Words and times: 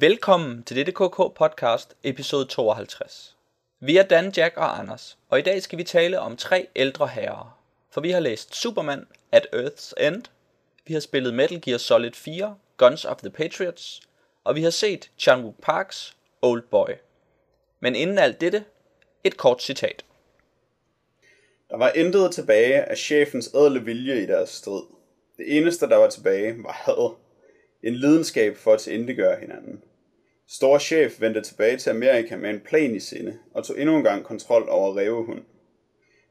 Velkommen 0.00 0.62
til 0.62 0.76
dette 0.76 0.92
KK 0.92 1.16
podcast, 1.34 1.96
episode 2.04 2.46
52. 2.46 3.36
Vi 3.80 3.96
er 3.96 4.02
Dan, 4.02 4.32
Jack 4.36 4.56
og 4.56 4.78
Anders, 4.78 5.18
og 5.28 5.38
i 5.38 5.42
dag 5.42 5.62
skal 5.62 5.78
vi 5.78 5.84
tale 5.84 6.20
om 6.20 6.36
tre 6.36 6.66
ældre 6.76 7.06
herrer. 7.06 7.58
For 7.90 8.00
vi 8.00 8.10
har 8.10 8.20
læst 8.20 8.54
Superman 8.54 9.06
at 9.32 9.46
Earth's 9.54 10.06
End, 10.06 10.22
vi 10.86 10.92
har 10.92 11.00
spillet 11.00 11.34
Metal 11.34 11.60
Gear 11.60 11.78
Solid 11.78 12.12
4, 12.12 12.56
Guns 12.76 13.04
of 13.04 13.16
the 13.16 13.30
Patriots, 13.30 14.02
og 14.44 14.54
vi 14.54 14.62
har 14.62 14.70
set 14.70 15.10
Chan-wook 15.18 15.54
Parks 15.62 16.16
Old 16.42 16.62
Boy. 16.62 16.90
Men 17.80 17.96
inden 17.96 18.18
alt 18.18 18.40
dette, 18.40 18.64
et 19.24 19.36
kort 19.36 19.62
citat. 19.62 20.04
Der 21.70 21.76
var 21.76 21.90
intet 21.90 22.32
tilbage 22.32 22.82
af 22.82 22.96
chefens 22.96 23.50
ædle 23.54 23.84
vilje 23.84 24.22
i 24.22 24.26
deres 24.26 24.50
strid. 24.50 24.82
Det 25.36 25.56
eneste, 25.56 25.88
der 25.88 25.96
var 25.96 26.10
tilbage, 26.10 26.62
var 26.62 26.72
had. 26.72 27.23
En 27.84 27.94
lidenskab 27.94 28.56
for 28.56 28.72
at 28.72 28.80
tilindegøre 28.80 29.40
hinanden. 29.40 29.82
Store 30.48 30.80
chef 30.80 31.20
vendte 31.20 31.42
tilbage 31.42 31.76
til 31.76 31.90
Amerika 31.90 32.36
med 32.36 32.50
en 32.50 32.60
plan 32.60 32.94
i 32.94 33.00
sinde 33.00 33.38
og 33.54 33.64
tog 33.64 33.80
endnu 33.80 33.96
en 33.96 34.04
gang 34.04 34.24
kontrol 34.24 34.68
over 34.68 34.98
Revehund. 34.98 35.42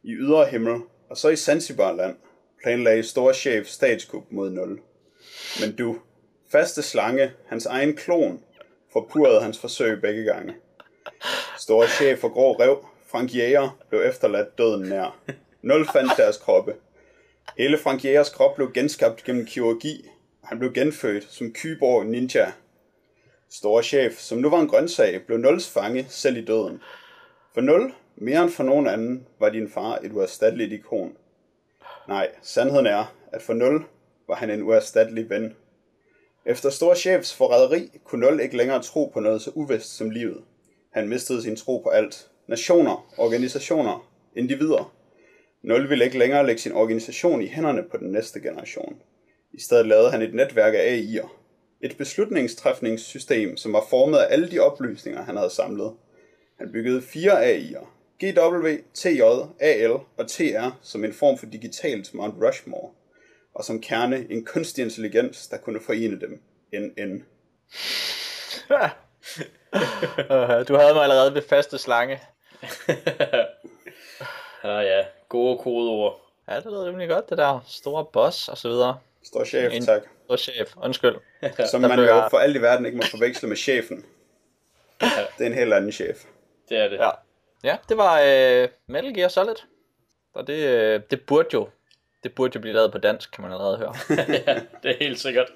I 0.03 0.11
ydre 0.11 0.45
himmel 0.45 0.81
og 1.09 1.17
så 1.17 1.29
i 1.29 1.35
Zanzibarland 1.35 2.15
planlagde 2.63 3.03
store 3.03 3.33
chef 3.33 3.67
statskup 3.67 4.23
mod 4.29 4.49
nul. 4.49 4.79
Men 5.61 5.75
du, 5.75 5.97
faste 6.51 6.81
slange, 6.81 7.31
hans 7.47 7.65
egen 7.65 7.95
klon, 7.95 8.43
forpurrede 8.93 9.41
hans 9.41 9.59
forsøg 9.59 10.01
begge 10.01 10.23
gange. 10.23 10.55
Store 11.59 11.87
chef 11.87 12.19
for 12.19 12.29
grå 12.29 12.53
rev, 12.53 12.85
Frank 13.07 13.35
Jæger, 13.35 13.77
blev 13.89 14.01
efterladt 14.01 14.57
døden 14.57 14.89
nær. 14.89 15.23
Nul 15.61 15.85
fandt 15.93 16.11
deres 16.17 16.37
kroppe. 16.37 16.75
Hele 17.57 17.77
Frank 17.77 18.05
Jægers 18.05 18.29
krop 18.29 18.55
blev 18.55 18.73
genskabt 18.73 19.23
gennem 19.23 19.45
kirurgi, 19.45 20.09
han 20.53 20.59
blev 20.59 20.73
genfødt 20.73 21.27
som 21.29 21.53
Kyborg 21.53 22.05
Ninja. 22.05 22.51
Store 23.49 23.83
chef, 23.83 24.17
som 24.17 24.37
nu 24.37 24.49
var 24.49 24.59
en 24.59 24.67
grøntsag, 24.67 25.25
blev 25.25 25.37
Nuls 25.37 25.69
fange 25.69 26.05
selv 26.09 26.37
i 26.37 26.45
døden. 26.45 26.81
For 27.53 27.61
Nul, 27.61 27.93
mere 28.15 28.43
end 28.43 28.51
for 28.51 28.63
nogen 28.63 28.87
anden, 28.87 29.27
var 29.39 29.49
din 29.49 29.69
far 29.69 29.97
et 30.03 30.11
uerstatteligt 30.11 30.73
ikon. 30.73 31.17
Nej, 32.07 32.29
sandheden 32.41 32.85
er, 32.85 33.15
at 33.31 33.41
for 33.41 33.53
Nul 33.53 33.83
var 34.27 34.35
han 34.35 34.49
en 34.49 34.61
uerstattelig 34.61 35.29
ven. 35.29 35.55
Efter 36.45 36.69
Stor 36.69 36.93
Chefs 36.93 37.35
forræderi 37.35 37.91
kunne 38.03 38.25
Nul 38.25 38.39
ikke 38.39 38.57
længere 38.57 38.81
tro 38.81 39.11
på 39.13 39.19
noget 39.19 39.41
så 39.41 39.51
uvist 39.55 39.97
som 39.97 40.09
livet. 40.09 40.41
Han 40.91 41.09
mistede 41.09 41.41
sin 41.41 41.55
tro 41.55 41.77
på 41.77 41.89
alt. 41.89 42.29
Nationer, 42.47 43.13
organisationer, 43.17 44.09
individer. 44.35 44.93
Nul 45.61 45.89
ville 45.89 46.05
ikke 46.05 46.17
længere 46.17 46.45
lægge 46.45 46.61
sin 46.61 46.71
organisation 46.71 47.41
i 47.41 47.47
hænderne 47.47 47.83
på 47.91 47.97
den 47.97 48.11
næste 48.11 48.41
generation. 48.41 49.01
I 49.53 49.61
stedet 49.61 49.85
lavede 49.85 50.11
han 50.11 50.21
et 50.21 50.33
netværk 50.33 50.73
af 50.73 50.97
AI'er. 50.97 51.27
Et 51.81 51.97
beslutningstræfningssystem, 51.97 53.57
som 53.57 53.73
var 53.73 53.85
formet 53.89 54.17
af 54.17 54.27
alle 54.29 54.51
de 54.51 54.59
oplysninger, 54.59 55.23
han 55.23 55.37
havde 55.37 55.49
samlet. 55.49 55.93
Han 56.59 56.71
byggede 56.71 57.01
fire 57.01 57.53
AI'er. 57.53 57.85
GW, 58.19 58.67
TJ, 58.93 59.21
AL 59.59 59.91
og 60.17 60.27
TR 60.27 60.69
som 60.81 61.03
en 61.03 61.13
form 61.13 61.37
for 61.37 61.45
digitalt 61.45 62.13
Mount 62.13 62.35
Rushmore. 62.43 62.89
Og 63.55 63.63
som 63.63 63.81
kerne 63.81 64.27
en 64.29 64.45
kunstig 64.45 64.83
intelligens, 64.83 65.47
der 65.47 65.57
kunne 65.57 65.79
forene 65.81 66.19
dem. 66.19 66.41
NN. 66.73 67.23
Du 70.67 70.75
havde 70.75 70.93
mig 70.93 71.03
allerede 71.03 71.33
ved 71.33 71.41
faste 71.49 71.77
slange. 71.77 72.19
Ja, 74.63 74.79
ja. 74.91 75.05
Gode 75.29 75.57
kodeord. 75.57 76.21
Ja, 76.49 76.55
det 76.55 76.65
lyder 76.65 76.85
rimelig 76.85 77.09
godt, 77.09 77.29
det 77.29 77.37
der 77.37 77.59
store 77.67 78.05
boss 78.05 78.47
og 78.47 78.57
så 78.57 78.69
videre. 78.69 78.97
Stor 79.23 79.43
chef, 79.43 79.73
En- 79.73 79.85
tak. 79.85 80.01
Stor 80.25 80.35
chef, 80.37 80.73
undskyld. 80.77 81.15
Som 81.71 81.81
man 81.81 81.99
jo 81.99 82.05
jeg- 82.05 82.27
for 82.29 82.37
alt 82.37 82.55
i 82.57 82.61
verden 82.61 82.85
ikke 82.85 82.97
må 82.97 83.03
forveksle 83.11 83.47
med 83.49 83.57
chefen. 83.57 84.05
Det 85.37 85.41
er 85.41 85.45
en 85.45 85.53
helt 85.53 85.73
anden 85.73 85.91
chef. 85.91 86.17
Det 86.69 86.77
er 86.77 86.87
det. 86.89 86.97
Ja. 86.97 87.09
Ja, 87.63 87.77
det 87.89 87.97
var 87.97 88.19
øh, 88.25 88.67
Metal 88.87 89.13
Gear 89.13 89.27
Solid. 89.27 89.55
Og 90.33 90.47
det, 90.47 90.53
øh, 90.67 91.01
det 91.11 91.21
burde 91.21 91.49
jo 91.53 91.69
det 92.23 92.35
burde 92.35 92.51
jo 92.55 92.59
blive 92.61 92.73
lavet 92.75 92.91
på 92.91 92.97
dansk, 92.97 93.31
kan 93.31 93.41
man 93.41 93.51
allerede 93.51 93.77
høre. 93.77 93.95
ja, 94.47 94.61
det 94.83 94.91
er 94.91 94.95
helt 94.99 95.19
sikkert. 95.19 95.47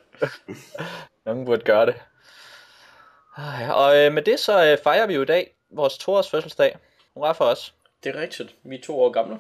Nogen 1.26 1.46
burde 1.46 1.62
gøre 1.64 1.86
det. 1.86 1.96
Ah, 3.38 3.78
Og 3.78 3.98
øh, 3.98 4.14
med 4.14 4.22
det 4.22 4.40
så 4.40 4.66
øh, 4.66 4.78
fejrer 4.84 5.08
vi 5.08 5.14
jo 5.14 5.22
i 5.22 5.26
dag 5.26 5.56
vores 5.72 5.98
toårs 5.98 6.30
fødselsdag. 6.30 6.78
Hurra 7.14 7.32
for 7.32 7.46
os. 7.46 7.74
Det 8.04 8.16
er 8.16 8.22
rigtigt. 8.22 8.56
Vi 8.64 8.76
er 8.76 8.82
to 8.82 9.00
år 9.02 9.10
gamle. 9.10 9.38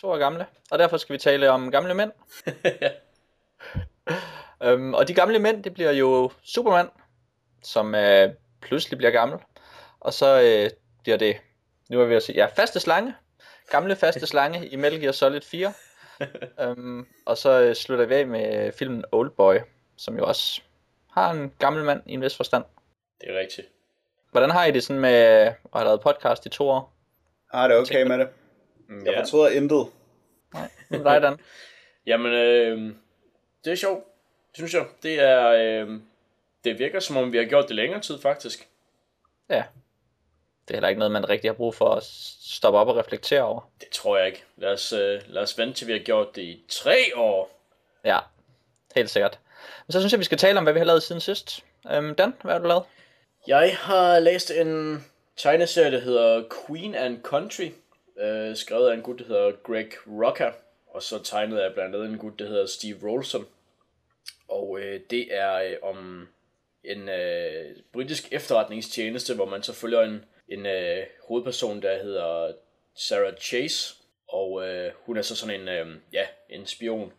To 0.00 0.08
år 0.08 0.18
gamle. 0.18 0.46
Og 0.70 0.78
derfor 0.78 0.96
skal 0.96 1.12
vi 1.12 1.18
tale 1.18 1.50
om 1.50 1.70
gamle 1.70 1.94
mænd. 1.94 2.12
Øhm, 4.64 4.94
og 4.94 5.08
de 5.08 5.14
gamle 5.14 5.38
mænd, 5.38 5.64
det 5.64 5.74
bliver 5.74 5.90
jo 5.92 6.30
Superman, 6.42 6.88
som 7.62 7.94
øh, 7.94 8.30
pludselig 8.60 8.98
bliver 8.98 9.10
gammel. 9.10 9.38
Og 10.00 10.12
så 10.12 10.40
øh, 10.42 10.70
bliver 11.02 11.16
det, 11.18 11.36
nu 11.90 12.00
er 12.00 12.04
vi 12.04 12.14
at 12.14 12.22
sige, 12.22 12.36
ja, 12.36 12.46
faste 12.46 12.80
slange. 12.80 13.14
Gamle 13.70 13.96
faste 13.96 14.26
slange 14.26 14.68
i 14.68 14.76
Metal 14.76 15.00
Gear 15.00 15.12
Solid 15.12 15.40
4. 15.40 15.72
øhm, 16.60 17.06
og 17.26 17.38
så 17.38 17.60
øh, 17.60 17.74
slutter 17.74 18.04
vi 18.06 18.14
af 18.14 18.26
med 18.26 18.72
filmen 18.72 19.04
Old 19.12 19.30
Boy, 19.30 19.56
som 19.96 20.16
jo 20.18 20.26
også 20.26 20.60
har 21.10 21.30
en 21.30 21.52
gammel 21.58 21.84
mand 21.84 22.02
i 22.06 22.12
en 22.12 22.22
vis 22.22 22.36
forstand. 22.36 22.64
Det 23.20 23.30
er 23.34 23.38
rigtigt. 23.38 23.68
Hvordan 24.30 24.50
har 24.50 24.64
I 24.64 24.70
det 24.70 24.82
sådan 24.84 25.00
med 25.00 25.10
at 25.14 25.54
have 25.74 25.84
lavet 25.84 26.00
podcast 26.00 26.46
i 26.46 26.48
to 26.48 26.68
år? 26.68 26.94
Ah, 27.52 27.68
det 27.70 27.76
er 27.76 27.80
okay 27.80 28.02
med 28.06 28.18
det. 28.18 28.28
Mm, 28.88 29.04
Jeg 29.04 29.12
Ja. 29.12 29.20
fortryder 29.20 29.48
intet. 29.48 29.86
Nej, 30.54 30.68
er 30.90 31.02
dig, 31.02 31.22
Dan. 31.22 31.38
Jamen, 32.06 32.32
øh, 32.32 32.94
det 33.64 33.70
er 33.70 33.76
sjovt, 33.76 34.04
synes 34.54 34.74
jeg. 34.74 34.86
Det 35.02 35.20
er, 35.20 35.48
øh, 35.48 36.00
det 36.64 36.78
virker 36.78 37.00
som 37.00 37.16
om, 37.16 37.32
vi 37.32 37.38
har 37.38 37.44
gjort 37.44 37.68
det 37.68 37.76
længere 37.76 38.00
tid, 38.00 38.18
faktisk. 38.20 38.68
Ja. 39.50 39.64
Det 40.68 40.74
er 40.74 40.76
heller 40.76 40.88
ikke 40.88 40.98
noget, 40.98 41.12
man 41.12 41.28
rigtig 41.28 41.48
har 41.50 41.54
brug 41.54 41.74
for 41.74 41.94
at 41.94 42.02
stoppe 42.42 42.78
op 42.78 42.88
og 42.88 42.96
reflektere 42.96 43.42
over. 43.42 43.70
Det 43.80 43.88
tror 43.88 44.18
jeg 44.18 44.26
ikke. 44.26 44.44
Lad 44.56 44.72
os, 44.72 44.92
øh, 44.92 45.20
lad 45.26 45.42
os 45.42 45.58
vente 45.58 45.74
til, 45.74 45.86
vi 45.86 45.92
har 45.92 45.98
gjort 45.98 46.36
det 46.36 46.42
i 46.42 46.64
tre 46.68 46.96
år. 47.16 47.60
Ja, 48.04 48.18
helt 48.94 49.10
sikkert. 49.10 49.38
Men 49.86 49.92
så 49.92 50.00
synes 50.00 50.12
jeg, 50.12 50.18
vi 50.18 50.24
skal 50.24 50.38
tale 50.38 50.58
om, 50.58 50.64
hvad 50.64 50.72
vi 50.72 50.78
har 50.78 50.86
lavet 50.86 51.02
siden 51.02 51.20
sidst. 51.20 51.64
Øhm, 51.90 52.14
Dan, 52.14 52.34
hvad 52.42 52.52
har 52.52 52.58
du 52.58 52.66
lavet? 52.66 52.84
Jeg 53.46 53.76
har 53.80 54.18
læst 54.18 54.50
en 54.50 55.04
tegneserie, 55.36 55.92
der 55.92 56.00
hedder 56.00 56.44
Queen 56.66 56.94
and 56.94 57.22
Country, 57.22 57.70
øh, 58.18 58.56
skrevet 58.56 58.90
af 58.90 58.94
en 58.94 59.02
gut, 59.02 59.18
der 59.18 59.24
hedder 59.24 59.52
Greg 59.62 59.88
Rucka, 60.06 60.50
og 60.92 61.02
så 61.02 61.22
tegnede 61.22 61.62
jeg 61.62 61.74
blandt 61.74 61.94
andet 61.94 62.08
en 62.08 62.18
gut, 62.18 62.38
der 62.38 62.46
hedder 62.46 62.66
Steve 62.66 63.10
Rolson. 63.10 63.46
Og 64.48 64.80
øh, 64.80 65.00
det 65.10 65.34
er 65.34 65.54
øh, 65.54 65.76
om 65.82 66.28
en 66.84 67.08
øh, 67.08 67.76
britisk 67.92 68.28
efterretningstjeneste, 68.32 69.34
hvor 69.34 69.46
man 69.46 69.62
så 69.62 69.72
følger 69.72 70.00
en, 70.00 70.24
en 70.48 70.66
øh, 70.66 71.06
hovedperson, 71.28 71.82
der 71.82 72.02
hedder 72.02 72.52
Sarah 72.94 73.34
Chase, 73.40 73.94
og 74.28 74.68
øh, 74.68 74.92
hun 74.96 75.16
er 75.16 75.22
så 75.22 75.36
sådan 75.36 75.60
en, 75.60 75.68
øh, 75.68 75.96
ja, 76.12 76.26
en 76.48 76.66
spion. 76.66 77.12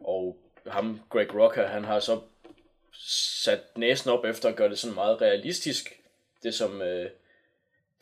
Og 0.00 0.36
ham, 0.66 1.00
Greg 1.10 1.34
Rocker, 1.34 1.66
han 1.66 1.84
har 1.84 2.00
så 2.00 2.20
sat 3.42 3.76
næsen 3.76 4.10
op 4.10 4.24
efter 4.24 4.48
at 4.48 4.56
gøre 4.56 4.68
det 4.68 4.78
sådan 4.78 4.94
meget 4.94 5.20
realistisk, 5.20 6.00
det 6.42 6.54
som, 6.54 6.82
øh, 6.82 7.10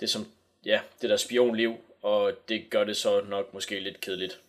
det 0.01 0.11
som, 0.11 0.33
ja, 0.65 0.81
det 1.03 1.11
der 1.11 1.17
spionliv, 1.17 1.77
og 2.03 2.33
det 2.49 2.71
gør 2.71 2.85
det 2.85 2.97
så 2.97 3.21
nok 3.21 3.55
måske 3.55 3.81
lidt 3.81 4.01
kedeligt. 4.01 4.41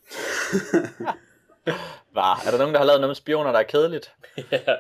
Var. 2.14 2.44
Er 2.46 2.52
der 2.52 2.58
nogen, 2.58 2.74
der 2.74 2.80
har 2.80 2.86
lavet 2.86 3.02
noget 3.02 3.10
med 3.10 3.16
spioner, 3.16 3.52
der 3.52 3.60
er 3.60 3.64
kedeligt? 3.64 4.12
ja, 4.52 4.76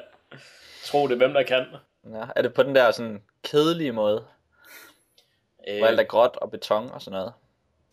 tro 0.83 1.07
det, 1.07 1.17
hvem 1.17 1.33
der 1.33 1.43
kan. 1.43 1.65
Ja, 2.13 2.23
er 2.35 2.41
det 2.41 2.53
på 2.53 2.63
den 2.63 2.75
der 2.75 2.91
sådan 2.91 3.23
kedelige 3.43 3.91
måde, 3.91 4.25
hvor 5.77 5.87
alt 5.87 5.99
er 5.99 6.03
gråt 6.03 6.35
og 6.35 6.51
beton 6.51 6.91
og 6.91 7.01
sådan 7.01 7.19
noget? 7.19 7.33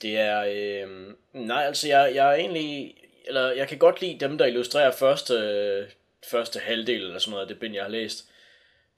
Det 0.03 0.19
er, 0.19 0.45
øh, 0.49 1.15
nej, 1.33 1.65
altså 1.65 1.89
jeg, 1.89 2.15
jeg 2.15 2.31
er 2.31 2.35
egentlig, 2.35 2.95
eller 3.27 3.51
jeg 3.51 3.69
kan 3.69 3.79
godt 3.79 4.01
lide 4.01 4.21
dem, 4.21 4.39
der 4.39 4.47
illustrerer 4.47 4.91
første, 4.91 5.35
øh, 5.35 5.89
første 6.31 6.59
halvdel 6.59 7.03
eller 7.03 7.19
sådan 7.19 7.31
noget 7.31 7.43
af 7.43 7.49
det 7.49 7.61
bind, 7.61 7.75
jeg 7.75 7.85
har 7.85 7.91
læst. 7.91 8.29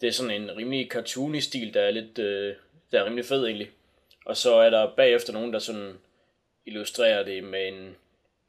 Det 0.01 0.07
er 0.09 0.13
sådan 0.13 0.43
en 0.43 0.57
rimelig 0.57 0.89
cartoony 0.91 1.41
stil, 1.41 1.75
der 1.75 1.81
er 1.83 1.91
lidt, 1.91 2.19
øh, 2.19 2.55
der 2.93 3.01
er 3.01 3.05
rimelig 3.05 3.25
fed 3.25 3.45
egentlig. 3.45 3.71
Og 4.27 4.37
så 4.37 4.55
er 4.55 4.71
der 4.71 4.95
bagefter 4.97 5.33
nogen, 5.33 5.53
der 5.53 5.59
sådan 5.59 5.99
illustrerer 6.67 7.23
det 7.23 7.45
med 7.45 7.69
en, 7.69 7.97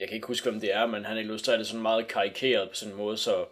jeg 0.01 0.09
kan 0.09 0.15
ikke 0.15 0.27
huske, 0.27 0.49
hvem 0.49 0.59
det 0.59 0.73
er, 0.73 0.85
men 0.85 1.05
han 1.05 1.17
illustrerer 1.17 1.57
det 1.57 1.67
sådan 1.67 1.81
meget 1.81 2.07
karikeret 2.07 2.69
på 2.69 2.75
sådan 2.75 2.91
en 2.91 2.97
måde, 2.97 3.17
så 3.17 3.45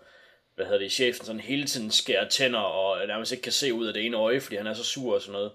hvad 0.55 0.65
hedder 0.65 0.79
det, 0.79 0.91
chefen 0.91 1.25
sådan 1.25 1.41
hele 1.41 1.65
tiden 1.65 1.91
skærer 1.91 2.29
tænder, 2.29 2.59
og 2.59 3.07
nærmest 3.07 3.31
ikke 3.31 3.41
kan 3.41 3.51
se 3.51 3.73
ud 3.73 3.87
af 3.87 3.93
det 3.93 4.05
ene 4.05 4.17
øje, 4.17 4.41
fordi 4.41 4.55
han 4.55 4.67
er 4.67 4.73
så 4.73 4.83
sur 4.83 5.15
og 5.15 5.21
sådan 5.21 5.33
noget. 5.33 5.51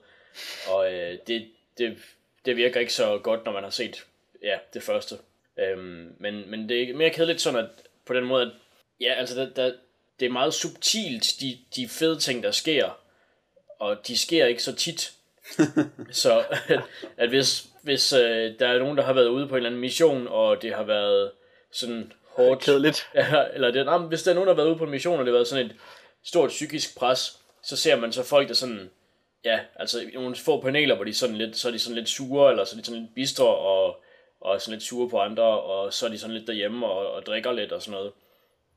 Og 0.68 0.92
øh, 0.92 1.18
det, 1.26 1.48
det, 1.78 1.98
det 2.44 2.56
virker 2.56 2.80
ikke 2.80 2.92
så 2.92 3.18
godt, 3.18 3.44
når 3.44 3.52
man 3.52 3.62
har 3.62 3.70
set 3.70 4.04
ja, 4.42 4.58
det 4.74 4.82
første. 4.82 5.16
Øhm, 5.58 6.14
men, 6.18 6.50
men 6.50 6.68
det 6.68 6.90
er 6.90 6.94
mere 6.94 7.10
kedeligt 7.10 7.40
sådan, 7.40 7.64
at 7.64 7.70
på 8.06 8.14
den 8.14 8.24
måde, 8.24 8.42
at 8.42 8.52
ja, 9.00 9.12
altså 9.14 9.40
der, 9.40 9.50
der, 9.50 9.72
det 10.20 10.26
er 10.26 10.30
meget 10.30 10.54
subtilt, 10.54 11.40
de, 11.40 11.58
de 11.76 11.88
fede 11.88 12.18
ting, 12.18 12.42
der 12.42 12.50
sker, 12.50 12.98
og 13.78 14.06
de 14.06 14.18
sker 14.18 14.46
ikke 14.46 14.62
så 14.62 14.74
tit. 14.74 15.12
så 16.10 16.44
at, 16.68 16.80
at 17.16 17.28
hvis, 17.28 17.66
hvis 17.84 18.12
øh, 18.12 18.58
der 18.58 18.68
er 18.68 18.78
nogen, 18.78 18.96
der 18.96 19.04
har 19.04 19.12
været 19.12 19.28
ude 19.28 19.48
på 19.48 19.54
en 19.54 19.56
eller 19.56 19.68
anden 19.68 19.80
mission, 19.80 20.28
og 20.28 20.62
det 20.62 20.74
har 20.74 20.82
været 20.82 21.30
sådan 21.72 22.12
hårdt, 22.36 22.62
Kedeligt. 22.62 23.06
Ja, 23.14 23.44
eller 23.52 23.70
det, 23.70 23.86
nej, 23.86 23.98
hvis 23.98 24.22
der 24.22 24.30
er 24.30 24.34
nogen, 24.34 24.48
der 24.48 24.54
har 24.54 24.62
været 24.62 24.68
ude 24.68 24.78
på 24.78 24.84
en 24.84 24.90
mission, 24.90 25.18
og 25.18 25.26
det 25.26 25.32
har 25.32 25.36
været 25.36 25.48
sådan 25.48 25.66
et 25.66 25.76
stort 26.24 26.48
psykisk 26.48 26.98
pres, 26.98 27.38
så 27.62 27.76
ser 27.76 27.96
man 27.96 28.12
så 28.12 28.22
folk, 28.22 28.48
der 28.48 28.54
sådan, 28.54 28.90
ja, 29.44 29.60
altså 29.76 30.10
nogle 30.14 30.36
få 30.36 30.60
paneler, 30.60 30.94
hvor 30.94 31.04
de 31.04 31.14
sådan 31.14 31.36
lidt, 31.36 31.56
så 31.56 31.68
er 31.68 31.72
de 31.72 31.78
sådan 31.78 31.96
lidt 31.96 32.08
sure, 32.08 32.50
eller 32.50 32.64
så 32.64 32.76
er 32.76 32.80
de 32.80 32.86
sådan 32.86 33.00
lidt 33.00 33.14
bistre, 33.14 33.56
og, 33.56 34.02
og 34.40 34.60
sådan 34.60 34.72
lidt 34.72 34.88
sure 34.88 35.10
på 35.10 35.18
andre, 35.18 35.60
og 35.60 35.92
så 35.92 36.06
er 36.06 36.10
de 36.10 36.18
sådan 36.18 36.36
lidt 36.36 36.46
derhjemme 36.46 36.86
og, 36.86 37.12
og 37.12 37.26
drikker 37.26 37.52
lidt 37.52 37.72
og 37.72 37.82
sådan 37.82 37.92
noget. 37.92 38.12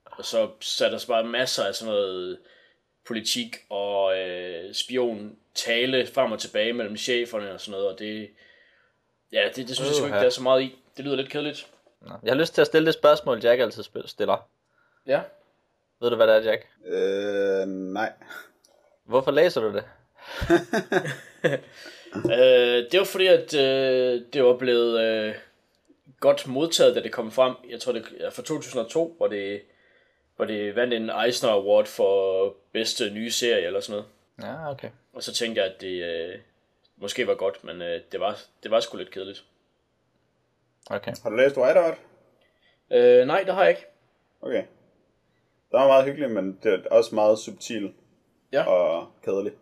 Og 0.06 0.25
så, 0.25 0.50
er 0.86 0.89
der 0.89 1.06
bare 1.07 1.24
masser 1.24 1.63
af 1.63 1.75
sådan 1.75 1.94
noget 1.94 2.38
politik 3.07 3.56
og 3.69 4.18
øh, 4.18 4.74
spion 4.74 5.36
tale 5.56 6.07
frem 6.07 6.31
og 6.31 6.39
tilbage 6.39 6.74
mellem 6.74 6.98
cheferne 6.98 7.51
og 7.51 7.62
sådan 7.62 7.71
noget, 7.71 7.88
og 7.88 8.00
det, 8.00 8.30
ja, 9.31 9.50
det, 9.56 9.68
det 9.68 9.75
synes 9.75 9.89
jeg 9.89 9.95
sgu 9.95 10.06
ikke, 10.06 10.18
der 10.18 10.25
er 10.25 10.29
så 10.29 10.41
meget 10.41 10.62
i. 10.62 10.79
Det 10.97 11.06
lyder 11.06 11.15
lidt 11.15 11.29
kedeligt. 11.29 11.68
Nå. 12.01 12.13
Jeg 12.24 12.31
har 12.33 12.39
lyst 12.39 12.53
til 12.53 12.62
at 12.62 12.68
stille 12.68 12.85
det 12.85 12.94
spørgsmål, 12.94 13.39
Jack 13.44 13.62
altid 13.62 13.83
stiller. 14.06 14.50
Ja. 15.07 15.21
Ved 16.01 16.09
du, 16.09 16.15
hvad 16.15 16.27
det 16.27 16.35
er, 16.35 16.41
Jack? 16.41 16.68
Øh, 16.85 17.68
nej. 17.68 18.13
Hvorfor 19.06 19.31
læser 19.31 19.62
du 19.62 19.74
det? 19.74 19.83
Øh, 22.15 22.91
det 22.91 23.00
var 23.00 23.06
fordi, 23.06 23.27
at 23.27 23.53
øh, 23.53 24.21
det 24.33 24.44
var 24.44 24.57
blevet 24.57 25.01
øh, 25.01 25.35
godt 26.19 26.47
modtaget, 26.47 26.95
da 26.95 27.01
det 27.01 27.12
kom 27.12 27.31
frem. 27.31 27.53
Jeg 27.69 27.80
tror, 27.80 27.91
det 27.91 28.06
er 28.19 28.30
fra 28.30 28.41
2002, 28.41 29.13
hvor 29.18 29.27
det, 29.27 29.62
hvor 30.35 30.45
det 30.45 30.75
vandt 30.75 30.94
en 30.94 31.12
Eisner 31.25 31.50
Award 31.50 31.85
for 31.85 32.53
bedste 32.73 33.09
nye 33.09 33.31
serie 33.31 33.65
eller 33.65 33.80
sådan 33.80 33.91
noget. 33.91 34.06
Ja, 34.53 34.71
okay. 34.71 34.89
Og 35.13 35.23
så 35.23 35.33
tænkte 35.33 35.62
jeg, 35.62 35.71
at 35.73 35.81
det 35.81 36.03
øh, 36.03 36.35
måske 36.97 37.27
var 37.27 37.35
godt, 37.35 37.63
men 37.63 37.81
øh, 37.81 38.01
det, 38.11 38.19
var, 38.19 38.38
det 38.63 38.71
var 38.71 38.79
sgu 38.79 38.97
lidt 38.97 39.11
kedeligt. 39.11 39.45
Okay. 40.89 41.13
Har 41.23 41.29
du 41.29 41.35
læst 41.35 41.57
Whiteout? 41.57 41.97
Øh, 42.91 43.27
nej, 43.27 43.44
det 43.44 43.53
har 43.53 43.61
jeg 43.61 43.69
ikke. 43.69 43.85
Okay. 44.41 44.63
Det 45.71 45.79
var 45.79 45.88
meget 45.88 46.05
hyggeligt, 46.05 46.31
men 46.31 46.59
det 46.63 46.73
er 46.73 46.89
også 46.91 47.15
meget 47.15 47.39
subtil 47.39 47.94
Ja. 48.53 48.63
og 48.67 49.07
kedelig. 49.25 49.51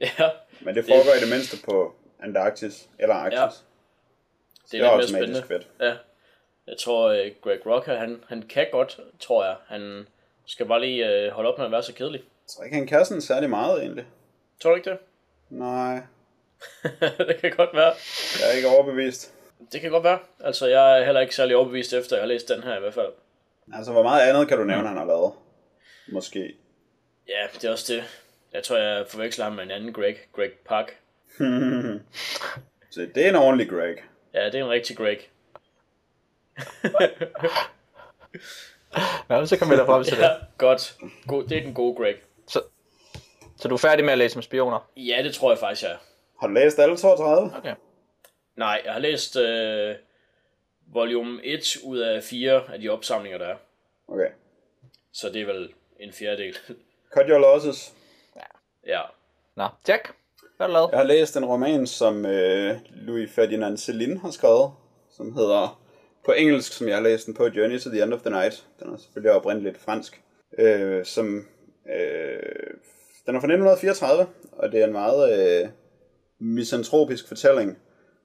Ja, 0.00 0.30
Men 0.60 0.74
det 0.74 0.84
foregår 0.84 1.14
i 1.16 1.20
det 1.20 1.28
mindste 1.34 1.56
på 1.64 1.94
Antarktis 2.20 2.88
eller 2.98 3.14
Arktis. 3.14 3.38
Ja. 3.38 3.44
Det 3.44 4.72
Det 4.72 4.80
er 4.80 4.90
er 4.90 5.00
lidt 5.00 5.12
mere 5.12 5.22
spændende. 5.22 5.46
fedt. 5.48 5.68
Ja. 5.80 5.96
Jeg 6.66 6.76
tror, 6.80 7.08
øh, 7.08 7.30
Greg 7.42 7.66
Rocker, 7.66 7.96
han, 7.98 8.24
han 8.28 8.42
kan 8.42 8.66
godt, 8.72 9.00
tror 9.20 9.44
jeg. 9.44 9.56
Han 9.66 10.06
skal 10.46 10.66
bare 10.66 10.80
lige 10.80 11.08
øh, 11.08 11.30
holde 11.32 11.52
op 11.52 11.58
med 11.58 11.66
at 11.66 11.72
være 11.72 11.82
så 11.82 11.94
kedelig. 11.94 12.20
Jeg 12.20 12.48
tror 12.48 12.64
ikke, 12.64 12.76
han 12.76 12.86
kan 12.86 13.04
sådan 13.04 13.20
særlig 13.20 13.50
meget 13.50 13.80
egentlig. 13.82 14.06
Tror 14.62 14.70
du 14.70 14.76
ikke 14.76 14.90
det? 14.90 14.98
Nej, 15.50 16.00
det 17.28 17.36
kan 17.40 17.52
godt 17.56 17.70
være. 17.74 17.92
jeg 18.40 18.48
er 18.50 18.52
ikke 18.56 18.68
overbevist. 18.68 19.32
Det 19.72 19.80
kan 19.80 19.90
godt 19.90 20.04
være. 20.04 20.18
Altså, 20.40 20.66
jeg 20.66 21.00
er 21.00 21.04
heller 21.04 21.20
ikke 21.20 21.34
særlig 21.34 21.56
overbevist 21.56 21.92
efter, 21.92 22.16
jeg 22.16 22.22
har 22.22 22.26
læst 22.28 22.48
den 22.48 22.62
her 22.62 22.76
i 22.76 22.80
hvert 22.80 22.94
fald. 22.94 23.12
Altså, 23.74 23.92
hvor 23.92 24.02
meget 24.02 24.28
andet 24.28 24.48
kan 24.48 24.58
du 24.58 24.64
nævne, 24.64 24.88
han 24.88 24.96
har 24.96 25.04
lavet? 25.04 25.32
Måske. 26.08 26.54
Ja, 27.28 27.46
det 27.54 27.64
er 27.64 27.70
også 27.70 27.92
det. 27.92 28.04
Jeg 28.52 28.62
tror, 28.62 28.76
jeg 28.76 29.06
forveksler 29.08 29.44
ham 29.44 29.52
med 29.54 29.64
en 29.64 29.70
anden 29.70 29.92
Greg. 29.92 30.16
Greg 30.36 30.50
Park. 30.68 30.96
Så 32.90 33.00
det 33.14 33.24
er 33.26 33.28
en 33.28 33.36
ordentlig 33.36 33.70
Greg. 33.70 33.96
Ja, 34.34 34.46
det 34.46 34.54
er 34.54 34.64
en 34.64 34.70
rigtig 34.70 34.96
Greg. 34.96 35.18
Ja, 39.30 39.46
så 39.46 39.56
kan 39.58 39.70
vi 39.70 39.76
da 39.76 39.82
frem 39.84 40.04
til 40.04 40.16
det. 40.16 40.22
Ja, 40.22 40.30
godt. 40.58 40.96
God, 41.26 41.44
det 41.44 41.58
er 41.58 41.62
den 41.62 41.74
gode 41.74 41.96
Greg. 41.96 42.14
Så, 42.48 42.62
så 43.56 43.68
du 43.68 43.74
er 43.74 43.78
færdig 43.78 44.04
med 44.04 44.12
at 44.12 44.18
læse 44.18 44.36
om 44.36 44.42
spioner? 44.42 44.90
Ja, 44.96 45.22
det 45.22 45.34
tror 45.34 45.50
jeg 45.50 45.58
faktisk, 45.58 45.82
jeg 45.82 45.90
er. 45.90 45.96
Har 46.40 46.46
du 46.46 46.52
læst 46.52 46.78
alle 46.78 46.96
32? 46.96 47.50
Okay. 47.56 47.74
Nej, 48.56 48.82
jeg 48.84 48.92
har 48.92 49.00
læst 49.00 49.36
øh, 49.36 49.94
volume 50.92 51.40
1 51.44 51.76
ud 51.84 51.98
af 51.98 52.22
4 52.22 52.62
af 52.72 52.80
de 52.80 52.88
opsamlinger, 52.88 53.38
der 53.38 53.46
er. 53.46 53.56
Okay. 54.08 54.28
Så 55.12 55.28
det 55.28 55.42
er 55.42 55.46
vel 55.46 55.72
en 56.00 56.12
fjerdedel. 56.12 56.54
Cut 57.14 57.26
Your 57.28 57.38
Losses. 57.38 57.94
ja. 58.86 59.00
Nå, 59.56 59.68
Jack, 59.88 60.12
hvad 60.56 60.66
har 60.66 60.66
du 60.66 60.72
lavet? 60.72 60.90
Jeg 60.90 60.98
har 60.98 61.04
læst 61.06 61.36
en 61.36 61.44
roman, 61.44 61.86
som 61.86 62.26
øh, 62.26 62.76
Louis 62.90 63.30
Ferdinand 63.30 63.78
Céline 63.78 64.20
har 64.20 64.30
skrevet, 64.30 64.72
som 65.10 65.34
hedder 65.34 65.80
på 66.24 66.32
engelsk, 66.32 66.72
som 66.72 66.88
jeg 66.88 66.96
har 66.96 67.02
læst 67.02 67.26
den 67.26 67.34
på, 67.34 67.46
Journey 67.46 67.80
to 67.80 67.90
the 67.90 68.02
End 68.02 68.14
of 68.14 68.20
the 68.20 68.30
Night. 68.30 68.66
Den 68.80 68.92
er 68.92 68.96
selvfølgelig 68.96 69.32
oprindeligt 69.32 69.78
fransk. 69.80 70.22
Øh, 70.58 71.04
som, 71.04 71.48
øh, 71.94 72.70
den 73.26 73.36
er 73.36 73.40
fra 73.40 73.46
1934, 73.46 74.26
og 74.52 74.72
det 74.72 74.80
er 74.80 74.86
en 74.86 74.92
meget 74.92 75.22
øh, 75.62 75.68
misantropisk 76.44 77.28
fortælling 77.28 77.78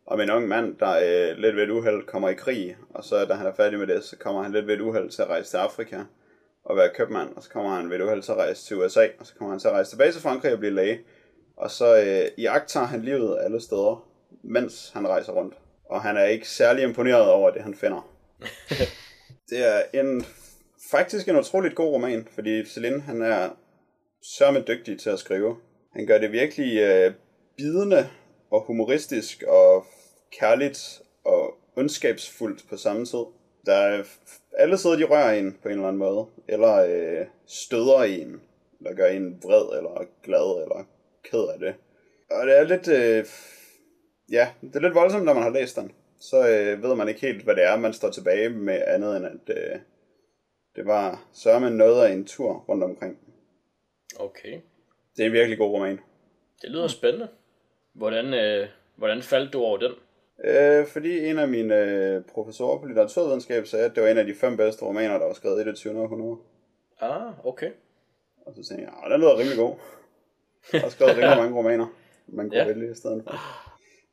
om 0.05 0.21
en 0.21 0.31
ung 0.31 0.47
mand, 0.47 0.77
der 0.77 0.91
øh, 0.91 1.37
lidt 1.37 1.55
ved 1.55 1.63
et 1.63 1.69
uheld 1.69 2.05
kommer 2.05 2.29
i 2.29 2.33
krig, 2.33 2.77
og 2.89 3.03
så 3.03 3.25
da 3.25 3.33
han 3.33 3.47
er 3.47 3.53
færdig 3.53 3.79
med 3.79 3.87
det, 3.87 4.03
så 4.03 4.17
kommer 4.17 4.43
han 4.43 4.51
lidt 4.51 4.67
ved 4.67 4.73
et 4.73 4.81
uheld 4.81 5.09
til 5.09 5.21
at 5.21 5.27
rejse 5.27 5.49
til 5.49 5.57
Afrika 5.57 6.03
og 6.65 6.77
være 6.77 6.89
købmand, 6.95 7.35
og 7.35 7.43
så 7.43 7.49
kommer 7.49 7.75
han 7.75 7.89
ved 7.89 7.97
et 7.97 8.03
uheld 8.03 8.21
til 8.21 8.31
at 8.31 8.37
rejse 8.37 8.65
til 8.65 8.77
USA, 8.77 9.07
og 9.19 9.25
så 9.25 9.33
kommer 9.35 9.51
han 9.51 9.59
til 9.59 9.67
at 9.67 9.73
rejse 9.73 9.91
tilbage 9.91 10.11
til 10.11 10.21
Frankrig 10.21 10.53
og 10.53 10.59
blive 10.59 10.73
læge. 10.73 10.99
Og 11.57 11.71
så 11.71 12.01
øh, 12.01 12.31
iagtager 12.37 12.85
han 12.85 13.01
livet 13.01 13.37
alle 13.41 13.61
steder, 13.61 14.09
mens 14.43 14.91
han 14.93 15.07
rejser 15.07 15.33
rundt. 15.33 15.53
Og 15.85 16.01
han 16.01 16.17
er 16.17 16.25
ikke 16.25 16.49
særlig 16.49 16.83
imponeret 16.83 17.29
over 17.29 17.51
det, 17.51 17.61
han 17.61 17.75
finder. 17.75 18.09
det 19.49 19.67
er 19.67 20.01
en 20.01 20.25
faktisk 20.91 21.27
en 21.27 21.39
utroligt 21.39 21.75
god 21.75 21.93
roman, 21.93 22.27
fordi 22.35 22.65
Celine, 22.65 23.01
han 23.01 23.21
er 23.21 23.49
sørme 24.23 24.63
dygtig 24.67 24.99
til 24.99 25.09
at 25.09 25.19
skrive. 25.19 25.57
Han 25.93 26.05
gør 26.05 26.17
det 26.17 26.31
virkelig 26.31 26.77
øh, 26.79 27.13
bidende 27.59 28.09
og 28.51 28.61
humoristisk 28.61 29.43
og 29.47 29.85
kærligt 30.39 31.01
og 31.25 31.57
ondskabsfuldt 31.75 32.65
på 32.69 32.77
samme 32.77 33.05
tid. 33.05 33.25
Der 33.65 33.73
er 33.73 34.03
alle 34.57 34.77
sider, 34.77 34.95
de 34.95 35.03
rører 35.03 35.39
en 35.39 35.57
på 35.61 35.67
en 35.67 35.73
eller 35.73 35.87
anden 35.87 35.99
måde, 35.99 36.25
eller 36.47 36.75
øh, 36.75 37.25
støder 37.47 38.03
en, 38.03 38.41
eller 38.79 38.95
gør 38.95 39.07
en 39.07 39.43
vred, 39.43 39.77
eller 39.77 40.05
glad, 40.23 40.63
eller 40.63 40.87
ked 41.23 41.47
af 41.53 41.59
det. 41.59 41.75
Og 42.31 42.47
det 42.47 42.57
er 42.57 42.63
lidt, 42.63 42.87
øh, 42.87 43.25
ja, 44.31 44.49
det 44.61 44.75
er 44.75 44.79
lidt 44.79 44.95
voldsomt, 44.95 45.25
når 45.25 45.33
man 45.33 45.43
har 45.43 45.49
læst 45.49 45.75
den. 45.75 45.91
Så 46.19 46.49
øh, 46.49 46.83
ved 46.83 46.95
man 46.95 47.07
ikke 47.07 47.21
helt, 47.21 47.43
hvad 47.43 47.55
det 47.55 47.63
er, 47.63 47.77
man 47.77 47.93
står 47.93 48.09
tilbage 48.09 48.49
med 48.49 48.81
andet 48.87 49.17
end, 49.17 49.25
at 49.25 49.57
øh, 49.57 49.79
det 50.75 50.85
var 50.85 51.27
sørme 51.33 51.69
noget 51.69 52.05
af 52.05 52.11
en 52.11 52.25
tur 52.25 52.65
rundt 52.69 52.83
omkring. 52.83 53.17
Okay. 54.19 54.59
Det 55.15 55.23
er 55.23 55.27
en 55.27 55.33
virkelig 55.33 55.57
god 55.57 55.71
roman. 55.71 55.99
Det 56.61 56.69
lyder 56.69 56.87
spændende. 56.87 57.27
Hvordan, 57.93 58.33
øh, 58.33 58.67
hvordan 58.95 59.21
faldt 59.21 59.53
du 59.53 59.59
over 59.59 59.77
den? 59.77 59.91
Øh, 60.43 60.87
fordi 60.87 61.25
en 61.25 61.39
af 61.39 61.47
mine 61.47 61.75
øh, 61.75 62.21
professorer 62.33 62.79
på 62.79 62.85
litteraturvidenskab 62.85 63.67
sagde, 63.67 63.85
at 63.85 63.95
det 63.95 64.03
var 64.03 64.09
en 64.09 64.17
af 64.17 64.25
de 64.25 64.35
fem 64.35 64.57
bedste 64.57 64.85
romaner, 64.85 65.17
der 65.17 65.25
var 65.25 65.33
skrevet 65.33 65.61
i 65.61 65.69
det 65.69 65.75
20. 65.75 66.01
århundrede. 66.01 66.37
Ah, 67.01 67.45
okay. 67.45 67.71
Og 68.45 68.53
så 68.55 68.63
tænkte 68.63 68.85
jeg, 68.85 68.93
at 69.05 69.11
den 69.11 69.19
lyder 69.19 69.37
rimelig 69.37 69.57
god. 69.57 69.75
Jeg 70.73 70.81
har 70.81 70.89
skrevet 70.89 71.17
rimelig 71.17 71.37
mange 71.43 71.57
romaner, 71.57 71.87
man 72.27 72.49
kunne 72.49 72.59
ja. 72.59 72.67
vælge 72.67 72.91
i 72.91 72.95
stedet 72.95 73.23
for. 73.23 73.35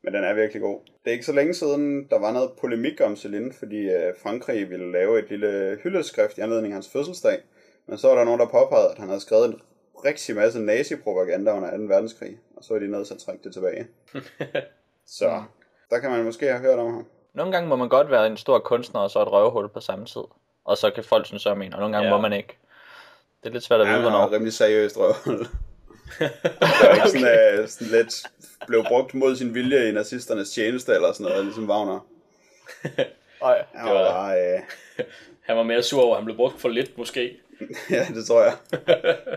Men 0.03 0.13
den 0.13 0.23
er 0.23 0.33
virkelig 0.33 0.61
god. 0.61 0.79
Det 1.03 1.09
er 1.09 1.11
ikke 1.11 1.25
så 1.25 1.33
længe 1.33 1.53
siden, 1.53 2.07
der 2.09 2.19
var 2.19 2.33
noget 2.33 2.51
polemik 2.61 3.01
om 3.01 3.15
Celine, 3.15 3.53
fordi 3.53 3.89
øh, 3.89 4.13
Frankrig 4.23 4.69
ville 4.69 4.91
lave 4.91 5.19
et 5.19 5.29
lille 5.29 5.79
hyldeskrift 5.83 6.37
i 6.37 6.41
anledning 6.41 6.71
af 6.71 6.75
hans 6.75 6.89
fødselsdag. 6.89 7.39
Men 7.87 7.97
så 7.97 8.07
var 8.07 8.15
der 8.15 8.23
nogen, 8.23 8.39
der 8.39 8.47
påpegede, 8.47 8.91
at 8.91 8.97
han 8.97 9.07
havde 9.07 9.21
skrevet 9.21 9.45
en 9.45 9.61
rigtig 10.05 10.35
masse 10.35 10.59
nazi-propaganda 10.59 11.51
under 11.51 11.77
2. 11.77 11.83
verdenskrig, 11.83 12.37
og 12.57 12.63
så 12.63 12.73
var 12.73 12.79
de 12.79 12.87
nødt 12.87 13.07
til 13.07 13.13
at 13.13 13.19
trække 13.19 13.43
det 13.43 13.53
tilbage. 13.53 13.87
så 15.17 15.43
der 15.89 15.99
kan 15.99 16.09
man 16.11 16.23
måske 16.23 16.45
have 16.45 16.59
hørt 16.59 16.79
om 16.79 16.93
ham. 16.93 17.05
Nogle 17.33 17.51
gange 17.51 17.69
må 17.69 17.75
man 17.75 17.89
godt 17.89 18.11
være 18.11 18.27
en 18.27 18.37
stor 18.37 18.59
kunstner 18.59 19.01
og 19.01 19.11
så 19.11 19.21
et 19.21 19.31
røvhul 19.31 19.69
på 19.69 19.79
samme 19.79 20.05
tid. 20.05 20.21
Og 20.65 20.77
så 20.77 20.91
kan 20.91 21.03
folk 21.03 21.25
synes 21.25 21.45
om 21.45 21.61
en, 21.61 21.73
og 21.73 21.79
nogle 21.79 21.95
gange 21.95 22.09
Ja. 22.09 22.15
må 22.15 22.21
man 22.21 22.33
ikke. 22.33 22.57
Det 23.43 23.49
er 23.49 23.53
lidt 23.53 23.63
svært 23.63 23.81
at 23.81 23.87
Ja, 23.87 23.91
vide, 23.91 24.01
han 24.01 24.11
hvornår. 24.11 24.27
var 24.27 24.35
rimelig 24.35 24.53
seriøst 24.53 24.97
røvhul. 24.97 25.39
Ikke 26.95 27.09
sådan, 27.09 27.59
uh, 27.61 27.67
sådan 27.67 27.87
lidt 27.91 28.23
blev 28.67 28.83
brugt 28.87 29.13
mod 29.13 29.35
sin 29.35 29.53
vilje 29.53 29.89
i 29.89 29.91
nazisternes 29.91 30.49
tjeneste 30.49 30.93
eller 30.93 31.11
sådan 31.11 31.23
noget, 31.31 31.45
ligesom 31.45 31.69
Wagner. 31.69 31.99
Ej. 33.41 33.65
Han 33.73 33.87
Det 33.87 33.95
var 33.95 34.01
var- 34.01 34.55
uh, 34.57 35.05
Han 35.41 35.57
var 35.57 35.63
mere 35.63 35.83
sur 35.83 36.01
over, 36.01 36.11
at 36.15 36.19
han 36.21 36.25
blev 36.25 36.35
brugt 36.37 36.59
for 36.61 36.69
lidt, 36.69 36.97
måske. 36.97 37.39
ja, 37.97 38.05
det 38.15 38.25
tror 38.25 38.43
jeg. 38.43 38.53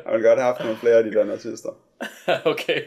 Han 0.04 0.12
ville 0.12 0.28
godt 0.28 0.38
have 0.38 0.52
haft 0.52 0.60
nogle 0.60 0.76
flere 0.76 0.96
af 0.96 1.04
de 1.04 1.12
der 1.12 1.24
nazister. 1.24 1.70
okay. 2.52 2.82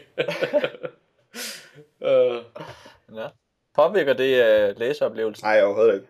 uh, 2.00 2.64
Ja. 3.18 3.28
Påvirker 3.74 4.12
det 4.12 4.32
uh, 4.70 4.78
læseoplevelsen? 4.78 5.46
Nej, 5.46 5.62
overhovedet 5.62 5.94
ikke. 5.94 6.06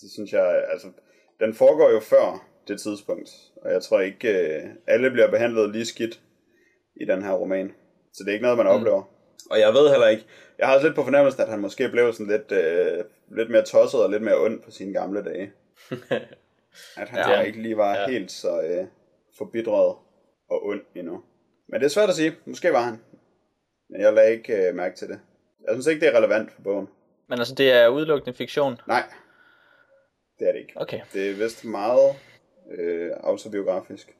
Det 0.00 0.10
synes 0.14 0.32
jeg, 0.32 0.64
altså, 0.72 0.88
den 1.40 1.54
foregår 1.54 1.90
jo 1.90 2.00
før 2.00 2.46
det 2.68 2.80
tidspunkt, 2.80 3.30
og 3.62 3.72
jeg 3.72 3.82
tror 3.82 4.00
ikke, 4.00 4.28
uh, 4.28 4.70
alle 4.86 5.10
bliver 5.10 5.30
behandlet 5.30 5.72
lige 5.72 5.86
skidt 5.86 6.20
i 7.00 7.04
den 7.04 7.22
her 7.22 7.32
roman. 7.32 7.74
Så 8.12 8.22
det 8.24 8.28
er 8.28 8.32
ikke 8.32 8.42
noget, 8.42 8.58
man 8.58 8.66
oplever. 8.66 9.02
Og 9.50 9.60
jeg 9.60 9.72
ved 9.72 9.90
heller 9.90 10.08
ikke, 10.08 10.24
jeg 10.58 10.66
har 10.66 10.74
også 10.74 10.86
lidt 10.86 10.96
på 10.96 11.02
fornemmelsen, 11.02 11.42
at 11.42 11.48
han 11.48 11.60
måske 11.60 11.88
blev 11.88 12.12
sådan 12.12 12.26
lidt, 12.26 12.52
øh, 12.52 13.04
lidt 13.36 13.50
mere 13.50 13.64
tosset 13.64 14.04
og 14.04 14.10
lidt 14.10 14.22
mere 14.22 14.40
ond 14.40 14.60
på 14.60 14.70
sine 14.70 14.92
gamle 14.92 15.24
dage. 15.24 15.52
At 16.96 17.08
han 17.08 17.18
Ja. 17.18 17.40
ikke 17.40 17.62
lige 17.62 17.76
var 17.76 17.94
Ja. 17.96 18.08
helt 18.10 18.30
så 18.32 18.62
øh, 18.62 18.86
forbitret 19.38 19.96
og 20.50 20.66
ond 20.66 20.80
endnu. 20.94 21.22
Men 21.68 21.80
det 21.80 21.86
er 21.86 21.90
svært 21.90 22.08
at 22.08 22.14
sige. 22.14 22.36
Måske 22.44 22.72
var 22.72 22.82
han. 22.82 23.00
Men 23.90 24.00
jeg 24.00 24.12
lagde 24.12 24.32
ikke 24.32 24.68
øh, 24.68 24.74
mærke 24.74 24.96
til 24.96 25.08
det. 25.08 25.20
Jeg 25.66 25.74
synes 25.74 25.86
ikke, 25.86 26.00
det 26.06 26.14
er 26.14 26.18
relevant 26.18 26.52
for 26.52 26.62
bogen. 26.62 26.88
Men 27.28 27.38
altså, 27.38 27.54
det 27.54 27.72
er 27.72 27.88
udelukkende 27.88 28.36
fiktion. 28.36 28.80
Nej, 28.88 29.02
det 30.38 30.48
er 30.48 30.52
det 30.52 30.60
ikke. 30.60 30.72
Okay. 30.76 31.00
Det 31.12 31.30
er 31.30 31.34
vist 31.34 31.64
meget 31.64 32.14
øh, 32.78 33.10
autobiografisk. 33.20 34.16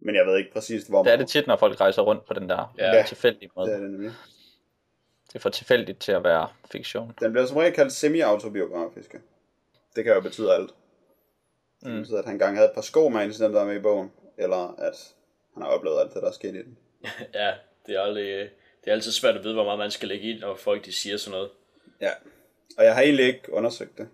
Men 0.00 0.14
jeg 0.14 0.26
ved 0.26 0.38
ikke 0.38 0.52
præcis, 0.52 0.82
hvor 0.84 1.02
Det 1.02 1.12
er 1.12 1.16
det 1.16 1.28
tit, 1.28 1.46
når 1.46 1.56
folk 1.56 1.80
rejser 1.80 2.02
rundt 2.02 2.24
på 2.24 2.34
den 2.34 2.48
der 2.48 2.74
Ja. 2.78 2.96
ja. 2.96 3.02
tilfældige 3.02 3.50
måde. 3.56 3.68
Det 3.68 3.76
er 3.76 3.80
det 3.80 3.90
nemlig. 3.90 4.12
Det 5.28 5.34
er 5.34 5.38
for 5.38 5.48
tilfældigt 5.50 5.98
til 6.00 6.12
at 6.12 6.24
være 6.24 6.48
fiktion. 6.72 7.12
Den 7.20 7.32
bliver 7.32 7.46
som 7.46 7.56
regel 7.56 7.72
kaldt 7.74 7.92
semi-autobiografiske. 7.92 9.20
Det 9.96 10.04
kan 10.04 10.14
jo 10.14 10.20
betyde 10.20 10.54
alt. 10.54 10.70
Det 11.84 11.92
Mm. 11.92 12.00
betyder, 12.00 12.18
at 12.18 12.24
han 12.24 12.34
engang 12.34 12.56
havde 12.56 12.68
et 12.68 12.74
par 12.74 12.80
sko 12.82 13.08
med 13.08 13.24
incidenter 13.24 13.58
der 13.58 13.64
er 13.66 13.68
med 13.68 13.76
i 13.76 13.82
bogen, 13.82 14.10
eller 14.38 14.74
at 14.78 15.14
han 15.54 15.62
har 15.62 15.70
oplevet 15.70 16.00
alt 16.00 16.14
det, 16.14 16.22
der 16.22 16.28
er 16.28 16.32
sket 16.32 16.54
i 16.54 16.58
den. 16.58 16.76
Ja, 17.34 17.52
det 17.86 17.96
er, 17.96 18.00
aldrig, 18.00 18.24
det 18.84 18.86
er 18.86 18.92
altid 18.92 19.12
svært 19.12 19.36
at 19.36 19.44
vide, 19.44 19.54
hvor 19.54 19.64
meget 19.64 19.78
man 19.78 19.90
skal 19.90 20.08
lægge 20.08 20.30
i, 20.30 20.38
når 20.40 20.54
folk 20.56 20.84
de 20.84 20.92
siger 20.92 21.16
sådan 21.16 21.30
noget. 21.36 21.50
Ja, 22.00 22.10
og 22.78 22.84
jeg 22.84 22.94
har 22.94 23.02
egentlig 23.02 23.26
ikke 23.26 23.52
undersøgt 23.52 23.98
det. 23.98 24.08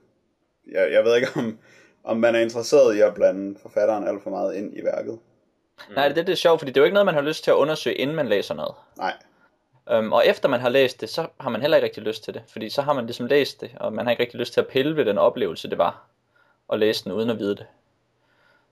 Jeg, 0.73 0.92
jeg 0.92 1.04
ved 1.04 1.16
ikke, 1.16 1.28
om, 1.40 1.58
om 2.04 2.16
man 2.16 2.35
er 2.35 2.40
interesseret 2.40 2.96
i 2.96 3.00
at 3.00 3.14
blande 3.14 3.58
forfatteren 3.62 4.08
alt 4.08 4.23
for 4.23 4.30
meget 4.30 4.54
ind 4.54 4.78
i 4.78 4.85
værket. 4.85 5.18
Mm. 5.88 5.94
Nej, 5.94 6.08
det, 6.08 6.16
det 6.26 6.32
er 6.32 6.37
sjovt, 6.37 6.61
fordi 6.61 6.70
det 6.73 6.76
er 6.76 6.80
jo 6.80 6.85
ikke 6.85 6.94
noget, 6.94 7.06
man 7.06 7.14
har 7.14 7.23
lyst 7.23 7.44
til 7.44 7.50
at 7.50 7.54
undersøge, 7.54 7.96
inden 7.96 8.16
man 8.16 8.28
læser 8.28 8.54
noget. 8.54 8.75
Nej, 8.99 9.12
Um, 9.99 10.12
og 10.12 10.26
efter 10.26 10.49
man 10.49 10.61
har 10.61 10.68
læst 10.68 11.00
det, 11.00 11.08
så 11.08 11.26
har 11.40 11.50
man 11.50 11.61
heller 11.61 11.76
ikke 11.76 11.85
rigtig 11.85 12.02
lyst 12.02 12.25
til 12.25 12.35
det. 12.35 12.42
Fordi 12.49 12.70
så 12.70 12.82
har 12.82 12.92
man 12.92 13.06
ligesom 13.06 13.26
læst 13.26 13.61
det, 13.61 13.70
og 13.80 13.92
man 13.92 14.06
har 14.06 14.11
ikke 14.11 14.23
rigtig 14.23 14.40
lyst 14.40 14.52
til 14.52 14.61
at 14.61 14.66
pille 14.66 14.96
ved 14.96 15.04
den 15.04 15.18
oplevelse, 15.18 15.70
det 15.70 15.78
var 15.78 16.06
at 16.73 16.78
læse 16.78 17.04
den, 17.04 17.12
uden 17.12 17.30
at 17.30 17.38
vide 17.38 17.56
det. 17.56 17.66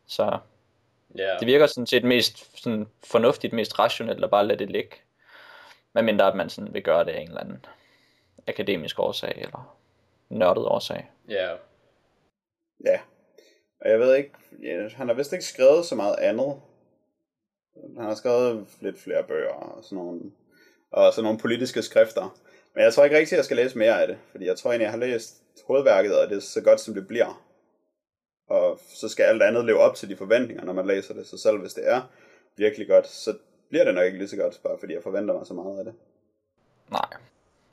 Så 0.07 0.39
Ja, 1.19 1.37
det 1.41 1.47
virker 1.47 1.67
sådan 1.67 1.87
set 1.87 2.05
mest 2.05 2.63
sådan 2.63 2.87
fornuftigt, 3.05 3.53
mest 3.53 3.79
rationelt 3.79 4.25
at 4.25 4.31
bare 4.31 4.47
lade 4.47 4.59
det 4.59 4.71
ligge. 4.71 4.97
Medmindre 5.93 6.27
at 6.27 6.37
man 6.37 6.51
sådan 6.51 6.75
vil 6.75 6.83
gøre 6.83 7.05
det 7.05 7.11
af 7.11 7.21
en 7.21 7.29
eller 7.29 7.41
anden 7.41 7.67
akademisk 8.47 8.99
årsag, 8.99 9.35
eller 9.37 9.77
nørdet 10.29 10.65
årsag. 10.65 11.11
ja. 11.29 11.51
ja. 12.85 13.01
Og 13.81 13.91
jeg 13.91 14.01
ved 14.01 14.15
ikke, 14.15 14.31
ja, 14.63 14.89
han 14.89 15.09
har 15.09 15.15
vist 15.15 15.33
ikke 15.33 15.45
skrevet 15.45 15.87
så 15.87 15.95
meget 15.95 16.17
andet. 16.19 16.61
Han 17.97 18.05
har 18.05 18.15
skrevet 18.15 18.67
lidt 18.81 18.99
flere 18.99 19.25
bøger 19.25 19.53
og 19.53 19.85
sådan 19.85 19.97
nogle, 19.97 20.21
og 20.91 21.13
sådan 21.13 21.25
nogle 21.25 21.39
politiske 21.39 21.83
skrifter. 21.83 22.39
Men 22.75 22.85
jeg 22.85 22.95
tror 22.95 23.05
ikke 23.05 23.17
rigtig, 23.17 23.37
at 23.37 23.37
jeg 23.37 23.45
skal 23.45 23.57
læse 23.57 23.79
mere 23.79 24.03
af 24.03 24.09
det, 24.09 24.19
fordi 24.31 24.47
jeg 24.47 24.57
tror 24.57 24.71
egentlig, 24.71 24.85
jeg 24.85 24.93
har 24.93 24.99
læst 24.99 25.43
hovedværket, 25.67 26.19
og 26.19 26.29
det 26.29 26.37
er 26.37 26.41
så 26.41 26.61
godt, 26.61 26.81
som 26.81 26.95
det 26.95 27.09
bliver. 27.09 27.45
Og 28.49 28.81
så 28.95 29.09
skal 29.09 29.25
alt 29.25 29.43
andet 29.43 29.65
leve 29.65 29.79
op 29.79 29.95
til 29.95 30.09
de 30.09 30.17
forventninger, 30.17 30.65
når 30.65 30.73
man 30.73 30.87
læser 30.87 31.15
det. 31.15 31.27
Så 31.27 31.39
selv 31.39 31.59
hvis 31.59 31.75
det 31.75 31.91
er 31.91 32.03
virkelig 32.57 32.89
godt, 32.89 33.07
så 33.07 33.35
bliver 33.69 33.85
det 33.85 33.95
nok 33.95 34.05
ikke 34.05 34.19
lige 34.19 34.29
så 34.29 34.37
godt, 34.37 34.61
bare 34.63 34.77
fordi 34.81 34.95
jeg 34.95 35.03
forventer 35.03 35.35
mig 35.35 35.47
så 35.47 35.55
meget 35.55 35.79
af 35.79 35.85
det. 35.85 35.95
Nej. 36.91 37.09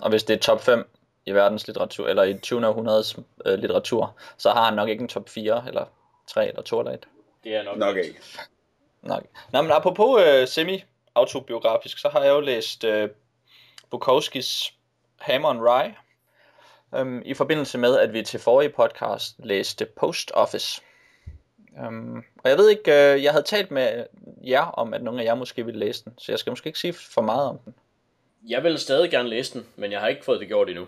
Og 0.01 0.09
hvis 0.09 0.23
det 0.23 0.33
er 0.33 0.39
top 0.39 0.61
5 0.61 0.87
i 1.25 1.31
verdens 1.31 1.67
litteratur, 1.67 2.07
eller 2.07 2.23
i 2.23 2.37
20. 2.37 2.67
århundredes 2.67 3.19
øh, 3.45 3.59
litteratur, 3.59 4.15
så 4.37 4.49
har 4.49 4.65
han 4.65 4.73
nok 4.73 4.89
ikke 4.89 5.01
en 5.01 5.07
top 5.07 5.29
4, 5.29 5.63
eller 5.67 5.85
3, 6.27 6.47
eller 6.47 6.61
2 6.61 6.79
eller 6.79 6.91
1. 6.91 7.07
Det 7.43 7.55
er 7.55 7.63
nok, 7.63 7.77
Nok 7.77 7.97
ikke. 7.97 8.19
Nok. 9.01 9.23
Nå, 9.53 9.61
men 9.61 9.71
apropos 9.71 10.21
øh, 10.21 10.47
semi-autobiografisk, 10.47 11.97
så 11.97 12.09
har 12.09 12.23
jeg 12.23 12.29
jo 12.29 12.39
læst 12.39 12.83
øh, 12.83 13.09
Bukowskis 13.89 14.73
Hammer 15.19 15.49
and 15.49 15.61
Rye, 15.61 15.95
øhm, 16.95 17.21
i 17.25 17.33
forbindelse 17.33 17.77
med, 17.77 17.97
at 17.97 18.13
vi 18.13 18.23
til 18.23 18.39
forrige 18.39 18.69
podcast 18.69 19.35
læste 19.39 19.85
Post 19.85 20.31
Office. 20.33 20.81
Øhm, 21.79 22.17
og 22.17 22.49
jeg 22.49 22.57
ved 22.57 22.69
ikke, 22.69 22.91
øh, 22.91 23.23
jeg 23.23 23.31
havde 23.31 23.45
talt 23.45 23.71
med 23.71 24.05
jer 24.43 24.61
om, 24.61 24.93
at 24.93 25.03
nogle 25.03 25.21
af 25.21 25.25
jer 25.25 25.35
måske 25.35 25.65
ville 25.65 25.79
læse 25.79 26.03
den, 26.05 26.13
så 26.17 26.31
jeg 26.31 26.39
skal 26.39 26.51
måske 26.51 26.67
ikke 26.67 26.79
sige 26.79 26.93
for 26.93 27.21
meget 27.21 27.49
om 27.49 27.59
den. 27.65 27.73
Jeg 28.47 28.63
vil 28.63 28.79
stadig 28.79 29.11
gerne 29.11 29.29
læse 29.29 29.59
den, 29.59 29.67
men 29.75 29.91
jeg 29.91 29.99
har 29.99 30.07
ikke 30.07 30.25
fået 30.25 30.39
det 30.39 30.47
gjort 30.47 30.69
endnu. 30.69 30.87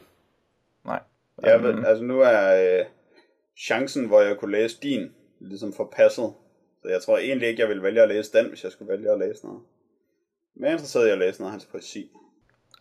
Nej. 0.85 0.99
Ja, 1.43 1.55
Øhm, 1.55 1.63
men, 1.63 1.85
altså 1.85 2.03
nu 2.03 2.19
er 2.21 2.79
øh, 2.79 2.85
chancen, 3.57 4.07
hvor 4.07 4.21
jeg 4.21 4.37
kunne 4.37 4.51
læse 4.51 4.79
din, 4.81 5.11
ligesom 5.39 5.73
forpasset. 5.73 6.33
Så 6.81 6.87
jeg 6.89 7.01
tror 7.01 7.17
egentlig 7.17 7.47
ikke, 7.49 7.61
jeg 7.61 7.69
ville 7.69 7.83
vælge 7.83 8.01
at 8.01 8.09
læse 8.09 8.37
den, 8.37 8.49
hvis 8.49 8.63
jeg 8.63 8.71
skulle 8.71 8.91
vælge 8.91 9.11
at 9.11 9.19
læse 9.19 9.45
noget. 9.45 9.61
Men 10.55 10.63
jeg 10.63 10.69
er 10.69 10.73
interesseret 10.73 11.07
i 11.07 11.11
at 11.11 11.17
læse 11.17 11.41
noget 11.41 11.49
af 11.49 11.53
hans 11.53 11.65
poesi. 11.65 12.11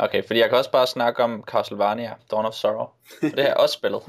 Okay, 0.02 0.26
fordi 0.26 0.40
jeg 0.40 0.48
kan 0.48 0.58
også 0.58 0.70
bare 0.70 0.86
snakke 0.86 1.22
om 1.24 1.44
Castlevania, 1.46 2.14
Dawn 2.30 2.46
of 2.46 2.54
Sorrow. 2.54 2.86
For 3.20 3.28
det 3.28 3.38
har 3.38 3.46
jeg 3.46 3.56
også 3.56 3.72
spillet. 3.72 4.02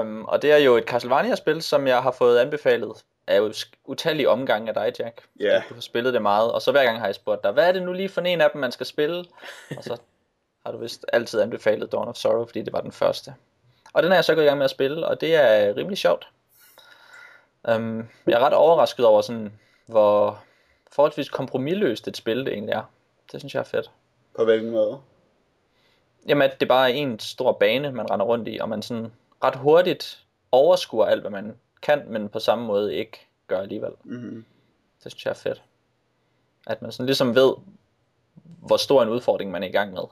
um, 0.00 0.24
og 0.32 0.42
det 0.42 0.52
er 0.52 0.56
jo 0.56 0.76
et 0.76 0.84
Castlevania-spil, 0.84 1.62
som 1.62 1.86
jeg 1.86 2.02
har 2.02 2.10
fået 2.10 2.38
anbefalet 2.38 2.92
af 3.26 3.40
utallige 3.84 4.28
omgange 4.28 4.68
af 4.68 4.74
dig, 4.74 4.92
Jack. 4.98 5.22
Ja. 5.40 5.62
Du 5.68 5.74
har 5.74 5.80
spillet 5.80 6.14
det 6.14 6.22
meget, 6.22 6.52
og 6.52 6.62
så 6.62 6.70
hver 6.70 6.84
gang 6.84 6.98
har 6.98 7.06
jeg 7.06 7.14
spurgt 7.14 7.42
dig, 7.44 7.52
hvad 7.52 7.68
er 7.68 7.72
det 7.72 7.82
nu 7.82 7.92
lige 7.92 8.08
for 8.08 8.20
en 8.20 8.40
af 8.40 8.50
dem, 8.50 8.60
man 8.60 8.72
skal 8.72 8.86
spille? 8.86 9.24
og 9.76 9.84
så 9.84 9.96
har 10.66 10.72
du 10.72 10.78
vist 10.78 11.04
altid 11.12 11.40
anbefalet 11.40 11.92
Dawn 11.92 12.08
of 12.08 12.16
Sorrow, 12.16 12.46
fordi 12.46 12.62
det 12.62 12.72
var 12.72 12.80
den 12.80 12.92
første. 12.92 13.34
Og 13.92 14.02
den 14.02 14.12
er 14.12 14.16
jeg 14.16 14.24
så 14.24 14.34
gået 14.34 14.44
i 14.44 14.46
gang 14.46 14.58
med 14.58 14.64
at 14.64 14.70
spille, 14.70 15.06
og 15.06 15.20
det 15.20 15.34
er 15.34 15.76
rimelig 15.76 15.98
sjovt. 15.98 16.28
Um, 17.74 18.08
jeg 18.26 18.34
er 18.34 18.46
ret 18.46 18.54
overrasket 18.54 19.06
over, 19.06 19.22
sådan, 19.22 19.52
hvor 19.86 20.42
forholdsvis 20.92 21.28
kompromilløst 21.28 22.08
et 22.08 22.16
spil 22.16 22.38
det 22.38 22.52
egentlig 22.52 22.72
er. 22.72 22.82
Det 23.32 23.40
synes 23.40 23.54
jeg 23.54 23.60
er 23.60 23.64
fedt. 23.64 23.90
På 24.38 24.44
hvilken 24.44 24.70
måde? 24.70 25.00
Jamen, 26.28 26.42
at 26.42 26.60
det 26.60 26.68
bare 26.68 26.90
er 26.90 26.94
en 26.94 27.18
stor 27.18 27.52
bane, 27.52 27.92
man 27.92 28.10
render 28.10 28.26
rundt 28.26 28.48
i, 28.48 28.58
og 28.60 28.68
man 28.68 28.82
sådan 28.82 29.12
ret 29.44 29.56
hurtigt 29.56 30.26
overskuer 30.52 31.06
alt, 31.06 31.20
hvad 31.20 31.30
man 31.30 31.56
kan, 31.82 32.02
men 32.06 32.28
på 32.28 32.38
samme 32.38 32.66
måde 32.66 32.94
ikke 32.94 33.26
gør 33.46 33.60
alligevel. 33.60 33.92
Mm-hmm. 34.04 34.44
Det 35.04 35.12
synes 35.12 35.24
jeg 35.24 35.30
er 35.30 35.34
fedt. 35.34 35.62
At 36.66 36.82
man 36.82 36.92
sådan 36.92 37.06
ligesom 37.06 37.34
ved, 37.34 37.54
hvor 38.58 38.76
stor 38.76 39.02
en 39.02 39.08
udfordring 39.08 39.50
man 39.50 39.62
er 39.62 39.68
i 39.68 39.72
gang 39.72 39.92
med. 39.92 40.02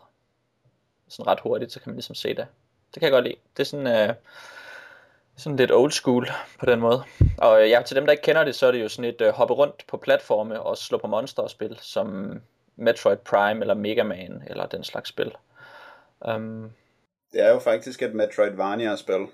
Sådan 1.09 1.27
ret 1.27 1.41
hurtigt, 1.41 1.73
så 1.73 1.81
kan 1.81 1.91
man 1.91 1.97
ligesom 1.97 2.15
se 2.15 2.29
det. 2.29 2.47
Det 2.95 3.01
kan 3.01 3.03
jeg 3.03 3.13
godt 3.13 3.25
lide. 3.25 3.37
Det 3.57 3.63
er 3.63 3.67
sådan, 3.67 3.87
øh, 3.87 4.15
sådan 5.37 5.57
lidt 5.57 5.73
old 5.73 5.93
school 5.93 6.29
på 6.59 6.67
den 6.67 6.81
måde. 6.81 7.03
Og 7.39 7.63
øh, 7.63 7.71
ja, 7.71 7.83
til 7.87 7.97
dem, 7.97 8.05
der 8.05 8.13
ikke 8.13 8.23
kender 8.23 8.45
det, 8.45 8.55
så 8.55 8.67
er 8.67 8.73
det 8.73 8.83
jo 8.83 8.89
sådan 8.89 9.11
et 9.11 9.21
øh, 9.21 9.33
hoppe 9.33 9.55
rundt 9.55 9.85
på 9.89 9.97
platforme 9.97 10.63
og 10.63 10.79
slå 10.79 10.99
på 10.99 11.07
monster 11.07 11.43
og 11.43 11.51
spil, 11.51 11.79
som 11.81 12.41
Metroid 12.77 13.17
Prime 13.17 13.61
eller 13.61 13.75
Mega 13.75 14.03
Man 14.03 14.43
eller 14.47 14.67
den 14.67 14.85
slags 14.85 15.09
spil. 15.09 15.33
Um, 16.35 16.73
Det 17.33 17.43
er 17.43 17.51
jo 17.51 17.59
faktisk 17.59 18.03
et 18.03 18.15
Metroidvania-spil. 18.15 19.27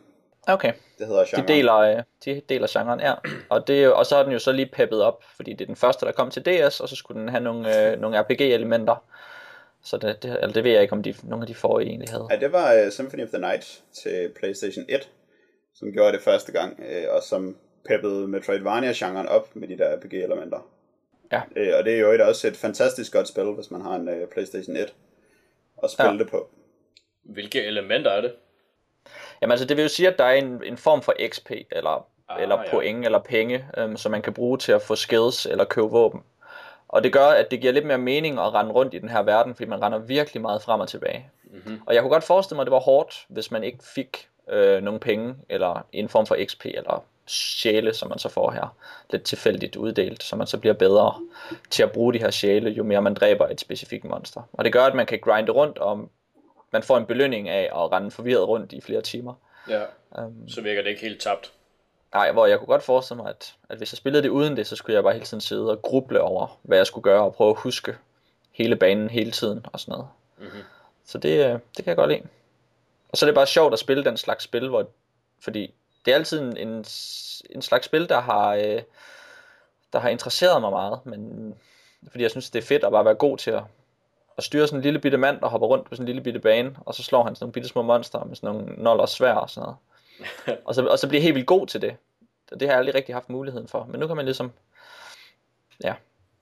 okay. 0.49 0.73
Det 0.99 1.07
hedder 1.07 1.25
De 1.25 1.29
genre. 1.37 1.49
deler, 1.49 1.77
øh, 1.77 2.03
de 2.25 2.43
deler 2.49 2.67
genren, 2.71 3.01
ja. 3.01 3.15
Og, 3.49 3.67
det, 3.67 3.93
og 3.93 4.07
så 4.07 4.17
er 4.17 4.23
den 4.23 4.33
jo 4.33 4.39
så 4.39 4.53
lige 4.53 4.71
peppet 4.73 5.03
op, 5.03 5.25
fordi 5.37 5.53
det 5.53 5.61
er 5.61 5.67
den 5.67 5.77
første, 5.77 6.07
der 6.07 6.13
kom 6.13 6.31
til 6.31 6.45
DS, 6.45 6.81
og 6.81 6.89
så 6.89 6.97
skulle 6.97 7.21
den 7.21 7.29
have 7.29 7.43
nogle, 7.45 7.93
øh, 7.93 8.01
nogle 8.01 8.21
RPG-elementer. 8.23 9.05
Så 9.85 9.97
det, 9.97 10.23
det, 10.23 10.31
eller 10.31 10.53
det 10.53 10.65
ved 10.65 10.71
jeg 10.73 10.83
ikke, 10.83 10.93
om 10.93 11.03
de, 11.03 11.15
nogle 11.23 11.43
af 11.43 11.47
de 11.47 11.55
forrige 11.55 11.89
egentlig 11.89 12.09
havde. 12.11 12.27
Ja, 12.31 12.37
det 12.37 12.53
var 12.53 12.85
uh, 12.87 12.91
Symphony 12.93 13.23
of 13.23 13.29
the 13.29 13.39
Night 13.39 13.83
til 14.03 14.33
PlayStation 14.39 14.85
1, 14.89 15.09
som 15.75 15.93
gjorde 15.93 16.13
det 16.13 16.23
første 16.23 16.53
gang, 16.53 16.79
uh, 16.79 17.15
og 17.17 17.23
som 17.23 17.57
peppede 17.89 18.29
Metroidvania-genren 18.29 19.29
op 19.29 19.57
med 19.57 19.69
de 19.69 19.79
der 19.79 19.97
RPG-elementer. 19.97 20.67
Ja. 21.33 21.39
Uh, 21.39 21.79
og 21.79 21.85
det 21.85 21.95
er 21.95 21.99
jo 21.99 22.11
et, 22.13 22.21
også 22.21 22.49
et 22.49 22.57
fantastisk 22.57 23.13
godt 23.13 23.29
spil, 23.29 23.45
hvis 23.45 23.71
man 23.71 23.81
har 23.81 23.95
en 23.95 24.09
uh, 24.09 24.29
PlayStation 24.33 24.77
1 24.77 24.95
at 25.83 25.91
spille 25.91 26.13
Ja. 26.13 26.19
det 26.19 26.31
på. 26.31 26.49
Hvilke 27.23 27.65
elementer 27.65 28.11
er 28.11 28.21
det? 28.21 28.33
Jamen 29.43 29.51
altså, 29.53 29.67
det 29.67 29.77
vil 29.77 29.83
jo 29.83 29.89
sige, 29.89 30.09
at 30.09 30.19
der 30.19 30.25
er 30.25 30.33
en, 30.33 30.63
en 30.65 30.77
form 30.77 31.03
for 31.03 31.15
XP, 31.29 31.51
eller, 31.71 32.07
Ah, 32.29 32.37
ah, 32.37 32.43
eller 32.43 32.63
ja. 32.63 32.71
point, 32.71 33.05
eller 33.05 33.19
penge, 33.19 33.67
øhm, 33.77 33.97
som 33.97 34.13
man 34.13 34.23
kan 34.23 34.33
bruge 34.35 34.59
til 34.59 34.73
at 34.73 34.83
få 34.83 34.95
skills 34.95 35.47
eller 35.47 35.65
købe 35.65 35.87
våben. 35.87 36.23
Og 36.89 37.05
det 37.05 37.13
gør, 37.13 37.27
at 37.27 37.51
det 37.51 37.61
giver 37.61 37.73
lidt 37.73 37.87
mere 37.87 37.99
mening 37.99 38.39
at 38.39 38.55
rende 38.55 38.73
rundt 38.73 38.95
i 38.95 38.99
den 38.99 39.09
her 39.09 39.23
verden, 39.23 39.55
fordi 39.55 39.69
man 39.69 39.83
render 39.83 39.99
virkelig 39.99 40.43
meget 40.43 40.63
frem 40.63 40.81
og 40.81 40.89
tilbage. 40.89 41.31
Mm-hmm. 41.45 41.81
Og 41.87 41.95
jeg 41.95 42.03
kunne 42.03 42.11
godt 42.13 42.25
forestille 42.25 42.57
mig, 42.57 42.63
at 42.63 42.67
det 42.67 42.73
var 42.73 42.81
hårdt, 42.81 43.27
hvis 43.29 43.51
man 43.51 43.65
ikke 43.65 43.79
fik 43.95 44.29
øh, 44.51 44.83
nogle 44.83 45.01
penge, 45.01 45.35
eller 45.49 45.87
en 45.93 46.09
form 46.09 46.27
for 46.27 46.37
XP, 46.45 46.65
eller 46.67 47.05
sjæle, 47.27 47.95
som 47.95 48.09
man 48.09 48.19
så 48.19 48.29
får 48.29 48.51
her. 48.51 48.77
Lidt 49.11 49.23
tilfældigt 49.23 49.77
uddelt, 49.77 50.23
så 50.23 50.37
man 50.37 50.47
så 50.47 50.59
bliver 50.59 50.75
bedre 50.75 51.21
til 51.71 51.83
at 51.83 51.93
bruge 51.93 52.13
de 52.13 52.19
her 52.19 52.31
sjæle, 52.31 52.71
jo 52.71 52.83
mere 52.85 53.03
man 53.03 53.15
dræber 53.15 53.49
et 53.49 53.61
specifikt 53.61 54.05
monster. 54.05 54.43
Og 54.53 54.65
det 54.65 54.73
gør, 54.73 54.85
at 54.85 54.95
man 54.95 55.07
kan 55.07 55.19
grinde 55.19 55.53
rundt, 55.53 55.79
og 55.79 56.11
man 56.71 56.83
får 56.83 56.97
en 56.97 57.07
belønning 57.07 57.49
af 57.49 57.63
at 57.65 57.93
rende 57.93 58.11
forvirret 58.11 58.49
rundt 58.49 58.73
i 58.73 58.81
flere 58.81 59.01
timer. 59.01 59.35
Ja, 59.69 59.83
Um, 60.19 60.49
så 60.49 60.61
virker 60.61 60.83
det 60.83 60.91
ikke 60.91 61.03
helt 61.03 61.21
tabt. 61.21 61.53
nej, 62.15 62.33
hvor 62.33 62.47
jeg 62.47 62.59
kunne 62.59 62.67
godt 62.67 62.83
forestille 62.83 63.23
mig, 63.23 63.31
at, 63.31 63.55
at 63.69 63.79
hvis 63.79 63.93
jeg 63.93 63.97
spillede 63.97 64.23
det 64.23 64.29
uden 64.29 64.57
det, 64.57 64.67
så 64.67 64.77
skulle 64.77 64.95
jeg 64.95 65.03
bare 65.03 65.13
hele 65.13 65.25
tiden 65.25 65.41
sidde 65.41 65.71
og 65.71 65.83
gruble 65.83 66.21
over, 66.21 66.59
hvad 66.63 66.79
jeg 66.79 66.87
skulle 66.87 67.03
gøre, 67.03 67.23
og 67.23 67.35
prøve 67.35 67.51
at 67.51 67.57
huske 67.59 67.97
hele 68.51 68.77
banen 68.77 69.11
hele 69.11 69.31
tiden, 69.31 69.67
og 69.73 69.81
sådan 69.81 69.93
noget. 69.93 70.09
Mm-hmm. 70.39 70.63
Så 71.07 71.19
det, 71.19 71.47
øh, 71.47 71.53
det 71.53 71.77
kan 71.77 71.87
jeg 71.87 71.97
godt 71.97 72.11
lide. 72.11 72.23
Og 73.09 73.19
så 73.19 73.27
er 73.27 73.29
det 73.29 73.35
bare 73.35 73.47
sjovt 73.47 73.73
at 73.73 73.79
spille 73.79 74.05
den 74.05 74.17
slags 74.17 74.45
spil, 74.45 74.69
hvor, 74.69 74.87
fordi 75.41 75.75
det 76.05 76.11
er 76.11 76.15
altid 76.15 76.41
en, 76.41 76.57
en, 76.57 76.85
en 77.51 77.63
slags 77.63 77.87
spil, 77.87 78.09
der 78.09 78.21
har, 78.21 78.55
øh, 78.55 78.83
der 79.93 79.99
har 79.99 80.09
interesseret 80.09 80.61
mig 80.61 80.71
meget, 80.71 81.01
men 81.07 81.55
fordi 82.11 82.23
jeg 82.23 82.31
synes, 82.31 82.51
det 82.51 82.59
er 82.59 82.67
fedt 82.67 82.85
at 82.85 82.93
bare 82.93 83.05
være 83.05 83.15
god 83.15 83.39
til 83.39 83.51
at, 83.51 83.63
at 84.37 84.45
styre 84.45 84.67
sådan 84.67 84.79
en 84.79 84.83
lille 84.83 84.99
bitte 84.99 85.19
mand, 85.19 85.41
der 85.41 85.49
hopper 85.49 85.67
rundt 85.67 85.89
på 85.89 85.95
sådan 85.95 86.03
en 86.03 86.07
lille 86.07 86.23
bitte 86.23 86.41
bane, 86.41 86.77
og 86.87 86.95
så 86.95 87.03
slår 87.03 87.25
han 87.25 87.35
sådan 87.35 87.45
nogle 87.45 87.53
bitte 87.53 87.69
små 87.69 87.83
monster 87.83 88.25
med 88.25 88.37
sådan 88.37 88.57
nogle 88.57 88.75
noller 88.83 89.03
og 89.03 89.09
svær 89.09 89.35
og 89.35 89.51
sådan 89.51 89.65
noget. 89.65 89.79
og, 90.67 90.75
så, 90.75 90.87
og 90.87 90.99
så 90.99 91.09
bliver 91.09 91.21
jeg 91.21 91.25
helt 91.25 91.35
vildt 91.35 91.47
god 91.47 91.67
til 91.67 91.83
det. 91.83 91.97
Og 92.53 92.61
det 92.61 92.69
har 92.69 92.73
jeg 92.73 92.79
aldrig 92.79 92.95
rigtig 92.95 93.15
haft 93.15 93.29
muligheden 93.29 93.69
for. 93.69 93.85
Men 93.85 94.01
nu 94.01 94.07
kan 94.07 94.17
man 94.17 94.25
ligesom, 94.25 94.53
ja, 95.85 95.95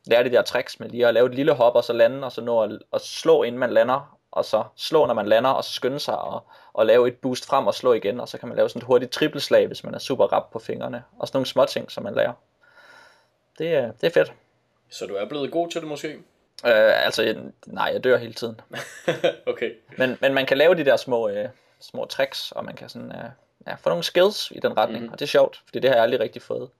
lære 0.05 0.25
de 0.25 0.31
der 0.31 0.43
tricks 0.43 0.81
med 0.81 0.89
lige 0.89 1.07
at 1.07 1.15
lave 1.15 1.27
et 1.27 1.35
lille 1.35 1.53
hop, 1.53 1.75
og 1.75 1.85
så 1.85 1.93
lande, 1.93 2.25
og 2.25 2.33
så 2.33 2.41
nå 2.41 2.63
at, 2.63 2.79
at 2.93 3.01
slå, 3.01 3.43
inden 3.43 3.59
man 3.59 3.71
lander, 3.71 4.19
og 4.33 4.45
så 4.45 4.65
slå, 4.77 5.07
når 5.07 5.15
man 5.15 5.27
lander, 5.27 5.51
og 5.51 5.65
så 5.65 5.71
skynde 5.71 6.01
sig 6.01 6.19
og, 6.19 6.43
og 6.73 6.87
lave 6.87 7.09
et 7.09 7.17
boost 7.17 7.47
frem 7.47 7.67
og 7.67 7.75
slå 7.75 7.93
igen, 7.93 8.21
og 8.21 8.29
så 8.29 8.39
kan 8.39 8.49
man 8.49 8.57
lave 8.57 8.69
sådan 8.69 8.81
et 8.83 8.87
hurtigt 8.87 9.13
trippelslag, 9.13 9.67
hvis 9.67 9.85
man 9.85 9.95
er 9.95 9.99
super 9.99 10.27
rap 10.33 10.51
på 10.53 10.59
fingrene, 10.59 11.05
og 11.19 11.29
sådan 11.29 11.37
nogle 11.37 11.47
små 11.47 11.65
ting, 11.65 11.91
som 11.91 12.03
man 12.05 12.15
lærer. 12.15 12.33
det 13.59 13.75
er, 13.75 13.93
det 13.93 14.07
er 14.07 14.11
fedt. 14.11 14.33
Så 14.91 15.07
du 15.07 15.15
er 15.15 15.25
blevet 15.29 15.53
god 15.53 15.69
til 15.69 15.81
det 15.81 15.89
måske? 15.89 16.09
Øh, 16.67 17.05
altså, 17.05 17.23
jeg- 17.23 17.37
nej, 17.67 17.91
jeg 17.93 18.05
dør 18.05 18.17
hele 18.17 18.33
tiden. 18.35 18.61
okay. 19.47 19.75
Men, 19.99 20.19
men 20.21 20.35
man 20.35 20.47
kan 20.47 20.59
lave 20.59 20.75
de 20.75 20.85
der 20.85 20.97
små, 20.97 21.29
øh, 21.29 21.49
små 21.81 22.05
tricks, 22.05 22.53
og 22.53 22.65
man 22.65 22.77
kan 22.77 22.89
sådan, 22.89 23.13
øh, 23.13 23.31
ja, 23.67 23.75
få 23.75 23.89
nogle 23.89 24.05
skills 24.05 24.51
i 24.51 24.59
den 24.61 24.77
retning. 24.77 24.91
Mhm. 24.91 25.03
Mm-hmm. 25.03 25.13
Og 25.13 25.19
det 25.19 25.25
er 25.25 25.29
sjovt, 25.29 25.63
fordi 25.67 25.79
det 25.79 25.91
har 25.91 25.95
jeg 25.95 26.03
aldrig 26.03 26.21
rigtig 26.21 26.43
fået 26.43 26.71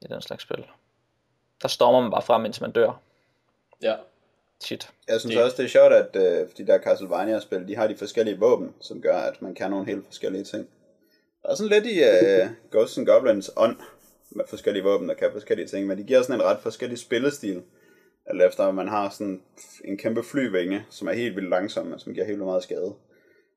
i 0.00 0.06
den 0.06 0.22
slags 0.22 0.42
spil. 0.42 0.64
Der 1.62 1.68
stormer 1.68 2.00
man 2.00 2.10
bare 2.10 2.22
frem, 2.22 2.44
indtil 2.44 2.62
man 2.62 2.72
dør. 2.72 2.92
Ja. 3.82 3.94
Shit. 4.62 4.90
Jeg 5.08 5.20
synes 5.20 5.34
Det- 5.34 5.44
også, 5.44 5.56
det 5.56 5.64
er 5.64 5.68
sjovt, 5.68 5.92
at 5.92 6.16
øh, 6.16 6.48
de 6.58 6.66
der 6.66 6.78
Castlevania-spil, 6.78 7.68
de 7.68 7.76
har 7.76 7.86
de 7.86 7.96
forskellige 7.96 8.38
våben, 8.38 8.74
som 8.80 9.02
gør, 9.02 9.16
at 9.16 9.42
man 9.42 9.54
kan 9.54 9.70
nogle 9.70 9.86
helt 9.86 10.06
forskellige 10.06 10.44
ting. 10.44 10.68
Der 11.42 11.48
er 11.48 11.54
sådan 11.54 11.70
lidt 11.72 11.86
i 11.86 12.02
øh, 12.02 12.48
Ghosts 12.70 12.98
and 12.98 13.06
Goblins 13.06 13.50
ånd, 13.56 13.76
med 14.30 14.44
forskellige 14.48 14.82
våben, 14.84 15.08
der 15.08 15.14
kan 15.14 15.28
forskellige 15.32 15.68
ting, 15.68 15.86
men 15.86 15.98
de 15.98 16.02
giver 16.02 16.22
sådan 16.22 16.34
en 16.40 16.44
ret 16.46 16.60
forskellig 16.60 16.98
spillestil. 16.98 17.62
Alt 18.26 18.42
efter, 18.42 18.64
at 18.64 18.74
man 18.74 18.88
har 18.88 19.10
sådan 19.10 19.42
en 19.84 19.98
kæmpe 19.98 20.22
flyvinge, 20.22 20.84
som 20.90 21.08
er 21.08 21.12
helt 21.12 21.36
vildt 21.36 21.48
langsom, 21.50 21.92
og 21.92 22.00
som 22.00 22.12
giver 22.14 22.26
helt 22.26 22.36
vildt 22.38 22.46
meget 22.46 22.62
skade. 22.62 22.94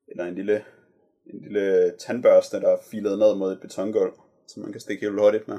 Eller 0.07 0.25
en 0.25 0.36
lille, 0.36 0.63
en 1.25 1.41
lille 1.41 1.93
tandbørste, 2.00 2.60
der 2.62 2.69
er 2.69 2.77
filet 2.91 3.19
ned 3.19 3.36
mod 3.36 3.51
et 3.51 3.62
betongulv, 3.62 4.13
som 4.48 4.62
man 4.63 4.72
kan 4.72 4.81
stikke 4.81 5.01
helt 5.05 5.19
hurtigt 5.19 5.48
med. 5.48 5.57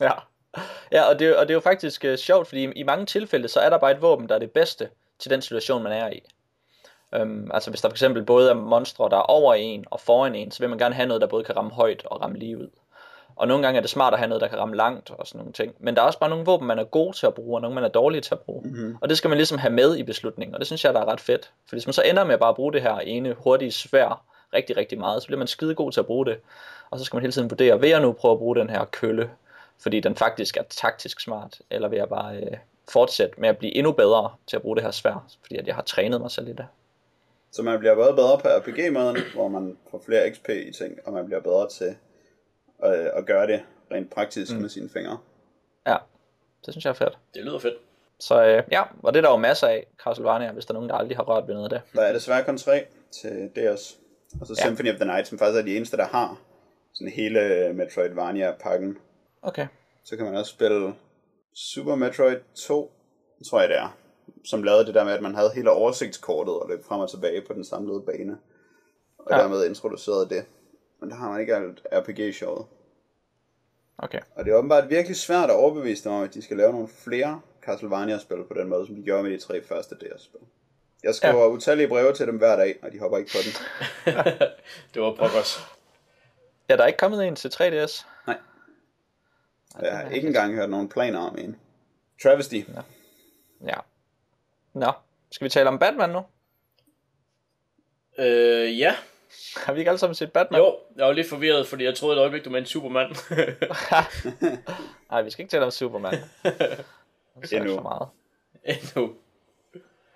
Ja. 0.00 0.10
Ja, 0.92 1.02
og 1.02 1.18
det, 1.18 1.36
og 1.36 1.42
det 1.42 1.50
er 1.50 1.54
jo 1.54 1.60
faktisk 1.60 2.04
øh, 2.04 2.18
sjovt, 2.18 2.48
fordi 2.48 2.64
i, 2.64 2.72
i 2.76 2.82
mange 2.82 3.06
tilfælde, 3.06 3.48
så 3.48 3.60
er 3.60 3.70
der 3.70 3.78
bare 3.78 3.90
et 3.90 4.02
våben, 4.02 4.28
der 4.28 4.34
er 4.34 4.38
det 4.38 4.50
bedste 4.50 4.88
til 5.18 5.30
den 5.30 5.42
situation, 5.42 5.82
man 5.82 5.92
er 5.92 6.10
i. 6.10 6.22
Øhm, 7.14 7.50
altså 7.54 7.70
hvis 7.70 7.80
der 7.80 7.88
for 7.88 7.94
eksempel 7.94 8.22
både 8.24 8.50
er 8.50 8.54
monstre, 8.54 9.08
der 9.10 9.16
er 9.16 9.20
over 9.20 9.54
en 9.54 9.84
og 9.90 10.00
foran 10.00 10.34
en, 10.34 10.50
så 10.50 10.58
vil 10.58 10.68
man 10.68 10.78
gerne 10.78 10.94
have 10.94 11.06
noget, 11.06 11.20
der 11.20 11.26
både 11.26 11.44
kan 11.44 11.56
ramme 11.56 11.70
højt 11.70 12.06
og 12.06 12.20
ramme 12.22 12.38
lige 12.38 12.58
ud. 12.58 12.68
Og 13.36 13.48
nogle 13.48 13.62
gange 13.62 13.76
er 13.76 13.80
det 13.80 13.90
smart 13.90 14.12
at 14.12 14.18
have 14.18 14.28
noget, 14.28 14.40
der 14.40 14.48
kan 14.48 14.58
ramme 14.58 14.76
langt 14.76 15.10
og 15.10 15.26
sådan 15.26 15.38
nogle 15.38 15.52
ting. 15.52 15.74
Men 15.78 15.96
der 15.96 16.02
er 16.02 16.06
også 16.06 16.18
bare 16.18 16.30
nogle 16.30 16.44
våben, 16.44 16.68
man 16.68 16.78
er 16.78 16.84
god 16.84 17.12
til 17.12 17.26
at 17.26 17.34
bruge, 17.34 17.56
og 17.56 17.60
nogle, 17.60 17.74
man 17.74 17.84
er 17.84 17.88
dårlig 17.88 18.22
til 18.22 18.34
at 18.34 18.40
bruge. 18.40 18.62
Mm-hmm. 18.64 18.96
Og 19.00 19.08
det 19.08 19.16
skal 19.16 19.28
man 19.28 19.36
ligesom 19.36 19.58
have 19.58 19.72
med 19.72 19.96
i 19.96 20.02
beslutningen, 20.02 20.54
og 20.54 20.60
det 20.60 20.66
synes 20.66 20.84
jeg, 20.84 20.94
der 20.94 21.00
er 21.00 21.04
ret 21.04 21.20
fedt. 21.20 21.50
For 21.68 21.76
hvis 21.76 21.86
man 21.86 21.92
så 21.92 22.02
ender 22.02 22.24
med 22.24 22.38
bare 22.38 22.48
at 22.48 22.56
bruge 22.56 22.72
det 22.72 22.82
her 22.82 22.98
ene 22.98 23.34
hurtige 23.38 23.72
svær 23.72 24.24
rigtig, 24.54 24.76
rigtig 24.76 24.98
meget, 24.98 25.22
så 25.22 25.26
bliver 25.26 25.38
man 25.38 25.46
skide 25.46 25.74
god 25.74 25.92
til 25.92 26.00
at 26.00 26.06
bruge 26.06 26.26
det. 26.26 26.36
Og 26.90 26.98
så 26.98 27.04
skal 27.04 27.16
man 27.16 27.22
hele 27.22 27.32
tiden 27.32 27.50
vurdere, 27.50 27.80
vil 27.80 27.90
jeg 27.90 28.00
nu 28.00 28.12
prøve 28.12 28.32
at 28.32 28.38
bruge 28.38 28.56
den 28.56 28.70
her 28.70 28.84
kølle, 28.84 29.30
fordi 29.84 30.00
den 30.00 30.16
faktisk 30.16 30.56
er 30.56 30.62
taktisk 30.70 31.20
smart, 31.20 31.60
eller 31.70 31.88
vil 31.88 31.96
jeg 31.96 32.08
bare 32.08 32.36
øh, 32.36 32.56
fortsætte 32.88 33.40
med 33.40 33.48
at 33.48 33.58
blive 33.58 33.76
endnu 33.76 33.92
bedre 33.92 34.34
til 34.46 34.56
at 34.56 34.62
bruge 34.62 34.76
det 34.76 34.84
her 34.84 34.90
svær, 34.90 35.28
fordi 35.42 35.56
at 35.56 35.66
jeg 35.66 35.74
har 35.74 35.82
trænet 35.82 36.20
mig 36.20 36.30
selv 36.30 36.48
i 36.48 36.52
det. 36.52 36.66
Så 37.52 37.62
man 37.62 37.78
bliver 37.78 37.94
både 37.94 38.14
bedre 38.14 38.38
på 38.38 38.48
RPG-måden, 38.48 39.16
hvor 39.34 39.48
man 39.48 39.78
får 39.90 40.02
flere 40.06 40.34
XP 40.34 40.48
i 40.48 40.72
ting, 40.72 40.98
og 41.04 41.12
man 41.12 41.26
bliver 41.26 41.40
bedre 41.40 41.68
til 41.68 41.96
at, 42.82 42.92
at 42.92 43.26
gøre 43.26 43.46
det 43.46 43.62
rent 43.92 44.10
praktisk 44.10 44.52
mm. 44.52 44.60
med 44.60 44.68
sine 44.68 44.88
fingre. 44.88 45.18
Ja, 45.86 45.96
det 46.66 46.74
synes 46.74 46.84
jeg 46.84 46.90
er 46.90 46.94
fedt. 46.94 47.18
Det 47.34 47.44
lyder 47.44 47.58
fedt. 47.58 47.74
Så 48.18 48.44
øh, 48.44 48.62
ja, 48.72 48.82
og 49.02 49.12
det 49.14 49.18
er 49.18 49.22
der 49.22 49.30
jo 49.30 49.36
masser 49.36 49.66
af 49.66 49.86
Castlevania, 50.04 50.52
hvis 50.52 50.66
der 50.66 50.72
er 50.72 50.74
nogen, 50.74 50.88
der 50.88 50.96
aldrig 50.96 51.16
har 51.16 51.24
rørt 51.24 51.46
ved 51.48 51.54
noget 51.54 51.72
af 51.72 51.80
det. 51.80 51.92
Der 51.94 52.02
er 52.02 52.12
desværre 52.12 52.44
kun 52.44 52.58
tre 52.58 52.86
til 53.10 53.50
DS. 53.56 53.96
Og 54.40 54.46
så 54.46 54.54
Ja. 54.58 54.66
Symphony 54.66 54.92
of 54.92 54.96
the 54.96 55.04
Night, 55.04 55.28
som 55.28 55.38
faktisk 55.38 55.60
er 55.60 55.64
de 55.64 55.76
eneste, 55.76 55.96
der 55.96 56.06
har 56.06 56.40
sådan 56.92 57.12
hele 57.12 57.70
Metroidvania-pakken. 57.74 58.98
Okay. 59.44 59.66
Så 60.04 60.16
kan 60.16 60.24
man 60.26 60.34
også 60.36 60.50
spille 60.52 60.94
Super 61.54 61.94
Metroid 61.94 62.36
2, 62.66 62.92
tror 63.50 63.60
jeg 63.60 63.68
det 63.68 63.78
er, 63.78 63.96
som 64.44 64.62
lavede 64.62 64.86
det 64.86 64.94
der 64.94 65.04
med, 65.04 65.12
at 65.12 65.22
man 65.22 65.34
havde 65.34 65.50
hele 65.54 65.70
oversigtskortet 65.70 66.54
og 66.54 66.68
løb 66.68 66.84
frem 66.84 67.00
og 67.00 67.10
tilbage 67.10 67.42
på 67.46 67.52
den 67.52 67.64
samlede 67.64 68.02
bane. 68.06 68.38
Og 69.18 69.26
Ja. 69.30 69.36
dermed 69.36 69.66
introducerede 69.66 70.28
det. 70.28 70.44
Men 71.00 71.10
der 71.10 71.16
har 71.16 71.30
man 71.30 71.40
ikke 71.40 71.54
alt 71.56 71.82
RPG-showet. 71.92 72.66
Okay. 73.98 74.20
Og 74.36 74.44
det 74.44 74.52
er 74.52 74.56
åbenbart 74.56 74.90
virkelig 74.90 75.16
svært 75.16 75.50
at 75.50 75.56
overbevise 75.56 76.04
dem 76.04 76.12
om, 76.12 76.22
at 76.22 76.34
de 76.34 76.42
skal 76.42 76.56
lave 76.56 76.72
nogle 76.72 76.88
flere 76.88 77.40
Castlevania-spil 77.62 78.44
på 78.48 78.54
den 78.54 78.68
måde, 78.68 78.86
som 78.86 78.94
de 78.96 79.02
gjorde 79.02 79.22
med 79.22 79.30
de 79.30 79.38
tre 79.38 79.62
første 79.62 79.94
DS-spil. 79.94 80.40
Jeg 81.02 81.14
skriver 81.14 81.40
ja. 81.42 81.48
utallige 81.48 81.88
breve 81.88 82.12
til 82.12 82.26
dem 82.26 82.36
hver 82.38 82.56
dag, 82.56 82.78
og 82.82 82.92
de 82.92 82.98
hopper 82.98 83.18
ikke 83.18 83.30
på 83.32 83.38
den. 83.44 83.52
det 84.94 85.02
var 85.02 85.14
pokkers. 85.18 85.58
Ja, 86.68 86.76
der 86.76 86.82
er 86.82 86.86
ikke 86.86 86.98
kommet 86.98 87.26
en 87.26 87.36
til 87.36 87.48
3DS. 87.48 88.06
Nej. 88.26 88.38
Jeg 89.82 89.96
har 89.98 90.10
ikke 90.10 90.26
engang 90.26 90.54
hørt 90.54 90.70
nogen 90.70 90.88
planer 90.88 91.18
om 91.20 91.38
en. 91.38 91.56
Travesty. 92.22 92.60
Ja. 93.66 93.76
Nå, 94.72 94.92
skal 95.30 95.44
vi 95.44 95.50
tale 95.50 95.68
om 95.68 95.78
Batman 95.78 96.10
nu? 96.10 96.22
Øh, 98.18 98.78
ja. 98.78 98.96
Har 99.56 99.72
vi 99.72 99.78
ikke 99.78 99.90
alle 99.90 99.98
sammen 99.98 100.14
set 100.14 100.32
Batman? 100.32 100.60
Jo, 100.60 100.78
jeg 100.96 101.06
var 101.06 101.12
lidt 101.12 101.28
forvirret, 101.28 101.66
fordi 101.66 101.84
jeg 101.84 101.96
troede 101.96 102.16
et 102.16 102.20
øjeblik, 102.20 102.44
du 102.44 102.50
mente 102.50 102.70
Superman. 102.70 103.08
Nej, 105.10 105.22
vi 105.22 105.30
skal 105.30 105.42
ikke 105.42 105.50
tale 105.50 105.64
om 105.64 105.70
Superman. 105.70 106.14
Det 107.42 107.52
er 107.52 107.56
Endnu. 107.60 107.74
for 107.74 107.82
meget. 107.82 108.08
Endnu. 108.64 109.14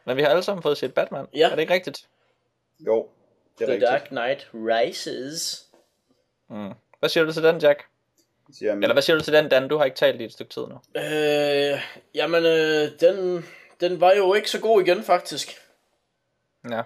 Men 0.04 0.16
vi 0.16 0.22
har 0.22 0.28
alle 0.28 0.42
sammen 0.42 0.62
fået 0.62 0.78
set 0.78 0.94
Batman. 0.94 1.26
Ja. 1.34 1.50
Er 1.50 1.54
det 1.54 1.62
ikke 1.62 1.74
rigtigt? 1.74 2.08
Jo, 2.80 3.08
det 3.58 3.62
er 3.62 3.66
The 3.66 3.72
rigtigt. 3.72 3.90
Dark 3.90 4.08
Knight 4.08 4.48
Rises. 4.54 5.66
Mm. 6.50 6.72
Hvad 6.98 7.08
siger 7.08 7.24
du 7.24 7.32
til 7.32 7.42
den, 7.42 7.58
Jack? 7.58 7.84
Siger, 8.52 8.74
men, 8.74 8.82
Eller 8.82 8.94
hvad 8.94 9.02
siger 9.02 9.16
du 9.16 9.24
til 9.24 9.32
den, 9.32 9.48
Dan? 9.48 9.68
Du 9.68 9.76
har 9.76 9.84
ikke 9.84 9.96
talt 9.96 10.20
i 10.20 10.24
et 10.24 10.32
stykke 10.32 10.52
tid 10.52 10.62
nu. 10.62 11.00
Øh, 11.00 11.80
jamen, 12.14 12.44
øh, 12.44 13.00
den, 13.00 13.44
den 13.80 14.00
var 14.00 14.12
jo 14.12 14.34
ikke 14.34 14.50
så 14.50 14.60
god 14.60 14.82
igen, 14.82 15.02
faktisk. 15.02 15.60
Ja. 16.70 16.82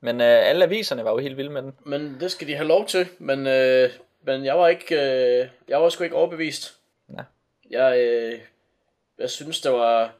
Men 0.00 0.20
øh, 0.20 0.48
alle 0.48 0.64
aviserne 0.64 1.04
var 1.04 1.10
jo 1.10 1.18
helt 1.18 1.36
vilde 1.36 1.50
med 1.50 1.62
den. 1.62 1.74
Men 1.84 2.16
det 2.20 2.30
skal 2.30 2.48
de 2.48 2.54
have 2.54 2.68
lov 2.68 2.86
til. 2.86 3.08
Men, 3.18 3.46
øh, 3.46 3.90
men 4.22 4.44
jeg 4.44 4.58
var 4.58 4.68
ikke, 4.68 4.94
øh, 4.94 5.48
jeg 5.68 5.82
var 5.82 5.88
sgu 5.88 6.04
ikke 6.04 6.16
overbevist. 6.16 6.76
Ja. 7.16 7.22
Jeg, 7.70 7.98
øh, 7.98 8.40
jeg 9.18 9.30
synes, 9.30 9.60
det 9.60 9.72
var, 9.72 10.12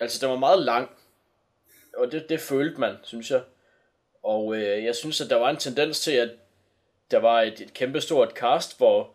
altså 0.00 0.18
det 0.20 0.28
var 0.28 0.38
meget 0.38 0.58
lang. 0.58 0.90
Og 1.96 2.12
det, 2.12 2.28
det 2.28 2.40
følte 2.40 2.80
man, 2.80 2.96
synes 3.02 3.30
jeg. 3.30 3.42
Og 4.22 4.56
øh, 4.56 4.84
jeg 4.84 4.96
synes, 4.96 5.20
at 5.20 5.30
der 5.30 5.36
var 5.36 5.50
en 5.50 5.56
tendens 5.56 6.00
til, 6.00 6.12
at 6.12 6.30
der 7.10 7.18
var 7.18 7.40
et, 7.40 7.60
et 7.60 7.74
kæmpestort 7.74 8.30
cast, 8.30 8.78
hvor 8.78 9.10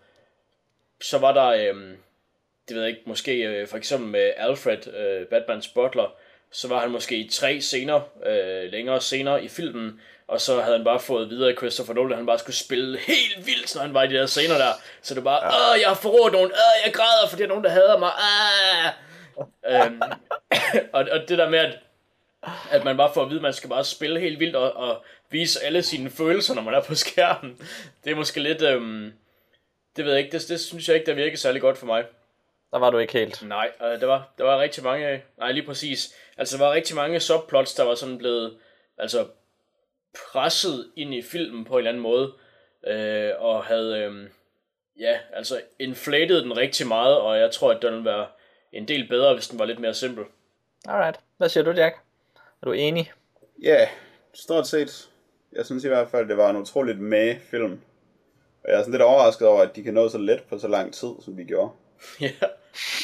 så 1.02 1.18
var 1.18 1.34
der, 1.34 1.48
øh, 1.48 1.76
det 2.68 2.76
ved 2.76 2.82
jeg 2.82 2.90
ikke, 2.90 3.02
måske 3.06 3.44
øh, 3.44 3.68
for 3.68 3.78
eksempel 3.78 4.10
med 4.10 4.34
Alfred, 4.38 4.88
øh, 4.88 5.26
Batmans 5.26 5.68
butler, 5.68 6.16
så 6.52 6.68
var 6.68 6.80
han 6.80 6.92
måske 6.92 7.18
i 7.18 7.30
tre 7.30 7.62
scener, 7.62 8.02
øh, 8.26 8.72
længere 8.72 9.02
senere 9.02 9.44
i 9.44 9.48
filmen, 9.48 10.02
og 10.28 10.42
så 10.42 10.62
havde 10.62 10.76
han 10.78 10.86
bare 10.86 11.00
fået 11.00 11.30
videre 11.30 11.52
at 11.52 11.58
Christopher 11.58 11.94
Nolan, 11.94 12.12
at 12.12 12.18
han 12.18 12.26
bare 12.26 12.40
skulle 12.40 12.56
spille 12.56 13.00
helt 13.00 13.46
vildt, 13.46 13.76
når 13.76 13.82
han 13.82 13.94
var 13.94 14.04
i 14.04 14.08
de 14.08 14.14
der 14.14 14.26
scener 14.26 14.58
der. 14.58 14.72
Så 15.02 15.16
det 15.16 15.24
var 15.24 15.40
bare, 15.40 15.74
åh, 15.74 15.80
jeg 15.82 15.88
har 15.88 15.96
forrådt 15.96 16.34
nogen, 16.34 16.52
åh, 16.52 16.86
jeg 16.86 16.94
græder, 16.94 17.28
fordi 17.30 17.42
der 17.42 17.48
er 17.48 17.50
nogen, 17.50 17.64
der 17.64 17.70
hader 17.70 17.98
mig, 17.98 18.12
ah! 18.18 18.94
øhm, 19.70 20.02
og, 20.94 21.08
og 21.12 21.20
det 21.28 21.38
der 21.38 21.50
med, 21.50 21.60
at, 21.60 21.80
at 22.72 22.84
man 22.84 22.98
bare 22.98 23.14
får 23.14 23.24
at 23.24 23.30
vide, 23.30 23.40
at 23.40 23.44
man 23.44 23.54
skal 23.54 23.70
bare 23.70 23.84
spille 23.84 24.20
helt 24.20 24.40
vildt 24.40 24.56
og, 24.56 24.76
og 24.76 25.04
vise 25.30 25.64
alle 25.64 25.84
sine 25.84 26.10
følelser, 26.10 26.56
når 26.56 26.62
man 26.62 26.74
er 26.74 26.82
på 26.82 26.96
skærmen, 26.96 27.58
det 28.04 28.12
er 28.12 28.16
måske 28.16 28.40
lidt, 28.40 28.62
øhm, 28.62 29.14
det 29.98 30.06
ved 30.06 30.12
jeg 30.14 30.24
ikke, 30.24 30.38
det, 30.38 30.50
det 30.50 30.60
synes 30.60 30.88
jeg 30.88 30.96
ikke, 30.96 31.06
der 31.06 31.14
virker 31.14 31.38
særlig 31.38 31.62
godt 31.62 31.78
for 31.78 31.86
mig. 31.86 32.06
Der 32.72 32.80
var 32.80 32.90
du 32.90 32.98
ikke 32.98 33.14
helt. 33.14 33.44
Nej, 33.48 33.72
øh, 33.82 34.00
der, 34.00 34.06
var, 34.06 34.34
der 34.38 34.44
var 34.44 34.60
rigtig 34.60 34.84
mange, 34.84 35.24
nej 35.38 35.52
lige 35.52 35.66
præcis, 35.66 36.16
altså 36.38 36.58
der 36.58 36.64
var 36.64 36.74
rigtig 36.74 36.96
mange 36.96 37.20
subplots, 37.20 37.74
der 37.74 37.84
var 37.84 37.96
sådan 37.96 38.18
blevet, 38.18 38.58
altså 38.98 39.28
presset 40.32 40.92
ind 40.96 41.14
i 41.14 41.22
filmen 41.22 41.66
på 41.66 41.74
en 41.74 41.78
eller 41.78 41.92
anden 41.92 42.04
måde, 42.04 42.34
øh, 42.88 43.32
og 43.38 43.66
havde, 43.66 44.00
øh, 44.00 44.30
ja, 45.00 45.20
altså 45.34 45.62
inflated 45.80 46.42
den 46.42 46.58
rigtig 46.58 46.88
meget, 46.88 47.18
og 47.18 47.40
jeg 47.40 47.52
tror, 47.52 47.72
at 47.72 47.82
den 47.82 47.94
ville 47.94 48.06
være 48.06 48.28
en 48.72 48.88
del 48.88 49.08
bedre, 49.08 49.34
hvis 49.34 49.48
den 49.48 49.60
var 49.60 49.66
lidt 49.66 49.80
mere 49.80 49.94
simpel. 49.94 50.26
Alright. 50.88 51.20
Hvad 51.38 51.50
siger 51.50 51.64
du, 51.64 51.72
Jack? 51.72 51.96
Er 52.36 52.66
du 52.66 52.72
enig? 52.72 53.12
Ja, 53.64 53.70
yeah, 53.70 53.88
stort 54.34 54.68
set. 54.68 55.10
Jeg 55.54 55.66
synes 55.66 55.84
i 55.84 55.88
hvert 55.88 56.10
fald, 56.10 56.28
det 56.28 56.38
var 56.38 56.50
en 56.50 56.58
utroligt 56.58 57.00
med 57.00 57.36
film. 57.52 57.82
Og 58.68 58.72
jeg 58.74 58.80
er 58.80 58.82
sådan 58.82 58.92
lidt 58.92 59.02
overrasket 59.02 59.48
over, 59.48 59.62
at 59.62 59.76
de 59.76 59.84
kan 59.84 59.94
nå 59.94 60.10
så 60.10 60.18
let 60.18 60.44
på 60.50 60.58
så 60.60 60.68
lang 60.68 60.94
tid, 60.94 61.10
som 61.22 61.36
de 61.38 61.44
gjorde. 61.46 61.70
ja, 62.22 62.32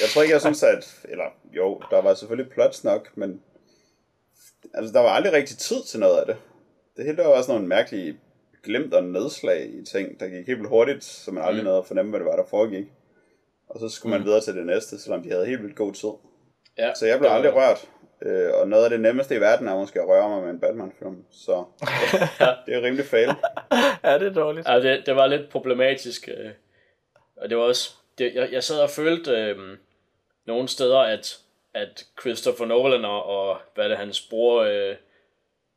Jeg 0.01 0.09
tror 0.13 0.21
ikke, 0.21 0.33
jeg 0.33 0.41
synes, 0.41 0.63
at... 0.63 1.01
Eller 1.09 1.25
jo, 1.55 1.81
der 1.91 2.01
var 2.01 2.13
selvfølgelig 2.13 2.51
plots 2.51 2.83
nok, 2.83 3.17
men... 3.17 3.41
Altså, 4.73 4.93
der 4.93 4.99
var 4.99 5.09
aldrig 5.09 5.33
rigtig 5.33 5.57
tid 5.57 5.83
til 5.83 5.99
noget 5.99 6.17
af 6.19 6.25
det. 6.25 6.35
Det 6.97 7.05
hele 7.05 7.17
var 7.17 7.23
også 7.23 7.51
nogle 7.51 7.67
mærkelige 7.67 8.17
glemt 8.63 8.93
og 8.93 9.03
nedslag 9.03 9.69
i 9.73 9.85
ting, 9.85 10.19
der 10.19 10.27
gik 10.27 10.47
helt 10.47 10.57
vildt 10.59 10.69
hurtigt, 10.69 11.03
så 11.03 11.31
man 11.31 11.43
aldrig 11.43 11.63
Mm. 11.63 11.65
nåede 11.65 11.79
at 11.79 11.85
fornemme, 11.87 12.09
hvad 12.09 12.19
det 12.19 12.27
var, 12.27 12.35
der 12.35 12.45
foregik. 12.49 12.85
Og 13.69 13.79
så 13.79 13.89
skulle 13.89 14.17
man 14.17 14.25
videre 14.25 14.41
til 14.41 14.55
det 14.55 14.65
næste, 14.65 14.99
selvom 14.99 15.23
de 15.23 15.31
havde 15.31 15.45
helt 15.45 15.63
vildt 15.63 15.75
god 15.75 15.93
tid. 15.93 16.09
ja. 16.77 16.93
Så 16.95 17.05
jeg 17.05 17.19
blev 17.19 17.29
aldrig 17.31 17.55
rørt. 17.55 17.89
Øh, 18.25 18.53
og 18.53 18.67
noget 18.67 18.83
af 18.83 18.89
det 18.89 18.99
nemmeste 18.99 19.35
i 19.35 19.41
verden 19.41 19.67
er 19.67 19.75
måske 19.75 20.01
at 20.01 20.07
røre 20.07 20.29
mig 20.29 20.43
med 20.43 20.49
en 20.49 20.59
Batman-film. 20.59 21.25
Så 21.31 21.65
det 22.65 22.75
er 22.75 22.81
rimelig 22.81 23.05
fail. 23.05 23.29
ja, 24.03 24.19
det 24.19 24.27
er 24.27 24.33
dårligt. 24.33 24.67
Ja, 24.67 24.79
det, 24.79 25.05
det 25.05 25.15
var 25.15 25.27
lidt 25.27 25.49
problematisk. 25.49 26.29
Øh, 26.37 26.51
og 27.37 27.49
det 27.49 27.57
var 27.57 27.63
også... 27.63 27.91
Det, 28.17 28.35
jeg, 28.35 28.51
jeg 28.51 28.63
sad 28.63 28.79
og 28.79 28.89
følte 28.89 29.31
øh, 29.31 29.57
nogle 30.45 30.67
steder, 30.67 30.99
at, 30.99 31.39
at 31.73 32.05
Christopher 32.21 32.65
Nolan 32.65 33.05
og, 33.05 33.25
og 33.25 33.57
hvad 33.75 33.83
er 33.83 33.87
det, 33.87 33.97
hans 33.97 34.21
bror, 34.21 34.61
øh, 34.61 34.95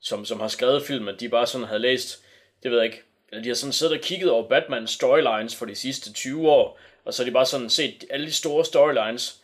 som, 0.01 0.25
som 0.25 0.41
har 0.41 0.49
skrevet 0.49 0.83
filmen, 0.83 1.15
de 1.21 1.29
bare 1.29 1.47
sådan 1.47 1.67
havde 1.67 1.83
læst, 1.83 2.25
det 2.63 2.71
ved 2.71 2.79
jeg 2.79 2.87
ikke, 2.87 3.03
eller 3.29 3.43
de 3.43 3.49
har 3.49 3.55
sådan 3.55 3.73
siddet 3.73 3.97
og 3.97 4.03
kigget 4.03 4.31
over 4.31 4.49
Batman 4.49 4.87
storylines 4.87 5.57
for 5.57 5.67
de 5.67 5.75
sidste 5.75 6.13
20 6.13 6.51
år, 6.51 6.79
og 7.05 7.15
så 7.15 7.23
er 7.23 7.25
de 7.25 7.33
bare 7.33 7.47
sådan 7.47 7.71
set 7.71 8.05
alle 8.11 8.27
de 8.27 8.33
store 8.33 8.65
storylines, 8.65 9.43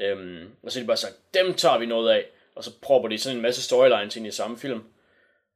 øhm, 0.00 0.50
og 0.62 0.72
så 0.72 0.78
er 0.78 0.82
de 0.82 0.86
bare 0.86 0.96
sagt, 0.96 1.14
dem 1.34 1.54
tager 1.54 1.78
vi 1.78 1.86
noget 1.86 2.10
af, 2.10 2.26
og 2.56 2.64
så 2.64 2.70
propper 2.82 3.08
de 3.08 3.18
sådan 3.18 3.36
en 3.36 3.42
masse 3.42 3.62
storylines 3.62 4.16
ind 4.16 4.26
i 4.26 4.30
samme 4.30 4.58
film, 4.58 4.82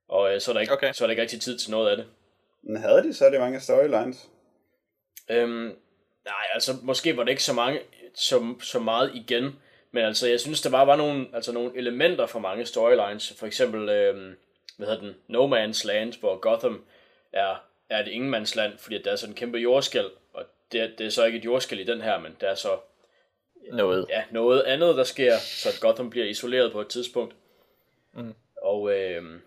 og 0.08 0.34
øh, 0.34 0.40
så, 0.40 0.50
er 0.50 0.52
der 0.52 0.60
ikke, 0.60 0.72
Okay. 0.72 0.92
så 0.92 1.04
er 1.04 1.06
der 1.06 1.10
ikke 1.10 1.22
rigtig 1.22 1.40
tid 1.40 1.58
til 1.58 1.70
noget 1.70 1.90
af 1.90 1.96
det. 1.96 2.06
Men 2.62 2.76
havde 2.82 3.02
de 3.02 3.14
så 3.14 3.30
det 3.30 3.40
mange 3.40 3.60
storylines? 3.60 4.28
Øhm, 5.30 5.74
nej, 6.24 6.44
altså 6.54 6.72
måske 6.82 7.16
var 7.16 7.22
det 7.24 7.30
ikke 7.30 7.42
så 7.42 7.52
mange, 7.52 7.80
så, 8.14 8.54
så 8.62 8.78
meget 8.78 9.10
igen, 9.14 9.56
men 9.90 10.04
altså 10.04 10.28
jeg 10.28 10.40
synes, 10.40 10.60
der 10.62 10.70
var, 10.70 10.84
var 10.84 10.96
nogle, 10.96 11.26
altså, 11.34 11.52
nogle 11.52 11.70
elementer 11.76 12.26
for 12.26 12.38
mange 12.38 12.66
storylines. 12.66 13.32
For 13.38 13.46
eksempel, 13.46 13.88
øhm, 13.88 14.34
hvad 14.76 14.86
hedder 14.88 15.00
den, 15.02 15.14
No 15.28 15.46
Man's 15.56 15.86
Land, 15.86 16.20
hvor 16.20 16.36
Gotham 16.36 16.84
er, 17.32 17.64
er 17.90 17.98
et 18.02 18.08
ingenmandsland, 18.08 18.78
fordi 18.78 19.02
der 19.02 19.12
er 19.12 19.16
sådan 19.16 19.32
en 19.32 19.36
kæmpe 19.36 19.58
jordskæld, 19.58 20.10
og 20.32 20.44
det, 20.72 20.80
er- 20.80 20.96
det 20.98 21.06
er 21.06 21.10
så 21.10 21.24
ikke 21.24 21.38
et 21.38 21.44
jordskæld 21.44 21.80
i 21.80 21.84
den 21.84 22.00
her, 22.00 22.18
men 22.20 22.36
der 22.40 22.48
er 22.48 22.54
så 22.54 22.78
Noget. 23.72 24.06
ja, 24.08 24.24
noget 24.30 24.62
andet, 24.62 24.96
der 24.96 25.04
sker, 25.04 25.38
så 25.38 25.68
Gotham 25.80 26.10
bliver 26.10 26.26
isoleret 26.26 26.72
på 26.72 26.80
et 26.80 26.88
tidspunkt. 26.88 27.34
Mm. 28.12 28.34
Og 28.62 28.92
øhm, 28.92 29.40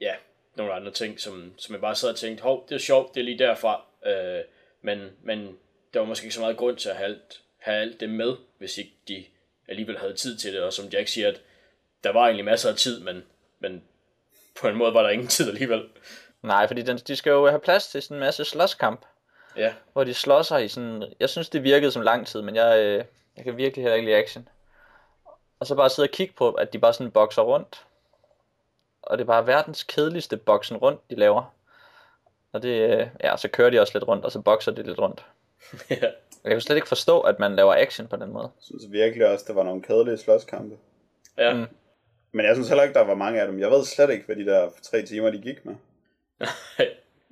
ja, 0.00 0.14
nogle 0.56 0.72
andre 0.72 0.90
ting, 0.90 1.20
som, 1.20 1.52
som 1.56 1.72
jeg 1.72 1.80
bare 1.80 1.94
sad 1.94 2.08
og 2.08 2.16
tænkte, 2.16 2.42
hov, 2.42 2.66
det 2.68 2.74
er 2.74 2.78
sjovt, 2.78 3.14
det 3.14 3.20
er 3.20 3.24
lige 3.24 3.38
derfra. 3.38 3.84
Øh, 4.06 4.44
men, 4.82 5.10
men 5.22 5.58
der 5.94 6.00
var 6.00 6.06
måske 6.06 6.24
ikke 6.24 6.34
så 6.34 6.40
meget 6.40 6.56
grund 6.56 6.76
til 6.76 6.88
at 6.88 6.96
have 6.96 7.08
alt, 7.08 7.40
have 7.58 7.80
alt 7.80 8.00
det 8.00 8.10
med, 8.10 8.36
hvis 8.58 8.78
ikke 8.78 8.92
de 9.08 9.24
alligevel 9.68 9.98
havde 9.98 10.14
tid 10.14 10.36
til 10.36 10.52
det. 10.52 10.62
Og 10.62 10.72
som 10.72 10.86
Jack 10.86 11.08
siger, 11.08 11.28
at 11.28 11.40
der 12.04 12.12
var 12.12 12.24
egentlig 12.24 12.44
masser 12.44 12.70
af 12.70 12.76
tid, 12.76 13.00
men, 13.00 13.24
men 13.58 13.82
på 14.60 14.68
en 14.68 14.76
måde 14.76 14.94
var 14.94 15.02
der 15.02 15.10
ingen 15.10 15.28
tid 15.28 15.48
alligevel. 15.48 15.88
Nej, 16.42 16.66
fordi 16.66 16.82
den, 16.82 16.96
de 16.96 17.16
skal 17.16 17.30
jo 17.30 17.48
have 17.48 17.60
plads 17.60 17.88
til 17.88 18.02
sådan 18.02 18.16
en 18.16 18.20
masse 18.20 18.44
slåskamp, 18.44 19.06
Ja, 19.56 19.74
hvor 19.92 20.04
de 20.04 20.14
slår 20.14 20.42
sig 20.42 20.64
i 20.64 20.68
sådan... 20.68 21.04
Jeg 21.20 21.30
synes, 21.30 21.48
det 21.48 21.62
virkede 21.62 21.92
som 21.92 22.02
lang 22.02 22.26
tid, 22.26 22.42
men 22.42 22.56
jeg, 22.56 22.78
øh, 22.78 23.04
jeg 23.40 23.44
kan 23.44 23.56
virkelig 23.56 23.82
heller 23.82 23.96
ikke 23.96 24.06
lide 24.06 24.16
action. 24.16 24.48
Og 25.60 25.66
så 25.66 25.74
bare 25.74 25.90
sidde 25.90 26.06
og 26.06 26.10
kigge 26.10 26.34
på, 26.34 26.50
at 26.50 26.72
de 26.72 26.78
bare 26.78 26.92
sådan 26.92 27.10
bokser 27.10 27.42
rundt. 27.42 27.86
Og 29.02 29.18
det 29.18 29.24
er 29.24 29.26
bare 29.26 29.46
verdens 29.46 29.82
kedeligste 29.82 30.36
boksen 30.36 30.76
rundt, 30.76 31.10
de 31.10 31.14
laver. 31.14 31.54
Og 32.52 32.62
det, 32.62 32.90
øh, 32.90 33.06
ja, 33.24 33.36
så 33.36 33.48
kører 33.48 33.70
de 33.70 33.80
også 33.80 33.92
lidt 33.94 34.08
rundt, 34.08 34.24
og 34.24 34.32
så 34.32 34.40
bokser 34.40 34.72
de 34.72 34.82
lidt 34.82 34.98
rundt. 34.98 35.26
ja, 35.90 35.96
Jeg 36.44 36.52
kan 36.52 36.60
slet 36.60 36.76
ikke 36.76 36.88
forstå, 36.88 37.20
at 37.20 37.38
man 37.38 37.56
laver 37.56 37.74
action 37.74 38.06
på 38.08 38.16
den 38.16 38.32
måde. 38.32 38.44
Jeg 38.44 38.62
synes 38.62 38.92
virkelig 38.92 39.26
også, 39.26 39.44
der 39.48 39.54
var 39.54 39.62
nogle 39.62 39.82
kedelige 39.82 40.18
slåskampe. 40.18 40.76
ja. 41.38 41.54
Mm. 41.54 41.66
Men 42.32 42.46
jeg 42.46 42.54
synes 42.56 42.68
heller 42.68 42.82
ikke, 42.82 42.94
der 42.94 43.04
var 43.04 43.14
mange 43.14 43.40
af 43.40 43.46
dem. 43.46 43.60
Jeg 43.60 43.70
ved 43.70 43.84
slet 43.84 44.10
ikke, 44.10 44.26
hvad 44.26 44.36
de 44.36 44.46
der 44.46 44.70
tre 44.82 45.02
timer, 45.02 45.30
de 45.30 45.38
gik 45.38 45.64
med. 45.64 45.74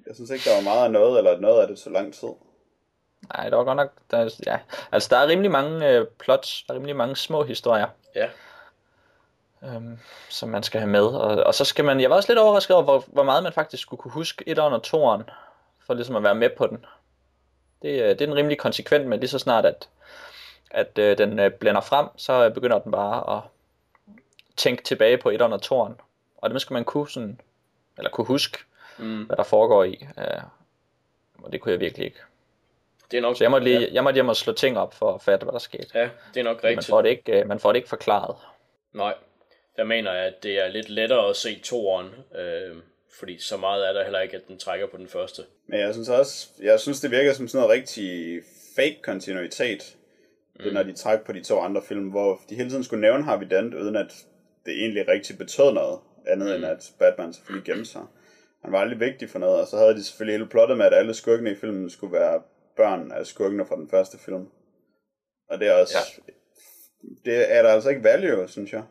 Jeg 0.07 0.15
synes 0.15 0.31
ikke, 0.31 0.51
der 0.51 0.55
var 0.57 0.63
meget 0.63 0.85
af 0.85 0.91
noget, 0.91 1.19
eller 1.19 1.41
noget 1.41 1.63
af 1.63 1.69
det 1.69 1.79
så 1.79 1.91
lang 1.91 2.15
tid. 2.15 2.29
Nej, 3.37 3.49
der 3.51 3.57
var 3.57 3.65
godt 3.65 3.77
nok... 3.77 3.93
Der, 4.11 4.19
er- 4.19 4.41
ja. 4.47 4.59
Altså, 4.93 5.09
der 5.11 5.17
er 5.17 5.27
rimelig 5.29 5.51
mange 5.51 5.89
øh, 5.89 6.07
plots, 6.07 6.63
der 6.67 6.73
er 6.73 6.77
rimelig 6.77 6.97
mange 6.97 7.17
små 7.17 7.45
historier, 7.45 7.87
ja. 8.15 8.29
øhm, 9.63 9.99
som 10.29 10.49
man 10.49 10.63
skal 10.63 10.81
have 10.81 10.91
med. 10.91 11.05
Og, 11.07 11.45
og 11.45 11.55
så 11.55 11.65
skal 11.65 11.85
man... 11.85 12.01
Jeg 12.01 12.11
var 12.11 12.17
også 12.17 12.33
lidt 12.33 12.39
overrasket 12.39 12.75
over, 12.77 12.85
hvor, 12.85 13.05
hvor 13.07 13.23
meget 13.23 13.43
man 13.43 13.53
faktisk 13.53 13.83
skulle 13.83 14.01
kunne 14.01 14.13
huske 14.13 14.45
et 14.49 14.59
og 14.59 14.83
toeren, 14.83 15.23
for 15.87 15.95
ligesom 15.95 16.17
at 16.17 16.23
være 16.23 16.35
med 16.35 16.51
på 16.51 16.67
den. 16.67 16.87
Det, 17.83 17.89
øh, 17.89 18.09
det 18.09 18.11
er 18.21 18.27
den 18.27 18.35
rimelig 18.35 18.59
konsekvent 18.59 19.07
med, 19.07 19.19
lige 19.19 19.31
så 19.31 19.39
snart, 19.39 19.67
at, 19.67 19.89
at 20.71 20.99
øh, 20.99 21.19
den 21.19 21.39
øh, 21.39 21.51
blænder 21.51 21.81
frem, 21.81 22.07
så 22.17 22.45
øh, 22.45 22.55
begynder 22.55 22.79
den 22.79 22.93
bare 22.93 23.37
at 23.37 23.43
tænke 24.57 24.83
tilbage 24.85 25.19
på 25.19 25.31
et 25.31 25.43
og 25.43 25.63
toeren. 25.63 26.01
Og 26.37 26.51
det 26.51 26.61
skal 26.61 26.75
man 26.75 26.85
kunne 26.85 27.09
sådan, 27.11 27.41
eller 27.99 28.11
kunne 28.11 28.27
huske, 28.27 28.59
Mm. 29.01 29.23
hvad 29.25 29.37
der 29.37 29.43
foregår 29.43 29.85
i. 29.85 30.07
Øh, 30.19 30.43
og 31.43 31.53
det 31.53 31.61
kunne 31.61 31.73
jeg 31.73 31.81
virkelig 31.81 32.05
ikke. 32.07 32.19
Det 33.11 33.17
er 33.17 33.21
nok, 33.21 33.37
Så 33.37 33.45
jeg 33.45 33.51
måtte, 33.51 33.65
lige, 33.65 33.89
jeg 33.93 34.05
måtte 34.05 34.15
hjem 34.17 34.29
og 34.29 34.37
slå 34.37 34.53
ting 34.53 34.79
op 34.79 34.95
for 34.95 35.15
at 35.15 35.23
fatte, 35.23 35.45
hvad 35.45 35.53
der 35.53 35.59
skete. 35.59 35.87
ja, 35.95 36.09
det 36.35 36.41
er 36.41 36.45
nok 36.45 36.63
Man 36.63 36.71
rigtigt. 36.71 36.87
får, 36.89 37.03
det 37.03 37.09
ikke, 37.09 37.41
øh, 37.41 37.49
man 37.49 37.59
får 37.61 37.73
det 37.73 37.77
ikke 37.77 37.89
forklaret. 37.89 38.37
Nej, 38.93 39.15
der 39.77 39.85
mener 39.85 40.13
jeg, 40.13 40.25
at 40.27 40.43
det 40.43 40.59
er 40.65 40.69
lidt 40.69 40.89
lettere 40.89 41.29
at 41.29 41.37
se 41.37 41.61
toeren, 41.61 42.07
øh, 42.39 42.77
fordi 43.19 43.39
så 43.41 43.57
meget 43.57 43.89
er 43.89 43.93
der 43.93 44.03
heller 44.03 44.21
ikke, 44.21 44.37
at 44.37 44.49
den 44.49 44.59
trækker 44.59 44.87
på 44.87 44.97
den 44.97 45.09
første. 45.09 45.43
Men 45.67 45.81
jeg 45.81 45.95
synes 45.95 46.09
også, 46.09 46.49
jeg 46.63 46.81
synes, 46.81 47.01
det 47.01 47.11
virker 47.11 47.33
som 47.33 47.49
sådan 47.49 47.67
noget 47.67 47.81
rigtig 47.81 48.41
fake 48.77 48.99
kontinuitet. 49.03 49.95
Er, 50.61 50.73
når 50.73 50.83
de 50.83 50.93
trækker 50.93 51.25
på 51.25 51.33
de 51.33 51.43
to 51.43 51.61
andre 51.61 51.83
film, 51.89 52.09
hvor 52.09 52.41
de 52.51 52.55
hele 52.55 52.71
tiden 52.71 52.85
skulle 52.85 53.01
nævne 53.01 53.25
Harvey 53.25 53.47
Dent, 53.51 53.75
uden 53.75 53.97
at 53.97 54.13
det 54.67 54.75
egentlig 54.81 55.09
rigtig 55.09 55.39
betød 55.39 55.73
noget, 55.73 55.99
andet 56.27 56.49
mm. 56.49 56.55
end 56.55 56.65
at 56.65 56.91
Batman 56.99 57.33
selvfølgelig 57.33 57.65
gemte 57.67 57.85
sig. 57.91 58.03
Han 58.63 58.73
var 58.73 58.81
aldrig 58.81 59.01
vigtig 59.01 59.31
for 59.31 59.39
noget, 59.39 59.61
og 59.61 59.67
så 59.67 59.77
havde 59.77 59.95
de 59.95 60.05
selvfølgelig 60.05 60.39
hele 60.39 60.49
plottet 60.49 60.79
med, 60.79 60.87
at 60.87 60.95
alle 60.95 61.15
skurkene 61.15 61.51
i 61.51 61.55
filmen 61.55 61.91
skulle 61.91 62.13
være 62.13 62.43
børn 62.79 63.13
af 63.13 63.27
skurkene 63.27 63.67
fra 63.67 63.77
den 63.77 63.89
første 63.91 64.19
film. 64.19 64.49
Og 65.51 65.59
det 65.61 65.69
er 65.69 65.73
også... 65.73 65.95
Ja. 66.27 66.33
Det 67.25 67.53
er 67.57 67.63
der 67.63 67.69
altså 67.71 67.89
ikke 67.91 68.05
value, 68.05 68.49
synes 68.49 68.73
jeg. 68.73 68.83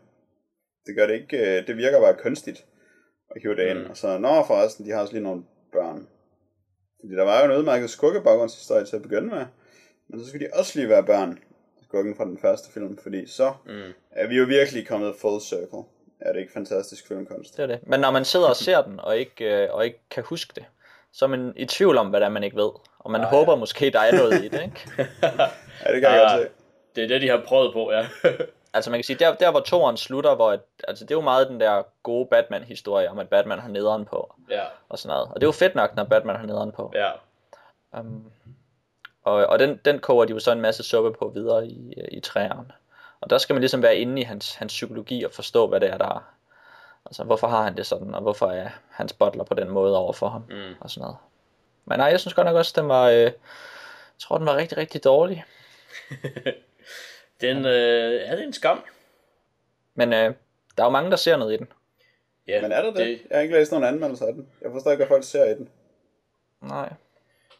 Det 0.85 0.95
gør 0.95 1.07
det 1.07 1.13
ikke... 1.13 1.37
øh, 1.57 1.67
Det 1.67 1.77
virker 1.77 1.99
bare 2.01 2.15
kunstigt 2.23 2.65
at 3.35 3.41
hive 3.41 3.55
det 3.55 3.69
ind. 3.69 3.79
Mm. 3.83 3.89
Og 3.89 3.97
så, 3.97 4.17
nå 4.17 4.43
forresten, 4.43 4.85
de 4.85 4.91
har 4.91 5.01
også 5.01 5.13
lige 5.13 5.23
nogle 5.23 5.43
børn. 5.71 6.07
Fordi 6.99 7.13
der 7.15 7.23
var 7.23 7.39
jo 7.45 7.51
en 7.51 7.57
udmærket 7.57 7.89
skurkebaggrundshistorie 7.89 8.85
til 8.85 8.95
at 8.95 9.01
begynde 9.01 9.27
med. 9.27 9.45
Men 10.09 10.19
så 10.19 10.27
skulle 10.29 10.45
de 10.47 10.51
også 10.53 10.79
lige 10.79 10.89
være 10.89 11.03
børn. 11.05 11.39
Skurken 11.83 12.15
fra 12.15 12.25
den 12.25 12.37
første 12.37 12.71
film. 12.73 12.97
Fordi 12.97 13.27
så 13.27 13.53
Mm. 13.65 13.93
er 14.11 14.27
vi 14.27 14.35
jo 14.37 14.43
virkelig 14.45 14.87
kommet 14.87 15.15
full 15.15 15.41
circle. 15.41 15.83
Er 16.21 16.33
det 16.33 16.39
ikke 16.39 16.53
fantastisk 16.53 17.07
filmkunst? 17.07 17.57
Det 17.57 17.63
er 17.63 17.67
det. 17.67 17.79
Men 17.87 17.99
når 17.99 18.11
man 18.11 18.25
sidder 18.25 18.47
og 18.47 18.55
ser 18.55 18.81
den, 18.81 18.99
og 18.99 19.17
ikke, 19.17 19.63
øh, 19.63 19.73
og 19.73 19.85
ikke 19.85 19.99
kan 20.11 20.23
huske 20.23 20.51
det, 20.55 20.65
så 21.13 21.25
er 21.25 21.29
man 21.29 21.53
i 21.55 21.65
tvivl 21.65 21.97
om, 21.97 22.09
hvad 22.09 22.19
det 22.19 22.25
er, 22.25 22.29
man 22.29 22.43
ikke 22.43 22.55
ved. 22.57 22.69
Og 23.07 23.11
man 23.11 23.21
Ah, 23.21 23.27
håber 23.27 23.55
måske, 23.55 23.89
der 23.91 23.99
er 23.99 24.11
noget 24.17 24.43
i 24.43 24.47
det, 24.47 24.61
ikke? 24.63 24.81
Ja, 25.85 25.93
det 25.93 26.01
kan 26.01 26.11
jeg 26.11 26.23
Ah. 26.23 26.37
godt 26.39 26.41
se. 26.41 26.47
Det 26.95 27.03
er 27.03 27.07
det, 27.07 27.21
de 27.21 27.29
har 27.29 27.41
prøvet 27.47 27.73
på, 27.73 27.91
ja. 27.91 28.07
Altså 28.73 28.91
man 28.91 28.97
kan 28.99 29.03
sige, 29.03 29.17
der, 29.19 29.35
der 29.35 29.51
hvor 29.51 29.59
toeren 29.59 29.97
slutter, 29.97 30.35
hvor 30.35 30.51
at, 30.51 30.59
altså 30.87 31.03
det 31.05 31.11
er 31.11 31.15
jo 31.15 31.21
meget 31.21 31.47
den 31.49 31.59
der 31.59 31.83
gode 32.03 32.27
Batman-historie, 32.31 33.09
om 33.09 33.19
at 33.19 33.29
Batman 33.29 33.59
har 33.59 33.69
nederen 33.69 34.05
på, 34.05 34.35
ja, 34.49 34.63
og 34.89 34.99
sådan 34.99 35.13
noget. 35.15 35.27
Og 35.29 35.35
det 35.35 35.43
er 35.43 35.47
jo 35.47 35.51
fedt 35.51 35.75
nok, 35.75 35.95
når 35.95 36.03
Batman 36.03 36.35
har 36.35 36.45
nederen 36.45 36.71
på. 36.71 36.91
ja. 36.95 37.11
Um, 37.99 38.31
og 39.23 39.33
og 39.45 39.59
den, 39.59 39.79
den 39.85 39.99
koger 39.99 40.25
de 40.25 40.33
jo 40.33 40.39
så 40.39 40.51
en 40.51 40.61
masse 40.61 40.83
suppe 40.83 41.13
på 41.19 41.31
videre 41.35 41.67
i, 41.67 41.93
i 42.11 42.19
træerne. 42.19 42.71
Og 43.21 43.29
der 43.29 43.37
skal 43.37 43.53
man 43.53 43.61
ligesom 43.61 43.81
være 43.83 43.95
inde 43.97 44.21
i 44.21 44.23
hans, 44.23 44.55
hans 44.55 44.71
psykologi 44.73 45.23
og 45.23 45.31
forstå, 45.31 45.67
hvad 45.67 45.79
det 45.79 45.89
er, 45.89 45.97
der 45.97 46.05
er. 46.09 46.23
Altså, 47.05 47.23
hvorfor 47.23 47.47
har 47.47 47.63
han 47.63 47.77
det 47.77 47.85
sådan, 47.85 48.15
og 48.15 48.21
hvorfor 48.21 48.47
er 48.47 48.69
hans 48.89 49.13
butler 49.13 49.43
på 49.43 49.53
den 49.53 49.69
måde 49.69 49.97
over 49.97 50.13
for 50.13 50.29
ham, 50.29 50.43
Mm. 50.49 50.73
og 50.79 50.89
sådan 50.89 51.01
noget. 51.01 51.17
Men 51.87 51.99
nej, 51.99 52.07
jeg 52.07 52.19
synes 52.19 52.33
godt 52.33 52.45
nok 52.45 52.55
også, 52.55 52.73
den 52.81 52.89
var, 52.89 53.09
øh, 53.09 53.21
jeg 53.21 53.33
tror, 54.19 54.37
den 54.37 54.47
var 54.47 54.55
rigtig, 54.55 54.77
rigtig 54.77 55.03
dårlig. 55.03 55.45
Den, 57.41 57.57
øh, 57.65 58.13
ja, 58.13 58.31
det 58.31 58.39
er 58.39 58.43
en 58.43 58.53
skam. 58.53 58.83
Men 59.95 60.13
øh, 60.13 60.33
der 60.77 60.83
er 60.83 60.87
jo 60.87 60.89
mange, 60.89 61.11
der 61.11 61.17
ser 61.17 61.37
noget 61.37 61.53
i 61.53 61.57
den. 61.57 61.67
Ja, 62.47 62.61
Men 62.61 62.71
er 62.71 62.81
der 62.81 62.91
det? 62.91 62.97
det? 63.07 63.21
Jeg 63.29 63.37
har 63.37 63.41
ikke 63.41 63.55
læst 63.55 63.71
nogen 63.71 63.85
anmeldelser 63.85 64.25
af 64.25 64.33
den. 64.33 64.47
Jeg 64.61 64.71
forstår 64.71 64.91
ikke, 64.91 64.99
hvad 65.05 65.15
folk 65.15 65.23
ser 65.23 65.45
i 65.45 65.53
den. 65.53 65.69
Nej. 66.61 66.93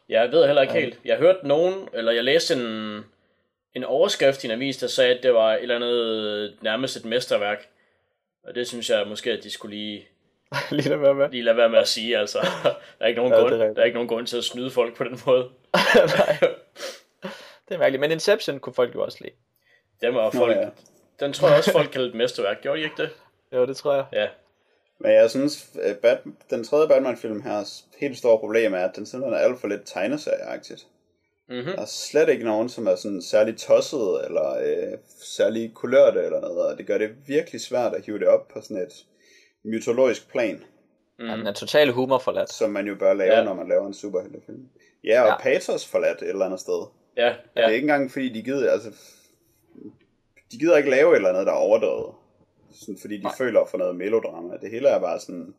Jeg 0.10 0.32
ved 0.32 0.46
heller 0.46 0.62
ikke 0.62 0.74
helt. 0.74 1.00
Jeg 1.06 1.18
hørte 1.18 1.48
nogen, 1.48 1.90
eller 1.94 2.12
jeg 2.12 2.24
læste 2.24 2.54
en, 2.54 3.04
en 3.74 3.84
overskrift 3.84 4.44
i 4.44 4.48
en 4.48 4.52
avis, 4.52 4.78
der 4.78 4.88
sagde, 4.88 5.18
at 5.18 5.24
det 5.24 5.34
var 5.34 5.54
et 5.54 5.62
eller 5.62 5.76
andet 5.76 6.58
nærmest 6.62 6.98
et 6.98 7.06
mesterværk. 7.06 7.68
Og 8.44 8.56
det 8.56 8.68
synes 8.68 8.90
jeg 8.90 9.08
måske, 9.08 9.32
at 9.32 9.44
de 9.44 9.52
skulle 9.52 9.76
lige, 9.76 10.08
Lige 10.72 10.90
der 10.90 11.14
med. 11.14 11.30
lige 11.30 11.44
lade 11.44 11.58
være 11.58 11.70
med 11.70 11.80
at 11.80 11.88
sige. 11.88 12.18
Altså, 12.18 12.40
der, 12.64 12.74
er 13.00 13.08
ikke 13.08 13.18
nogen 13.20 13.34
Ja, 13.34 13.40
grund, 13.40 13.54
er 13.54 13.74
der 13.74 13.82
er 13.82 13.86
ikke 13.86 13.96
nogen 13.96 14.10
grund 14.10 14.28
til 14.28 14.38
at 14.38 14.44
snyde 14.44 14.72
folk 14.72 14.96
på 14.96 15.04
den 15.04 15.20
måde. 15.26 15.44
Nej. 16.18 16.38
Det 17.70 17.74
er 17.76 17.78
mærkeligt. 17.78 18.02
Men 18.02 18.12
Inception 18.12 18.60
kunne 18.60 18.74
folk 18.74 18.96
jo 18.96 19.04
også 19.04 19.18
lide. 19.22 19.34
Dem 20.02 20.16
var 20.16 20.24
Nå, 20.24 20.32
folk, 20.32 20.58
ja. 20.58 20.70
Den 21.20 21.34
tror 21.34 21.48
jeg 21.48 21.58
også, 21.58 21.72
folk 21.72 21.92
kaldte 21.92 22.10
et 22.10 22.16
mesterværk. 22.16 22.62
Gjorde 22.62 22.80
de 22.80 22.84
ikke 22.84 23.02
det? 23.02 23.10
Jo, 23.54 23.66
det 23.66 23.78
tror 23.78 23.94
jeg. 23.94 24.06
Ja. 24.14 24.28
Men 25.00 25.12
jeg 25.12 25.30
synes, 25.30 25.70
at 25.82 25.98
Bat- 26.06 26.50
den 26.50 26.64
tredje 26.64 26.88
Batman-film 26.88 27.42
her, 27.42 27.84
helt 28.00 28.18
store 28.18 28.40
problem 28.40 28.74
er, 28.74 28.78
at 28.84 28.96
den 28.96 29.06
simpelthen 29.06 29.34
er 29.40 29.44
alt 29.44 29.60
for 29.60 29.68
lidt 29.68 29.82
tegneserieagtigt. 29.86 30.88
Mm-hmm. 31.50 31.66
Der 31.66 31.82
er 31.82 31.86
slet 31.86 32.30
ikke 32.30 32.46
nogen, 32.46 32.70
som 32.70 32.88
er 32.88 32.96
sådan 32.96 33.22
særlig 33.22 33.58
tosset, 33.58 34.26
eller 34.26 34.58
øh, 34.58 34.98
særlig 35.24 35.72
kulørte, 35.74 36.20
eller 36.24 36.40
noget, 36.42 36.60
og 36.72 36.78
det 36.78 36.88
gør 36.88 36.98
det 36.98 37.10
virkelig 37.28 37.62
svært 37.62 37.94
at 37.94 38.06
hive 38.06 38.20
det 38.20 38.28
op 38.28 38.48
på 38.48 38.62
sådan 38.62 38.78
et 38.78 38.94
mytologisk 39.68 40.32
plan, 40.32 40.64
Mm. 41.20 41.26
Den 41.28 41.48
er 41.48 41.54
totalt 41.54 41.94
humor 41.94 42.18
forladt. 42.18 42.50
som 42.54 42.70
man 42.70 42.88
jo 42.88 42.96
bør 42.96 43.14
lave, 43.14 43.34
Ja. 43.34 43.44
når 43.44 43.54
man 43.54 43.68
laver 43.70 43.88
en 43.88 43.94
superheltefilm. 43.94 44.68
Ja, 45.04 45.22
og 45.22 45.28
Ja. 45.28 45.38
patos 45.42 45.88
forladt 45.88 46.22
et 46.22 46.30
eller 46.30 46.46
andet 46.46 46.60
sted. 46.60 46.86
Ja, 47.18 47.26
Ja. 47.28 47.34
Det 47.56 47.64
er 47.64 47.68
ikke 47.68 47.82
engang 47.86 48.12
fordi, 48.12 48.30
de 48.34 48.42
gider, 48.44 48.72
altså, 48.72 48.90
de 50.52 50.58
gider 50.58 50.78
ikke 50.78 50.90
lave 50.90 51.12
et 51.12 51.16
eller 51.16 51.30
andet, 51.30 51.46
der 51.46 51.52
er 51.54 51.58
overdrevet. 51.58 52.14
Sådan, 52.72 52.98
fordi 53.02 53.18
de 53.18 53.24
Nej. 53.24 53.30
Nej. 53.32 53.38
føler 53.38 53.66
for 53.66 53.78
noget 53.78 53.96
melodrama. 53.96 54.58
Det 54.62 54.72
hele 54.72 54.88
er 54.88 55.00
bare 55.00 55.20
sådan 55.20 55.54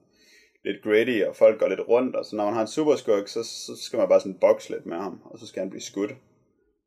lidt 0.65 0.83
gritty, 0.83 1.23
og 1.29 1.37
folk 1.37 1.61
går 1.61 1.69
lidt 1.69 1.81
rundt, 1.89 2.17
og 2.17 2.25
så 2.25 2.37
når 2.37 2.45
man 2.45 2.55
har 2.55 2.61
en 2.61 2.67
superskurk, 2.69 3.29
så, 3.29 3.43
så 3.43 3.73
skal 3.83 3.99
man 3.99 4.09
bare 4.09 4.21
sådan 4.21 4.39
bokse 4.41 4.71
lidt 4.71 4.87
med 4.87 4.97
ham, 4.97 5.21
og 5.25 5.39
så 5.39 5.47
skal 5.47 5.61
han 5.61 5.71
blive 5.71 5.83
skudt. 5.83 6.11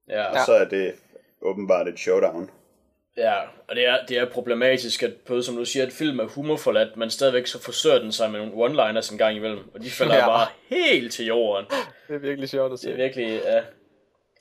ja. 0.10 0.26
Og 0.32 0.38
så 0.46 0.54
er 0.54 0.66
det 0.66 0.94
åbenbart 1.42 1.88
et 1.88 2.00
showdown. 2.00 2.50
Ja, 3.18 3.34
og 3.68 3.76
det 3.76 3.88
er, 3.88 4.06
det 4.06 4.18
er 4.18 4.26
problematisk, 4.26 5.04
at 5.04 5.14
på, 5.28 5.42
som 5.42 5.56
du 5.56 5.66
siger, 5.66 5.86
at 5.86 5.94
film 5.94 6.20
er 6.20 6.26
humorforladt, 6.26 6.98
men 6.98 7.10
stadigvæk 7.10 7.48
så 7.48 7.62
forsøger 7.62 8.00
den 8.00 8.12
sig 8.12 8.32
med 8.32 8.40
nogle 8.40 8.54
one-liners 8.54 9.12
en 9.12 9.18
gang 9.18 9.36
imellem, 9.36 9.72
og 9.74 9.82
de 9.82 9.90
falder 9.90 10.16
Ja. 10.16 10.22
ja. 10.24 10.28
bare 10.28 10.48
helt 10.70 11.14
til 11.14 11.26
jorden. 11.26 11.66
Det 12.08 12.16
er 12.16 12.20
virkelig 12.20 12.50
sjovt 12.50 12.74
at 12.74 12.80
Det 12.82 12.92
er 12.92 12.96
virkelig, 12.96 13.42
ja. 13.46 13.62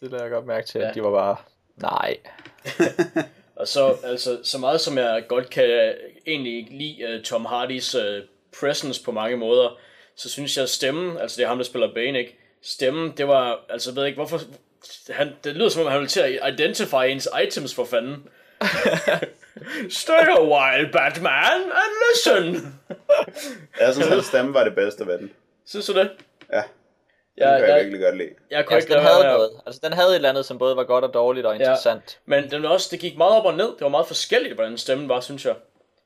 Det 0.00 0.10
lader 0.10 0.24
jeg 0.24 0.30
godt 0.30 0.46
mærke 0.46 0.66
til, 0.66 0.78
at 0.78 0.94
de 0.94 1.02
var 1.02 1.10
bare, 1.10 1.36
nej. 1.76 2.16
Og 3.60 3.68
så, 3.68 3.96
altså, 4.04 4.38
så 4.42 4.58
meget 4.58 4.80
som 4.80 4.98
jeg 4.98 5.24
godt 5.28 5.50
kan 5.50 5.94
egentlig 6.26 6.66
lide 6.70 7.14
uh, 7.16 7.22
Tom 7.22 7.44
Hardys 7.44 7.94
uh, 7.94 8.02
presence 8.60 9.04
på 9.04 9.12
mange 9.12 9.36
måder, 9.36 9.78
så 10.16 10.30
synes 10.30 10.56
jeg, 10.56 10.62
at 10.62 10.68
stemmen, 10.68 11.18
altså 11.18 11.36
det 11.36 11.44
er 11.44 11.48
ham, 11.48 11.58
der 11.58 11.64
spiller 11.64 11.94
Bane, 11.94 12.18
ikke? 12.18 12.38
Stemmen, 12.62 13.12
det 13.16 13.28
var, 13.28 13.64
altså 13.68 13.90
jeg 13.90 13.96
ved 13.96 14.06
ikke, 14.06 14.16
hvorfor, 14.16 14.40
han, 15.08 15.32
det 15.44 15.54
lyder 15.54 15.68
som 15.68 15.82
om, 15.82 15.92
han 15.92 16.00
vil 16.00 16.08
til 16.08 16.20
at 16.20 16.52
identify 16.54 17.04
ens 17.08 17.28
items 17.46 17.74
for 17.74 17.84
fanden. 17.84 18.28
Stay 19.90 20.26
a 20.38 20.42
while, 20.42 20.88
Batman, 20.92 21.60
and 21.80 21.92
listen! 22.06 22.74
Jeg 23.80 23.92
synes, 23.94 24.08
hans 24.08 24.24
stemme 24.26 24.54
var 24.54 24.64
det 24.64 24.74
bedste 24.74 25.06
ved 25.06 25.18
den. 25.18 25.32
Synes 25.66 25.86
du 25.86 25.92
det? 25.94 26.10
Ja, 26.52 26.56
den 26.56 26.64
Ja, 27.38 27.44
kan 27.58 27.60
jeg 27.60 27.68
jeg, 27.68 27.76
virkelig 27.84 28.00
godt 28.00 28.16
lide. 28.16 28.28
jeg 28.50 28.66
kunne 28.66 28.74
Altså, 28.76 28.86
ikke 28.88 28.94
den 28.98 29.04
lade 29.04 29.04
være 29.04 29.22
havde 29.22 29.34
at- 29.34 29.38
noget. 29.38 29.50
Altså, 29.66 29.80
den 29.84 29.92
havde 29.92 30.08
et 30.10 30.14
eller 30.14 30.28
andet, 30.28 30.44
som 30.46 30.58
både 30.58 30.76
var 30.76 30.84
godt 30.84 31.04
og 31.04 31.14
dårligt 31.14 31.46
og 31.46 31.54
interessant. 31.54 32.18
Men 32.26 32.50
den 32.50 32.64
også, 32.64 32.88
det 32.90 33.00
gik 33.00 33.16
meget 33.16 33.32
op 33.32 33.44
og 33.44 33.54
ned. 33.54 33.66
Det 33.66 33.80
var 33.80 33.88
meget 33.88 34.06
forskelligt, 34.06 34.54
hvordan 34.54 34.78
stemmen 34.78 35.08
var, 35.08 35.20
synes 35.20 35.44
jeg. 35.44 35.54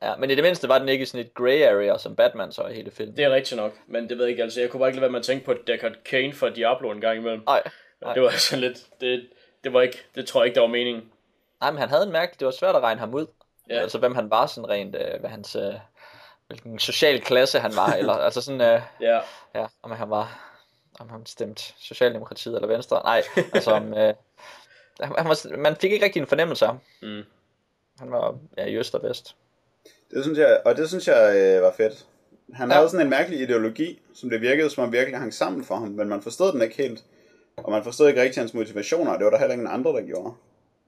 Ja. 0.01 0.15
men 0.15 0.31
i 0.31 0.35
det 0.35 0.43
mindste 0.43 0.67
var 0.69 0.79
den 0.79 0.89
ikke 0.89 1.01
i 1.01 1.05
sådan 1.05 1.25
et 1.25 1.33
grey 1.33 1.61
area, 1.63 1.97
som 1.97 2.15
Batman 2.15 2.51
så 2.51 2.67
i 2.67 2.73
hele 2.73 2.91
filmen. 2.91 3.17
Det 3.17 3.25
er 3.25 3.29
rigtigt 3.31 3.57
nok, 3.61 3.73
men 3.87 4.09
det 4.09 4.17
ved 4.17 4.25
jeg 4.25 4.31
ikke. 4.31 4.43
Altså, 4.43 4.59
jeg 4.61 4.69
kunne 4.69 4.79
bare 4.79 4.89
ikke 4.89 4.95
lade 4.97 5.01
være 5.01 5.11
med 5.11 5.19
at 5.19 5.25
tænke 5.25 5.45
på 5.45 5.53
Deckard 5.67 5.91
Kane 6.05 6.33
fra 6.33 6.49
Diablo 6.49 6.91
en 6.91 7.01
gang 7.01 7.17
imellem. 7.17 7.41
Nej. 7.45 7.63
Nej. 8.01 8.13
Det 8.13 8.21
var 8.23 8.29
sådan 8.49 8.61
lidt, 8.63 8.77
det, 9.01 9.27
det 9.63 9.73
var 9.73 9.81
ikke, 9.81 10.01
det 10.15 10.27
tror 10.27 10.41
jeg 10.41 10.45
ikke, 10.45 10.55
der 10.55 10.61
var 10.61 10.67
meningen. 10.67 11.03
Nej, 11.61 11.71
men 11.71 11.79
han 11.79 11.89
havde 11.89 12.03
en 12.03 12.11
mærkelig, 12.11 12.39
det 12.39 12.45
var 12.45 12.51
svært 12.51 12.75
at 12.75 12.81
regne 12.81 12.99
ham 12.99 13.13
ud. 13.13 13.25
Ja. 13.69 13.79
Altså, 13.81 13.97
hvem 13.97 14.15
han 14.15 14.29
var 14.29 14.45
sådan 14.45 14.69
rent, 14.69 14.95
øh, 14.95 15.19
hvad 15.19 15.29
hans, 15.29 15.55
øh, 15.55 15.73
hvilken 16.47 16.79
social 16.79 17.21
klasse 17.21 17.59
han 17.59 17.75
var, 17.75 17.93
eller 17.93 18.13
altså 18.13 18.41
sådan, 18.41 18.61
øh, 18.61 18.81
Ja, 19.01 19.19
ja, 19.55 19.65
om 19.83 19.91
han 19.91 20.09
var, 20.09 20.51
om 20.99 21.09
han 21.09 21.25
stemte 21.25 21.63
Socialdemokratiet 21.77 22.55
eller 22.55 22.67
Venstre. 22.67 23.01
Nej, 23.03 23.23
altså 23.53 23.71
om, 23.71 23.93
øh, 23.93 24.13
han 24.99 25.13
han 25.17 25.27
var, 25.27 25.57
man 25.57 25.75
fik 25.75 25.91
ikke 25.91 26.05
rigtig 26.05 26.19
en 26.19 26.27
fornemmelse 26.27 26.65
af 26.65 26.71
ham. 26.71 26.79
Mm. 27.01 27.23
Han 27.99 28.11
var, 28.11 28.35
ja, 28.57 28.65
i 28.65 28.75
øst 28.77 28.95
og 28.95 29.03
vest. 29.03 29.35
Det 30.11 30.23
synes 30.23 30.39
jeg, 30.39 30.61
og 30.65 30.77
det 30.77 30.87
synes 30.89 31.07
jeg 31.07 31.35
øh, 31.35 31.61
var 31.63 31.73
fedt. 31.77 32.05
Han 32.53 32.69
Ja. 32.69 32.75
havde 32.75 32.89
sådan 32.89 33.05
en 33.05 33.09
mærkelig 33.09 33.39
ideologi, 33.39 34.01
som 34.13 34.29
det 34.29 34.41
virkede, 34.41 34.69
som 34.69 34.83
om 34.83 34.91
virkelig 34.93 35.19
hang 35.19 35.33
sammen 35.33 35.63
for 35.63 35.75
ham, 35.75 35.87
men 35.87 36.09
man 36.09 36.21
forstod 36.21 36.51
den 36.53 36.61
ikke 36.61 36.75
helt. 36.75 37.03
Og 37.57 37.71
man 37.71 37.83
forstod 37.83 38.07
ikke 38.07 38.21
rigtig 38.21 38.41
hans 38.41 38.53
motivationer, 38.53 39.11
og 39.11 39.17
det 39.19 39.25
var 39.25 39.31
der 39.31 39.37
heller 39.37 39.53
ingen 39.53 39.67
andre, 39.67 39.91
der 39.91 40.01
gjorde. 40.01 40.33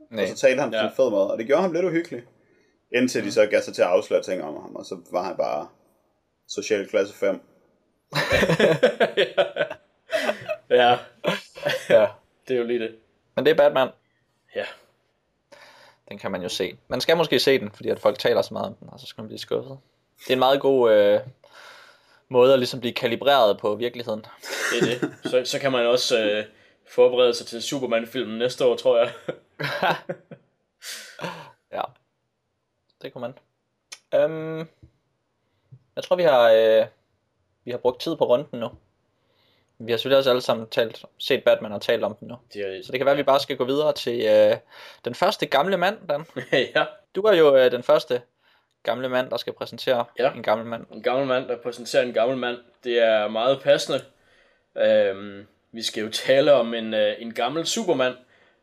Nej. 0.09 0.23
Og 0.23 0.29
så 0.29 0.35
talte 0.35 0.61
han 0.61 0.69
på 0.69 0.75
Ja. 0.75 0.81
ja. 0.81 0.89
en 0.89 0.95
fed 0.95 1.09
måde, 1.09 1.31
og 1.31 1.37
det 1.37 1.45
gjorde 1.47 1.61
ham 1.61 1.73
lidt 1.73 1.85
uhyggelig. 1.85 2.23
Indtil 2.95 3.23
de 3.25 3.31
så 3.31 3.45
gav 3.45 3.61
sig 3.61 3.73
til 3.73 3.81
at 3.81 3.87
afsløre 3.87 4.21
ting 4.23 4.43
om 4.43 4.61
ham, 4.61 4.75
og 4.75 4.85
så 4.85 4.97
var 5.11 5.23
han 5.23 5.37
bare 5.37 5.67
social 6.49 6.87
klasse 6.87 7.13
5. 7.13 7.41
ja, 10.69 10.97
Ja. 11.89 12.07
det 12.47 12.53
er 12.53 12.57
jo 12.57 12.63
lige 12.63 12.79
det. 12.79 12.95
Men 13.35 13.45
det 13.45 13.51
er 13.51 13.55
Batman. 13.55 13.87
Ja, 14.55 14.63
Den 16.09 16.17
kan 16.17 16.31
man 16.31 16.41
jo 16.41 16.49
se. 16.49 16.77
Man 16.87 17.01
skal 17.01 17.17
måske 17.17 17.39
se 17.39 17.59
den, 17.59 17.71
fordi 17.71 17.89
at 17.89 17.99
folk 17.99 18.19
taler 18.19 18.41
så 18.41 18.53
meget 18.53 18.67
om 18.67 18.73
den, 18.75 18.89
og 18.91 18.99
så 18.99 19.05
skal 19.05 19.21
man 19.21 19.27
blive 19.27 19.39
skuffet. 19.39 19.77
Det 20.19 20.29
er 20.29 20.33
en 20.33 20.39
meget 20.39 20.61
god 20.61 20.91
øh, 20.91 21.19
måde 22.29 22.53
at 22.53 22.59
ligesom 22.59 22.79
blive 22.79 22.93
kalibreret 22.93 23.57
på 23.59 23.75
virkeligheden. 23.75 24.25
det 24.71 24.79
er 24.81 24.99
det. 24.99 25.11
Så, 25.31 25.41
så 25.51 25.59
kan 25.59 25.71
man 25.71 25.85
også 25.87 26.19
øh, 26.23 26.45
forberede 26.89 27.33
sig 27.33 27.47
til 27.47 27.61
Superman-filmen 27.63 28.37
næste 28.37 28.65
år, 28.65 28.75
tror 28.75 28.97
jeg. 28.99 29.11
Ja, 31.71 31.81
det 33.01 33.13
kunne 33.13 33.21
man. 33.21 33.33
Øhm, 34.21 34.67
jeg 35.95 36.03
tror, 36.03 36.15
vi 36.15 36.23
har, 36.23 36.51
øh, 36.51 36.85
vi 37.65 37.71
har 37.71 37.77
brugt 37.77 38.01
tid 38.01 38.15
på 38.15 38.25
runden 38.25 38.59
nu. 38.59 38.69
Vi 39.79 39.91
har 39.91 39.97
selvfølgelig 39.97 40.17
også 40.17 40.29
alle 40.29 40.41
sammen 40.41 40.67
talt, 40.69 41.05
set 41.17 41.43
Batman 41.43 41.71
og 41.71 41.81
talt 41.81 42.03
om 42.03 42.15
den 42.15 42.27
nu. 42.27 42.35
Det 42.53 42.61
er, 42.61 42.83
Så 42.83 42.91
det 42.91 42.99
kan 42.99 43.05
være, 43.05 43.11
at 43.13 43.17
vi 43.17 43.23
bare 43.23 43.39
skal 43.39 43.57
gå 43.57 43.65
videre 43.65 43.93
til 43.93 44.25
øh, 44.25 44.57
den 45.05 45.15
første 45.15 45.45
gamle 45.45 45.77
mand, 45.77 46.07
Dan. 46.07 46.25
ja, 46.75 46.85
Du 47.15 47.21
er 47.21 47.33
jo 47.33 47.55
øh, 47.55 47.71
den 47.71 47.83
første 47.83 48.21
gamle 48.83 49.09
mand, 49.09 49.29
der 49.29 49.37
skal 49.37 49.53
præsentere 49.53 50.05
Ja. 50.19 50.33
en 50.33 50.43
gammel 50.43 50.67
mand. 50.67 50.85
en 50.91 51.03
gammel 51.03 51.27
mand, 51.27 51.47
der 51.47 51.57
præsenterer 51.57 52.03
en 52.03 52.13
gammel 52.13 52.37
mand. 52.37 52.57
Det 52.83 52.99
er 53.01 53.27
meget 53.27 53.61
passende. 53.61 54.01
Øhm, 54.75 55.47
vi 55.71 55.83
skal 55.83 56.03
jo 56.03 56.09
tale 56.11 56.53
om 56.53 56.73
en, 56.73 56.93
øh, 56.93 57.15
en 57.19 57.33
gammel 57.33 57.65
Superman, 57.65 58.13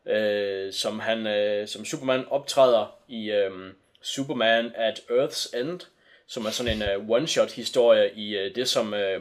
øh, 0.06 0.72
som 0.72 1.00
han 1.00 1.26
øh, 1.26 1.68
som 1.68 1.84
Superman 1.84 2.24
optræder 2.30 2.96
i 3.08 3.30
øh, 3.30 3.50
Superman 4.02 4.72
at 4.74 5.00
Earth's 5.10 5.58
End, 5.58 5.80
som 6.26 6.46
er 6.46 6.50
sådan 6.50 6.76
en 6.76 6.82
øh, 6.82 7.08
one-shot 7.08 7.54
historie 7.54 8.10
i 8.14 8.36
øh, 8.36 8.54
det 8.54 8.68
som 8.68 8.94
øh, 8.94 9.20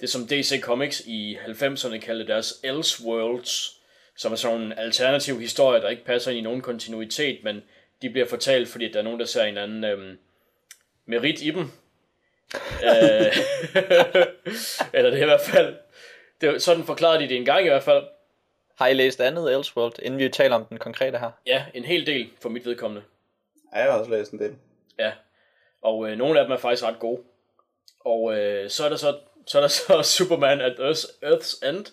det 0.00 0.10
som 0.10 0.26
DC 0.26 0.60
Comics 0.60 1.02
i 1.06 1.38
90'erne 1.46 1.98
kaldte 1.98 2.26
deres 2.26 2.54
Elseworlds, 2.64 3.76
som 4.16 4.32
er 4.32 4.36
sådan 4.36 4.58
nogle 4.58 4.78
alternative 4.78 5.40
historier, 5.40 5.80
der 5.80 5.88
ikke 5.88 6.04
passer 6.04 6.30
ind 6.30 6.38
i 6.38 6.42
nogen 6.42 6.60
kontinuitet, 6.60 7.44
men 7.44 7.62
de 8.02 8.10
bliver 8.10 8.26
fortalt, 8.26 8.68
fordi 8.68 8.92
der 8.92 8.98
er 8.98 9.02
nogen, 9.02 9.20
der 9.20 9.26
ser 9.26 9.44
en 9.44 9.58
anden 9.58 9.84
øh, 9.84 10.16
merit 11.06 11.42
i 11.42 11.50
dem. 11.50 11.60
øh, 12.88 13.36
eller 14.94 15.10
det 15.10 15.18
er 15.18 15.22
i 15.22 15.24
hvert 15.24 15.40
fald, 15.40 15.74
det 16.40 16.62
sådan 16.62 16.84
forklarede 16.84 17.22
de 17.22 17.28
det 17.28 17.36
en 17.36 17.44
gang 17.44 17.64
i 17.64 17.68
hvert 17.68 17.82
fald. 17.82 18.04
Har 18.82 18.88
I 18.88 18.94
læst 18.94 19.20
andet 19.20 19.54
Elseworld, 19.54 19.98
inden 20.02 20.20
vi 20.20 20.28
taler 20.28 20.56
om 20.56 20.64
den 20.64 20.78
konkrete 20.78 21.18
her? 21.18 21.30
Ja, 21.46 21.64
en 21.74 21.84
hel 21.84 22.06
del 22.06 22.30
for 22.40 22.48
mit 22.48 22.66
vedkommende. 22.66 23.02
Ja, 23.74 23.78
jeg 23.78 23.92
har 23.92 23.98
også 23.98 24.10
læst 24.10 24.32
en 24.32 24.38
del. 24.38 24.56
Ja, 24.98 25.12
og 25.82 26.10
øh, 26.10 26.18
nogle 26.18 26.40
af 26.40 26.44
dem 26.44 26.52
er 26.52 26.56
faktisk 26.56 26.84
ret 26.84 26.98
gode. 26.98 27.22
Og 28.00 28.38
øh, 28.38 28.70
så 28.70 28.84
er 28.84 28.88
der 28.88 28.96
så, 28.96 29.18
så, 29.46 29.58
er 29.58 29.62
der 29.62 29.68
så 30.02 30.02
Superman 30.02 30.60
at 30.60 30.72
Earth's, 30.72 31.06
Earth's 31.24 31.68
End 31.68 31.86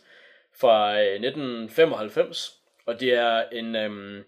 fra 0.53 0.99
øh, 0.99 1.13
1995. 1.13 2.55
Og 2.85 2.99
det 2.99 3.13
er 3.13 3.49
en, 3.51 3.75
øh, 3.75 4.23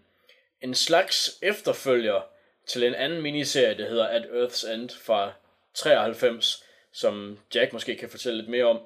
en 0.61 0.75
slags 0.75 1.39
efterfølger 1.41 2.21
til 2.67 2.83
en 2.83 2.95
anden 2.95 3.21
miniserie, 3.21 3.77
der 3.77 3.89
hedder 3.89 4.07
At 4.07 4.23
Earth's 4.23 4.71
End 4.73 4.89
fra 4.89 5.33
93, 5.73 6.63
som 6.91 7.39
Jack 7.55 7.73
måske 7.73 7.95
kan 7.95 8.09
fortælle 8.09 8.37
lidt 8.37 8.49
mere 8.49 8.65
om, 8.65 8.79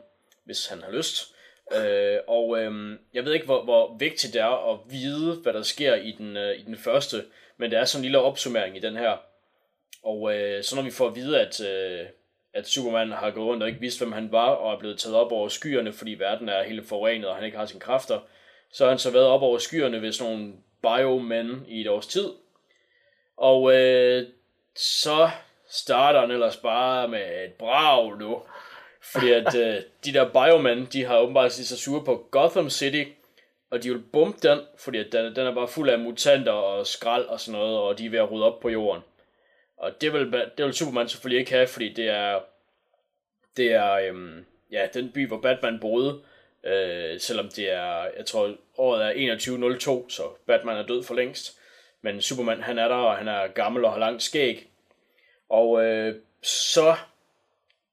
hvis 0.46 0.68
han 0.68 0.84
har 0.84 0.92
lyst. 0.92 1.35
Øh, 1.74 2.20
og 2.28 2.60
øh, 2.60 3.00
jeg 3.14 3.26
ved 3.26 3.34
ikke, 3.34 3.46
hvor, 3.46 3.64
hvor 3.64 3.98
vigtigt 3.98 4.34
det 4.34 4.42
er 4.42 4.74
at 4.74 4.80
vide, 4.90 5.36
hvad 5.44 5.54
der 5.54 5.62
sker 5.62 5.96
i 5.96 6.12
den, 6.12 6.38
øh, 6.38 6.60
i 6.60 6.62
den 6.62 6.78
første, 6.78 7.26
men 7.58 7.72
det 7.72 7.80
er 7.80 7.86
sådan 7.86 8.00
en 8.00 8.06
lille 8.06 8.20
opsummering 8.20 8.78
i 8.78 8.80
den 8.80 8.98
her. 8.98 9.18
Og 10.04 10.36
øh, 10.36 10.64
så 10.64 10.76
når 10.76 10.84
vi 10.84 10.92
får 10.92 11.08
at 11.08 11.16
vide, 11.16 11.42
at, 11.42 11.62
øh, 11.62 12.06
at 12.54 12.68
Superman 12.68 13.12
har 13.12 13.32
gået 13.32 13.48
rundt 13.48 13.64
og 13.64 13.70
ikke 13.70 13.82
vidst, 13.82 14.00
hvem 14.00 14.12
han 14.12 14.32
var, 14.32 14.50
og 14.50 14.74
er 14.74 14.80
blevet 14.80 15.00
taget 15.00 15.18
op 15.18 15.32
over 15.32 15.48
skyerne, 15.48 15.94
fordi 15.94 16.12
verden 16.12 16.50
er 16.50 16.64
helt 16.64 16.88
forurenet, 16.88 17.30
og 17.30 17.36
han 17.36 17.46
ikke 17.46 17.58
har 17.58 17.66
sine 17.66 17.80
kræfter, 17.80 18.20
så 18.72 18.84
har 18.84 18.90
han 18.92 19.00
så 19.00 19.12
været 19.12 19.26
op 19.26 19.42
over 19.42 19.58
skyerne 19.58 20.02
ved 20.02 20.12
sådan 20.12 20.34
nogle 20.34 20.54
biomænd 20.82 21.68
i 21.68 21.82
et 21.82 21.88
års 21.88 22.08
tid. 22.08 22.30
Og 23.38 23.76
øh, 23.76 24.28
så 24.76 25.30
starter 25.70 26.20
han 26.20 26.32
ellers 26.32 26.58
bare 26.58 27.08
med 27.08 27.46
et 27.46 27.54
brag 27.54 28.18
nu. 28.18 28.42
Fordi 29.12 29.32
at 29.32 29.56
øh, 29.56 29.82
de 30.06 30.14
der 30.14 30.30
Bioman, 30.30 30.86
de 30.86 31.06
har 31.06 31.18
åbenbart 31.18 31.52
set 31.52 31.68
sig 31.68 31.78
sure 31.78 32.04
på 32.04 32.28
Gotham 32.32 32.70
City, 32.70 33.04
og 33.70 33.84
de 33.84 33.90
vil 33.90 34.02
bombe 34.02 34.38
den, 34.48 34.60
fordi 34.78 34.98
at 34.98 35.12
den, 35.12 35.36
den 35.36 35.48
er 35.48 35.56
bare 35.56 35.68
fuld 35.68 35.90
af 35.90 36.00
mutanter 36.00 36.52
og 36.52 36.88
skrald 36.88 37.26
og 37.26 37.40
sådan 37.40 37.60
noget, 37.60 37.78
og 37.78 37.98
de 37.98 38.06
er 38.06 38.10
ved 38.10 38.20
at 38.20 38.32
rydde 38.32 38.46
op 38.46 38.60
på 38.60 38.70
jorden. 38.70 39.04
Og 39.78 40.02
det 40.02 40.14
vil, 40.14 40.32
det 40.58 40.66
vil 40.66 40.74
Superman 40.74 41.10
selvfølgelig 41.10 41.40
ikke 41.40 41.52
have, 41.52 41.68
fordi 41.68 41.94
det 41.94 42.10
er, 42.10 42.40
det 43.58 43.74
er 43.74 43.92
øhm, 43.92 44.46
ja, 44.72 44.88
den 44.94 45.12
by, 45.12 45.28
hvor 45.28 45.42
Batman 45.42 45.80
boede, 45.80 46.22
øh, 46.64 47.20
selvom 47.20 47.50
det 47.50 47.72
er, 47.72 48.08
jeg 48.18 48.26
tror, 48.26 48.56
året 48.78 49.06
er 49.06 49.34
2102, 49.34 50.10
så 50.10 50.24
Batman 50.46 50.78
er 50.78 50.86
død 50.86 51.04
for 51.04 51.16
længst. 51.16 51.60
Men 52.02 52.22
Superman, 52.22 52.62
han 52.62 52.80
er 52.80 52.88
der, 52.88 52.96
og 52.96 53.18
han 53.18 53.28
er 53.28 53.48
gammel 53.48 53.86
og 53.86 53.92
har 53.92 54.00
langt 54.00 54.24
skæg. 54.24 54.68
Og 55.50 55.86
øh, 55.86 56.16
så, 56.42 56.96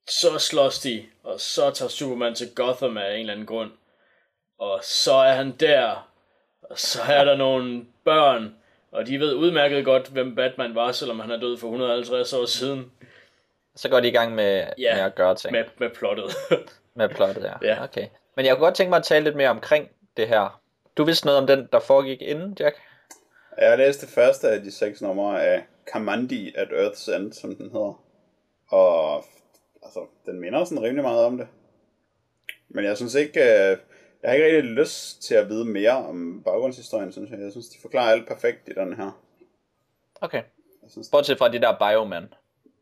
så 0.08 0.38
slås 0.38 0.78
de, 0.78 1.04
og 1.24 1.40
så 1.40 1.70
tager 1.70 1.88
Superman 1.88 2.34
til 2.34 2.54
Gotham 2.54 2.96
af 2.96 3.14
en 3.14 3.20
eller 3.20 3.32
anden 3.32 3.46
grund. 3.46 3.70
Og 4.58 4.80
så 4.82 5.12
er 5.14 5.32
han 5.32 5.52
der, 5.60 6.08
og 6.62 6.78
så 6.78 7.02
er 7.02 7.24
der 7.24 7.36
nogle 7.36 7.84
børn, 8.04 8.54
og 8.92 9.06
de 9.06 9.20
ved 9.20 9.34
udmærket 9.34 9.84
godt, 9.84 10.08
hvem 10.08 10.34
Batman 10.34 10.74
var, 10.74 10.92
selvom 10.92 11.20
han 11.20 11.30
er 11.30 11.40
død 11.40 11.58
for 11.58 11.66
150 11.66 12.32
år 12.32 12.44
siden 12.44 12.92
Så 13.76 13.88
går 13.88 14.00
de 14.00 14.08
i 14.08 14.12
gang 14.12 14.34
med, 14.34 14.66
Ja, 14.78 14.94
med 14.94 15.02
at 15.04 15.14
gøre 15.14 15.34
ting 15.34 15.52
med, 15.52 15.64
med, 15.78 15.90
plottet. 15.90 16.24
med 16.94 17.08
plottet, 17.08 17.44
ja. 17.44 17.68
Ja. 17.68 17.84
Okay. 17.84 18.06
Men 18.36 18.46
jeg 18.46 18.56
kunne 18.56 18.64
godt 18.64 18.74
tænke 18.74 18.90
mig 18.90 18.96
at 18.96 19.04
tale 19.04 19.24
lidt 19.24 19.36
mere 19.36 19.50
omkring 19.50 19.88
det 20.16 20.28
her. 20.28 20.60
Du 20.96 21.04
vidste 21.04 21.26
noget 21.26 21.40
om 21.40 21.46
den, 21.46 21.68
der 21.72 21.80
foregik 21.80 22.22
inden, 22.22 22.56
Jack? 22.60 22.76
Jeg 23.58 23.78
læste 23.78 24.06
det 24.06 24.14
første 24.14 24.48
af 24.48 24.60
de 24.60 24.72
seks 24.72 25.02
numre 25.02 25.44
af 25.44 25.64
Kamandi 25.92 26.52
at 26.56 26.68
Earth's 26.68 27.16
End, 27.16 27.32
som 27.32 27.56
den 27.56 27.70
hedder. 27.70 28.02
Og 28.68 29.24
altså, 29.96 30.07
den 30.26 30.40
minder 30.40 30.64
sådan 30.64 30.83
rimelig 30.83 31.02
meget 31.02 31.24
om 31.24 31.38
det. 31.38 31.48
Men 32.68 32.85
jeg 32.85 32.96
synes 32.96 33.14
ikke, 33.14 33.40
øh, 33.40 33.78
jeg 34.22 34.31
har 34.31 34.33
ikke 34.33 34.46
rigtig 34.46 34.62
lyst 34.62 35.22
til 35.22 35.35
at 35.35 35.48
vide 35.48 35.64
mere 35.64 35.96
om 35.96 36.42
baggrundshistorien, 36.44 37.12
synes 37.12 37.31
jeg. 37.31 37.40
Jeg 37.40 37.50
synes, 37.50 37.68
de 37.68 37.81
forklarer 37.81 38.12
alt 38.12 38.28
perfekt 38.28 38.68
i 38.68 38.72
den 38.72 38.96
her. 38.96 39.22
Okay. 40.20 40.42
Jeg 40.83 40.90
synes, 40.90 41.09
Bortset 41.11 41.38
fra 41.38 41.48
de 41.48 41.61
der 41.61 41.78
bioman. 41.78 42.35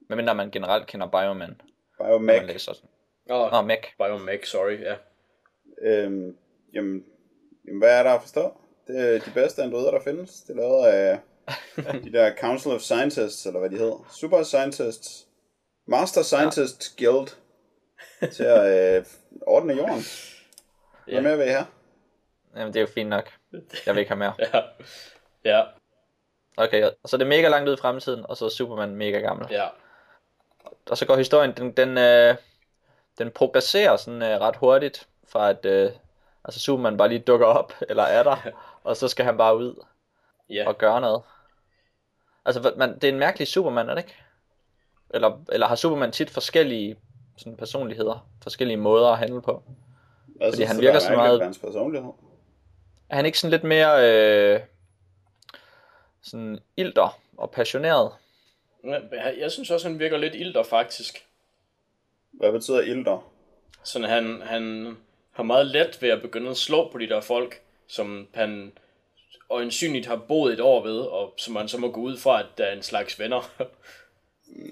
Medmindre 0.08 0.34
man 0.34 0.50
generelt 0.50 0.86
kender 0.86 1.06
bioman, 1.06 1.38
man 1.38 1.56
Biomech, 1.98 2.46
læser 2.46 2.72
sådan. 2.72 2.90
Åh, 3.30 3.52
Nå, 3.52 3.62
mech. 3.62 3.96
Biomech, 3.98 4.46
sorry, 4.46 4.80
ja. 4.80 4.94
øhm, 5.82 6.36
jamen, 6.74 7.04
Jamen, 7.66 7.78
hvad 7.78 7.98
er 7.98 8.02
der 8.02 8.10
at 8.10 8.20
forstå? 8.20 8.52
Det 8.86 8.98
er 8.98 9.18
de 9.18 9.30
bedste 9.34 9.62
androider, 9.62 9.90
der 9.90 10.00
findes. 10.00 10.40
Det 10.40 10.58
er 10.58 10.60
lavet 10.60 10.86
af 10.86 11.18
de 12.04 12.12
der 12.12 12.36
Council 12.36 12.72
of 12.72 12.80
Scientists, 12.80 13.46
eller 13.46 13.60
hvad 13.60 13.70
de 13.70 13.78
hedder. 13.78 14.08
Super 14.10 14.42
Scientists. 14.42 15.26
Master 15.90 16.22
Scientists 16.22 16.94
ja. 17.00 17.06
Guild. 17.06 17.28
Til 18.32 18.44
at 18.44 18.96
øh, 18.98 19.04
ordne 19.42 19.74
jorden. 19.74 19.94
Hvad 21.04 21.14
Ja. 21.14 21.20
mere 21.20 21.38
vil 21.38 21.46
I 21.46 21.50
have? 21.50 21.66
Jamen, 22.56 22.68
det 22.74 22.76
er 22.76 22.80
jo 22.80 22.86
fint 22.94 23.08
nok. 23.08 23.30
Jeg 23.86 23.94
vil 23.94 23.98
ikke 23.98 24.10
have 24.10 24.18
mere. 24.18 24.34
Ja. 24.54 24.62
Ja, 25.44 25.62
Okay, 26.56 26.90
så 27.06 27.16
er 27.16 27.18
det 27.18 27.26
mega 27.26 27.48
langt 27.48 27.68
ud 27.68 27.74
i 27.74 27.80
fremtiden, 27.80 28.26
og 28.28 28.36
så 28.36 28.44
er 28.44 28.48
Superman 28.48 28.94
mega 28.94 29.18
gammel. 29.18 29.46
ja. 29.50 29.68
Og 30.90 30.96
så 30.98 31.06
går 31.06 31.16
historien, 31.16 31.52
den, 31.56 31.72
den, 31.72 31.98
øh, 31.98 32.34
den 33.18 33.30
progresserer 33.30 33.96
sådan 33.96 34.22
øh, 34.22 34.40
ret 34.40 34.56
hurtigt, 34.56 35.08
fra 35.28 35.50
at 35.50 35.66
øh, 35.66 35.90
altså 36.44 36.60
Superman 36.60 36.96
bare 36.96 37.08
lige 37.08 37.18
dukker 37.18 37.46
op, 37.46 37.72
eller 37.88 38.02
er 38.02 38.22
der, 38.22 38.36
og 38.84 38.96
så 38.96 39.08
skal 39.08 39.24
han 39.24 39.36
bare 39.36 39.56
ud 39.56 39.84
Ja, 40.50 40.64
og 40.68 40.78
gøre 40.78 41.00
noget. 41.00 41.22
Altså, 42.44 42.72
man, 42.76 42.94
det 42.94 43.04
er 43.04 43.08
en 43.12 43.18
mærkelig 43.18 43.48
Superman, 43.48 43.88
er 43.88 43.94
det 43.94 44.02
ikke? 44.02 44.16
Eller, 45.14 45.44
eller 45.52 45.66
har 45.66 45.74
Superman 45.76 46.12
tit 46.12 46.30
forskellige 46.30 46.96
sådan, 47.36 47.56
personligheder, 47.56 48.28
forskellige 48.42 48.76
måder 48.76 49.08
at 49.08 49.18
handle 49.18 49.42
på? 49.42 49.62
Hvad 50.26 50.48
Fordi 50.48 50.56
synes 50.56 50.70
han 50.70 50.80
virker 50.80 50.94
er 50.94 50.98
så 50.98 51.12
meget- 51.16 51.42
hans 51.42 51.58
personlighed. 51.58 52.10
Er 53.08 53.16
han 53.16 53.26
ikke 53.26 53.38
sådan 53.38 53.50
lidt 53.50 53.64
mere 53.64 54.10
øh, 54.54 54.60
sådan 56.22 56.58
ilter 56.76 57.18
og 57.36 57.50
passioneret? 57.50 58.12
Ja, 58.84 58.98
jeg 59.40 59.50
synes 59.52 59.70
også, 59.70 59.88
han 59.88 59.98
virker 59.98 60.16
lidt 60.16 60.34
ilter, 60.34 60.62
faktisk. 60.62 61.26
Hvad 62.32 62.52
betyder 62.52 62.80
ilter? 62.80 63.30
Sådan 63.84 64.08
han, 64.08 64.42
han 64.42 64.96
har 65.32 65.42
meget 65.42 65.66
let 65.66 65.98
ved 66.02 66.08
at 66.08 66.22
begynde 66.22 66.50
at 66.50 66.56
slå 66.56 66.90
på 66.92 66.98
de 66.98 67.08
der 67.08 67.20
folk, 67.20 67.60
som 67.86 68.28
han 68.34 68.72
øjensynligt 69.50 70.06
har 70.06 70.16
boet 70.16 70.52
et 70.52 70.60
år 70.60 70.82
ved, 70.82 70.98
og 71.00 71.34
som 71.36 71.54
man 71.54 71.68
så 71.68 71.78
må 71.78 71.90
gå 71.90 72.00
ud 72.00 72.16
fra, 72.16 72.40
at 72.40 72.46
der 72.58 72.64
er 72.64 72.72
en 72.72 72.82
slags 72.82 73.18
venner. 73.18 73.50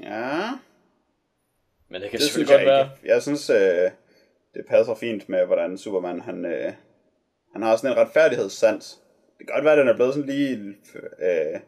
Ja, 0.03 0.51
Men 1.89 2.03
det 2.03 2.11
kan 2.11 2.19
det 2.21 2.27
selvfølgelig 2.27 2.53
jeg 2.53 2.59
godt 2.59 2.67
være. 2.67 2.91
ikke. 2.97 3.15
Jeg 3.15 3.23
synes, 3.23 3.51
øh, 3.51 3.91
det 4.55 4.67
passer 4.69 4.95
fint 4.95 5.29
med, 5.29 5.47
hvordan 5.47 5.79
Superman, 5.79 6.21
han, 6.21 6.45
øh, 6.45 6.73
han 7.53 7.63
har 7.63 7.77
sådan 7.77 7.91
en 7.91 7.97
retfærdighedssans. 7.97 8.99
Det 9.39 9.47
kan 9.47 9.55
godt 9.55 9.65
være, 9.65 9.73
at 9.73 9.79
den 9.79 9.89
er 9.89 9.95
blevet 9.95 10.15
sådan 10.15 10.29
lige 10.31 10.77
øh, 11.19 11.61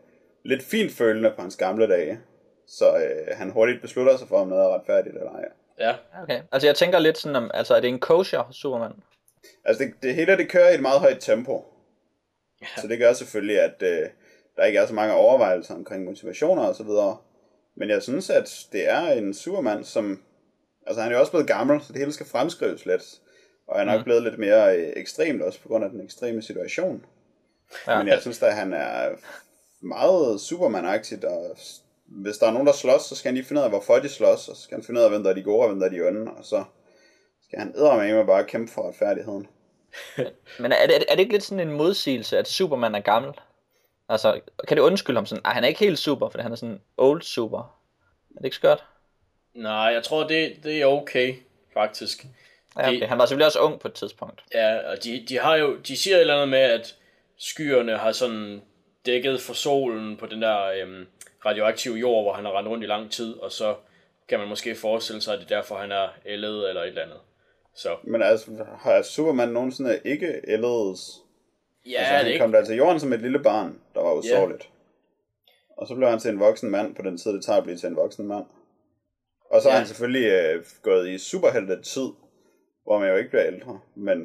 lidt 0.45 0.63
fint 0.63 0.93
følende 0.93 1.33
på 1.37 1.43
hans 1.43 1.57
gamle 1.57 1.89
dage. 1.89 2.21
Så 2.67 2.97
øh, 2.97 3.37
han 3.37 3.51
hurtigt 3.51 3.83
beslutter 3.83 4.17
sig 4.17 4.29
for, 4.29 4.39
om 4.41 4.49
noget 4.49 4.65
er 4.65 4.75
retfærdigt 4.75 5.17
eller 5.17 5.31
ej. 5.33 5.45
Ja, 5.79 5.95
Okay. 6.23 6.43
Altså 6.53 6.69
jeg 6.69 6.77
tænker 6.77 6.99
lidt 6.99 7.19
sådan 7.19 7.37
om, 7.37 7.51
altså 7.55 7.75
er 7.75 7.81
det 7.81 7.89
en 7.89 7.99
kosher 7.99 8.49
Superman? 8.53 8.93
Altså 9.65 9.85
det, 9.85 9.95
det 10.03 10.15
hele 10.15 10.37
det 10.37 10.49
kører 10.49 10.71
i 10.71 10.75
et 10.75 10.83
meget 10.83 11.01
højt 11.01 11.21
tempo. 11.21 11.65
Så 12.77 12.89
det 12.89 12.99
gør 12.99 13.13
selvfølgelig, 13.13 13.61
at 13.61 13.83
øh, 13.83 14.09
der 14.57 14.65
ikke 14.65 14.79
er 14.79 14.87
så 14.87 14.95
mange 14.95 15.15
overvejelser 15.15 15.75
omkring 15.75 16.05
motivationer 16.05 16.63
og 16.63 16.75
så 16.75 16.83
videre. 16.83 17.17
Men 17.81 17.91
jeg 17.91 18.03
synes, 18.03 18.31
at 18.31 18.67
det 18.73 18.89
er 18.89 19.01
en 19.13 19.35
Superman, 19.35 19.85
som... 19.85 20.23
Altså 20.87 21.03
han 21.03 21.13
er 21.13 21.17
jo 21.17 21.21
også 21.21 21.33
blevet 21.33 21.47
gammel, 21.47 21.81
så 21.81 21.93
det 21.93 21.99
hele 22.01 22.13
skal 22.13 22.27
fremskrives 22.27 22.87
lidt. 22.87 23.03
Og 23.69 23.79
han 23.79 23.89
er 23.89 23.93
nok 23.93 24.01
Mm. 24.01 24.05
blevet 24.05 24.23
lidt 24.23 24.39
mere 24.39 24.77
øh, 24.77 24.93
ekstremt 24.97 25.43
også 25.43 25.61
på 25.61 25.69
grund 25.69 25.85
af 25.85 25.91
den 25.91 26.01
ekstreme 26.05 26.43
situation. 26.43 27.05
Ja. 27.87 27.99
Men 27.99 28.09
jeg 28.09 28.21
synes 28.21 28.43
at 28.43 28.55
han 28.55 28.73
er 28.73 29.09
meget 29.83 30.39
Superman-agtigt, 30.41 31.25
og 31.25 31.57
hvis 32.07 32.39
der 32.39 32.47
er 32.47 32.51
nogen, 32.53 32.67
der 32.67 32.73
slås, 32.73 33.03
så 33.03 33.15
skal 33.17 33.29
han 33.29 33.35
lige 33.35 33.45
finde 33.45 33.61
ud 33.61 33.65
af, 33.65 33.71
hvorfor 33.71 33.99
de 33.99 34.09
slås, 34.09 34.49
og 34.49 34.57
så 34.57 34.63
skal 34.63 34.77
han 34.77 34.85
finde 34.85 35.01
ud 35.01 35.05
af, 35.05 35.11
hvem 35.11 35.23
der 35.23 35.31
er 35.31 35.35
de 35.35 35.43
gode, 35.43 35.63
og 35.63 35.69
hvem 35.69 35.81
der 35.81 35.87
er 35.87 35.91
de 35.91 36.01
onde, 36.09 36.31
og 36.31 36.45
så 36.45 36.65
skal 37.47 37.59
han 37.59 37.69
eddermame 37.77 38.27
bare 38.27 38.45
kæmpe 38.45 38.73
for 38.73 38.89
retfærdigheden. 38.89 39.47
Men 40.63 40.73
er 40.73 40.87
det, 40.87 40.97
er 41.09 41.15
det 41.15 41.21
ikke 41.21 41.33
lidt 41.33 41.45
sådan 41.45 41.69
en 41.69 41.77
modsigelse, 41.77 42.39
at 42.39 42.49
Superman 42.49 42.95
er 42.95 43.01
gammel? 43.01 43.33
Altså, 44.11 44.41
kan 44.69 44.77
det 44.77 44.83
undskylde 44.83 45.17
ham 45.19 45.27
sådan, 45.27 45.43
"Ej, 45.45 45.53
han 45.53 45.65
er 45.65 45.69
ikke 45.69 45.81
helt 45.81 45.99
super, 45.99 46.29
fordi 46.29 46.43
han 46.43 46.53
er 46.53 46.57
sådan 46.57 46.81
old 46.97 47.23
super. 47.23 47.59
Er 48.31 48.39
det 48.39 48.45
ikke 48.45 48.57
skørt? 48.57 48.85
nej, 49.55 49.73
jeg 49.73 50.03
tror, 50.03 50.27
det, 50.27 50.57
det 50.65 50.83
er 50.83 50.87
okay, 50.87 51.35
faktisk. 51.75 52.25
Ja, 52.79 52.89
okay. 52.89 53.07
Han 53.07 53.19
var 53.19 53.27
selvfølgelig 53.27 53.47
også 53.47 53.59
ung 53.59 53.81
på 53.81 53.89
et 53.89 53.95
tidspunkt. 53.95 54.45
Ja, 54.55 54.91
og 54.91 55.05
de, 55.05 55.25
de 55.29 55.39
har 55.39 55.57
jo, 55.57 55.77
de 55.77 55.97
siger 55.97 56.17
et 56.17 56.21
eller 56.21 56.35
andet 56.35 56.49
med, 56.49 56.59
at 56.59 56.97
skyerne 57.39 57.97
har 57.97 58.13
sådan 58.13 58.63
dækket 59.07 59.41
for 59.41 59.55
solen 59.55 60.17
på 60.17 60.27
den 60.27 60.43
der 60.43 60.65
øhm, 60.65 61.07
radioaktive 61.47 61.95
jord, 61.95 62.25
hvor 62.25 62.33
han 62.33 62.45
har 62.45 62.59
rendt 62.59 62.69
rundt 62.71 62.85
i 62.85 62.87
lang 62.87 63.11
tid, 63.11 63.35
og 63.35 63.53
så 63.53 63.75
kan 64.29 64.39
man 64.39 64.49
måske 64.49 64.75
forestille 64.75 65.21
sig, 65.21 65.35
at 65.35 65.41
det 65.41 65.51
er 65.51 65.57
derfor, 65.57 65.77
han 65.77 65.93
er 65.93 66.09
ældet 66.27 66.69
eller 66.69 66.83
et 66.83 66.89
eller 66.89 67.03
andet. 67.03 67.19
Så 67.75 67.97
Men 68.05 68.23
altså, 68.23 68.51
har 68.79 69.03
Superman 69.03 69.49
nogensinde 69.49 70.01
ikke 70.05 70.41
ældedes? 70.49 71.01
Ja, 71.87 71.99
altså, 71.99 72.13
det 72.13 72.19
han 72.19 72.27
ikke. 72.27 72.39
kom 72.39 72.53
der 72.53 72.65
til 72.65 72.77
jorden 72.77 73.01
som 73.01 73.13
et 73.13 73.21
lille 73.21 73.39
barn, 73.43 73.79
der 73.95 74.01
var 74.01 74.13
usårligt. 74.15 74.71
Og 75.77 75.87
så 75.87 75.95
blev 75.95 76.09
han 76.09 76.19
til 76.19 76.31
en 76.31 76.41
voksen 76.41 76.71
mand 76.71 76.95
på 76.95 77.03
den 77.03 77.19
tid, 77.19 77.33
det 77.33 77.45
tager 77.45 77.57
at 77.57 77.63
blive 77.65 77.77
til 77.77 77.87
en 77.87 77.97
voksen 77.97 78.27
mand. 78.27 78.45
Og 79.51 79.63
så 79.63 79.69
ja. 79.69 79.73
Ja. 79.73 79.73
har 79.73 79.79
han 79.79 79.87
selvfølgelig 79.89 80.27
øh, 80.31 80.65
gået 80.83 81.09
i 81.09 81.19
superhelte 81.19 81.83
tid, 81.83 82.09
hvor 82.85 82.99
man 82.99 83.09
jo 83.09 83.17
ikke 83.17 83.31
bliver 83.31 83.47
ældre. 83.47 83.81
Men 83.95 84.19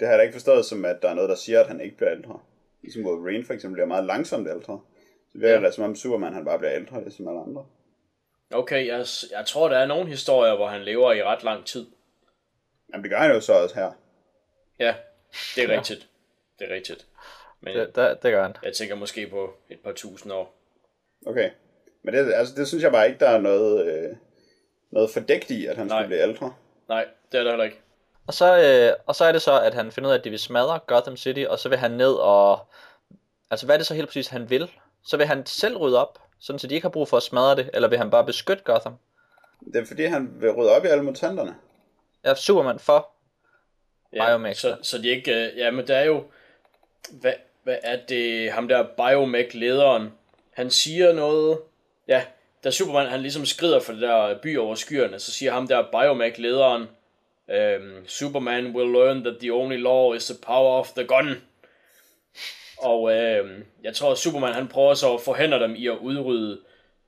det 0.00 0.06
har 0.08 0.14
jeg 0.14 0.18
da 0.18 0.22
ikke 0.22 0.32
forstået 0.34 0.64
som, 0.64 0.84
at 0.84 0.96
der 1.02 1.08
er 1.08 1.14
noget, 1.14 1.30
der 1.30 1.36
siger, 1.36 1.60
at 1.60 1.66
han 1.66 1.80
ikke 1.80 1.96
bliver 1.96 2.12
ældre. 2.12 2.40
Ligesom 2.82 3.06
Wolverine 3.06 3.44
for 3.44 3.54
eksempel 3.54 3.74
bliver 3.76 3.86
meget 3.86 4.04
langsomt 4.04 4.48
ældre. 4.48 4.80
Så 5.32 5.38
virker 5.38 5.54
Ja. 5.54 5.60
ja. 5.60 5.66
det 5.66 5.74
som 5.74 5.84
om 5.84 5.96
Superman 5.96 6.32
han 6.34 6.44
bare 6.44 6.58
bliver 6.58 6.74
ældre, 6.74 7.02
ligesom 7.02 7.28
alle 7.28 7.40
andre. 7.40 7.66
Okay, 8.50 8.86
jeg, 8.86 9.06
jeg 9.38 9.46
tror, 9.46 9.68
der 9.68 9.78
er 9.78 9.86
nogle 9.86 10.08
historier, 10.08 10.56
hvor 10.56 10.66
han 10.68 10.82
lever 10.82 11.12
i 11.12 11.22
ret 11.22 11.42
lang 11.44 11.64
tid. 11.66 11.86
Jamen 12.92 13.02
det 13.02 13.10
gør 13.10 13.18
han 13.18 13.30
jo 13.30 13.40
så 13.40 13.52
også 13.52 13.74
her. 13.74 13.90
Ja, 14.78 14.94
det 15.56 15.64
er 15.64 15.72
Ja. 15.72 15.78
rigtigt. 15.78 16.08
Det 16.58 16.70
er 16.70 16.74
rigtigt. 16.74 17.06
Men 17.60 17.76
Det, 17.76 17.96
det, 17.96 18.22
det 18.22 18.32
gør 18.32 18.42
han. 18.42 18.56
jeg 18.62 18.72
tænker 18.72 18.94
måske 18.94 19.26
på 19.26 19.54
et 19.70 19.78
par 19.84 19.92
tusind 19.92 20.32
år. 20.32 20.54
Okay. 21.26 21.50
Men 22.02 22.14
det, 22.14 22.32
altså, 22.32 22.54
det 22.54 22.68
synes 22.68 22.84
jeg 22.84 22.92
bare 22.92 23.06
ikke, 23.08 23.18
der 23.20 23.28
er 23.28 23.40
noget, 23.40 23.86
øh, 23.86 24.16
noget 24.90 25.10
fordækt 25.10 25.50
i, 25.50 25.66
at 25.66 25.76
han 25.76 25.86
Nej. 25.86 25.96
skulle 25.98 26.06
blive 26.06 26.22
ældre. 26.22 26.54
Nej, 26.88 27.06
det 27.32 27.40
er 27.40 27.44
der 27.44 27.50
heller 27.50 27.64
ikke. 27.64 27.80
Og 28.26 28.34
så, 28.34 28.58
øh, 28.58 28.96
og 29.06 29.14
så 29.14 29.24
er 29.24 29.32
det 29.32 29.42
så, 29.42 29.60
at 29.60 29.74
han 29.74 29.92
finder 29.92 30.08
ud 30.10 30.14
af, 30.14 30.18
at 30.18 30.24
de 30.24 30.30
vil 30.30 30.38
smadre 30.38 30.78
Gotham 30.86 31.16
City, 31.16 31.44
og 31.48 31.58
så 31.58 31.68
vil 31.68 31.78
han 31.78 31.90
ned 31.90 32.12
og... 32.12 32.66
Altså, 33.50 33.66
hvad 33.66 33.74
er 33.74 33.78
det 33.78 33.86
så 33.86 33.94
helt 33.94 34.08
præcis, 34.08 34.28
han 34.28 34.50
vil? 34.50 34.70
Så 35.04 35.16
vil 35.16 35.26
han 35.26 35.46
selv 35.46 35.76
rydde 35.76 35.98
op, 36.06 36.18
sådan 36.40 36.58
så 36.58 36.66
de 36.66 36.74
ikke 36.74 36.84
har 36.84 36.90
brug 36.90 37.08
for 37.08 37.16
at 37.16 37.22
smadre 37.22 37.56
det, 37.56 37.70
eller 37.74 37.88
vil 37.88 37.98
han 37.98 38.10
bare 38.10 38.24
beskytte 38.26 38.64
Gotham? 38.64 38.94
Det 39.72 39.76
er 39.76 39.86
fordi, 39.86 40.04
han 40.04 40.30
vil 40.40 40.50
rydde 40.50 40.70
op 40.70 40.84
i 40.84 40.88
alle 40.88 41.04
mutanterne. 41.04 41.54
Er 42.24 42.34
Superman 42.34 42.78
for? 42.78 43.08
Ja, 44.12 44.26
Biomech, 44.28 44.60
så, 44.60 44.76
så 44.82 44.98
de 44.98 45.08
ikke... 45.08 45.46
Øh, 45.50 45.58
ja, 45.58 45.70
men 45.70 45.86
der 45.86 45.96
er 45.96 46.04
jo... 46.04 46.24
Hvad, 47.10 47.32
hvad 47.62 47.78
er 47.82 47.96
det? 48.08 48.52
Ham 48.52 48.68
der 48.68 48.82
Biomech-lederen, 48.82 50.12
han 50.52 50.70
siger 50.70 51.12
noget... 51.12 51.58
Ja, 52.08 52.24
da 52.64 52.70
Superman 52.70 53.06
han 53.06 53.20
ligesom 53.20 53.46
skrider 53.46 53.80
for 53.80 53.92
det 53.92 54.02
der 54.02 54.38
by 54.38 54.58
over 54.58 54.74
skyerne, 54.74 55.18
så 55.18 55.32
siger 55.32 55.52
ham 55.52 55.68
der 55.68 55.82
Biomech-lederen, 55.82 56.86
øhm, 57.50 58.08
Superman 58.08 58.66
will 58.66 58.92
learn 58.92 59.24
that 59.24 59.36
the 59.40 59.52
only 59.52 59.76
law 59.76 60.14
is 60.14 60.26
the 60.26 60.36
power 60.46 60.78
of 60.78 60.92
the 60.92 61.06
gun. 61.06 61.42
Og 62.78 63.12
øhm, 63.12 63.64
jeg 63.82 63.94
tror, 63.94 64.12
at 64.12 64.18
Superman 64.18 64.52
han 64.52 64.68
prøver 64.68 64.94
så 64.94 65.14
at 65.14 65.20
forhindre 65.20 65.60
dem 65.60 65.74
i 65.74 65.86
at 65.86 65.96
udrydde 65.96 66.60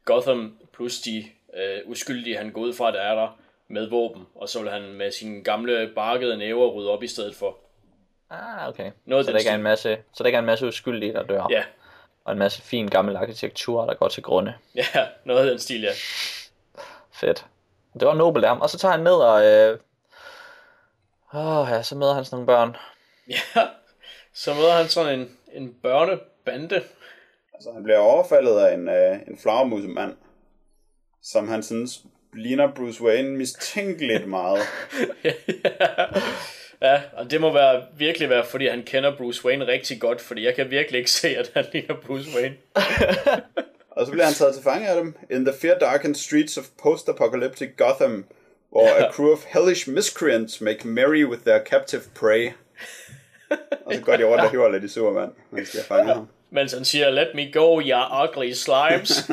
Gotham, 0.05 0.59
plus 0.73 1.01
de 1.01 1.25
øh, 1.57 1.81
uskyldige, 1.85 2.37
han 2.37 2.53
går 2.53 2.61
ud 2.61 2.73
fra, 2.73 2.93
der 2.93 3.01
er 3.01 3.15
der, 3.15 3.39
med 3.69 3.87
våben. 3.87 4.27
Og 4.35 4.49
så 4.49 4.63
vil 4.63 4.71
han 4.71 4.83
med 4.83 5.11
sine 5.11 5.45
gamle 5.45 5.91
barkede 5.95 6.37
næver 6.37 6.69
rydde 6.69 6.91
op 6.91 7.03
i 7.03 7.07
stedet 7.07 7.35
for. 7.35 7.59
Ah, 8.31 8.69
okay. 8.69 8.91
Noget 9.05 9.27
så 9.27 9.33
der 9.33 9.39
ikke 9.39 9.51
er 9.51 9.55
en 9.55 9.63
masse, 9.63 9.99
så 10.13 10.23
der 10.23 10.27
ikke 10.27 10.37
er 10.37 10.41
en 10.41 10.47
masse 10.47 10.67
uskyldige, 10.67 11.13
der 11.13 11.23
dør. 11.23 11.47
Ja, 11.51 11.65
Og 12.25 12.33
en 12.33 12.39
masse 12.39 12.63
fin 12.63 12.89
gammel 12.89 13.17
arkitektur, 13.17 13.85
der 13.87 13.95
går 13.95 14.09
til 14.09 14.23
grunde. 14.23 14.55
ja, 14.75 14.85
noget 15.25 15.41
af 15.45 15.51
den 15.51 15.59
stil, 15.59 15.81
ja. 15.81 15.91
Fedt. 17.13 17.47
Det 18.01 18.09
var 18.09 18.15
nobelt 18.15 18.45
af 18.45 18.51
ham. 18.51 18.61
Og 18.61 18.71
så 18.71 18.79
tager 18.79 18.93
han 18.93 19.01
ned 19.01 19.13
og... 19.13 19.45
Øh... 19.45 19.79
Åh, 21.35 21.69
ja, 21.71 21.83
så 21.83 21.95
møder 21.97 22.15
han 22.15 22.25
sådan 22.25 22.37
nogle 22.37 22.47
børn. 22.47 22.77
Ja, 23.29 23.67
så 24.33 24.55
møder 24.55 24.73
han 24.73 24.89
sådan 24.89 25.19
en, 25.21 25.37
en 25.53 25.75
børnebande. 25.83 26.83
Altså, 27.55 27.73
han 27.75 27.83
bliver 27.83 27.99
overfaldet 27.99 28.59
af 28.59 28.75
en, 28.75 28.89
øh, 28.89 29.19
en 29.27 29.39
flagermusemand, 29.39 30.17
som 31.23 31.49
han 31.49 31.63
synes 31.63 32.01
ligner 32.35 32.75
Bruce 32.75 33.03
Wayne 33.03 33.37
mistænkeligt 33.37 34.29
meget. 34.29 34.59
ja, 35.25 35.33
og 37.13 37.31
det 37.31 37.41
må 37.41 37.53
være, 37.53 37.83
virkelig 37.97 38.31
være, 38.31 38.45
fordi 38.45 38.69
han 38.69 38.83
kender 38.83 39.17
Bruce 39.17 39.45
Wayne 39.45 39.67
rigtig 39.67 40.01
godt, 40.01 40.21
fordi 40.21 40.45
jeg 40.45 40.55
kan 40.55 40.71
virkelig 40.71 40.99
ikke 40.99 41.11
se, 41.21 41.29
at 41.29 41.51
han 41.55 41.65
ligner 41.73 41.95
Bruce 42.07 42.29
Wayne. 42.37 42.57
Og 43.91 44.07
så 44.07 44.13
bliver 44.13 44.25
han 44.25 44.35
taget 44.35 44.55
til 44.55 44.63
fange 44.63 44.89
af 44.89 44.97
dem 44.97 45.15
in 45.31 45.45
the 45.45 45.55
fear 45.61 45.79
darkened 45.79 46.15
streets 46.15 46.57
of 46.57 46.65
post-apocalyptic 46.83 47.69
Gotham, 47.77 48.25
hvor 48.71 48.89
a 48.89 49.13
crew 49.13 49.33
of 49.33 49.45
hellish 49.45 49.91
miscreants 49.91 50.61
make 50.61 50.89
merry 50.89 51.25
with 51.25 51.43
their 51.43 51.65
captive 51.65 52.03
prey. 52.15 52.51
Og 53.87 53.95
så 53.95 54.01
går 54.01 54.17
de 54.17 54.25
rundt 54.25 54.45
og 54.45 54.51
hiver 54.51 54.69
lidt 54.69 54.85
i 54.85 54.89
Superman, 54.89 55.31
mens 55.51 55.71
de 55.71 55.79
har 55.79 55.85
fanget 55.85 56.15
ham. 56.15 56.29
Mens 56.51 56.73
han 56.73 56.85
siger, 56.85 57.11
let 57.11 57.29
me 57.35 57.53
go, 57.53 57.81
you 57.81 58.25
ugly 58.25 58.53
slimes. 58.53 59.09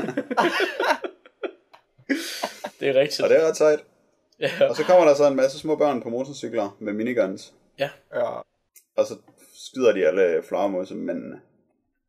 det 2.80 2.90
er 2.90 2.94
rigtigt. 2.94 3.22
Og 3.22 3.30
det 3.30 3.42
er 3.42 3.48
ret 3.48 3.58
sejt. 3.58 3.80
Ja, 4.40 4.70
Og 4.70 4.76
så 4.76 4.84
kommer 4.84 5.06
der 5.06 5.14
så 5.16 5.28
en 5.28 5.36
masse 5.36 5.60
små 5.60 5.76
børn 5.76 6.02
på 6.02 6.10
motorcykler 6.10 6.78
med 6.80 6.94
miniguns. 6.94 7.54
ja. 7.80 7.90
Ja. 8.14 8.26
Og 8.98 9.06
så 9.06 9.18
skyder 9.70 9.92
de 9.92 10.08
alle 10.08 10.44
flagermusmændene. 10.44 11.42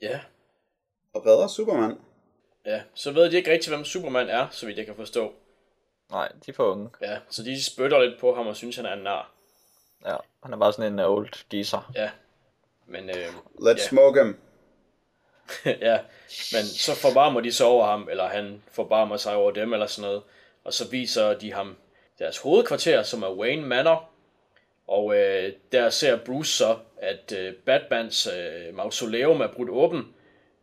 Ja. 0.02 0.20
Og 1.14 1.26
redder 1.26 1.46
Superman. 1.48 1.98
Ja, 2.66 2.82
så 2.94 3.12
ved 3.12 3.30
de 3.30 3.36
ikke 3.36 3.50
rigtig, 3.50 3.72
hvem 3.72 3.84
Superman 3.84 4.28
er, 4.28 4.46
så 4.50 4.66
vidt 4.66 4.78
jeg 4.78 4.86
kan 4.86 4.96
forstå. 4.96 5.32
Nej, 6.10 6.28
de 6.46 6.50
er 6.50 6.54
for 6.54 6.64
unge. 6.64 6.90
Ja, 7.02 7.18
så 7.30 7.42
de 7.42 7.64
spytter 7.64 8.00
lidt 8.02 8.20
på 8.20 8.34
ham 8.34 8.46
og 8.46 8.56
synes, 8.56 8.76
han 8.76 8.86
er 8.86 8.92
en 8.92 9.02
nar. 9.02 9.30
Ja, 10.06 10.16
han 10.42 10.52
er 10.52 10.56
bare 10.56 10.72
sådan 10.72 10.92
en 10.92 10.98
uh, 10.98 11.10
old 11.10 11.48
geezer. 11.50 11.90
Ja. 11.94 12.10
Men, 12.86 13.08
øh, 13.10 13.26
Let's 13.58 13.68
Ja. 13.68 13.76
smoke 13.88 14.22
him. 14.24 14.38
ja, 15.88 15.98
men 16.52 16.64
så 16.64 16.94
forbarmer 16.94 17.40
de 17.40 17.52
sig 17.52 17.66
over 17.66 17.86
ham, 17.86 18.08
eller 18.10 18.26
han 18.28 18.62
forbarmer 18.72 19.16
sig 19.16 19.34
over 19.34 19.50
dem, 19.50 19.72
eller 19.72 19.86
sådan 19.86 20.08
noget. 20.08 20.22
Og 20.64 20.72
så 20.72 20.90
viser 20.90 21.38
de 21.38 21.52
ham 21.52 21.76
deres 22.18 22.38
hovedkvarter, 22.38 23.02
som 23.02 23.22
er 23.22 23.30
Wayne 23.30 23.66
Manor. 23.66 24.08
Og 24.88 25.16
øh, 25.16 25.52
der 25.72 25.90
ser 25.90 26.16
Bruce 26.16 26.52
så, 26.52 26.76
at 27.02 27.32
øh, 27.38 27.52
Batmans 27.66 28.26
øh, 28.26 28.76
mausoleum 28.76 29.40
er 29.40 29.46
brudt 29.46 29.70
åben, 29.70 30.02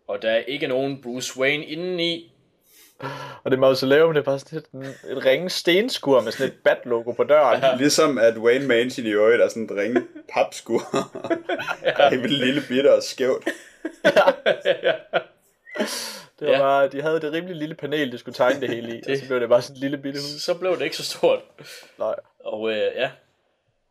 og 0.08 0.22
der 0.22 0.32
er 0.32 0.38
ikke 0.38 0.68
nogen 0.68 1.02
Bruce 1.02 1.40
Wayne 1.40 1.66
indeni. 1.66 2.30
Og 3.44 3.52
det 3.52 3.60
mausoleum, 3.60 4.14
det 4.14 4.20
er 4.20 4.24
bare 4.24 4.40
sådan 4.40 4.60
et, 4.60 4.98
et 5.12 5.26
ringe 5.26 5.50
stenskur 5.50 6.22
med 6.22 6.32
sådan 6.32 6.48
et 6.48 6.58
bat-logo 6.64 7.12
på 7.12 7.24
døren. 7.24 7.62
Ja. 7.62 7.76
Ligesom 7.76 8.18
at 8.18 8.38
Wayne 8.38 8.68
Mansion 8.68 9.06
i 9.06 9.10
øvrigt 9.10 9.42
er 9.42 9.48
sådan 9.48 9.64
et 9.64 9.72
ringe 9.72 10.02
papskur. 10.34 10.82
ja. 12.00 12.10
Det 12.10 12.24
er 12.24 12.28
lille 12.28 12.62
bitte 12.68 12.94
og 12.94 13.04
skævt. 13.04 13.48
Det 16.44 16.52
var 16.52 16.58
Ja. 16.58 16.62
bare, 16.64 16.88
de 16.88 17.02
havde 17.02 17.20
det 17.22 17.34
rimelig 17.34 17.56
lille 17.56 17.76
panel, 17.76 18.12
de 18.12 18.18
skulle 18.18 18.36
tegne 18.36 18.62
det 18.62 18.70
hele 18.70 18.98
i, 18.98 19.02
og 19.12 19.18
så 19.18 19.28
blev 19.28 19.40
det 19.40 19.50
bare 19.50 19.62
sådan 19.62 19.76
et 19.76 19.80
lille 19.80 19.98
bitte 19.98 20.20
hus. 20.20 20.42
Så 20.42 20.54
blev 20.54 20.78
det 20.78 20.84
ikke 20.84 20.98
så 20.98 21.04
stort. 21.06 21.40
Nej. 21.98 22.16
Og 22.40 22.70
øh, 22.72 22.92
ja. 22.96 23.12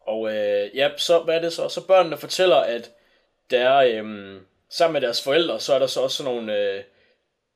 Og 0.01 0.29
øh, 0.37 0.77
ja, 0.77 0.91
så 0.97 1.19
hvad 1.23 1.35
er 1.37 1.41
det 1.41 1.53
så? 1.53 1.69
Så 1.69 1.87
børnene 1.87 2.17
fortæller, 2.17 2.57
at 2.57 2.91
der 3.51 3.77
øh, 3.77 4.05
sammen 4.69 4.93
med 4.93 5.01
deres 5.01 5.23
forældre, 5.25 5.61
så 5.61 5.75
er 5.75 5.79
der 5.79 5.87
så 5.87 6.01
også 6.01 6.17
sådan 6.17 6.35
nogle 6.35 6.59
øh, 6.59 6.83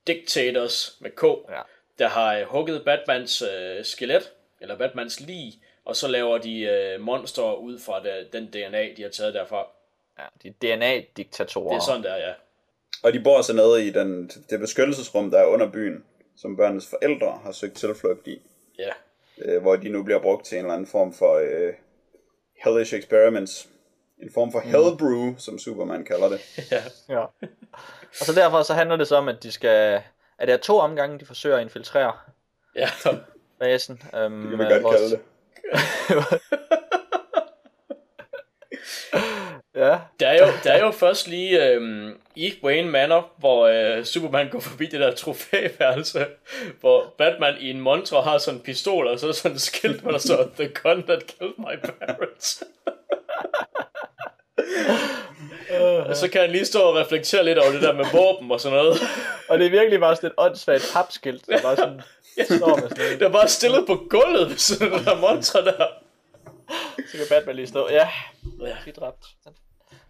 dictators 0.06 0.96
med 1.00 1.10
K, 1.10 1.22
Ja. 1.22 1.60
der 1.98 2.08
har 2.08 2.34
øh, 2.36 2.42
hugget 2.46 2.84
Batmans 2.84 3.42
øh, 3.42 3.84
skelet, 3.84 4.32
eller 4.60 4.76
Batmans 4.76 5.20
lig, 5.20 5.54
og 5.84 5.96
så 5.96 6.08
laver 6.08 6.38
de 6.38 6.60
øh, 6.60 7.00
monstre 7.00 7.58
ud 7.60 7.78
fra 7.78 8.02
det, 8.02 8.32
den 8.32 8.46
DNA, 8.46 8.88
de 8.96 9.02
har 9.02 9.08
taget 9.10 9.34
derfra. 9.34 9.66
Ja, 10.18 10.24
de 10.42 10.48
er 10.48 10.76
DNA-diktatorer. 10.76 11.68
Det 11.68 11.76
er 11.76 11.84
sådan 11.84 12.02
der, 12.02 12.16
ja. 12.16 12.32
Og 13.02 13.12
de 13.12 13.20
bor 13.20 13.42
så 13.42 13.52
nede 13.52 13.86
i 13.86 13.90
den, 13.90 14.30
det 14.50 14.60
beskyttelsesrum, 14.60 15.30
der 15.30 15.38
er 15.38 15.46
under 15.46 15.70
byen, 15.72 16.04
som 16.36 16.56
børnenes 16.56 16.86
forældre 16.90 17.40
har 17.44 17.52
søgt 17.52 17.76
tilflugt 17.76 18.26
i. 18.26 18.42
Ja, 18.78 18.92
øh, 19.38 19.62
hvor 19.62 19.76
de 19.76 19.88
nu 19.88 20.02
bliver 20.02 20.20
brugt 20.20 20.46
til 20.46 20.58
en 20.58 20.64
eller 20.64 20.74
anden 20.74 20.86
form 20.86 21.12
for 21.12 21.34
øh, 21.34 21.72
hellish 22.64 22.94
experiments. 22.94 23.68
En 24.22 24.30
form 24.34 24.52
for 24.52 24.60
hell 24.60 24.98
brew, 24.98 25.34
som 25.38 25.58
Superman 25.58 26.04
kalder 26.04 26.28
det. 26.28 26.40
ja. 26.72 26.82
Ja. 27.08 27.20
Og 28.20 28.26
så 28.26 28.32
derfor 28.34 28.62
så 28.62 28.74
handler 28.74 28.96
det 28.96 29.08
så 29.08 29.16
om, 29.16 29.28
at 29.28 29.42
de 29.42 29.52
skal... 29.52 30.02
At 30.38 30.48
det 30.48 30.54
er 30.54 30.56
to 30.56 30.78
omgange, 30.78 31.18
de 31.18 31.26
forsøger 31.26 31.56
at 31.56 31.62
infiltrere 31.62 32.12
ja. 32.74 32.88
basen. 33.58 34.02
Øhm, 34.14 34.40
Det 34.40 34.58
kan 34.58 34.58
vi 34.58 34.82
godt 34.82 34.96
kalde 34.96 35.10
det. 35.10 35.20
Ja, 39.76 39.98
Der 40.20 40.28
er 40.28 40.46
jo, 40.46 40.52
der 40.64 40.72
er 40.72 40.84
jo 40.84 40.90
først 40.90 41.28
lige 41.28 41.66
øhm, 41.66 42.20
i 42.34 42.54
Wayne 42.62 42.90
Manor, 42.90 43.30
hvor 43.38 43.66
øh, 43.66 44.04
Superman 44.04 44.48
går 44.50 44.60
forbi 44.60 44.86
det 44.86 45.00
der 45.00 45.14
trofæværelse, 45.14 46.26
hvor 46.80 47.14
Batman 47.18 47.54
i 47.60 47.70
en 47.70 47.80
montre 47.80 48.22
har 48.22 48.38
sådan 48.38 48.58
en 48.60 48.64
pistol, 48.64 49.06
og 49.06 49.18
så 49.18 49.28
er 49.28 49.32
sådan 49.32 49.54
et 49.54 49.60
skilt, 49.60 50.00
hvor 50.00 50.10
der 50.10 50.18
står, 50.18 50.50
The 50.58 50.68
gun 50.82 51.02
that 51.02 51.26
killed 51.26 51.54
my 51.58 51.76
parents. 51.98 52.62
og 56.08 56.16
så 56.16 56.28
kan 56.30 56.40
han 56.40 56.50
lige 56.50 56.64
stå 56.64 56.80
og 56.80 56.96
reflektere 56.96 57.44
lidt 57.44 57.58
over 57.58 57.72
det 57.72 57.82
der 57.82 57.92
med 57.92 58.04
våben 58.12 58.50
og 58.50 58.60
sådan 58.60 58.78
noget. 58.78 58.98
og 59.48 59.58
det 59.58 59.66
er 59.66 59.70
virkelig 59.70 60.00
bare 60.00 60.16
sådan 60.16 60.30
et 60.30 60.34
åndssvagt 60.38 60.90
papskilt, 60.94 61.46
der 61.46 61.62
bare 61.62 61.76
sådan 61.76 62.00
står 62.44 62.76
med 62.76 62.88
sådan. 62.88 63.18
Det 63.18 63.22
er 63.22 63.32
bare 63.32 63.48
stillet 63.48 63.86
på 63.86 64.06
gulvet 64.10 64.50
ved 64.50 64.56
sådan 64.56 65.04
der 65.04 65.20
montre 65.20 65.64
der. 65.64 65.86
Så 67.10 67.16
kan 67.16 67.26
Batman 67.30 67.56
lige 67.56 67.66
stå. 67.66 67.88
Ja, 67.90 68.08
Ja, 68.60 68.76
lige 68.84 68.94
dræbt. 69.00 69.24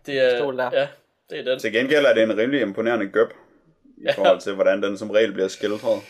Det 0.07 0.21
er, 0.21 0.39
Stol 0.39 0.59
der. 0.59 0.71
ja, 0.73 0.89
det 1.31 1.39
er 1.39 1.45
den. 1.45 1.59
Til 1.59 1.73
gengæld 1.73 2.07
er 2.07 2.15
det 2.15 2.23
en 2.23 2.39
rimelig 2.39 2.61
imponerende 2.61 3.09
gøb, 3.09 3.29
i 3.97 4.07
forhold 4.15 4.41
til, 4.41 4.55
hvordan 4.55 4.83
den 4.83 4.99
som 4.99 5.11
regel 5.11 5.33
bliver 5.33 5.49
skildret. 5.49 6.03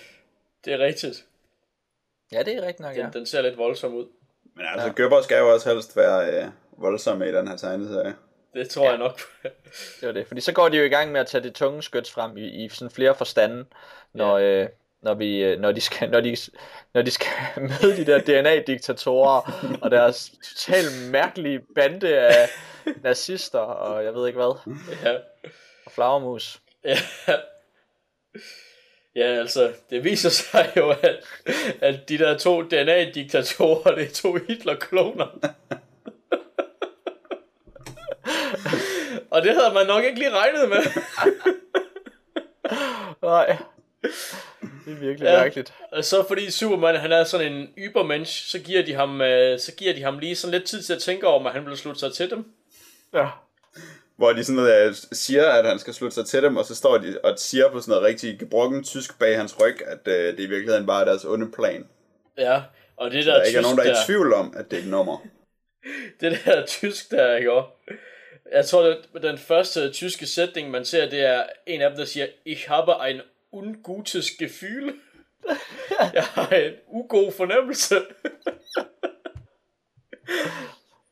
Det 0.65 0.73
er 0.73 0.79
rigtigt. 0.79 1.25
Ja, 2.33 2.43
det 2.43 2.55
er 2.57 2.61
rigtigt 2.61 2.81
nok, 2.81 2.97
ja. 2.97 3.03
Den, 3.03 3.13
den 3.13 3.27
ser 3.27 3.43
lidt 3.43 3.59
voldsom 3.59 3.95
ud. 3.95 4.07
Men 4.57 4.67
altså, 4.67 4.87
ja. 4.87 4.93
gøbber 4.93 5.21
skal 5.21 5.39
jo 5.39 5.53
også 5.53 5.73
helst 5.73 5.97
være 5.97 6.45
øh, 6.45 6.51
voldsomme 6.79 7.29
i 7.29 7.33
den 7.33 7.49
her 7.49 7.57
tegneserie. 7.57 8.15
Det 8.55 8.69
tror 8.69 8.85
ja. 8.85 8.91
jeg 8.91 8.99
nok. 8.99 9.21
Det 10.01 10.07
var 10.07 10.13
det. 10.13 10.27
Fordi 10.27 10.41
så 10.41 10.53
går 10.53 10.69
de 10.69 10.77
jo 10.77 10.85
i 10.85 10.89
gang 10.89 11.13
med 11.13 11.21
at 11.21 11.27
tage 11.27 11.45
det 11.45 11.55
tunge 11.55 11.83
skyts 11.83 12.11
frem 12.11 12.37
i, 12.37 12.65
i 12.65 12.69
sådan 12.69 12.91
flere 12.91 13.15
forstande, 13.15 13.65
når, 14.13 14.39
ja. 14.39 14.63
øh, 14.63 14.69
når, 15.03 15.15
vi, 15.15 15.45
øh, 15.45 15.61
når, 15.61 15.73
de 15.73 15.81
skal, 15.81 16.11
når, 16.11 16.21
de, 16.21 16.37
når 16.95 17.03
de 17.03 17.11
skal 17.11 17.29
møde 17.83 17.97
de 17.97 18.07
der 18.07 18.19
DNA-diktatorer 18.19 19.67
og 19.83 19.91
deres 19.91 20.33
totalt 20.45 21.11
mærkelige 21.11 21.61
bande 21.75 22.19
af 22.19 22.49
nazister 23.03 23.59
og 23.59 24.05
jeg 24.05 24.15
ved 24.15 24.27
ikke 24.27 24.39
hvad, 24.39 24.75
ja. 25.05 25.15
og 25.87 25.93
flagermus. 25.93 26.61
Ja. 26.85 26.97
Ja, 29.17 29.23
altså, 29.27 29.73
det 29.91 30.05
viser 30.05 30.29
sig 30.31 30.73
jo, 30.77 30.91
at, 30.91 31.19
at 31.81 32.09
de 32.09 32.19
der 32.19 32.39
to 32.39 32.63
DNA-diktatorer, 32.63 33.95
det 33.95 34.05
er 34.05 34.13
to 34.15 34.35
Hitler-kloner. 34.49 35.27
Og 39.31 39.43
det 39.43 39.55
havde 39.55 39.75
man 39.75 39.87
nok 39.87 40.05
ikke 40.05 40.19
lige 40.19 40.31
regnet 40.31 40.69
med. 40.69 40.79
Nej, 43.23 43.57
det 44.85 44.93
er 44.93 44.99
virkelig 45.01 45.27
Ja. 45.27 45.43
mærkeligt. 45.43 45.75
Og 45.93 46.05
så 46.05 46.25
fordi 46.29 46.51
Superman, 46.51 46.97
han 46.97 47.13
er 47.13 47.25
sådan 47.25 47.53
en 47.53 47.69
ybermensch, 47.79 48.49
så 48.51 48.59
giver 48.59 48.83
de 48.85 48.95
ham, 48.95 49.21
øh, 49.21 49.59
så 49.59 49.73
giver 49.75 49.95
de 49.95 50.03
ham 50.03 50.19
lige 50.19 50.37
sådan 50.37 50.53
lidt 50.59 50.65
tid 50.65 50.83
til 50.83 50.93
at 50.93 51.03
tænke 51.03 51.27
over, 51.27 51.39
om 51.41 51.55
han 51.55 51.67
vil 51.67 51.77
slutte 51.77 52.01
sig 52.01 52.13
til 52.13 52.31
dem. 52.31 52.53
Ja. 53.15 53.29
Hvor 54.17 54.33
de 54.33 54.45
sådan 54.45 54.57
noget, 54.57 54.89
øh, 54.89 54.95
siger, 55.13 55.51
at 55.51 55.67
han 55.67 55.79
skal 55.79 55.95
slutte 55.95 56.15
sig 56.15 56.27
til 56.27 56.43
dem, 56.43 56.57
og 56.57 56.65
så 56.65 56.75
står 56.75 56.99
de 56.99 57.19
og 57.25 57.39
siger 57.39 57.71
på 57.71 57.81
sådan 57.81 57.91
noget 57.91 58.05
rigtig 58.05 58.39
gebrokken 58.39 58.85
tysk 58.85 59.19
bag 59.19 59.37
hans 59.37 59.61
ryg, 59.61 59.87
at 59.87 60.09
øh, 60.09 60.37
det 60.37 60.41
i 60.41 60.47
virkeligheden 60.47 60.87
bare 60.87 61.01
er 61.01 61.05
deres 61.05 61.25
onde 61.25 61.53
plan. 61.53 61.89
Ja, 62.39 62.63
og 62.97 63.11
det 63.11 63.27
Der 63.27 63.35
der 63.35 63.43
ikke 63.43 63.59
er 63.59 63.63
tysk 63.63 63.67
nogen, 63.67 63.79
der 63.79 63.85
er 63.85 63.95
der, 63.95 64.03
i 64.03 64.07
tvivl 64.07 64.33
om, 64.33 64.55
at 64.57 64.71
det 64.71 64.79
er 64.79 64.83
et 64.83 64.89
nummer. 64.89 65.19
det 66.21 66.39
der 66.45 66.67
tysk 66.67 67.11
der, 67.11 67.37
ikke 67.37 67.53
også? 67.53 67.71
Jeg 68.53 68.67
tror, 68.67 68.97
at 69.15 69.23
den 69.23 69.39
første 69.39 69.93
tyske 69.93 70.27
sætning, 70.27 70.71
man 70.71 70.85
ser, 70.85 71.11
det 71.11 71.21
er 71.21 71.45
en 71.67 71.81
af 71.81 71.91
dem, 71.91 71.99
der 71.99 72.05
siger, 72.05 72.27
Ich 72.45 72.69
habe 72.69 73.07
ein 73.07 73.21
ungutes 73.53 74.31
Gefühl. 74.31 74.95
Jeg 76.15 76.25
har 76.25 76.49
en 76.49 76.73
ugod 76.87 77.33
fornemmelse. 77.33 77.95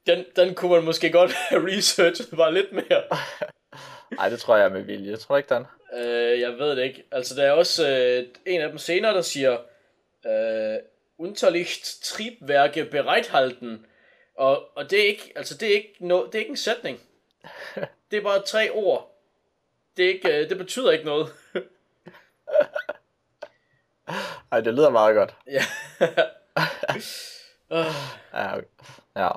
Den, 0.07 0.25
den 0.37 0.55
kunne 0.55 0.71
man 0.71 0.85
måske 0.85 1.13
godt 1.13 1.33
have 1.49 1.67
researchet 1.67 2.29
bare 2.37 2.55
lidt 2.55 2.73
mere. 2.73 3.03
Nej, 4.17 4.29
det 4.29 4.41
tror 4.41 4.57
jeg 4.57 4.65
er 4.65 4.71
med 4.71 4.83
vilje. 4.83 5.11
Jeg 5.11 5.19
tror 5.19 5.37
ikke, 5.37 5.55
den. 5.55 5.67
Øh, 5.95 6.41
jeg 6.41 6.59
ved 6.59 6.77
det 6.77 6.85
ikke. 6.85 7.05
Altså, 7.11 7.35
der 7.35 7.43
er 7.43 7.53
også 7.53 7.89
øh, 7.89 8.27
en 8.47 8.61
af 8.61 8.69
dem 8.69 8.79
senere, 8.79 9.15
der 9.15 9.23
siger, 9.23 9.59
øh, 10.27 10.79
Unterlicht 11.19 12.03
Triebwerke 12.03 12.85
bereithalten. 12.85 13.87
Og, 14.39 14.77
og 14.77 14.91
det 14.91 15.01
er 15.01 15.07
ikke, 15.07 15.33
altså 15.37 15.57
det 15.57 15.69
er 15.69 15.75
ikke, 15.75 15.97
no, 16.01 16.27
det 16.27 16.35
er 16.35 16.39
ikke 16.39 16.51
en 16.51 16.57
sætning. 16.57 17.01
Det 18.11 18.17
er 18.19 18.23
bare 18.23 18.43
tre 18.43 18.71
ord. 18.71 19.21
Det, 19.97 20.05
er 20.05 20.09
ikke, 20.09 20.29
øh, 20.29 20.49
det 20.49 20.59
betyder 20.59 20.91
ikke 20.91 21.05
noget. 21.05 21.33
Ej, 24.53 24.61
det 24.61 24.75
lyder 24.75 24.91
meget 24.91 25.15
godt. 25.15 25.35
ja. 25.47 25.63
Ja, 28.33 28.57
okay. 28.57 28.67
ja. 29.17 29.31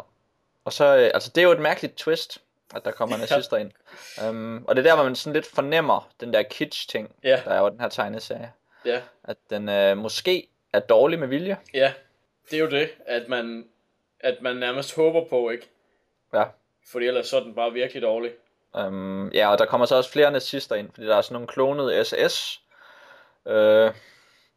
Og 0.67 0.73
så, 0.73 0.85
øh, 0.97 1.11
altså 1.13 1.31
det 1.35 1.41
er 1.41 1.45
jo 1.45 1.51
et 1.51 1.59
mærkeligt 1.59 1.95
twist, 1.97 2.37
at 2.75 2.85
der 2.85 2.91
kommer 2.91 3.17
nazister 3.17 3.57
ind. 3.57 3.71
Um, 4.29 4.65
og 4.67 4.75
det 4.75 4.85
er 4.85 4.89
der, 4.89 4.95
hvor 4.95 5.03
man 5.03 5.15
sådan 5.15 5.33
lidt 5.33 5.45
fornemmer 5.45 6.09
den 6.19 6.33
der 6.33 6.43
kitsch-ting, 6.43 7.15
Ja. 7.23 7.41
der 7.45 7.51
er 7.51 7.59
jo 7.59 7.69
den 7.69 7.79
her 7.81 7.89
tegneserie. 7.89 8.51
ja, 8.85 9.01
At 9.23 9.37
den 9.49 9.69
øh, 9.69 9.97
måske 9.97 10.47
er 10.73 10.79
dårlig 10.79 11.19
med 11.19 11.27
vilje. 11.27 11.57
ja. 11.73 11.93
Det 12.49 12.57
er 12.57 12.61
jo 12.63 12.69
det, 12.69 12.89
at 13.05 13.27
man, 13.29 13.67
at 14.19 14.37
man 14.41 14.55
nærmest 14.55 14.95
håber 14.95 15.25
på, 15.29 15.49
ikke? 15.49 15.69
Ja. 16.33 16.43
Fordi 16.91 17.05
ellers 17.05 17.27
så 17.27 17.37
er 17.37 17.43
den 17.43 17.55
bare 17.55 17.71
virkelig 17.73 18.01
dårlig. 18.01 18.31
Um, 18.73 19.31
ja, 19.31 19.51
og 19.51 19.57
der 19.57 19.65
kommer 19.65 19.85
så 19.85 19.95
også 19.95 20.11
flere 20.11 20.31
nazister 20.31 20.75
ind, 20.75 20.89
fordi 20.93 21.07
der 21.07 21.15
er 21.15 21.21
sådan 21.21 21.33
nogle 21.33 21.47
klonede 21.47 22.05
SS 22.05 22.61
øh, 23.45 23.91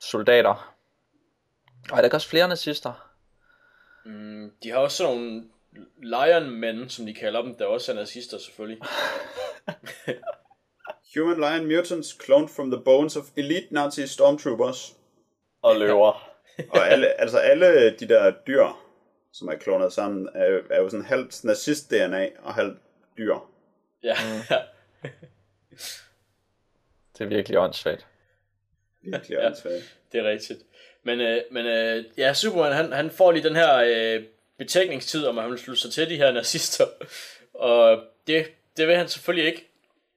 soldater. 0.01 0.75
Og 1.93 2.03
der 2.03 2.09
er 2.09 2.15
også 2.15 2.29
flere 2.29 2.49
nazister. 2.49 2.93
Mm, 4.05 4.53
de 4.63 4.71
har 4.71 4.79
også 4.79 4.97
sådan 4.97 5.17
nogle 5.17 5.45
lion 6.03 6.51
men, 6.51 6.89
som 6.89 7.07
de 7.07 7.15
kalder 7.15 7.43
dem, 7.43 7.55
der 7.55 7.65
også 7.67 7.93
er 7.93 7.97
nazister 7.97 8.39
selvfølgelig. 8.39 8.83
Human 11.17 11.37
Lion 11.37 11.67
Mutants 11.67 12.19
cloned 12.25 12.49
from 12.49 12.71
the 12.71 12.81
bones 12.85 13.17
of 13.17 13.25
elite 13.37 13.67
Nazi 13.71 14.07
stormtroopers. 14.07 14.97
Og 15.63 15.77
løver. 15.77 16.27
Og 16.71 16.89
alle, 16.89 17.21
altså 17.21 17.39
alle 17.39 17.91
de 17.97 18.09
der 18.09 18.33
dyr, 18.47 18.67
som 19.33 19.49
er 19.49 19.55
klonet 19.55 19.93
sammen, 19.93 20.29
er, 20.35 20.61
er 20.71 20.81
jo 20.81 20.89
sådan 20.89 21.07
halvt 21.07 21.45
nazist-DNA 21.45 22.29
og 22.43 22.55
halvt 22.55 22.79
dyr. 23.19 23.37
Ja, 24.03 24.15
ja. 24.51 24.57
Det 27.19 27.25
er 27.25 27.29
virkelig 27.29 27.59
åndssvagt. 27.59 28.07
Virkelig 29.03 29.35
Ja. 29.39 29.47
åndssvagt. 29.47 29.97
det 30.13 30.21
er 30.21 30.25
rigtigt. 30.25 30.61
Men, 31.03 31.21
øh, 31.21 31.43
men 31.51 31.67
øh, 31.67 32.05
ja, 32.19 32.35
Superman, 32.35 32.73
han, 32.73 32.93
han 32.93 33.11
får 33.11 33.33
lige 33.33 33.49
den 33.49 33.57
her 33.57 33.77
øh, 33.77 34.25
betænkningstid, 34.61 35.27
om 35.27 35.39
at 35.39 35.45
han 35.45 35.51
vil 35.51 35.59
slutte 35.59 35.83
sig 35.83 35.93
til 35.93 36.11
de 36.11 36.17
her 36.17 36.33
nazister. 36.33 36.85
Og 37.55 38.03
det, 38.27 38.47
det 38.77 38.89
vil 38.89 38.97
han 38.97 39.09
selvfølgelig 39.09 39.47
ikke. 39.47 39.67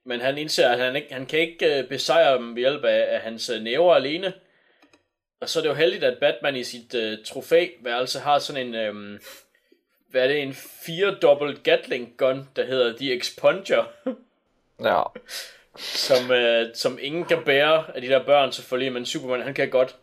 Men 0.04 0.20
han 0.20 0.38
indser, 0.38 0.68
at 0.68 0.78
han, 0.78 0.96
ikke, 0.96 1.14
han 1.14 1.26
kan 1.26 1.38
ikke 1.38 1.78
øh, 1.78 1.88
besejre 1.88 2.36
dem 2.36 2.54
ved 2.54 2.62
hjælp 2.62 2.84
af, 2.84 3.14
af 3.14 3.20
hans 3.20 3.50
øh, 3.50 3.62
næver 3.62 3.94
alene. 3.94 4.32
Og 5.40 5.48
så 5.48 5.58
er 5.58 5.62
det 5.62 5.68
jo 5.68 5.74
heldigt, 5.74 6.04
at 6.04 6.18
Batman 6.18 6.56
i 6.56 6.64
sit 6.64 6.94
øh, 6.94 7.18
trofæværelse 7.24 8.18
har 8.18 8.38
sådan 8.38 8.66
en... 8.66 8.74
Øh, 8.74 9.20
hvad 10.10 10.22
er 10.22 10.28
det? 10.28 10.42
En 10.42 10.54
fire-dobbelt 10.54 11.62
Gatling 11.62 12.14
gun, 12.16 12.48
der 12.56 12.66
hedder 12.66 12.96
The 12.96 13.16
Expunger. 13.16 13.84
Ja. 14.84 15.02
som, 15.76 16.30
øh, 16.30 16.66
som 16.74 16.98
ingen 17.02 17.24
kan 17.24 17.44
bære 17.44 17.84
af 17.94 18.02
de 18.02 18.08
der 18.08 18.24
børn 18.24 18.52
selvfølgelig, 18.52 18.92
men 18.92 19.06
Superman, 19.06 19.42
han 19.42 19.54
kan 19.54 19.70
godt. 19.70 19.96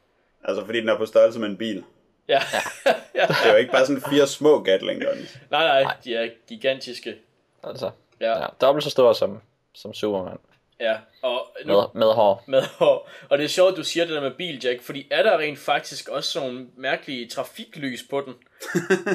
Altså, 0.44 0.66
fordi 0.66 0.80
den 0.80 0.90
er 0.90 0.98
på 0.98 1.06
størrelse 1.06 1.40
med 1.40 1.48
en 1.48 1.58
bil. 1.58 1.84
Ja, 2.32 2.42
ja. 3.16 3.26
Det 3.28 3.36
er 3.46 3.52
jo 3.52 3.58
ikke 3.58 3.72
bare 3.72 3.86
sådan 3.86 4.02
fire 4.10 4.28
små 4.28 4.60
Gatling 4.64 5.04
guns. 5.06 5.38
nej, 5.52 5.84
nej, 5.84 5.96
de 6.04 6.16
er 6.16 6.30
gigantiske. 6.48 7.16
Altså, 7.64 7.92
Ja, 8.22 8.40
ja, 8.40 8.46
dobbelt 8.62 8.84
så 8.84 8.90
stor 8.90 9.14
som, 9.14 9.42
som 9.74 9.94
Superman. 9.94 10.38
ja. 10.80 10.98
Og, 11.24 11.48
nu, 11.66 11.74
Med, 11.74 11.84
med 11.94 12.14
hår. 12.14 12.44
med, 12.48 12.64
og, 12.78 13.08
og 13.30 13.38
det 13.38 13.44
er 13.44 13.48
sjovt, 13.50 13.78
du 13.78 13.84
siger 13.84 14.06
det 14.06 14.16
der 14.16 14.22
med 14.22 14.32
bil, 14.32 14.66
Jack, 14.66 14.82
fordi 14.84 15.08
er 15.12 15.24
der 15.24 15.38
rent 15.38 15.60
faktisk 15.60 16.10
også 16.10 16.32
sådan 16.32 16.50
nogle 16.50 16.68
mærkelige 16.78 17.30
trafiklys 17.30 18.04
på 18.10 18.22
den? 18.22 18.34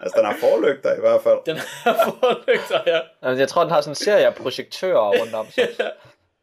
Altså, 0.00 0.16
den 0.18 0.26
har 0.26 0.36
forlygter 0.40 0.96
i 0.96 1.00
hvert 1.00 1.22
fald. 1.22 1.38
Den 1.46 1.56
har 1.56 1.94
forlygter, 2.20 2.80
ja. 2.86 3.00
Altså, 3.22 3.40
Jeg 3.40 3.48
tror, 3.48 3.62
den 3.62 3.70
har 3.72 3.80
sådan 3.80 3.90
en 3.90 3.94
serie 3.94 4.26
af 4.26 4.34
projektører 4.34 5.20
rundt 5.20 5.34
om 5.34 5.46
sig. 5.50 5.68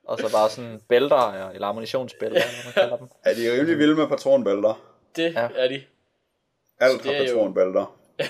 Og 0.08 0.18
så 0.20 0.32
bare 0.32 0.50
sådan 0.50 0.82
bælter, 0.90 1.36
ja, 1.36 1.50
eller 1.54 1.68
ammunitionsbælter, 1.68 2.36
eller 2.42 2.50
hvad 2.54 2.64
man 2.66 2.74
kalder 2.74 2.98
dem. 2.98 3.08
Er 3.26 3.34
de 3.34 3.54
rimelig 3.54 3.78
vilde 3.78 3.96
med 3.96 4.08
patronbælter? 4.08 4.82
Det 5.16 5.34
Ja. 5.34 5.42
ja. 5.42 5.50
er 5.56 5.68
de. 5.68 5.84
Alt 6.80 7.04
det 7.04 7.06
har 7.06 7.14
er 7.14 7.18
jo- 7.30 7.34
patronbælter. 7.36 8.00
Ja. 8.20 8.28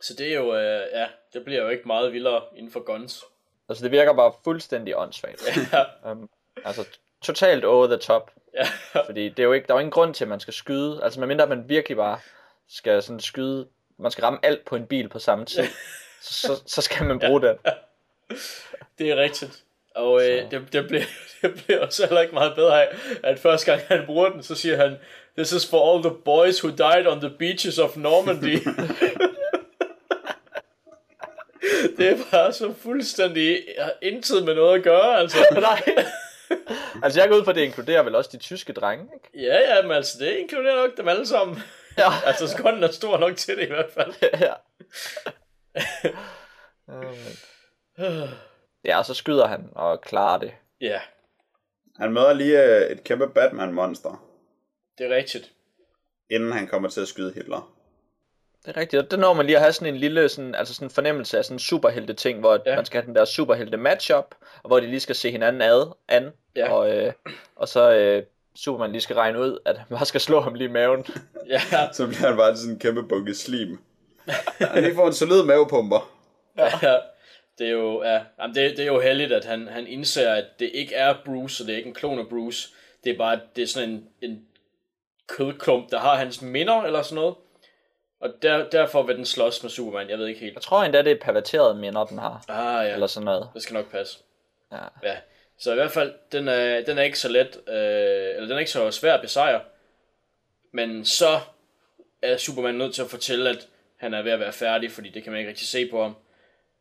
Så 0.00 0.14
det 0.18 0.28
er 0.28 0.34
jo, 0.34 0.54
øh, 0.56 0.80
ja, 0.92 1.06
det 1.32 1.44
bliver 1.44 1.62
jo 1.62 1.68
ikke 1.68 1.82
meget 1.86 2.12
vildere 2.12 2.42
inden 2.56 2.72
for 2.72 2.80
guns. 2.80 3.24
Altså, 3.68 3.84
det 3.84 3.92
virker 3.92 4.12
bare 4.12 4.32
fuldstændig 4.44 4.96
åndssvagt. 4.96 5.42
Ja, 5.72 6.10
Um, 6.12 6.30
altså, 6.64 6.84
totalt 7.22 7.64
over 7.64 7.86
the 7.86 7.96
top. 7.96 8.30
ja. 8.54 8.66
Fordi 9.06 9.28
det 9.28 9.38
er 9.38 9.44
jo 9.44 9.52
ikke, 9.52 9.66
der 9.66 9.72
er 9.74 9.76
jo 9.76 9.80
ingen 9.80 9.90
grund 9.90 10.14
til, 10.14 10.24
at 10.24 10.28
man 10.28 10.40
skal 10.40 10.54
skyde. 10.54 11.00
Altså, 11.04 11.20
medmindre 11.20 11.46
man 11.46 11.68
virkelig 11.68 11.96
bare 11.96 12.18
skal 12.68 13.02
sådan 13.02 13.20
skyde, 13.20 13.68
man 13.98 14.10
skal 14.10 14.22
ramme 14.24 14.38
alt 14.42 14.64
på 14.64 14.76
en 14.76 14.86
bil 14.86 15.08
på 15.08 15.18
samme 15.18 15.44
tid. 15.44 15.64
Så, 16.20 16.32
så, 16.46 16.62
så 16.66 16.82
skal 16.82 17.06
man 17.06 17.18
bruge 17.18 17.42
den. 17.42 17.56
Det 18.98 19.10
er 19.10 19.16
rigtigt. 19.16 19.64
Og 19.94 20.22
øh, 20.28 20.50
det, 20.50 20.72
det, 20.72 20.86
bliver, 20.88 21.02
det 21.42 21.54
bliver 21.64 21.80
også 21.86 22.06
heller 22.06 22.20
ikke 22.20 22.34
meget 22.34 22.54
bedre 22.54 22.86
af, 22.86 22.96
at 23.22 23.38
første 23.38 23.70
gang 23.72 23.82
han 23.88 24.06
bruger 24.06 24.28
den, 24.28 24.42
så 24.42 24.54
siger 24.54 24.76
han, 24.76 24.96
This 25.38 25.52
is 25.52 25.70
for 25.70 25.80
all 25.90 26.02
the 26.02 26.10
boys 26.24 26.60
who 26.64 26.70
died 26.70 27.06
on 27.06 27.20
the 27.20 27.30
beaches 27.30 27.78
of 27.78 27.96
Normandy. 27.96 28.58
det 31.98 32.08
er 32.08 32.16
bare 32.30 32.52
så 32.52 32.74
fuldstændig 32.82 33.64
intet 34.02 34.44
med 34.44 34.54
noget 34.54 34.78
at 34.78 34.84
gøre, 34.84 35.18
altså. 35.18 35.38
Nej. 35.60 35.82
Altså, 37.02 37.20
jeg 37.20 37.28
går 37.28 37.36
ud 37.36 37.44
fra, 37.44 37.52
at 37.52 37.56
det 37.56 37.62
inkluderer 37.62 38.02
vel 38.02 38.14
også 38.14 38.30
de 38.32 38.36
tyske 38.38 38.72
drenge, 38.72 39.04
ikke? 39.14 39.46
Ja, 39.46 39.74
ja, 39.76 39.82
men 39.82 39.92
altså, 39.92 40.18
det 40.18 40.36
inkluderer 40.36 40.76
nok 40.86 40.96
dem 40.96 41.08
alle 41.08 41.26
sammen. 41.26 41.58
Ja. 41.98 42.10
Altså, 42.26 42.48
skonden 42.48 42.84
er 42.84 42.90
stor 42.90 43.18
nok 43.18 43.36
til 43.36 43.56
det 43.56 43.62
i 43.62 43.66
hvert 43.66 43.90
fald. 43.94 44.14
ja. 44.22 44.52
Um, 46.86 48.28
ja, 48.84 48.98
og 48.98 49.04
så 49.04 49.14
skyder 49.14 49.46
han 49.46 49.68
og 49.74 50.00
klarer 50.00 50.38
det. 50.38 50.52
Ja, 50.80 51.00
Han 51.96 52.12
møder 52.12 52.32
lige 52.32 52.62
øh, 52.64 52.90
et 52.90 53.04
kæmpe 53.04 53.28
Batman-monster, 53.28 54.27
det 54.98 55.06
er 55.12 55.16
rigtigt. 55.16 55.52
inden 56.30 56.52
han 56.52 56.66
kommer 56.66 56.88
til 56.88 57.00
at 57.00 57.08
skyde 57.08 57.32
Hitler. 57.34 57.74
Det 58.66 58.76
er 58.76 58.80
rigtigt, 58.80 59.02
og 59.02 59.10
det 59.10 59.18
når 59.18 59.32
man 59.34 59.46
lige 59.46 59.56
at 59.56 59.62
have 59.62 59.72
sådan 59.72 59.94
en 59.94 60.00
lille 60.00 60.28
sådan, 60.28 60.54
altså 60.54 60.74
sådan 60.74 60.90
fornemmelse 60.90 61.38
af 61.38 61.44
sådan 61.44 61.54
en 61.54 61.58
superhelte 61.58 62.14
ting, 62.14 62.40
hvor 62.40 62.52
Ja. 62.66 62.70
ja. 62.70 62.76
man 62.76 62.84
skal 62.84 63.00
have 63.00 63.06
den 63.06 63.14
der 63.16 63.24
superhelte 63.24 63.76
matchup, 63.76 64.34
og 64.62 64.68
hvor 64.68 64.80
de 64.80 64.86
lige 64.86 65.00
skal 65.00 65.14
se 65.14 65.30
hinanden 65.30 65.62
ad, 65.62 65.92
an, 66.08 66.30
Ja. 66.56 66.72
og, 66.72 66.96
øh, 66.96 67.12
og 67.56 67.68
så 67.68 67.92
øh, 67.94 68.22
Superman 68.56 68.92
lige 68.92 69.00
skal 69.02 69.16
regne 69.16 69.40
ud, 69.40 69.58
at 69.64 69.78
han 69.78 69.86
bare 69.90 70.06
skal 70.06 70.20
slå 70.20 70.40
ham 70.40 70.54
lige 70.54 70.68
i 70.68 70.72
maven. 70.72 71.06
Ja, 71.48 71.60
Så 71.92 72.06
bliver 72.06 72.28
han 72.28 72.36
bare 72.36 72.56
sådan 72.56 72.72
en 72.74 72.78
kæmpe 72.80 73.02
bunke 73.02 73.34
slim. 73.34 73.78
Han 74.60 74.82
lige 74.82 74.94
får 74.94 75.06
en 75.06 75.12
solid 75.12 75.42
mavepumper. 75.44 76.12
ja. 76.58 76.96
Det 77.58 77.66
er 77.66 77.70
jo, 77.70 78.02
ja, 78.04 78.20
jamen 78.40 78.54
det, 78.54 78.70
det 78.76 78.78
er 78.80 78.86
jo 78.86 79.00
heldigt, 79.00 79.32
at 79.32 79.44
han, 79.44 79.68
han 79.68 79.86
indser, 79.86 80.34
at 80.34 80.44
det 80.58 80.70
ikke 80.74 80.94
er 80.94 81.14
Bruce, 81.24 81.62
og 81.62 81.66
det 81.66 81.72
er 81.72 81.76
ikke 81.76 81.88
en 81.88 81.94
klon 81.94 82.18
af 82.18 82.28
Bruce. 82.28 82.68
Det 83.04 83.12
er 83.12 83.18
bare, 83.18 83.40
det 83.56 83.62
er 83.62 83.66
sådan 83.66 83.88
en, 83.90 84.04
en 84.22 84.44
kødklump, 85.28 85.90
der 85.90 85.98
har 85.98 86.16
hans 86.16 86.42
minder, 86.42 86.82
eller 86.82 87.02
sådan 87.02 87.16
noget. 87.16 87.34
Og 88.20 88.34
der, 88.42 88.70
derfor 88.70 89.02
vil 89.02 89.16
den 89.16 89.24
slås 89.26 89.62
med 89.62 89.70
Superman, 89.70 90.10
jeg 90.10 90.18
ved 90.18 90.26
ikke 90.26 90.40
helt. 90.40 90.54
Jeg 90.54 90.62
tror 90.62 90.82
endda, 90.82 91.02
det 91.02 91.12
er 91.12 91.20
perverterede 91.20 91.74
minder, 91.74 92.04
den 92.04 92.18
har, 92.18 92.44
Ah 92.48 92.86
ja, 92.86 92.92
eller 92.94 93.06
sådan 93.06 93.24
noget. 93.24 93.48
det 93.54 93.62
skal 93.62 93.74
nok 93.74 93.90
passe. 93.90 94.18
Ja. 94.72 94.78
Ja, 95.02 95.16
så 95.58 95.72
i 95.72 95.74
hvert 95.74 95.90
fald, 95.90 96.14
den 96.32 96.48
er, 96.48 96.80
den 96.80 96.98
er 96.98 97.02
ikke 97.02 97.18
så 97.18 97.28
let, 97.28 97.56
øh, 97.68 97.74
eller 98.36 98.40
den 98.40 98.52
er 98.52 98.58
ikke 98.58 98.70
så 98.70 98.90
svær 98.90 99.14
at 99.14 99.20
besejre. 99.20 99.60
Men 100.72 101.04
så 101.04 101.40
er 102.22 102.36
Superman 102.36 102.74
nødt 102.74 102.94
til 102.94 103.02
at 103.02 103.10
fortælle, 103.10 103.50
at 103.50 103.68
han 103.96 104.14
er 104.14 104.22
ved 104.22 104.32
at 104.32 104.40
være 104.40 104.52
færdig, 104.52 104.92
fordi 104.92 105.08
det 105.08 105.22
kan 105.22 105.32
man 105.32 105.38
ikke 105.38 105.48
rigtig 105.50 105.68
se 105.68 105.90
på 105.90 106.02
ham. 106.02 106.16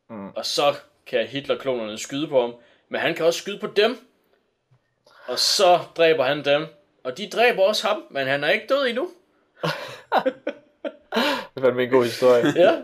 Mm. 0.10 0.30
Og 0.30 0.46
så 0.46 0.76
kan 1.06 1.28
Hitler-klonerne 1.28 1.98
skyde 1.98 2.28
på 2.28 2.42
ham, 2.42 2.56
men 2.90 3.02
han 3.02 3.16
kan 3.16 3.26
også 3.26 3.40
skyde 3.40 3.60
på 3.60 3.68
dem. 3.68 3.98
Og 5.28 5.40
så 5.40 5.80
dræber 5.98 6.24
han 6.24 6.46
dem. 6.46 6.68
Og 7.08 7.18
de 7.18 7.30
dræber 7.30 7.64
også 7.64 7.88
ham, 7.88 8.04
men 8.10 8.28
han 8.28 8.44
er 8.44 8.50
ikke 8.50 8.68
død 8.70 8.88
endnu. 8.88 9.10
Det 11.56 11.64
fandme 11.64 11.84
en 11.84 11.90
god 11.90 12.04
historie. 12.04 12.54
Ja. 12.64 12.82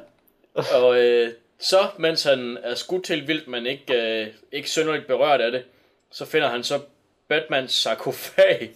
Og 0.73 1.01
øh, 1.01 1.33
så, 1.59 1.89
mens 1.97 2.23
han 2.23 2.57
er 2.63 2.75
skudt 2.75 3.03
til 3.05 3.27
vildt, 3.27 3.47
men 3.47 3.65
ikke, 3.65 3.93
øh, 3.93 4.27
ikke 4.51 4.69
synderligt 4.69 5.07
berørt 5.07 5.41
af 5.41 5.51
det, 5.51 5.65
så 6.11 6.25
finder 6.25 6.49
han 6.49 6.63
så 6.63 6.79
Batmans 7.27 7.71
sarkofag. 7.71 8.71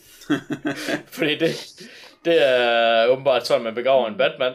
Fordi 1.18 1.38
det, 1.38 1.82
det 2.26 2.48
er 2.48 3.08
åbenbart 3.08 3.48
sådan, 3.48 3.64
man 3.64 3.76
begraver 3.76 4.08
en 4.08 4.18
Batman. 4.18 4.54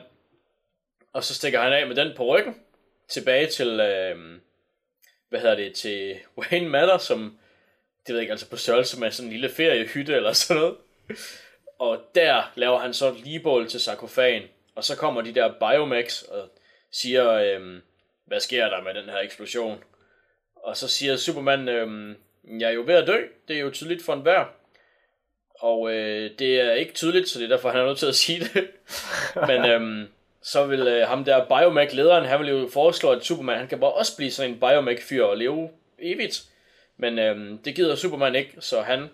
Og 1.13 1.25
så 1.25 1.35
stikker 1.35 1.61
han 1.61 1.73
af 1.73 1.87
med 1.87 1.97
den 1.97 2.13
på 2.17 2.37
ryggen, 2.37 2.57
tilbage 3.09 3.47
til, 3.47 3.81
øh, 3.81 4.17
hvad 5.29 5.41
hedder 5.41 5.57
det, 5.57 5.75
til 5.75 6.17
Wayne 6.39 6.69
Manor, 6.69 6.99
som, 6.99 7.39
det 8.07 8.13
ved 8.13 8.17
jeg 8.17 8.23
ikke, 8.23 8.33
altså 8.33 8.51
på 8.51 8.57
størrelse 8.57 9.01
med 9.01 9.11
sådan 9.11 9.27
en 9.27 9.33
lille 9.33 9.49
feriehytte 9.49 10.15
eller 10.15 10.33
sådan 10.33 10.61
noget. 10.63 10.77
Og 11.79 12.01
der 12.15 12.53
laver 12.55 12.79
han 12.79 12.95
så 12.95 13.09
et 13.09 13.21
ligebål 13.21 13.69
til 13.69 13.81
sarkofagen. 13.81 14.43
Og 14.75 14.85
så 14.85 14.97
kommer 14.97 15.21
de 15.21 15.35
der 15.35 15.53
Biomax 15.53 16.23
og 16.23 16.49
siger, 16.91 17.33
øhm, 17.33 17.83
hvad 18.27 18.41
sker 18.41 18.69
der 18.69 18.83
med 18.83 18.95
den 18.95 19.11
her 19.11 19.19
eksplosion? 19.19 19.85
Og 20.57 20.77
så 20.77 20.89
siger 20.89 21.17
Superman, 21.17 21.69
øhm, 21.69 22.17
jeg 22.61 22.69
er 22.69 22.75
jo 22.75 22.83
ved 22.87 22.95
at 22.95 23.07
dø. 23.07 23.23
Det 23.49 23.57
er 23.57 23.61
jo 23.61 23.71
tydeligt 23.71 24.05
for 24.05 24.13
enhver. 24.13 24.45
Og 25.61 25.93
øh, 25.93 26.31
det 26.39 26.61
er 26.61 26.73
ikke 26.73 26.93
tydeligt, 26.93 27.29
så 27.29 27.39
det 27.39 27.45
er 27.45 27.49
derfor, 27.49 27.71
han 27.71 27.81
er 27.81 27.87
nødt 27.87 27.99
til 27.99 28.07
at 28.07 28.15
sige 28.15 28.41
det. 28.41 28.71
Men 29.49 29.65
øhm, 29.65 30.09
så 30.43 30.67
vil 30.67 30.81
øh, 30.81 31.09
ham 31.09 31.25
der 31.25 31.45
Biomac-lederen, 31.45 32.25
han 32.25 32.41
vil 32.41 32.49
jo 32.49 32.69
foreslå, 32.73 33.11
at 33.11 33.25
Superman 33.25 33.59
han 33.59 33.69
kan 33.69 33.81
bare 33.81 33.93
også 33.93 34.17
blive 34.17 34.31
sådan 34.31 34.51
en 34.51 34.61
Biomac-fyr 34.61 35.25
og 35.25 35.37
leve 35.37 35.71
evigt. 35.99 36.43
Men 36.97 37.19
øhm, 37.19 37.59
det 37.59 37.75
gider 37.75 37.97
Superman 37.97 38.35
ikke, 38.35 38.55
så 38.61 38.81
han 38.81 39.09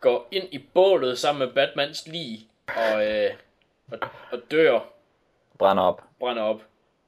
går 0.00 0.28
ind 0.30 0.44
i 0.52 0.58
bålet 0.74 1.18
sammen 1.18 1.46
med 1.46 1.54
Batmans 1.54 2.06
lig 2.06 2.48
og, 2.76 3.06
øh, 3.06 3.30
og, 3.92 3.98
og 4.32 4.38
dør, 4.50 4.80
Brænder 5.58 5.82
op. 5.82 6.02
brænder 6.20 6.42
op. 6.42 6.60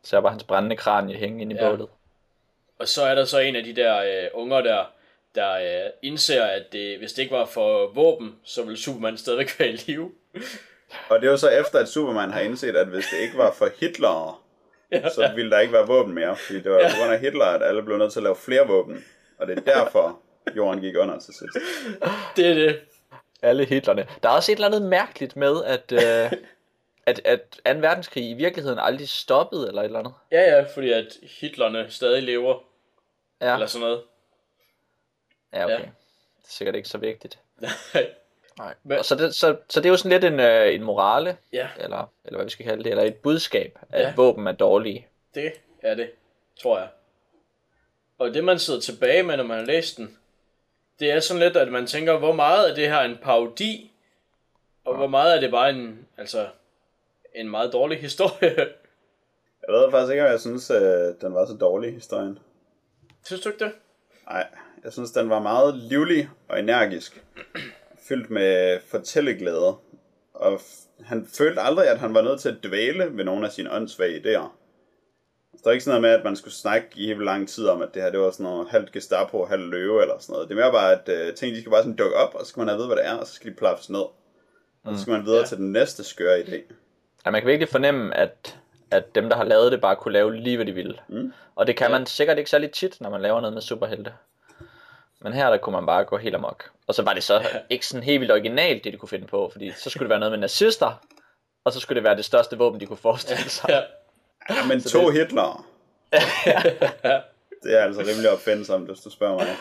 Så 0.03 0.17
er 0.17 0.21
bare 0.21 0.31
hans 0.33 0.45
brændende 0.45 0.77
kranie 0.77 1.17
hænge 1.17 1.43
ind 1.43 1.53
i 1.53 1.55
Ja. 1.55 1.69
bålet. 1.71 1.89
Og 2.79 2.89
så 2.89 3.03
er 3.05 3.15
der 3.15 3.25
så 3.25 3.39
en 3.39 3.57
af 3.57 3.65
de 3.65 3.77
der 3.77 3.99
øh, 4.03 4.29
unger 4.35 4.61
der, 4.61 4.85
der 5.35 5.53
øh, 5.85 5.91
indser, 6.03 6.45
at 6.45 6.73
det, 6.73 6.99
hvis 6.99 7.13
det 7.13 7.23
ikke 7.23 7.35
var 7.35 7.45
for 7.45 7.87
våben, 7.95 8.37
så 8.45 8.63
ville 8.63 8.79
Superman 8.79 9.17
stadigvæk 9.17 9.59
være 9.61 9.69
i 9.69 9.73
live. 9.73 10.13
Og 11.09 11.21
det 11.21 11.27
er 11.27 11.31
jo 11.31 11.37
så 11.37 11.49
efter, 11.49 11.79
at 11.79 11.89
Superman 11.89 12.31
har 12.31 12.41
indset, 12.41 12.77
at 12.77 12.87
hvis 12.87 13.07
det 13.13 13.19
ikke 13.19 13.39
var 13.39 13.53
for 13.53 13.69
Hitler, 13.81 14.43
Ja, 14.93 15.09
så 15.09 15.33
ville 15.35 15.51
der 15.51 15.59
ikke 15.59 15.73
være 15.73 15.87
våben 15.87 16.15
mere. 16.15 16.37
Fordi 16.37 16.61
det 16.61 16.73
var 16.73 16.79
på 16.79 16.97
grund 17.01 17.13
af 17.13 17.21
Hitler, 17.21 17.45
at 17.45 17.63
alle 17.63 17.83
blev 17.83 17.97
nødt 17.99 18.13
til 18.13 18.19
at 18.19 18.23
lave 18.25 18.37
flere 18.37 18.67
våben. 18.67 19.05
Og 19.39 19.47
det 19.47 19.59
er 19.59 19.63
derfor, 19.63 20.19
jorden 20.57 20.81
gik 20.81 20.97
under 20.97 21.19
til 21.19 21.35
sidst. 21.35 21.57
det 22.37 22.47
er 22.47 22.55
det. 22.55 22.81
Alle 23.43 23.65
Hitlerne. 23.65 24.07
Der 24.23 24.29
er 24.29 24.33
også 24.33 24.53
et 24.53 24.57
eller 24.57 24.67
andet 24.67 24.83
mærkeligt 24.83 25.37
med, 25.37 25.65
at, 25.65 25.93
øh, 25.93 26.33
at, 27.07 27.21
at 27.25 27.41
2. 27.75 27.81
verdenskrig 27.81 28.31
i 28.31 28.35
virkeligheden 28.35 28.79
aldrig 28.79 29.09
stoppede, 29.09 29.69
eller 29.69 29.83
et 29.83 29.87
eller 29.87 29.99
andet. 29.99 30.15
Ja, 30.33 30.41
ja, 30.57 30.65
fordi 30.75 30.93
at 30.93 31.07
Hitlerne 31.41 31.87
stadig 31.91 32.23
lever, 32.23 32.59
Ja, 33.41 33.55
eller 33.55 33.67
sådan 33.67 33.87
noget. 33.89 34.03
ja 35.53 35.65
okay. 35.65 35.75
ja. 35.75 35.79
Det 35.79 36.47
er 36.47 36.49
sikkert 36.49 36.77
ikke 36.77 36.89
så 36.89 36.99
vigtigt. 36.99 37.39
Nej. 37.59 37.71
Nej. 38.59 38.75
Men- 38.83 38.99
Og 38.99 39.05
så, 39.05 39.15
det, 39.15 39.35
så, 39.35 39.57
så 39.69 39.81
det 39.81 39.87
er 39.87 39.91
jo 39.91 39.97
sådan 39.97 40.11
lidt 40.11 40.25
en, 40.25 40.41
øh, 40.41 40.75
en 40.75 40.83
morale, 40.83 41.37
ja, 41.53 41.69
eller, 41.79 42.13
eller 42.25 42.39
hvad 42.39 42.45
vi 42.47 42.51
skal 42.51 42.67
kalde 42.67 42.85
det, 42.85 42.91
eller 42.91 43.05
et 43.05 43.15
budskab, 43.15 43.79
at 43.91 44.03
ja. 44.03 44.13
våben 44.17 44.47
er 44.47 44.53
dårlige. 44.53 45.07
det 45.35 45.53
er 45.83 45.95
det, 45.95 46.11
tror 46.63 46.79
jeg. 46.79 46.89
Og 48.19 48.35
det 48.35 48.45
man 48.45 48.59
sidder 48.59 48.81
tilbage 48.81 49.23
med, 49.23 49.37
når 49.37 49.45
man 49.45 49.59
har 49.59 49.65
læst 49.67 49.97
den, 49.97 50.19
det 51.01 51.11
er 51.13 51.21
sådan 51.21 51.41
lidt, 51.43 51.57
at 51.57 51.73
man 51.73 51.87
tænker, 51.87 52.19
hvor 52.19 52.33
meget 52.33 52.69
af 52.69 52.75
det 52.75 52.89
her 52.89 52.97
er 52.97 53.05
en 53.05 53.19
parodi, 53.23 53.93
og 54.85 54.97
hvor 54.97 55.07
meget 55.07 55.37
er 55.37 55.41
det 55.41 55.51
bare 55.51 55.71
en, 55.71 56.07
altså, 56.19 56.49
en 57.35 57.51
meget 57.51 57.73
dårlig 57.73 57.99
historie. 58.01 58.57
Jeg 59.69 59.75
ved 59.75 59.91
faktisk 59.91 60.11
ikke, 60.11 60.25
om 60.25 60.31
jeg 60.31 60.41
synes, 60.41 60.71
øh, 60.71 61.15
den 61.21 61.35
var 61.35 61.47
så 61.47 61.57
dårlig, 61.61 61.95
historien. 61.95 62.39
Synes 63.25 63.43
du 63.43 63.49
ikke 63.49 63.65
det? 63.65 63.73
Nej, 64.29 64.47
jeg 64.85 64.93
synes, 64.93 65.11
den 65.11 65.31
var 65.31 65.39
meget 65.41 65.75
livlig 65.75 66.29
og 66.49 66.59
energisk. 66.59 67.25
Fyldt 68.09 68.31
med 68.31 68.81
fortælleglæde. 68.81 69.77
Og 70.35 70.55
f- 70.55 71.05
han 71.05 71.27
følte 71.39 71.61
aldrig, 71.61 71.89
at 71.89 71.99
han 71.99 72.15
var 72.15 72.23
nødt 72.23 72.41
til 72.41 72.49
at 72.49 72.65
dvæle 72.65 73.17
ved 73.17 73.25
nogle 73.25 73.47
af 73.47 73.53
sine 73.53 73.73
åndssvage 73.73 74.21
idéer. 74.21 74.49
Så 75.57 75.61
der 75.65 75.71
er 75.71 75.73
ikke 75.73 75.85
sådan 75.85 76.01
noget 76.01 76.13
med, 76.13 76.19
at 76.19 76.25
man 76.25 76.37
skulle 76.37 76.55
snakke 76.55 76.89
i 76.97 77.07
helt 77.07 77.25
lang 77.25 77.49
tid 77.49 77.67
om, 77.69 77.83
at 77.83 77.95
det 77.95 78.03
her 78.03 78.11
det 78.11 78.21
var 78.21 78.31
sådan 78.31 78.45
noget 78.45 78.69
halvt 78.71 78.93
Gestapo, 78.93 79.45
halvt 79.47 79.71
løve 79.71 80.03
eller 80.03 80.19
sådan 80.19 80.33
noget. 80.33 80.49
Det 80.49 80.55
er 80.59 80.61
mere 80.61 80.73
bare, 80.73 80.93
at 80.93 81.09
øh, 81.09 81.35
ting 81.35 81.55
de 81.55 81.61
skal 81.61 81.71
bare 81.71 81.83
sådan 81.83 81.97
dukke 81.97 82.17
op, 82.17 82.35
og 82.35 82.41
så 82.41 82.49
skal 82.49 82.61
man 82.61 82.69
have 82.69 82.75
at 82.75 82.79
vide, 82.79 82.87
hvad 82.87 82.97
det 82.97 83.07
er, 83.07 83.15
og 83.15 83.27
så 83.27 83.33
skal 83.35 83.51
de 83.51 83.57
plaffes 83.57 83.91
ned. 83.91 84.05
Og 84.85 84.95
så 84.95 85.01
skal 85.03 85.11
man 85.11 85.25
videre 85.25 85.37
Ja. 85.37 85.43
ja. 85.43 85.47
til 85.47 85.57
den 85.57 85.73
næste 85.73 86.05
skøre 86.05 86.39
idé. 86.41 86.57
Ja, 87.27 87.31
man 87.31 87.41
kan 87.41 87.49
virkelig 87.49 87.69
fornemme, 87.69 88.17
at, 88.17 88.59
at 88.91 89.15
dem, 89.15 89.29
der 89.29 89.37
har 89.37 89.45
lavet 89.45 89.73
det, 89.73 89.81
bare 89.81 89.97
kunne 89.97 90.13
lave 90.13 90.37
lige, 90.37 90.57
hvad 90.57 90.67
de 90.67 90.73
ville. 90.73 90.99
Mm. 91.09 91.33
Og 91.57 91.67
det 91.67 91.77
kan 91.77 91.87
Ja. 91.91 91.99
man 91.99 92.07
sikkert 92.07 92.39
ikke 92.39 92.51
særlig 92.51 92.71
tit, 92.71 93.01
når 93.01 93.11
man 93.11 93.21
laver 93.21 93.41
noget 93.41 93.55
med 93.55 93.63
superhelte. 93.63 94.13
Men 95.23 95.33
her 95.33 95.51
der 95.51 95.57
kunne 95.57 95.73
man 95.77 95.87
bare 95.87 96.05
gå 96.05 96.17
helt 96.17 96.35
amok. 96.35 96.71
Og 96.87 96.95
så 96.95 97.03
var 97.03 97.13
det 97.15 97.23
så 97.23 97.43
ikke 97.71 97.87
sådan 97.87 98.03
helt 98.03 98.21
vildt 98.21 98.33
originalt, 98.33 98.85
det 98.85 98.93
de 98.93 98.99
kunne 98.99 99.09
finde 99.09 99.27
på, 99.27 99.49
fordi 99.53 99.73
så 99.77 99.91
skulle 99.91 100.05
det 100.05 100.11
være 100.11 100.19
noget 100.19 100.33
med 100.33 100.39
nazister, 100.39 101.01
og 101.65 101.73
så 101.73 101.81
skulle 101.81 101.97
det 101.97 102.05
være 102.05 102.17
det 102.17 102.25
største 102.25 102.59
våben, 102.59 102.81
de 102.81 102.87
kunne 102.87 102.97
forestille 102.97 103.43
sig. 103.51 103.67
Ja. 103.69 103.81
Ja, 104.49 104.67
men 104.69 104.81
to 104.81 105.11
det... 105.11 105.13
Hitler. 105.13 105.67
det 107.63 107.79
er 107.79 107.85
altså 107.85 108.01
rimelig 108.01 108.31
opfindsomt, 108.31 108.89
hvis 108.89 109.01
du 109.01 109.11
spørger 109.11 109.35
mig. 109.39 109.57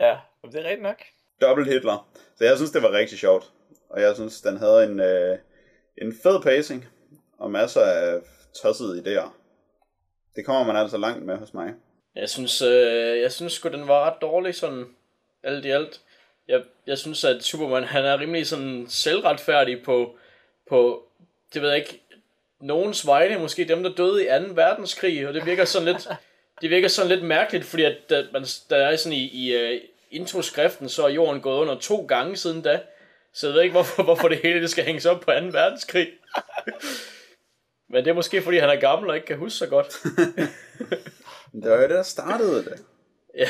ja 0.00 0.16
det 0.52 0.54
er 0.54 0.64
rigtigt 0.64 0.82
nok. 0.82 1.02
Dobbelt 1.40 1.68
Hitler. 1.68 2.08
Så 2.36 2.44
jeg 2.44 2.56
synes, 2.56 2.70
det 2.70 2.82
var 2.82 2.92
rigtig 2.92 3.18
sjovt. 3.18 3.50
Og 3.90 4.00
jeg 4.00 4.14
synes, 4.14 4.40
den 4.40 4.56
havde 4.56 4.84
en, 4.84 5.00
øh, 5.00 5.38
en 5.98 6.14
fed 6.22 6.42
pacing. 6.42 6.88
Og 7.38 7.50
masser 7.50 7.80
af 7.80 8.20
tossede 8.62 9.02
idéer. 9.02 9.28
Det 10.36 10.44
kommer 10.44 10.72
man 10.72 10.82
altså 10.82 10.98
langt 10.98 11.26
med 11.26 11.36
hos 11.36 11.54
mig. 11.54 11.74
Jeg 12.14 12.28
synes, 12.28 12.62
øh, 12.62 13.20
jeg 13.20 13.32
synes 13.32 13.52
sgu, 13.52 13.68
den 13.68 13.88
var 13.88 14.10
ret 14.10 14.22
dårlig, 14.22 14.54
sådan 14.54 14.86
alt 15.42 15.64
i 15.64 15.70
alt. 15.70 16.00
Jeg, 16.48 16.62
jeg 16.86 16.98
synes, 16.98 17.24
at 17.24 17.42
Superman, 17.42 17.84
han 17.84 18.04
er 18.04 18.20
rimelig 18.20 18.46
sådan 18.46 18.86
selvretfærdig 18.88 19.82
på, 19.84 20.16
på, 20.68 21.02
det 21.54 21.62
ved 21.62 21.68
jeg 21.68 21.78
ikke, 21.78 22.02
nogens 22.60 23.06
vegne, 23.06 23.38
måske 23.38 23.64
dem, 23.64 23.82
der 23.82 23.94
døde 23.94 24.24
i 24.24 24.48
2. 24.48 24.54
verdenskrig, 24.54 25.28
og 25.28 25.34
det 25.34 25.46
virker 25.46 25.64
sådan 25.64 25.88
lidt, 25.88 26.08
det 26.60 26.70
virker 26.70 26.88
sådan 26.88 27.08
lidt 27.08 27.24
mærkeligt, 27.24 27.64
fordi 27.64 27.82
at, 27.82 28.12
at 28.12 28.26
man, 28.32 28.44
der 28.70 28.76
er 28.76 28.96
sådan 28.96 29.18
i, 29.18 29.48
i 29.48 29.74
uh, 29.74 29.80
introskriften, 30.10 30.88
så 30.88 31.04
er 31.04 31.08
jorden 31.08 31.40
gået 31.40 31.58
under 31.58 31.78
to 31.78 32.06
gange 32.06 32.36
siden 32.36 32.62
da, 32.62 32.80
så 33.32 33.46
jeg 33.46 33.54
ved 33.54 33.62
ikke, 33.62 33.72
hvorfor, 33.72 34.02
hvorfor 34.02 34.28
det 34.28 34.38
hele 34.38 34.60
det 34.60 34.70
skal 34.70 34.84
hænges 34.84 35.06
op 35.06 35.20
på 35.20 35.30
2. 35.30 35.32
verdenskrig. 35.32 36.08
Men 37.88 38.04
det 38.04 38.10
er 38.10 38.14
måske, 38.14 38.42
fordi 38.42 38.58
han 38.58 38.70
er 38.70 38.80
gammel 38.80 39.10
og 39.10 39.16
ikke 39.16 39.26
kan 39.26 39.38
huske 39.38 39.58
så 39.58 39.66
godt. 39.66 39.88
Det 41.52 41.70
var 41.70 41.76
jo 41.76 41.82
det, 41.82 41.90
der 41.90 42.02
startede 42.02 42.64
det. 42.64 42.84
Ja, 43.34 43.48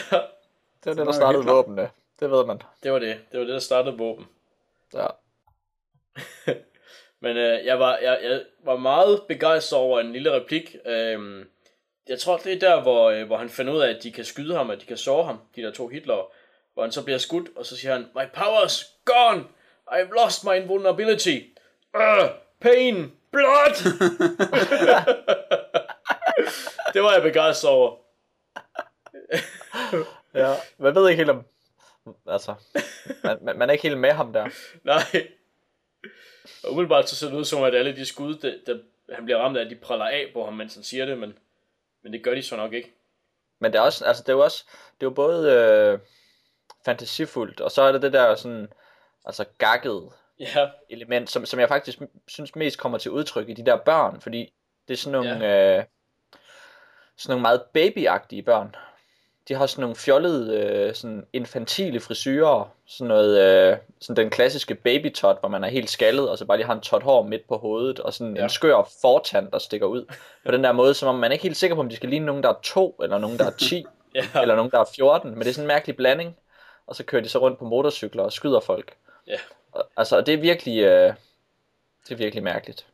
Det 0.85 0.87
var 0.87 0.95
det, 0.95 1.07
der 1.07 1.13
startede 1.13 1.45
våbnene. 1.45 1.91
Det 2.21 2.31
ved 2.31 2.47
man. 2.47 2.63
det 2.83 2.93
var 2.93 2.99
det. 2.99 3.19
Det 3.33 3.41
var 3.41 3.47
det, 3.47 3.55
der 3.55 3.59
startede 3.59 3.99
våben. 3.99 4.27
Ja. 4.95 5.07
Men 7.23 7.37
øh, 7.37 7.65
jeg, 7.65 7.79
var, 7.79 7.97
jeg, 7.97 8.19
jeg 8.23 8.43
var 8.65 8.77
meget 8.77 9.23
begejstret 9.29 9.81
over 9.81 10.01
en 10.01 10.13
lille 10.13 10.33
replik. 10.33 10.77
Øhm, 10.87 11.45
jeg 12.09 12.19
tror, 12.19 12.37
det 12.37 12.53
er 12.53 12.59
der, 12.59 12.83
hvor, 12.83 13.11
øh, 13.11 13.27
hvor 13.27 13.37
han 13.37 13.51
finder 13.51 13.73
ud 13.73 13.81
af, 13.81 13.89
at 13.89 14.03
de 14.03 14.13
kan 14.13 14.25
skyde 14.25 14.57
ham, 14.57 14.71
at 14.71 14.81
de 14.81 14.87
kan 14.87 14.97
såre 14.97 15.25
ham, 15.25 15.39
de 15.57 15.63
der 15.63 15.71
to 15.71 15.89
Hitler. 15.89 16.33
Hvor 16.75 16.83
han 16.83 16.93
så 16.93 17.05
bliver 17.05 17.19
skudt, 17.19 17.49
og 17.57 17.67
så 17.67 17.77
siger 17.77 17.93
han, 17.93 18.07
My 18.15 18.23
power's 18.37 19.03
gone! 19.05 19.45
I've 19.93 20.23
lost 20.23 20.45
my 20.45 20.55
invulnerability! 20.55 21.39
Uh, 21.95 22.29
pain! 22.61 23.13
Blood! 23.33 23.75
det 26.95 27.03
var 27.03 27.13
jeg 27.13 27.23
begejstret 27.23 27.73
over. 27.73 27.97
ja. 30.35 30.55
Man 30.79 30.95
ved 30.95 31.09
ikke 31.09 31.21
helt 31.21 31.31
om... 31.31 31.45
Altså, 32.27 32.55
man, 33.25 33.39
man, 33.43 33.59
man 33.59 33.69
er 33.69 33.73
ikke 33.73 33.83
helt 33.83 33.99
med 33.99 34.11
ham 34.11 34.33
der. 34.33 34.49
Nej. 34.85 35.29
Og 36.65 36.73
umiddelbart 36.73 37.09
så 37.09 37.17
ser 37.17 37.29
det 37.29 37.37
ud 37.37 37.45
som, 37.45 37.63
at 37.63 37.75
alle 37.75 37.97
de 37.97 38.07
skud, 38.07 38.35
der, 38.35 38.55
der, 38.67 38.79
han 39.15 39.25
bliver 39.25 39.39
ramt 39.39 39.57
af, 39.57 39.69
de 39.69 39.77
praller 39.77 40.05
af 40.05 40.31
på 40.33 40.45
ham, 40.45 40.55
mens 40.55 40.75
han 40.75 40.83
siger 40.83 41.07
det, 41.07 41.19
men, 41.19 41.39
men 42.03 42.13
det 42.13 42.25
gør 42.25 42.35
de 42.35 42.43
så 42.43 42.57
nok 42.57 42.73
ikke. 42.73 42.93
Men 43.59 43.73
det 43.73 43.79
er 43.79 43.83
også, 43.83 44.05
altså 44.05 44.23
det 44.23 44.29
er 44.29 44.33
jo 44.37 44.45
også, 44.45 44.65
det 44.69 45.07
er 45.07 45.11
jo 45.11 45.11
både 45.11 45.53
øh, 45.53 45.99
fantasifuldt, 46.85 47.61
og 47.61 47.71
så 47.71 47.83
er 47.83 47.93
det 47.93 48.03
det 48.03 48.13
der 48.13 48.35
sådan, 48.35 48.69
altså 49.25 49.45
gakket 49.59 50.13
Ja, 50.41 50.69
element, 50.91 51.31
som, 51.31 51.47
som 51.47 51.61
jeg 51.61 51.69
faktisk 51.69 51.99
synes 52.29 52.57
mest 52.57 52.79
kommer 52.79 52.99
til 52.99 53.11
udtryk 53.11 53.49
i 53.49 53.53
de 53.53 53.67
der 53.67 53.77
børn, 53.77 54.21
fordi 54.21 54.53
det 54.89 54.95
er 54.95 54.99
sådan 54.99 55.13
nogle, 55.13 55.47
ja. 55.47 55.79
øh, 55.79 55.85
sådan 57.17 57.33
nogle 57.33 57.43
meget 57.43 57.63
babyagtige 57.73 58.43
børn. 58.43 58.75
De 59.49 59.55
har 59.55 59.67
sådan 59.67 59.81
nogle 59.81 59.97
fjollede, 59.97 60.57
øh, 60.59 60.95
sådan 60.95 61.27
infantile 61.33 62.01
frisyrer, 62.01 62.75
sådan 62.87 63.09
noget, 63.09 63.41
øh, 63.41 63.77
sådan 64.01 64.25
den 64.25 64.31
klassiske 64.31 64.75
babytot, 64.75 65.41
hvor 65.41 65.49
man 65.49 65.65
er 65.65 65.69
helt 65.69 65.91
skaldet, 65.91 66.29
og 66.29 66.39
så 66.39 66.45
bare 66.45 66.57
lige 66.57 66.67
har 66.67 66.75
en 66.75 66.81
tot 66.81 67.03
hår 67.03 67.23
midt 67.23 67.49
på 67.49 67.57
hovedet, 67.57 68.01
og 68.01 68.15
sådan 68.15 68.37
ja. 68.37 68.43
En 68.43 68.49
skør 68.51 68.89
fortand, 69.01 69.51
der 69.51 69.59
stikker 69.59 69.87
ud. 69.87 70.05
På 70.45 70.53
den 70.53 70.65
der 70.65 70.73
måde, 70.73 70.95
som 70.95 71.09
om 71.09 71.15
man 71.15 71.31
er 71.31 71.33
ikke 71.33 71.43
helt 71.43 71.57
sikker 71.57 71.75
på, 71.75 71.81
om 71.81 71.89
de 71.89 71.97
skal 71.97 72.09
ligne 72.09 72.27
nogen, 72.27 72.43
der 72.43 72.49
er 72.49 72.61
to, 72.63 73.01
eller 73.03 73.19
nogen, 73.19 73.39
der 73.39 73.47
er 73.47 73.51
10, 73.51 73.87
ja, 74.15 74.41
eller 74.43 74.57
nogen, 74.57 74.71
der 74.71 74.79
er 74.79 74.85
14, 74.97 75.31
men 75.31 75.39
det 75.41 75.49
er 75.49 75.53
sådan 75.53 75.65
en 75.65 75.69
mærkelig 75.69 75.97
blanding. 75.97 76.37
Og 76.87 76.97
så 76.97 77.05
kører 77.05 77.23
de 77.23 77.29
så 77.29 77.39
rundt 77.39 77.59
på 77.59 77.65
motorcykler 77.65 78.23
og 78.23 78.33
skyder 78.33 78.61
folk. 78.61 78.97
ja. 79.27 79.39
Og, 79.73 79.91
altså, 79.97 80.21
det 80.21 80.35
er 80.35 80.39
virkelig, 80.39 80.79
øh, 80.79 81.15
det 82.05 82.13
er 82.13 82.17
virkelig 82.17 82.45
mærkeligt. 82.45 82.87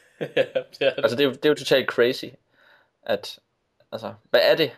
ja, 0.20 0.26
det 0.26 0.46
er 0.80 0.94
det. 0.94 0.94
Altså, 0.96 1.16
det 1.16 1.26
er, 1.26 1.30
det 1.30 1.44
er 1.44 1.48
jo 1.48 1.54
totalt 1.54 1.88
crazy, 1.88 2.24
at, 3.02 3.38
altså, 3.92 4.14
hvad 4.30 4.40
er 4.42 4.56
det? 4.56 4.70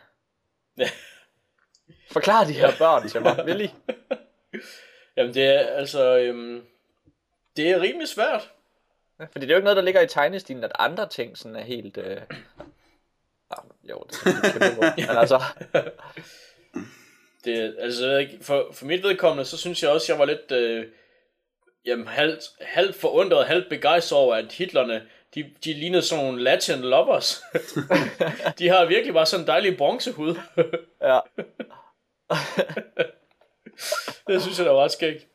Ja. 2.10 2.14
Forklar 2.14 2.44
de 2.44 2.52
her 2.52 2.72
børn 2.78 3.08
til 3.08 3.22
mig, 3.22 3.42
vil 3.46 3.60
I? 3.60 3.70
Jamen 5.16 5.34
det 5.34 5.44
er 5.44 5.58
altså, 5.58 6.18
øhm, 6.18 6.64
det 7.56 7.70
er 7.70 7.80
rimelig 7.80 8.08
svært. 8.08 8.50
Fordi 9.32 9.46
det 9.46 9.50
er 9.50 9.54
jo 9.54 9.56
ikke 9.56 9.64
noget, 9.64 9.76
der 9.76 9.82
ligger 9.82 10.00
i 10.00 10.06
tegnestilen, 10.06 10.64
at 10.64 10.72
andre 10.78 11.08
ting 11.08 11.38
sådan 11.38 11.56
er 11.56 11.62
helt... 11.64 11.96
Øh... 11.98 12.16
Ah, 13.50 13.64
jo, 13.90 14.04
det 14.10 14.26
er 14.26 14.52
kæmpe 14.52 14.80
ord. 14.80 14.94
Men 14.96 15.16
altså, 15.16 15.42
Det, 17.44 17.76
altså, 17.78 18.28
for, 18.42 18.68
for 18.72 18.86
mit 18.86 19.02
vedkommende, 19.02 19.44
så 19.44 19.56
synes 19.56 19.82
jeg 19.82 19.90
også, 19.90 20.12
jeg 20.12 20.18
var 20.18 20.24
lidt 20.24 20.52
øh, 20.52 20.86
jamen, 21.86 22.06
halvt, 22.06 22.42
halvt 22.60 22.96
forundret, 22.96 23.46
halvt 23.46 23.68
begejstret 23.68 24.18
over, 24.18 24.34
at 24.34 24.52
Hitlerne, 24.52 25.02
de, 25.34 25.50
de 25.64 25.72
lignede 25.72 26.02
sådan 26.02 26.24
nogle 26.24 26.42
Latin 26.42 26.80
lovers. 26.80 27.42
de 28.58 28.68
har 28.68 28.84
virkelig 28.84 29.14
bare 29.14 29.26
sådan 29.26 29.44
en 29.44 29.46
dejlig 29.46 29.76
bronzehud. 29.76 30.36
ja. 31.02 31.18
det 34.26 34.42
synes 34.42 34.58
jeg, 34.58 34.66
der 34.66 34.72
var 34.72 34.84
ret 34.84 34.92
skægt. 34.92 35.26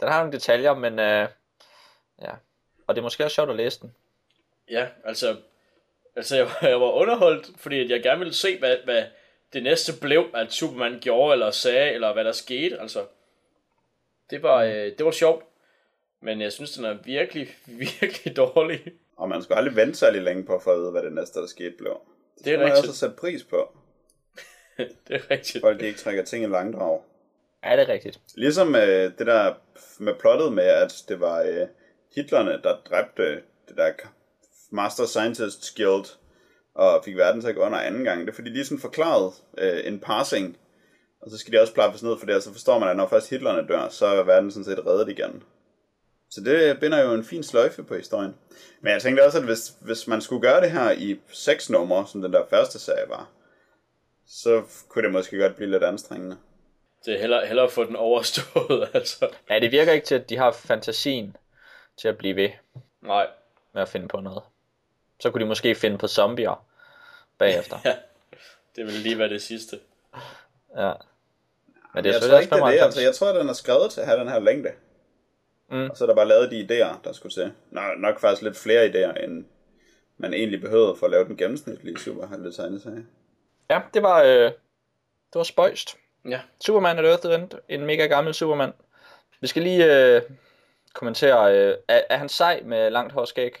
Den 0.00 0.08
har 0.08 0.18
nogle 0.18 0.32
detaljer, 0.32 0.74
men 0.74 0.98
øh, 0.98 1.28
ja. 2.22 2.30
Og 2.86 2.94
det 2.94 2.98
er 2.98 3.02
måske 3.02 3.24
også 3.24 3.34
sjovt 3.34 3.50
at 3.50 3.56
læse 3.56 3.80
den. 3.80 3.94
Ja, 4.70 4.88
altså, 5.04 5.36
altså 6.16 6.36
jeg, 6.36 6.44
var- 6.46 6.68
jeg 6.68 6.80
var 6.80 6.90
underholdt, 6.92 7.50
fordi 7.60 7.80
at 7.84 7.90
jeg 7.90 8.02
gerne 8.02 8.18
ville 8.18 8.34
se, 8.34 8.58
hvad, 8.58 8.76
hvad 8.84 9.04
det 9.52 9.62
næste 9.62 9.92
blev, 10.00 10.26
at 10.34 10.52
Superman 10.52 10.98
gjorde, 11.00 11.32
eller 11.32 11.50
sagde, 11.50 11.90
eller 11.92 12.12
hvad 12.12 12.24
der 12.24 12.32
skete, 12.32 12.80
altså. 12.80 13.06
Det 14.30 14.42
var, 14.42 14.62
øh, 14.62 14.72
det 14.72 15.04
var 15.04 15.10
sjovt. 15.10 15.44
Men 16.20 16.40
jeg 16.40 16.52
synes, 16.52 16.70
den 16.72 16.84
er 16.84 16.92
virkelig, 17.04 17.48
virkelig 18.00 18.36
dårlig. 18.36 18.92
Og 19.16 19.28
man 19.28 19.42
skulle 19.42 19.58
aldrig 19.58 19.76
vente 19.76 19.94
særlig 19.98 20.22
længe 20.22 20.44
på 20.44 20.58
få 20.58 20.70
at 20.70 20.78
vide, 20.78 20.90
hvad 20.90 21.02
det 21.02 21.12
næste, 21.12 21.40
der 21.40 21.46
skete, 21.46 21.74
blev. 21.78 22.00
Det 22.38 22.44
Det 22.44 22.54
er 22.54 22.58
rigtigt. 22.64 22.78
også 22.88 22.96
sætte 22.98 23.16
pris 23.16 23.44
på. 23.44 23.76
Det 25.08 25.16
er 25.16 25.30
rigtigt. 25.30 25.60
Folk 25.60 25.80
de 25.80 25.86
ikke 25.86 25.98
trækker 25.98 26.24
ting 26.24 26.44
i 26.44 26.46
langdrag. 26.46 27.00
Ja, 27.64 27.76
det 27.76 27.88
er 27.88 27.92
rigtigt. 27.92 28.20
Ligesom 28.34 28.74
øh, 28.74 29.12
det 29.18 29.26
der 29.26 29.54
med 29.98 30.14
plottet 30.14 30.52
med, 30.52 30.64
at 30.64 31.04
det 31.08 31.20
var 31.20 31.42
øh, 31.42 31.66
Hitlerne, 32.14 32.60
der 32.62 32.76
dræbte 32.90 33.34
det 33.68 33.76
der 33.76 33.92
Master 34.70 35.06
Scientist 35.06 35.76
Guild, 35.76 36.06
og 36.74 37.04
fik 37.04 37.16
verden 37.16 37.40
til 37.40 37.48
at 37.48 37.54
gå 37.54 37.60
under 37.60 37.78
anden 37.78 38.04
gang. 38.04 38.20
Det 38.20 38.28
er 38.28 38.34
fordi, 38.34 38.54
de 38.54 38.64
sådan 38.64 38.78
forklarede 38.78 39.32
øh, 39.58 39.80
en 39.84 39.98
passing, 40.00 40.56
og 41.20 41.30
så 41.30 41.38
skal 41.38 41.52
de 41.52 41.60
også 41.60 41.74
plaffes 41.74 42.02
ned 42.02 42.18
for 42.18 42.26
det, 42.26 42.34
og 42.34 42.42
så 42.42 42.52
forstår 42.52 42.78
man, 42.78 42.88
at 42.88 42.96
når 42.96 43.08
først 43.08 43.30
Hitlerne 43.30 43.68
dør, 43.68 43.88
så 43.88 44.06
er 44.06 44.22
verden 44.22 44.50
sådan 44.50 44.64
set 44.64 44.86
reddet 44.86 45.08
igen. 45.08 45.42
Så 46.30 46.40
det 46.40 46.80
binder 46.80 47.02
jo 47.02 47.12
en 47.12 47.24
fin 47.24 47.42
sløjfe 47.42 47.82
på 47.82 47.94
historien. 47.94 48.34
Men 48.80 48.92
jeg 48.92 49.02
tænkte 49.02 49.24
også, 49.24 49.38
at 49.38 49.44
hvis, 49.44 49.72
hvis 49.80 50.06
man 50.06 50.20
skulle 50.20 50.42
gøre 50.42 50.60
det 50.60 50.70
her 50.70 50.90
i 50.90 51.20
seks 51.32 51.70
numre, 51.70 52.06
som 52.06 52.22
den 52.22 52.32
der 52.32 52.42
første 52.50 52.78
serie 52.78 53.08
var, 53.08 53.30
så 54.28 54.62
kunne 54.88 55.04
det 55.04 55.12
måske 55.12 55.38
godt 55.38 55.56
blive 55.56 55.70
lidt 55.70 55.84
anstrengende. 55.84 56.36
Det 57.04 57.14
er 57.14 57.18
hellere, 57.18 57.46
hellere 57.46 57.66
at 57.66 57.72
få 57.72 57.84
den 57.84 57.96
overstået, 57.96 58.88
altså. 58.94 59.28
Ja, 59.50 59.58
det 59.60 59.72
virker 59.72 59.92
ikke 59.92 60.06
til, 60.06 60.14
at 60.14 60.28
de 60.28 60.36
har 60.36 60.52
fantasien 60.52 61.36
til 61.96 62.08
at 62.08 62.18
blive 62.18 62.36
ved 62.36 62.50
Nej. 63.02 63.26
med 63.74 63.82
at 63.82 63.88
finde 63.88 64.08
på 64.08 64.20
noget. 64.20 64.42
Så 65.20 65.30
kunne 65.30 65.42
de 65.44 65.48
måske 65.48 65.74
finde 65.74 65.98
på 65.98 66.08
zombier 66.08 66.66
bagefter. 67.38 67.78
Ja, 67.84 67.96
det 68.76 68.86
vil 68.86 68.92
lige 68.94 69.18
være 69.18 69.28
det 69.28 69.42
sidste. 69.42 69.78
Ja. 70.76 70.92
Men 71.94 72.04
det 72.04 72.10
er 72.10 72.14
jeg 72.14 72.22
tror 72.22 72.38
ikke, 72.38 72.50
det 72.50 72.60
er 72.60 72.66
det. 72.66 72.78
95. 72.78 72.84
Altså, 72.84 73.00
jeg 73.00 73.14
tror, 73.14 73.28
at 73.28 73.34
den 73.34 73.48
er 73.48 73.52
skrevet 73.52 73.90
til 73.90 74.00
at 74.00 74.06
have 74.06 74.20
den 74.20 74.28
her 74.28 74.38
længde. 74.38 74.70
Mm. 75.70 75.90
Og 75.90 75.96
så 75.96 76.04
er 76.04 76.06
der 76.06 76.14
bare 76.14 76.28
lavet 76.28 76.50
de 76.50 76.60
idéer, 76.60 77.02
der 77.04 77.12
skulle 77.12 77.34
til. 77.34 77.52
Nå, 77.70 77.80
nok 77.98 78.20
faktisk 78.20 78.42
lidt 78.42 78.56
flere 78.56 78.86
idéer, 78.86 79.24
end 79.24 79.44
man 80.18 80.34
egentlig 80.34 80.60
behøvede 80.60 80.96
for 80.96 81.06
at 81.06 81.10
lave 81.10 81.24
den 81.24 81.36
gennemsnitlige 81.36 81.98
superhelte 81.98 82.52
tegneserie. 82.52 83.06
Ja, 83.70 83.80
det 83.94 84.02
var, 84.02 84.22
øh, 84.22 84.44
det 85.32 85.34
var 85.34 85.42
spøjst. 85.42 85.96
Ja. 86.28 86.40
Superman 86.60 86.98
at 86.98 87.04
Earth 87.04 87.26
Event, 87.26 87.54
en 87.68 87.86
mega 87.86 88.06
gammel 88.06 88.34
Superman. 88.34 88.72
Vi 89.40 89.46
skal 89.46 89.62
lige 89.62 90.14
øh, 90.16 90.22
kommentere, 90.94 91.54
øh, 91.54 91.76
er, 91.88 92.02
er 92.10 92.16
han 92.16 92.28
sej 92.28 92.62
med 92.64 92.90
langt 92.90 93.12
hår 93.12 93.20
og 93.20 93.28
skæg? 93.28 93.52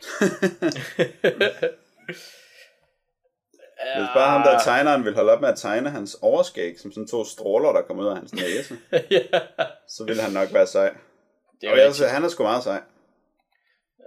Hvis 3.96 4.08
bare 4.14 4.30
ham 4.30 4.42
der 4.42 4.58
tegneren 4.58 5.04
vil 5.04 5.14
holde 5.14 5.32
op 5.32 5.40
med 5.40 5.48
at 5.48 5.58
tegne 5.58 5.90
hans 5.90 6.16
overskæg, 6.22 6.80
som 6.80 6.92
sådan 6.92 7.08
to 7.08 7.24
stråler, 7.24 7.72
der 7.72 7.82
kommer 7.82 8.02
ud 8.02 8.08
af 8.08 8.16
hans 8.16 8.34
næse, 8.34 8.76
ja. 9.10 9.40
så 9.88 10.04
vil 10.04 10.20
han 10.20 10.32
nok 10.32 10.52
være 10.52 10.66
sej. 10.66 10.94
Det 11.60 11.66
er 11.66 11.72
Og 11.72 11.78
ellers, 11.78 11.98
han 11.98 12.24
er 12.24 12.28
sgu 12.28 12.42
meget 12.42 12.62
sej. 12.62 12.82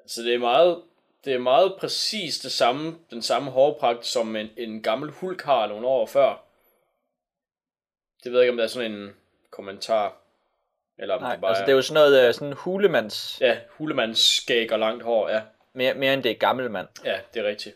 Så 0.08 0.22
det 0.22 0.34
er 0.34 0.40
meget, 0.40 0.82
det 1.26 1.34
er 1.34 1.40
meget 1.40 1.76
præcis 1.80 2.40
det 2.40 2.52
samme, 2.52 2.96
den 3.12 3.22
samme 3.22 3.52
hårpragt, 3.52 4.06
som 4.06 4.36
en, 4.36 4.50
en 4.58 4.84
gammel 4.84 5.12
hulk 5.12 5.42
har 5.42 5.68
nogle 5.68 5.88
år 5.88 6.06
før. 6.06 6.44
Det 8.24 8.32
ved 8.32 8.40
jeg 8.40 8.44
ikke, 8.46 8.52
om 8.52 8.58
der 8.58 8.64
er 8.64 8.68
sådan 8.68 8.92
en 8.92 9.10
kommentar. 9.52 10.18
Eller 11.00 11.16
om 11.16 11.22
Nej, 11.22 11.32
det 11.32 11.42
bare 11.42 11.50
altså 11.50 11.62
det 11.66 11.72
er 11.72 11.76
jo 11.76 11.82
sådan 11.82 12.02
noget 12.02 12.28
øh, 12.28 12.34
sådan 12.34 12.54
hulemands, 12.54 13.42
Ja, 13.42 13.58
hulemands 13.70 14.20
skæg 14.38 14.72
og 14.72 14.80
langt 14.80 15.04
hår, 15.04 15.30
ja. 15.30 15.42
mere, 15.74 15.94
mere 15.94 16.14
end 16.14 16.24
det 16.24 16.32
er 16.32 16.36
gammel 16.36 16.72
mand. 16.72 16.88
Ja, 17.06 17.20
det 17.34 17.40
er 17.46 17.48
rigtigt. 17.48 17.76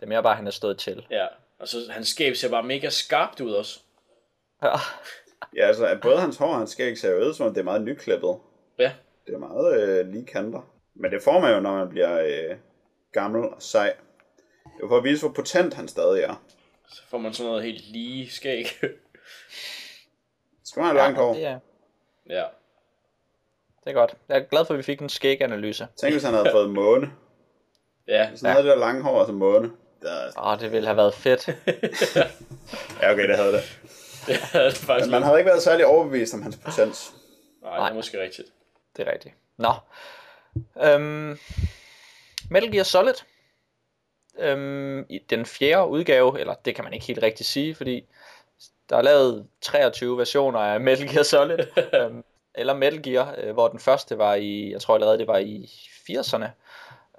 Det 0.00 0.06
er 0.06 0.08
mere 0.08 0.22
bare, 0.22 0.32
at 0.32 0.36
han 0.36 0.46
er 0.46 0.50
stået 0.50 0.78
til. 0.78 1.06
Ja, 1.10 1.26
og 1.58 1.68
så 1.68 1.78
hans 1.90 2.08
skæg 2.08 2.36
ser 2.36 2.50
bare 2.50 2.62
mega 2.62 2.88
skarpt 2.88 3.40
ud 3.40 3.52
også. 3.52 3.80
Ja. 4.62 4.68
Ja, 5.56 5.66
altså, 5.66 5.98
både 6.02 6.18
hans 6.20 6.36
hår 6.36 6.46
og 6.52 6.58
hans 6.58 6.70
skæg 6.70 6.98
ser 6.98 7.10
jo 7.10 7.24
ud, 7.28 7.34
som 7.34 7.46
om 7.46 7.54
det 7.54 7.60
er 7.60 7.64
meget 7.64 7.82
nyklippet. 7.82 8.38
Ja, 8.78 8.92
Det 9.26 9.34
er 9.34 9.38
meget 9.38 9.82
øh, 9.82 10.06
lige 10.08 10.26
kanter. 10.26 10.70
Men 10.94 11.10
det 11.12 11.22
får 11.22 11.40
man 11.40 11.54
jo, 11.54 11.60
når 11.60 11.76
man 11.76 11.88
bliver 11.88 12.20
øh, 12.20 12.56
gammel 13.12 13.44
og 13.44 13.62
sej. 13.62 13.96
Det 14.64 14.82
jo 14.82 14.88
for 14.88 14.96
at 14.96 15.04
vise, 15.04 15.26
hvor 15.26 15.34
potent 15.34 15.74
han 15.74 15.88
stadig 15.88 16.22
er. 16.22 16.42
så 16.88 17.02
får 17.08 17.18
man 17.18 17.34
sådan 17.34 17.48
noget 17.50 17.64
helt 17.64 17.84
lige 17.92 18.30
skæg. 18.30 18.66
Skal 20.64 20.80
man 20.80 20.86
have 20.86 20.96
langt 20.96 21.18
hår? 21.18 21.34
Det 21.34 21.44
er, 21.44 21.58
ja. 22.28 22.44
det 23.84 23.90
er 23.90 23.92
godt. 23.92 24.14
Jeg 24.28 24.36
er 24.38 24.44
glad 24.44 24.64
for, 24.64 24.74
at 24.74 24.78
vi 24.78 24.82
fik 24.82 25.00
en 25.00 25.08
skæganalyse. 25.08 25.88
Tænk, 25.96 26.14
hvis 26.14 26.22
han 26.22 26.34
havde 26.34 26.48
fået 26.52 26.70
måne. 26.70 27.12
Ja, 28.08 28.28
Hvis 28.28 28.40
han 28.40 28.50
havde 28.50 28.64
det 28.64 28.70
der 28.70 28.78
lange 28.78 29.02
hår 29.02 29.26
som 29.26 29.34
måne. 29.34 29.70
Der... 30.02 30.42
Åh, 30.52 30.60
det 30.60 30.72
ville 30.72 30.86
have 30.86 30.96
været 30.96 31.14
fedt. 31.14 31.46
Ja, 33.02 33.12
okay, 33.12 33.28
det 33.28 33.36
havde 33.36 33.52
det. 33.52 33.80
det 34.26 34.36
det 34.52 34.76
faktisk 34.76 35.06
Men 35.06 35.10
man 35.10 35.22
havde 35.22 35.38
ikke 35.38 35.48
været 35.48 35.62
særlig 35.62 35.86
overbevist 35.86 36.34
om 36.34 36.42
hans 36.42 36.56
potens. 36.56 37.12
Nej, 37.62 37.76
det 37.84 37.90
er 37.90 37.94
måske 37.94 38.22
rigtigt. 38.22 38.48
Det 38.96 39.08
er 39.08 39.12
rigtigt. 39.12 39.34
Nå. 39.56 39.72
Øhm, 40.82 41.38
Metal 42.50 42.72
Gear 42.72 42.84
Solid. 42.84 43.14
Øhm, 44.38 45.06
I 45.08 45.18
den 45.30 45.46
fjerde 45.46 45.88
udgave, 45.88 46.40
eller 46.40 46.54
det 46.54 46.74
kan 46.74 46.84
man 46.84 46.92
ikke 46.92 47.06
helt 47.06 47.22
rigtigt 47.22 47.48
sige, 47.48 47.74
fordi 47.74 48.04
der 48.90 48.96
er 48.96 49.02
lavet 49.02 49.46
23 49.60 50.18
versioner 50.18 50.58
af 50.58 50.80
Metal 50.80 51.08
Gear 51.08 51.22
Solid. 51.22 51.58
øhm, 52.00 52.24
eller 52.54 52.74
Metal 52.74 53.02
Gear, 53.02 53.34
øh, 53.38 53.52
hvor 53.52 53.68
den 53.68 53.78
første 53.78 54.18
var 54.18 54.34
i, 54.34 54.72
jeg 54.72 54.80
tror 54.80 54.94
allerede 54.94 55.18
det 55.18 55.26
var 55.26 55.38
i 55.38 55.70
80'erne. 56.10 56.46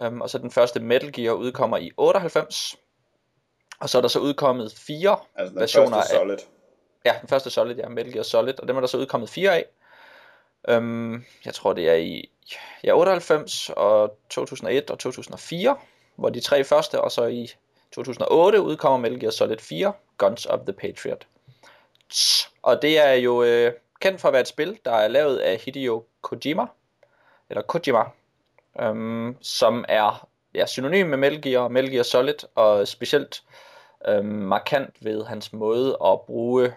Øhm, 0.01 0.21
og 0.21 0.29
så 0.29 0.37
den 0.37 0.51
første 0.51 0.79
Metal 0.79 1.11
Gear 1.11 1.33
udkommer 1.33 1.77
i 1.77 1.91
98. 1.97 2.77
Og 3.79 3.89
så 3.89 3.97
er 3.97 4.01
der 4.01 4.09
så 4.09 4.19
udkommet 4.19 4.73
fire 4.77 5.17
Altså 5.35 5.51
den 5.51 5.59
versioner 5.59 5.97
første 5.97 6.13
af, 6.13 6.19
Solid. 6.19 6.37
Ja, 7.05 7.15
den 7.21 7.29
første 7.29 7.49
Solid, 7.49 7.75
ja, 7.75 7.89
Metal 7.89 8.13
Gear 8.13 8.23
Solid, 8.23 8.59
og 8.59 8.67
dem 8.67 8.75
er 8.75 8.79
der 8.79 8.87
så 8.87 8.97
udkommet 8.97 9.29
fire 9.29 9.55
af. 9.55 9.65
Øhm, 10.67 11.25
jeg 11.45 11.53
tror, 11.53 11.73
det 11.73 11.89
er 11.89 11.95
i 11.95 12.29
ja, 12.83 12.93
98 12.93 13.69
og 13.69 14.17
2001 14.29 14.89
og 14.89 14.99
2004, 14.99 15.77
hvor 16.15 16.29
de 16.29 16.39
tre 16.39 16.63
første, 16.63 17.01
og 17.01 17.11
så 17.11 17.25
i 17.25 17.51
2008 17.91 18.61
udkommer 18.61 18.97
Metal 18.97 19.19
Gear 19.19 19.31
Solid 19.31 19.57
4, 19.57 19.93
Guns 20.17 20.45
of 20.45 20.59
the 20.59 20.73
Patriot. 20.73 21.27
Og 22.61 22.81
det 22.81 22.99
er 22.99 23.13
jo 23.13 23.43
øh, 23.43 23.73
kendt 23.99 24.21
for 24.21 24.27
at 24.27 24.33
være 24.33 24.41
et 24.41 24.47
spil, 24.47 24.79
der 24.85 24.91
er 24.91 25.07
lavet 25.07 25.37
af 25.37 25.57
Hideo 25.57 26.05
Kojima, 26.21 26.65
eller 27.49 27.61
Kojima, 27.61 28.03
øhm, 28.81 29.37
som 29.41 29.85
er 29.87 30.27
ja, 30.55 30.65
synonym 30.65 31.07
med 31.07 31.17
Metal 31.17 31.41
Gear 31.41 31.67
Metal 31.67 31.91
Gear 31.91 32.03
Solid, 32.03 32.55
og 32.55 32.87
specielt 32.87 33.43
øhm, 34.07 34.25
markant 34.25 35.05
ved 35.05 35.25
hans 35.25 35.53
måde 35.53 35.97
at 36.05 36.21
bruge 36.21 36.73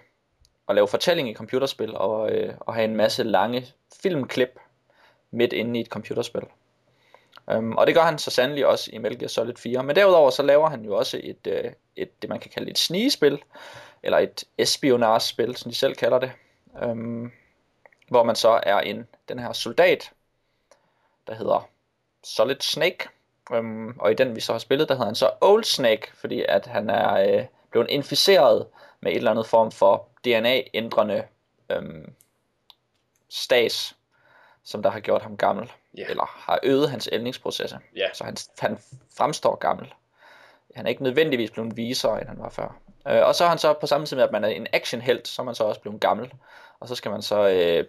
at 0.68 0.74
lave 0.74 0.88
fortælling 0.88 1.30
i 1.30 1.34
computerspil 1.34 1.96
og, 1.96 2.30
øh, 2.30 2.54
og 2.60 2.74
have 2.74 2.84
en 2.84 2.96
masse 2.96 3.22
lange 3.22 3.66
filmklip 4.02 4.58
midt 5.30 5.52
inde 5.52 5.78
i 5.78 5.82
et 5.82 5.88
computerspil. 5.88 6.42
Um, 7.46 7.76
og 7.76 7.86
det 7.86 7.94
gør 7.94 8.02
han 8.02 8.18
så 8.18 8.30
sandelig 8.30 8.66
også 8.66 8.90
i 8.92 8.98
Metal 8.98 9.18
Gear 9.18 9.28
Solid 9.28 9.56
4. 9.56 9.82
Men 9.82 9.96
derudover 9.96 10.30
så 10.30 10.42
laver 10.42 10.68
han 10.68 10.84
jo 10.84 10.96
også 10.96 11.20
et, 11.22 11.46
øh, 11.46 11.72
et 11.96 12.22
det 12.22 12.30
man 12.30 12.40
kan 12.40 12.50
kalde 12.50 12.70
et 12.70 12.78
snigespil, 12.78 13.42
eller 14.02 14.18
et 14.18 14.44
espionagespil, 14.58 15.56
som 15.56 15.70
de 15.70 15.76
selv 15.76 15.94
kalder 15.94 16.18
det, 16.18 16.32
um, 16.82 17.32
hvor 18.08 18.22
man 18.22 18.36
så 18.36 18.60
er 18.62 18.80
en 18.80 19.06
den 19.28 19.38
her 19.38 19.52
soldat, 19.52 20.10
der 21.26 21.34
hedder 21.34 21.68
Solid 22.24 22.60
Snake, 22.60 23.08
um, 23.50 23.96
og 24.00 24.10
i 24.10 24.14
den 24.14 24.36
vi 24.36 24.40
så 24.40 24.52
har 24.52 24.58
spillet, 24.58 24.88
der 24.88 24.94
hedder 24.94 25.06
han 25.06 25.14
så 25.14 25.30
Old 25.40 25.64
Snake, 25.64 26.12
fordi 26.14 26.44
at 26.48 26.66
han 26.66 26.90
er 26.90 27.14
øh, 27.14 27.44
blevet 27.70 27.90
inficeret 27.90 28.66
med 29.00 29.12
et 29.12 29.16
eller 29.16 29.30
andet 29.30 29.46
form 29.46 29.72
for 29.72 30.08
DNA-ændrende 30.24 31.24
øhm, 31.70 32.12
stas, 33.28 33.96
som 34.64 34.82
der 34.82 34.90
har 34.90 35.00
gjort 35.00 35.22
ham 35.22 35.36
gammel, 35.36 35.72
Ja. 35.96 36.04
eller 36.08 36.24
har 36.24 36.60
øget 36.62 36.90
hans 36.90 37.08
ældningsprocesser. 37.12 37.78
Ja. 37.96 38.06
Så 38.12 38.24
han, 38.24 38.36
han 38.58 38.78
fremstår 39.16 39.54
gammel. 39.56 39.94
Han 40.74 40.86
er 40.86 40.90
ikke 40.90 41.02
nødvendigvis 41.02 41.50
blevet 41.50 41.76
visere, 41.76 42.20
end 42.20 42.28
han 42.28 42.38
var 42.38 42.48
før. 42.48 42.76
Øh, 43.08 43.26
og 43.26 43.34
så 43.34 43.44
er 43.44 43.48
han 43.48 43.58
så 43.58 43.72
på 43.72 43.86
samme 43.86 44.06
tid 44.06 44.16
med, 44.16 44.24
at 44.24 44.32
man 44.32 44.44
er 44.44 44.48
en 44.48 44.66
actionhelt, 44.72 45.28
så 45.28 45.42
er 45.42 45.46
man 45.46 45.54
så 45.54 45.64
også 45.64 45.80
blevet 45.80 46.00
gammel. 46.00 46.32
Og 46.80 46.88
så 46.88 46.94
skal 46.94 47.10
man 47.10 47.22
så 47.22 47.48
øh, 47.48 47.86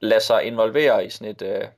lade 0.00 0.20
sig 0.20 0.42
involvere 0.44 1.06
i 1.06 1.10
sådan 1.10 1.28
et, 1.28 1.42
øh, 1.42 1.68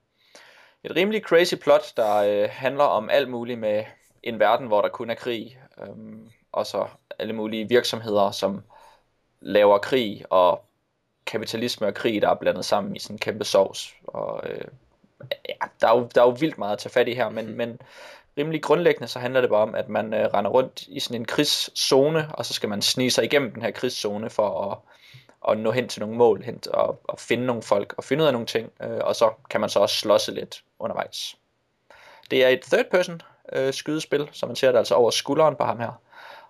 et 0.84 0.96
rimelig 0.96 1.22
crazy 1.22 1.54
plot, 1.54 1.96
der 1.96 2.14
øh, 2.16 2.48
handler 2.52 2.84
om 2.84 3.10
alt 3.10 3.28
muligt 3.28 3.58
med 3.58 3.84
en 4.22 4.38
verden, 4.38 4.66
hvor 4.66 4.80
der 4.82 4.88
kun 4.88 5.10
er 5.10 5.14
krig. 5.14 5.58
Øhm, 5.82 6.30
og 6.52 6.66
så 6.66 6.88
alle 7.18 7.32
mulige 7.32 7.68
virksomheder, 7.68 8.30
som 8.30 8.62
laver 9.46 9.78
krig, 9.78 10.24
og 10.30 10.64
kapitalisme 11.26 11.86
og 11.86 11.94
krig, 11.94 12.22
der 12.22 12.30
er 12.30 12.34
blandet 12.34 12.64
sammen 12.64 12.96
i 12.96 12.98
sådan 12.98 13.14
en 13.14 13.18
kæmpe 13.18 13.44
sovs. 13.44 13.94
Og 14.06 14.40
øh, 14.50 14.64
ja, 15.48 15.66
der 15.80 15.88
er, 15.88 15.98
jo, 15.98 16.08
der 16.14 16.22
er 16.22 16.26
jo 16.26 16.36
vildt 16.40 16.58
meget 16.58 16.72
at 16.72 16.78
tage 16.78 16.92
fat 16.92 17.08
i 17.08 17.14
her, 17.14 17.28
men, 17.28 17.56
men 17.56 17.80
rimelig 18.38 18.62
grundlæggende 18.62 19.08
så 19.08 19.18
handler 19.18 19.40
det 19.40 19.50
bare 19.50 19.62
om, 19.62 19.74
at 19.74 19.88
man 19.88 20.14
øh, 20.14 20.26
render 20.34 20.50
rundt 20.50 20.82
i 20.88 21.00
sådan 21.00 21.20
en 21.20 21.24
krigszone, 21.24 22.28
og 22.32 22.46
så 22.46 22.54
skal 22.54 22.68
man 22.68 22.82
snige 22.82 23.10
sig 23.10 23.24
igennem 23.24 23.52
den 23.52 23.62
her 23.62 23.70
krigszone 23.70 24.30
for 24.30 24.72
at, 24.72 24.78
at 25.52 25.58
nå 25.58 25.70
hen 25.70 25.88
til 25.88 26.00
nogle 26.00 26.16
mål, 26.16 26.42
hen 26.42 26.60
og, 26.70 27.00
og 27.04 27.18
finde 27.18 27.46
nogle 27.46 27.62
folk, 27.62 27.94
og 27.96 28.04
finde 28.04 28.22
ud 28.22 28.26
af 28.26 28.32
nogle 28.32 28.46
ting, 28.46 28.72
øh, 28.82 29.00
og 29.00 29.16
så 29.16 29.30
kan 29.50 29.60
man 29.60 29.70
så 29.70 29.80
også 29.80 29.96
slåsse 29.96 30.34
lidt 30.34 30.62
undervejs. 30.78 31.36
Det 32.30 32.44
er 32.44 32.48
et 32.48 32.62
third 32.62 32.90
person 32.90 33.22
øh, 33.52 33.72
skydespil, 33.72 34.28
så 34.32 34.46
man 34.46 34.56
ser 34.56 34.72
det 34.72 34.78
altså 34.78 34.94
over 34.94 35.10
skulderen 35.10 35.56
på 35.56 35.64
ham 35.64 35.78
her. 35.78 36.00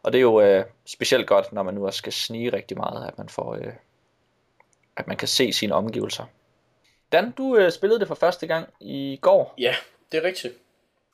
Og 0.06 0.12
det 0.12 0.18
er 0.18 0.22
jo 0.22 0.40
øh, 0.40 0.64
specielt 0.84 1.26
godt, 1.26 1.52
når 1.52 1.62
man 1.62 1.74
nu 1.74 1.86
også 1.86 1.98
skal 1.98 2.12
snige 2.12 2.52
rigtig 2.52 2.76
meget, 2.76 3.08
at 3.08 3.18
man 3.18 3.28
får, 3.28 3.54
øh, 3.54 3.72
at 4.96 5.06
man 5.06 5.16
kan 5.16 5.28
se 5.28 5.52
sine 5.52 5.74
omgivelser. 5.74 6.24
Dan, 7.12 7.30
du 7.30 7.56
øh, 7.56 7.72
spillede 7.72 8.00
det 8.00 8.08
for 8.08 8.14
første 8.14 8.46
gang 8.46 8.68
i 8.80 9.18
går. 9.22 9.54
Ja, 9.58 9.74
det 10.12 10.18
er 10.18 10.22
rigtigt. 10.22 10.54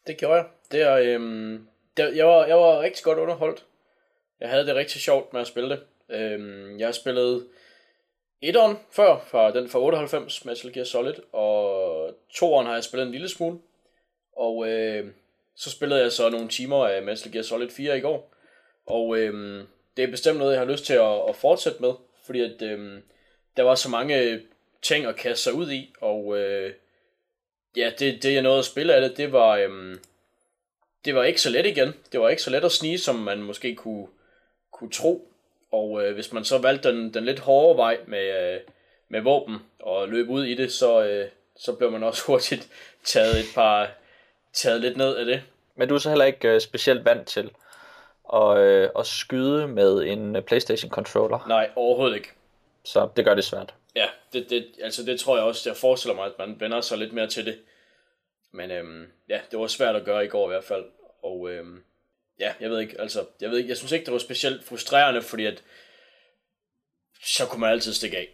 Det 0.07 0.17
gjorde 0.17 0.35
jeg. 0.35 0.47
Det 0.73 0.83
er, 0.83 0.97
øh, 0.97 1.61
det, 1.97 2.17
jeg, 2.17 2.27
var, 2.27 2.47
jeg 2.47 2.57
var 2.57 2.81
rigtig 2.81 3.05
godt 3.05 3.19
underholdt. 3.19 3.65
Jeg 4.41 4.49
havde 4.51 4.67
det 4.67 4.75
rigtig 4.75 5.01
sjovt 5.01 5.33
med 5.33 5.41
at 5.41 5.47
spille 5.47 5.71
det. 5.71 5.83
Øh, 6.11 6.81
jeg 6.81 6.95
spillede 6.95 7.47
etteren 8.43 8.77
før, 8.91 9.19
fra 9.27 9.53
den 9.53 9.69
fra 9.69 9.81
98, 9.81 10.45
Metal 10.45 10.73
Gear 10.73 10.85
Solid, 10.85 11.15
og 11.33 12.15
toeren 12.35 12.67
har 12.67 12.75
jeg 12.75 12.85
spillet 12.85 13.07
en 13.07 13.13
lille 13.13 13.29
smule. 13.29 13.59
Og 14.37 14.69
øh, 14.69 15.11
så 15.57 15.71
spillede 15.71 16.01
jeg 16.01 16.13
så 16.13 16.31
nogle 16.31 16.49
timer 16.49 16.87
af 16.87 17.03
Metal 17.03 17.33
Gear 17.33 17.43
Solid 17.43 17.71
4 17.71 17.99
i 17.99 18.01
går. 18.01 18.32
Og 18.87 19.19
øhm, 19.19 19.67
det 19.97 20.03
er 20.03 20.11
bestemt 20.11 20.39
noget, 20.39 20.53
jeg 20.53 20.61
har 20.61 20.73
lyst 20.73 20.85
til 20.85 20.95
at, 20.95 21.29
at 21.29 21.37
fortsætte 21.37 21.83
med, 21.83 21.93
fordi 22.27 22.41
at, 22.41 22.63
øhm, 22.63 23.03
der 23.57 23.63
var 23.63 23.75
så 23.75 23.89
mange 23.89 24.41
ting 24.83 25.07
at 25.07 25.17
kaste 25.17 25.43
sig 25.43 25.53
ud 25.53 25.71
i, 25.71 25.95
og 26.01 26.39
øh, 26.39 26.73
ja, 27.77 27.93
det, 27.99 28.23
det 28.23 28.35
jeg 28.35 28.43
nåede 28.43 28.59
at 28.59 28.65
spille 28.65 28.95
af 28.95 29.01
det, 29.01 29.17
det 29.17 29.33
var, 29.33 29.57
øhm, 29.57 30.01
det 31.05 31.15
var 31.15 31.25
ikke 31.25 31.41
så 31.41 31.51
let 31.51 31.67
igen. 31.67 31.95
Det 32.13 32.21
var 32.21 32.29
ikke 32.29 32.43
så 32.43 32.51
let 32.51 32.65
at 32.65 32.73
snige, 32.73 32.99
som 32.99 33.15
man 33.15 33.43
måske 33.43 33.75
kunne, 33.75 34.07
kunne 34.71 34.91
tro. 34.91 35.29
Og 35.73 36.05
øh, 36.05 36.15
hvis 36.15 36.33
man 36.33 36.45
så 36.45 36.59
valgte 36.59 36.89
den, 36.89 37.15
den 37.15 37.25
lidt 37.25 37.39
hårde 37.39 37.77
vej 37.77 37.99
med, 38.07 38.55
øh, 38.55 38.61
med 39.09 39.21
våben 39.21 39.59
og 39.79 40.09
løb 40.09 40.29
ud 40.29 40.45
i 40.45 40.55
det, 40.55 40.73
så, 40.73 41.05
øh, 41.05 41.29
så 41.57 41.73
blev 41.73 41.93
man 41.93 42.03
også 42.03 42.25
hurtigt 42.27 42.69
taget 43.05 43.39
et 43.39 43.47
par 43.55 43.91
taget 44.53 44.81
lidt 44.81 44.97
ned 44.97 45.17
af 45.17 45.25
det. 45.25 45.43
Men 45.77 45.89
du 45.89 45.95
er 45.95 45.99
så 45.99 46.09
heller 46.09 46.25
ikke 46.25 46.49
øh, 46.49 46.61
specielt 46.61 47.05
vant 47.05 47.29
til 47.29 47.51
at, 48.33 48.59
øh, 48.59 48.91
at 48.99 49.07
skyde 49.07 49.69
med 49.69 50.03
en 50.03 50.37
øh, 50.37 50.43
Playstation 50.43 50.91
controller. 50.91 51.47
Nej, 51.49 51.71
overhovedet 51.77 52.17
ikke. 52.17 52.29
Så 52.85 53.09
det 53.17 53.25
gør 53.25 53.35
det 53.35 53.45
svært. 53.45 53.75
Ja, 53.95 54.07
det, 54.33 54.51
det, 54.51 54.67
altså 54.83 55.03
det 55.03 55.21
tror 55.21 55.37
jeg 55.37 55.45
også, 55.45 55.71
jeg 55.71 55.77
forestiller 55.77 56.15
mig, 56.15 56.27
at 56.27 56.33
man 56.39 56.61
vender 56.61 56.81
sig 56.81 56.99
lidt 56.99 57.13
mere 57.13 57.27
til 57.27 57.47
det. 57.47 57.59
Men 58.53 58.71
øhm, 58.71 59.07
ja, 59.29 59.41
det 59.51 59.59
var 59.59 59.67
svært 59.67 59.97
at 59.97 60.05
gøre 60.05 60.25
i 60.25 60.29
går 60.29 60.47
i 60.47 60.53
hvert 60.53 60.65
fald. 60.65 60.85
Og 61.23 61.51
øhm, 61.51 61.83
ja, 62.41 62.53
jeg 62.61 62.71
ved 62.71 62.81
ikke, 62.81 63.01
altså, 63.01 63.25
jeg 63.41 63.51
ved 63.51 63.59
ikke, 63.59 63.69
jeg 63.69 63.77
synes 63.77 63.93
ikke, 63.93 64.05
det 64.05 64.13
var 64.13 64.19
specielt 64.19 64.65
frustrerende, 64.65 65.23
fordi 65.23 65.47
at 65.47 65.63
så 67.25 67.47
kunne 67.47 67.61
man 67.61 67.71
altid 67.71 67.93
stikke 67.93 68.17
af. 68.17 68.29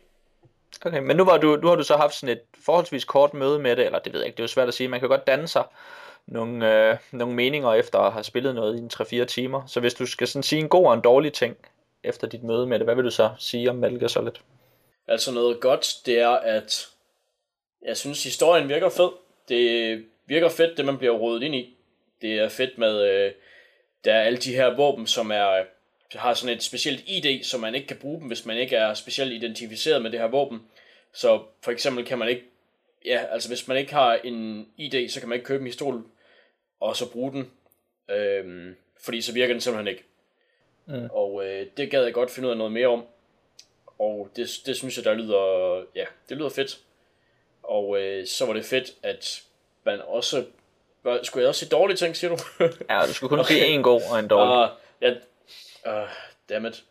Okay, 0.86 0.98
men 0.98 1.16
nu, 1.16 1.24
var 1.24 1.38
du, 1.38 1.56
nu 1.56 1.68
har 1.68 1.76
du 1.76 1.82
så 1.82 1.96
haft 1.96 2.14
sådan 2.14 2.36
et 2.36 2.42
forholdsvis 2.64 3.04
kort 3.04 3.34
møde 3.34 3.58
med 3.58 3.76
det, 3.76 3.86
eller 3.86 3.98
det 3.98 4.12
ved 4.12 4.20
jeg 4.20 4.26
ikke, 4.26 4.36
det 4.36 4.42
er 4.42 4.44
jo 4.44 4.48
svært 4.48 4.68
at 4.68 4.74
sige. 4.74 4.88
Man 4.88 5.00
kan 5.00 5.08
godt 5.08 5.26
danne 5.26 5.48
sig 5.48 5.64
nogle, 6.28 6.88
øh, 6.90 6.96
nogle 7.12 7.34
meninger 7.34 7.74
efter 7.74 7.98
at 7.98 8.12
have 8.12 8.24
spillet 8.24 8.54
noget 8.54 8.76
i 8.76 8.78
en 8.78 8.90
3-4 9.22 9.24
timer. 9.24 9.66
Så 9.66 9.80
hvis 9.80 9.94
du 9.94 10.06
skal 10.06 10.28
sådan 10.28 10.42
sige 10.42 10.62
en 10.62 10.68
god 10.68 10.86
og 10.86 10.94
en 10.94 11.00
dårlig 11.00 11.32
ting 11.32 11.56
efter 12.04 12.26
dit 12.26 12.42
møde 12.42 12.66
med 12.66 12.78
det, 12.78 12.86
hvad 12.86 12.94
vil 12.94 13.04
du 13.04 13.10
så 13.10 13.30
sige 13.38 13.70
om 13.70 13.76
Metal 13.76 13.98
Gear 13.98 14.08
Solid? 14.08 14.32
Altså 15.08 15.32
noget 15.32 15.60
godt, 15.60 15.94
det 16.06 16.18
er, 16.18 16.28
at 16.28 16.88
jeg 17.82 17.96
synes, 17.96 18.24
historien 18.24 18.68
virker 18.68 18.88
fed. 18.88 19.10
Det 19.48 20.04
virker 20.26 20.48
fedt, 20.48 20.76
det 20.76 20.84
man 20.84 20.98
bliver 20.98 21.14
rodet 21.14 21.42
ind 21.42 21.54
i. 21.54 21.76
Det 22.22 22.38
er 22.38 22.48
fedt 22.48 22.78
med, 22.78 23.02
øh, 23.02 23.32
der 24.04 24.14
er 24.14 24.22
alle 24.22 24.38
de 24.38 24.54
her 24.54 24.76
våben, 24.76 25.06
som 25.06 25.30
er 25.30 25.64
har 26.14 26.34
sådan 26.34 26.56
et 26.56 26.62
specielt 26.62 27.04
ID, 27.06 27.44
så 27.44 27.58
man 27.58 27.74
ikke 27.74 27.86
kan 27.86 27.96
bruge 27.96 28.20
dem, 28.20 28.26
hvis 28.26 28.46
man 28.46 28.56
ikke 28.56 28.76
er 28.76 28.94
specielt 28.94 29.32
identificeret 29.32 30.02
med 30.02 30.10
det 30.10 30.20
her 30.20 30.26
våben. 30.26 30.62
Så 31.12 31.42
for 31.62 31.70
eksempel 31.70 32.04
kan 32.04 32.18
man 32.18 32.28
ikke, 32.28 32.42
ja, 33.04 33.24
altså 33.30 33.48
hvis 33.48 33.68
man 33.68 33.76
ikke 33.76 33.92
har 33.92 34.14
en 34.14 34.68
ID, 34.76 35.08
så 35.08 35.20
kan 35.20 35.28
man 35.28 35.36
ikke 35.36 35.46
købe 35.46 35.60
en 35.60 35.70
pistol, 35.70 36.04
og 36.80 36.96
så 36.96 37.12
bruge 37.12 37.32
den, 37.32 37.50
øhm, 38.10 38.76
fordi 39.00 39.22
så 39.22 39.32
virker 39.32 39.54
den 39.54 39.60
simpelthen 39.60 39.88
ikke. 39.88 40.04
Mm. 40.86 41.08
Og 41.12 41.46
øh, 41.46 41.66
det 41.76 41.90
gad 41.90 42.04
jeg 42.04 42.14
godt 42.14 42.30
finde 42.30 42.48
ud 42.48 42.52
af 42.52 42.58
noget 42.58 42.72
mere 42.72 42.86
om. 42.86 43.04
Og 43.98 44.28
det, 44.36 44.48
det 44.66 44.76
synes 44.76 44.96
jeg, 44.96 45.04
der 45.04 45.14
lyder, 45.14 45.76
ja, 45.94 46.04
det 46.28 46.36
lyder 46.36 46.48
fedt. 46.48 46.78
Og 47.62 48.00
øh, 48.00 48.26
så 48.26 48.46
var 48.46 48.52
det 48.52 48.64
fedt, 48.64 48.94
at 49.02 49.42
man 49.84 50.00
også, 50.06 50.44
skulle 51.22 51.42
jeg 51.42 51.48
også 51.48 51.58
sige 51.58 51.68
dårlige 51.68 51.96
ting, 51.96 52.16
siger 52.16 52.36
du? 52.36 52.64
ja, 52.90 53.02
du 53.06 53.12
skulle 53.12 53.28
kun 53.28 53.38
okay. 53.44 53.54
sige 53.54 53.66
en 53.66 53.82
god 53.82 54.00
og 54.10 54.18
en 54.18 54.28
dårlig. 54.28 54.70
Uh, 55.02 55.14
ja, 55.86 56.02
uh, 56.02 56.08
dammit. 56.48 56.84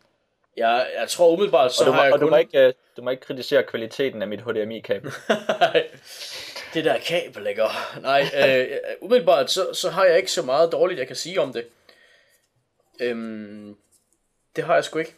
Jeg, 0.57 0.87
jeg 0.99 1.09
tror 1.09 1.31
umiddelbart, 1.31 1.73
så 1.73 1.83
og 1.83 1.85
du 1.85 1.91
må, 1.91 1.95
har 1.95 2.03
jeg 2.03 2.13
og 2.13 2.19
kun... 2.19 2.27
du, 2.27 2.31
må 2.31 2.37
ikke, 2.37 2.59
øh, 2.59 2.73
du 2.97 3.01
må 3.01 3.09
ikke 3.09 3.21
kritisere 3.21 3.63
kvaliteten 3.63 4.21
af 4.21 4.27
mit 4.27 4.41
HDMI-kabel. 4.41 5.11
det 6.73 6.85
der 6.85 6.99
kabel, 6.99 7.47
ikke? 7.47 7.63
Nej, 8.01 8.25
øh, 8.47 8.77
umiddelbart, 9.01 9.51
så, 9.51 9.73
så 9.73 9.89
har 9.89 10.05
jeg 10.05 10.17
ikke 10.17 10.31
så 10.31 10.41
meget 10.41 10.71
dårligt, 10.71 10.99
jeg 10.99 11.07
kan 11.07 11.15
sige 11.15 11.41
om 11.41 11.53
det. 11.53 11.67
Øhm, 12.99 13.77
det 14.55 14.63
har 14.63 14.73
jeg 14.73 14.83
sgu 14.83 14.99
ikke. 14.99 15.15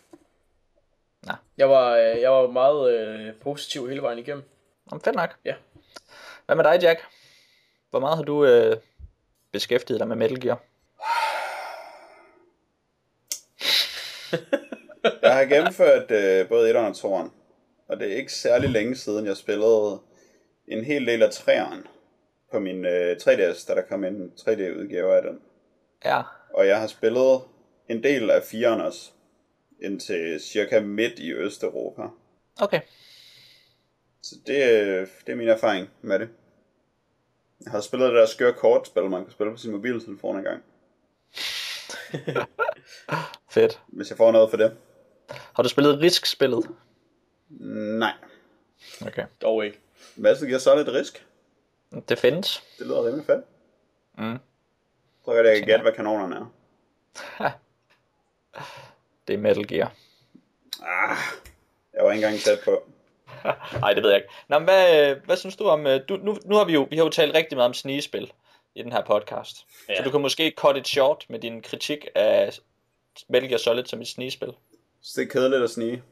Nej. 1.25 1.35
Jeg 1.57 1.69
var, 1.69 1.97
øh, 1.97 2.21
jeg 2.21 2.31
var 2.31 2.47
meget 2.47 2.93
øh, 2.93 3.33
positiv 3.35 3.89
hele 3.89 4.01
vejen 4.01 4.19
igennem. 4.19 4.43
Jamen, 4.91 5.01
fedt 5.01 5.15
nok. 5.15 5.35
Ja. 5.45 5.55
Hvad 6.45 6.55
med 6.55 6.63
dig, 6.63 6.79
Jack? 6.81 6.99
Hvor 7.89 7.99
meget 7.99 8.17
har 8.17 8.23
du 8.23 8.45
øh, 8.45 8.77
beskæftiget 9.51 9.99
dig 9.99 10.07
med 10.07 10.15
Metal 10.15 10.41
Gear? 10.41 10.63
jeg 15.21 15.35
har 15.35 15.45
gennemført 15.45 16.11
øh, 16.11 16.47
både 16.47 16.71
1'eren 16.71 17.05
og 17.05 17.21
2'eren, 17.21 17.29
og 17.87 17.99
det 17.99 18.11
er 18.11 18.15
ikke 18.15 18.33
særlig 18.33 18.69
længe 18.69 18.95
siden, 18.95 19.25
jeg 19.25 19.37
spillede 19.37 19.99
en 20.69 20.83
hel 20.83 21.07
del 21.07 21.23
af 21.23 21.29
3'eren 21.29 21.87
på 22.51 22.59
min 22.59 22.85
øh, 22.85 23.17
3DS, 23.21 23.67
da 23.67 23.75
der 23.75 23.81
kom 23.89 24.03
en 24.03 24.31
3D-udgave 24.39 25.15
af 25.15 25.21
den. 25.21 25.39
Ja. 26.05 26.21
Og 26.53 26.67
jeg 26.67 26.79
har 26.79 26.87
spillet 26.87 27.41
en 27.89 28.03
del 28.03 28.29
af 28.29 28.39
4'eren 28.39 28.81
også, 28.81 29.11
indtil 29.81 30.39
cirka 30.39 30.79
midt 30.79 31.19
i 31.19 31.33
Østeuropa. 31.33 32.01
Okay. 32.61 32.81
Så 34.21 34.35
det, 34.47 34.81
øh, 34.81 35.07
det 35.25 35.31
er 35.31 35.35
min 35.35 35.47
erfaring 35.47 35.89
med 36.01 36.19
det. 36.19 36.29
Jeg 37.63 37.71
har 37.71 37.81
spillet 37.81 38.09
det 38.09 38.15
der 38.15 38.25
skøre 38.25 38.53
kortspil, 38.53 39.03
man 39.03 39.23
kan 39.23 39.31
spille 39.31 39.51
på 39.51 39.57
sin 39.57 39.71
mobiltelefon 39.71 40.37
en 40.37 40.43
gang. 40.43 40.63
Fedt. 43.51 43.81
Hvis 43.87 44.09
jeg 44.09 44.17
får 44.17 44.31
noget 44.31 44.49
for 44.49 44.57
det. 44.57 44.77
Har 45.29 45.63
du 45.63 45.69
spillet 45.69 45.99
Risk-spillet? 45.99 46.69
Nej. 47.99 48.13
Okay. 49.01 49.25
Dog 49.41 49.65
ikke. 49.65 49.79
Hvad 50.15 50.35
så 50.35 50.45
giver 50.45 50.59
så 50.59 50.75
lidt 50.75 50.87
risk? 50.87 51.25
Det 52.09 52.19
findes. 52.19 52.63
Det 52.79 52.87
lyder 52.87 53.05
rimelig 53.05 53.25
fedt. 53.25 53.45
Mm. 54.17 54.37
Prøv 55.23 55.37
at 55.37 55.45
jeg 55.45 55.57
kan 55.57 55.65
gætte, 55.65 55.81
hvad 55.81 55.91
kanonerne 55.91 56.35
er. 56.35 56.45
Det 59.27 59.33
er 59.33 59.37
Metal 59.37 59.67
Gear. 59.67 59.93
Ah, 60.81 61.17
jeg 61.93 62.03
var 62.05 62.11
ikke 62.11 62.25
engang 62.25 62.41
tæt 62.41 62.59
på. 62.65 62.83
Nej, 63.81 63.93
det 63.93 64.03
ved 64.03 64.09
jeg 64.09 64.17
ikke. 64.17 64.29
Nå, 64.47 64.59
men 64.59 64.63
hvad, 64.63 65.15
hvad 65.15 65.37
synes 65.37 65.55
du 65.55 65.63
om... 65.63 65.87
øh, 65.87 66.01
Du, 66.09 66.15
nu, 66.15 66.37
nu 66.45 66.55
har 66.55 66.65
vi 66.65 66.73
jo, 66.73 66.87
vi 66.89 66.97
har 66.97 67.03
jo 67.03 67.09
talt 67.09 67.35
rigtig 67.35 67.57
meget 67.57 67.67
om 67.67 67.73
snigespil 67.73 68.31
i 68.75 68.83
den 68.83 68.91
her 68.91 69.03
podcast. 69.05 69.65
Ja. 69.89 69.97
Så 69.97 70.03
du 70.03 70.11
kan 70.11 70.21
måske 70.21 70.53
cut 70.57 70.77
it 70.77 70.87
short 70.87 71.25
med 71.29 71.39
din 71.39 71.61
kritik 71.61 72.07
af 72.15 72.59
Metal 73.29 73.49
Gear 73.49 73.57
Solid 73.59 73.85
som 73.85 74.01
et 74.01 74.07
snigespil. 74.07 74.53
Så 75.01 75.21
det 75.21 75.27
er 75.27 75.31
kedeligt 75.31 75.63
at 75.63 75.69
snige. 75.69 76.03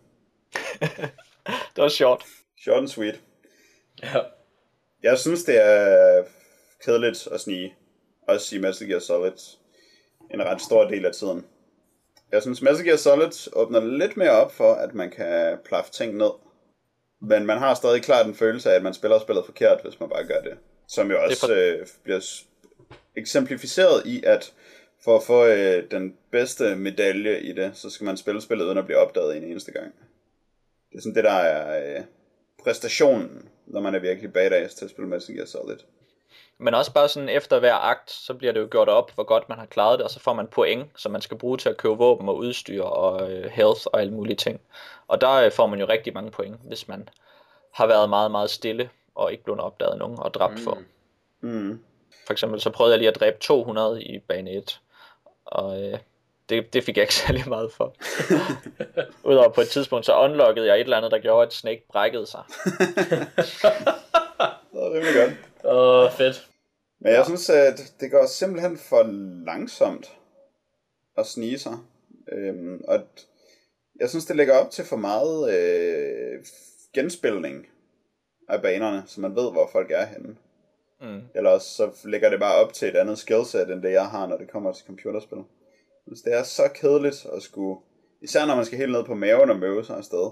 det 1.76 1.78
var 1.84 1.90
short. 1.90 2.26
Short 2.62 2.78
and 2.78 2.88
sweet. 2.88 3.22
Ja. 4.04 4.20
Jeg 5.04 5.18
synes, 5.18 5.44
det 5.44 5.62
er 5.62 6.24
kedeligt 6.86 7.28
at 7.32 7.42
snige. 7.42 7.76
Også 8.28 8.56
i 8.56 8.60
Metal 8.60 8.88
Gear 8.88 9.00
Solid. 9.00 9.32
En 10.34 10.46
ret 10.46 10.62
stor 10.62 10.88
del 10.88 11.06
af 11.06 11.14
tiden. 11.14 11.46
Jeg 12.32 12.42
synes, 12.42 12.62
Metal 12.62 12.86
Gear 12.86 12.98
Solid 12.98 13.54
åbner 13.54 13.80
lidt 13.80 14.18
mere 14.18 14.32
op 14.32 14.54
for, 14.54 14.74
at 14.74 14.94
man 14.94 15.12
kan 15.12 15.58
plaffe 15.66 15.92
ting 15.92 16.18
ned. 16.18 16.32
Men 17.22 17.46
man 17.46 17.58
har 17.58 17.74
stadig 17.74 18.04
klart 18.04 18.26
en 18.26 18.36
følelse 18.36 18.72
af, 18.72 18.76
at 18.76 18.84
man 18.84 18.94
spiller 18.94 19.20
spillet 19.20 19.46
forkert, 19.46 19.82
hvis 19.82 20.00
man 20.00 20.10
bare 20.10 20.28
gør 20.28 20.42
det. 20.42 20.58
Som 20.88 21.12
jo 21.12 21.24
også 21.24 21.40
for... 21.40 21.54
øh, 21.54 21.88
bliver 22.04 22.44
eksemplificeret 23.16 24.06
i, 24.06 24.24
at 24.24 24.54
for 25.04 25.16
at 25.18 25.24
få 25.24 25.46
øh, 25.46 25.92
den 25.92 26.18
bedste 26.32 26.76
medalje 26.76 27.40
i 27.40 27.54
det, 27.54 27.72
så 27.78 27.90
skal 27.90 28.06
man 28.06 28.18
spille 28.18 28.42
spillet 28.42 28.66
uden 28.66 28.78
at 28.78 28.86
blive 28.86 28.98
opdaget 28.98 29.38
en 29.38 29.44
eneste 29.44 29.72
gang. 29.72 29.94
Det 30.92 30.98
er 30.98 31.02
sådan 31.02 31.16
det, 31.16 31.24
der 31.24 31.32
er 31.32 31.98
øh, 31.98 32.04
præstationen, 32.64 33.50
når 33.68 33.82
man 33.82 33.96
er 33.96 34.00
virkelig 34.00 34.34
badass 34.34 34.76
til 34.76 34.86
at 34.86 34.92
spille 34.92 35.10
Metal 35.10 35.36
Gear 35.36 35.46
Solid. 35.46 35.78
Men 36.58 36.74
også 36.74 36.94
bare 36.94 37.10
sådan 37.10 37.30
efter 37.30 37.60
hver 37.60 37.76
akt, 37.76 38.12
så 38.12 38.34
bliver 38.34 38.54
det 38.54 38.60
jo 38.60 38.68
gjort 38.72 38.90
op, 38.90 39.12
hvor 39.16 39.24
godt 39.24 39.50
man 39.50 39.58
har 39.58 39.66
klaret 39.66 40.00
det, 40.00 40.04
og 40.04 40.12
så 40.12 40.20
får 40.20 40.34
man 40.34 40.48
point, 40.48 40.90
som 40.96 41.12
man 41.12 41.22
skal 41.22 41.38
bruge 41.38 41.58
til 41.58 41.70
at 41.70 41.78
købe 41.78 41.98
våben 41.98 42.30
og 42.30 42.38
udstyr 42.38 42.84
og 42.84 43.32
øh, 43.32 43.46
health 43.52 43.82
og 43.86 44.02
alle 44.02 44.14
mulige 44.14 44.36
ting. 44.36 44.62
Og 45.08 45.22
der 45.22 45.32
øh, 45.32 45.52
får 45.52 45.68
man 45.68 45.80
jo 45.80 45.86
rigtig 45.86 46.14
mange 46.14 46.32
point, 46.32 46.56
hvis 46.64 46.88
man 46.88 47.10
har 47.74 47.88
været 47.88 48.10
meget, 48.10 48.32
meget 48.32 48.50
stille 48.50 48.90
og 49.16 49.32
ikke 49.32 49.44
blevet 49.44 49.60
opdaget 49.60 49.98
nogen 49.98 50.20
og 50.20 50.34
dræbt 50.34 50.54
mm. 50.54 50.64
for. 50.64 50.78
Mm. 51.42 51.84
For 52.26 52.34
eksempel 52.34 52.62
så 52.62 52.70
prøvede 52.70 52.94
jeg 52.94 53.00
lige 53.00 53.10
at 53.10 53.20
dræbe 53.20 53.38
200 53.40 54.04
i 54.04 54.20
bane 54.20 54.52
1, 54.52 54.82
og 55.46 55.84
øh, 55.84 56.00
det, 56.50 56.74
det 56.74 56.84
fik 56.84 56.98
jeg 56.98 57.04
ikke 57.04 57.16
særlig 57.26 57.44
meget 57.48 57.72
for. 57.72 57.96
Udover 59.24 59.50
på 59.50 59.62
et 59.62 59.70
tidspunkt, 59.70 60.06
så 60.06 60.20
unlockede 60.20 60.68
jeg 60.68 60.76
et 60.76 60.82
eller 60.82 60.98
andet, 60.98 61.12
der 61.12 61.20
gjorde, 61.20 61.48
at 61.48 61.54
Snake 61.54 61.86
brækkede 61.90 62.26
sig. 62.26 62.44
det 64.94 65.02
var 65.06 65.22
godt. 65.22 65.34
Åh, 65.64 66.04
oh, 66.04 66.12
fedt. 66.12 66.48
Men 67.00 67.14
jeg 67.14 67.26
synes, 67.26 67.50
at 67.50 67.94
det 68.00 68.12
går 68.12 68.26
simpelthen 68.26 68.78
for 68.78 69.04
langsomt 69.46 70.12
at 71.18 71.26
snige 71.26 71.60
sig. 71.60 71.78
Øhm, 72.32 72.82
og 72.88 73.00
jeg 74.00 74.10
synes, 74.10 74.26
det 74.26 74.36
lægger 74.36 74.54
op 74.58 74.72
til 74.72 74.86
for 74.86 74.96
meget 74.96 75.54
øh, 75.54 76.46
genspilning 76.94 77.68
af 78.50 78.62
banerne, 78.62 79.04
så 79.08 79.22
man 79.22 79.36
ved, 79.36 79.52
hvor 79.52 79.70
folk 79.72 79.92
er 79.92 80.06
henne. 80.06 80.36
Mm. 81.02 81.22
Eller 81.36 81.50
også 81.50 81.76
så 81.76 81.90
lægger 82.10 82.30
det 82.30 82.40
bare 82.40 82.56
op 82.56 82.74
til 82.74 82.88
et 82.88 82.96
andet 82.96 83.18
skillset, 83.18 83.72
end 83.72 83.82
det 83.82 83.92
jeg 83.92 84.08
har, 84.08 84.28
når 84.28 84.38
det 84.38 84.52
kommer 84.52 84.74
til 84.74 84.86
computerspil. 84.86 85.44
Hvis 86.08 86.22
det 86.22 86.34
er 86.34 86.44
så 86.44 86.70
kedeligt 86.76 87.26
at 87.36 87.44
skulle... 87.44 87.80
Især 88.22 88.46
når 88.46 88.56
man 88.56 88.66
skal 88.66 88.78
helt 88.78 88.92
ned 88.92 89.04
på 89.04 89.16
maven 89.16 89.50
og 89.50 89.60
møve 89.60 89.86
sig 89.86 89.98
afsted. 89.98 90.32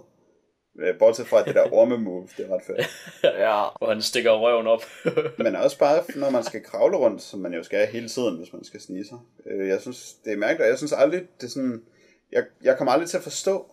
Øh, 0.80 0.98
bortset 1.00 1.28
fra 1.28 1.44
det 1.44 1.56
der 1.56 1.74
orme-move, 1.80 2.28
det 2.38 2.46
er 2.46 2.56
ret 2.56 2.64
fedt. 2.68 2.88
ja, 3.24 3.64
hvor 3.78 3.88
han 3.90 4.02
stikker 4.02 4.32
røven 4.32 4.68
op. 4.68 4.84
Men 5.44 5.56
også 5.56 5.80
bare, 5.80 6.04
når 6.16 6.30
man 6.30 6.44
skal 6.44 6.64
kravle 6.64 6.98
rundt, 6.98 7.22
som 7.22 7.40
man 7.40 7.54
jo 7.54 7.64
skal 7.64 7.88
hele 7.88 8.10
tiden, 8.10 8.38
hvis 8.38 8.54
man 8.54 8.64
skal 8.64 8.82
snige 8.82 9.06
sig. 9.06 9.18
Øh, 9.46 9.68
jeg 9.68 9.82
synes, 9.82 10.14
det 10.26 10.34
er 10.34 10.38
mærkeligt, 10.38 10.70
jeg 10.70 10.78
synes 10.78 10.94
aldrig, 10.94 11.22
det 11.42 11.46
er 11.46 11.52
sådan... 11.52 11.84
Jeg, 12.32 12.44
jeg 12.64 12.78
kommer 12.78 12.92
aldrig 12.92 13.10
til 13.10 13.18
at 13.18 13.24
forstå 13.24 13.72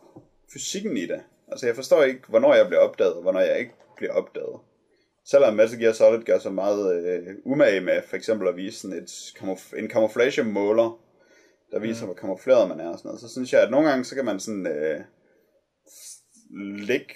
fysikken 0.53 0.97
i 0.97 1.07
det. 1.07 1.21
Altså, 1.49 1.67
jeg 1.67 1.75
forstår 1.75 2.03
ikke, 2.03 2.21
hvornår 2.29 2.55
jeg 2.55 2.67
bliver 2.67 2.81
opdaget, 2.81 3.15
og 3.15 3.23
hvornår 3.23 3.41
jeg 3.41 3.59
ikke 3.59 3.73
bliver 3.97 4.13
opdaget. 4.13 4.61
Selvom 5.25 5.55
Metal 5.55 5.79
Gear 5.79 5.93
Solid 5.93 6.23
gør 6.23 6.39
så 6.39 6.51
meget 6.51 7.05
øh, 7.05 7.35
umage 7.45 7.81
med, 7.81 8.03
for 8.03 8.17
eksempel 8.17 8.49
at 8.49 8.57
vise 8.57 8.79
sådan 8.79 8.97
et, 8.97 9.33
en 9.77 9.91
camouflage 9.91 10.43
måler, 10.43 11.01
der 11.73 11.79
viser, 11.79 12.03
mm. 12.03 12.07
hvor 12.07 12.15
kamufleret 12.15 12.69
man 12.69 12.81
er 12.81 12.89
og 12.89 12.99
sådan 12.99 13.09
noget, 13.09 13.21
så 13.21 13.29
synes 13.29 13.53
jeg, 13.53 13.63
at 13.63 13.71
nogle 13.71 13.89
gange, 13.89 14.05
så 14.05 14.15
kan 14.15 14.25
man 14.25 14.41
sådan 14.41 14.67
øh, 14.67 15.01
ligge 16.87 17.15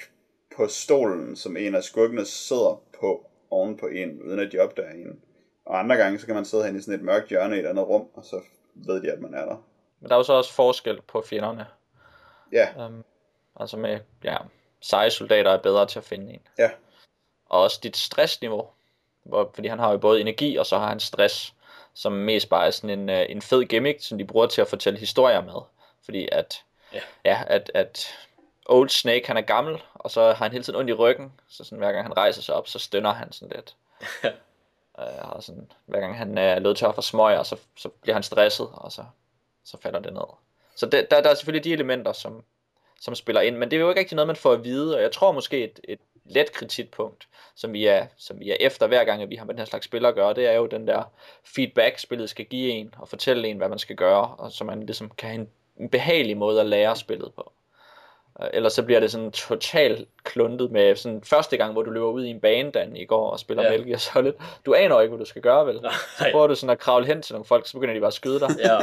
på 0.57 0.67
stolen, 0.67 1.37
som 1.37 1.57
en 1.57 1.75
af 1.75 1.83
skurkene 1.83 2.25
sidder 2.25 2.83
på 3.01 3.31
oven 3.51 3.77
på 3.77 3.87
en, 3.87 4.23
uden 4.23 4.41
at 4.41 4.53
de 4.53 4.59
opdager 4.59 4.91
en. 4.91 5.21
Og 5.67 5.79
andre 5.79 5.97
gange, 5.97 6.19
så 6.19 6.27
kan 6.27 6.35
man 6.35 6.45
sidde 6.45 6.67
hen 6.67 6.77
i 6.77 6.81
sådan 6.81 7.01
et 7.01 7.05
mørkt 7.05 7.29
hjørne 7.29 7.57
i 7.57 7.61
et 7.61 7.67
andet 7.67 7.89
rum, 7.89 8.09
og 8.15 8.25
så 8.25 8.41
ved 8.75 9.03
de, 9.03 9.13
at 9.13 9.21
man 9.21 9.35
er 9.35 9.45
der. 9.45 9.57
men 10.01 10.09
der 10.09 10.15
er 10.15 10.19
jo 10.19 10.25
så 10.25 10.33
også 10.33 10.53
forskel 10.53 11.03
på 11.03 11.23
fjenderne. 11.23 11.67
Ja, 12.53 12.87
Um, 12.87 13.05
altså 13.61 13.77
med, 13.77 14.01
ja, 14.25 14.37
seje 14.81 15.11
soldater 15.11 15.51
er 15.51 15.63
bedre 15.63 15.87
til 15.87 15.99
at 15.99 16.05
finde 16.05 16.33
en. 16.33 16.41
ja, 16.59 16.71
Og 17.47 17.63
også 17.63 17.81
dit 17.83 17.97
stressniveau. 17.97 18.69
Hvor, 19.25 19.51
fordi 19.55 19.69
han 19.69 19.79
har 19.79 19.93
jo 19.93 19.99
både 19.99 20.21
energi, 20.21 20.57
og 20.57 20.67
så 20.67 20.79
har 20.79 20.89
han 20.89 21.01
stress, 21.01 21.55
som 21.97 22.13
mest 22.13 22.49
bare 22.49 22.67
er 22.67 22.71
sådan 22.71 22.99
en, 22.99 23.09
øh, 23.11 23.27
en 23.29 23.43
fed 23.43 23.65
gimmick, 23.65 24.03
som 24.03 24.19
de 24.19 24.25
bruger 24.25 24.47
til 24.47 24.61
at 24.61 24.69
fortælle 24.69 24.99
historier 24.99 25.41
med. 25.41 25.61
Fordi 26.05 26.29
at, 26.33 26.63
Ja. 26.93 27.01
ja, 27.25 27.43
at, 27.47 27.71
at 27.75 28.09
Old 28.67 28.89
Snake, 28.89 29.27
han 29.27 29.37
er 29.37 29.41
gammel, 29.41 29.83
og 29.95 30.11
så 30.11 30.23
har 30.27 30.35
han 30.35 30.53
hele 30.53 30.65
tiden 30.65 30.79
ondt 30.79 30.91
i 30.91 30.93
ryggen, 30.93 31.33
så 31.49 31.65
sådan, 31.65 31.79
hver 31.79 31.93
gang 31.93 32.05
han 32.05 32.17
rejser 32.17 32.43
sig 32.43 32.55
op, 32.55 32.69
så 32.69 32.79
stønner 32.79 33.13
han 33.13 33.33
sådan 33.33 33.57
lidt. 33.57 33.77
øh, 35.01 35.31
og 35.31 35.43
sådan, 35.43 35.73
hver 35.87 36.01
gang 36.01 36.19
han 36.19 36.39
er 36.39 36.59
lød 36.59 36.75
til 36.75 36.85
at 36.85 36.95
få 36.95 37.01
smøger, 37.01 37.43
så, 37.43 37.57
så 37.77 37.89
bliver 37.89 38.15
han 38.15 38.23
stresset, 38.23 38.69
og 38.73 38.93
så, 38.93 39.05
så 39.65 39.77
falder 39.81 40.01
det 40.01 40.13
ned. 40.13 40.23
Så 40.77 40.87
det, 40.87 41.11
der, 41.11 41.21
der 41.21 41.31
er 41.31 41.35
selvfølgelig 41.35 41.65
de 41.65 41.73
elementer, 41.73 42.13
som, 42.13 42.45
som 43.01 43.15
spiller 43.15 43.41
ind, 43.41 43.57
men 43.57 43.71
det 43.71 43.77
er 43.77 43.81
jo 43.81 43.89
ikke 43.89 44.01
rigtig 44.01 44.17
noget, 44.17 44.27
man 44.27 44.37
får 44.37 44.53
at 44.53 44.65
vide, 44.65 44.97
og 44.97 45.03
jeg 45.03 45.13
tror 45.13 45.33
måske 45.33 45.65
et, 45.65 45.81
et 45.85 46.01
let 46.29 46.53
kritikpunkt, 46.53 47.29
som 47.55 47.73
vi, 47.73 47.87
er, 47.87 48.07
som 48.17 48.41
vi 48.41 48.51
er 48.51 48.57
efter 48.61 48.87
hver 48.87 49.05
gang, 49.05 49.23
at 49.23 49.31
vi 49.31 49.37
har 49.37 49.45
med 49.45 49.55
den 49.55 49.59
her 49.59 49.67
slags 49.67 49.85
spillere 49.85 50.09
at 50.09 50.15
gøre, 50.15 50.35
det 50.35 50.47
er 50.47 50.53
jo 50.53 50.67
den 50.67 50.87
der 50.87 51.03
feedback, 51.45 51.99
spillet 51.99 52.31
skal 52.31 52.45
give 52.45 52.71
en, 52.71 52.95
og 52.99 53.09
fortælle 53.09 53.49
en, 53.49 53.57
hvad 53.57 53.69
man 53.69 53.79
skal 53.79 53.97
gøre, 53.97 54.35
og 54.35 54.53
så 54.53 54.65
man 54.65 54.81
ligesom 54.81 55.11
kan 55.11 55.29
have 55.29 55.41
en, 55.41 55.49
en 55.77 55.89
behagelig 55.89 56.37
måde 56.37 56.61
at 56.61 56.67
lære 56.67 56.97
spillet 56.97 57.35
på. 57.35 57.53
Øh, 58.43 58.49
Ellers 58.53 58.73
så 58.73 58.83
bliver 58.83 59.01
det 59.01 59.11
sådan 59.11 59.31
totalt 59.31 60.09
kluntet 60.25 60.71
med 60.71 60.97
sådan 60.97 61.23
første 61.25 61.57
gang, 61.57 61.73
hvor 61.73 61.83
du 61.83 61.91
løber 61.91 62.07
ud 62.07 62.25
i 62.25 62.29
en 62.31 62.41
bane, 62.41 62.71
Dan, 62.71 62.97
i 62.97 63.05
går 63.05 63.31
og 63.31 63.39
spiller 63.41 63.63
Ja. 63.63 63.71
ja. 63.73 63.77
Metal 63.79 63.89
Gear 63.91 63.99
Solid. 63.99 64.33
Du 64.67 64.75
aner 64.75 65.01
ikke, 65.01 65.11
hvad 65.17 65.25
du 65.25 65.29
skal 65.31 65.43
gøre, 65.43 65.67
vel? 65.67 65.75
Så 65.77 65.91
Nej. 66.21 66.31
prøver 66.33 66.47
du 66.47 66.55
sådan 66.55 66.71
at 66.71 66.79
kravle 66.79 67.07
hen 67.07 67.23
til 67.23 67.33
nogle 67.35 67.45
folk, 67.45 67.67
så 67.69 67.73
begynder 67.73 67.95
de 67.95 68.01
bare 68.01 68.07
at 68.09 68.15
skyde 68.15 68.41
dig. 68.41 68.49
Ja, 68.59 68.79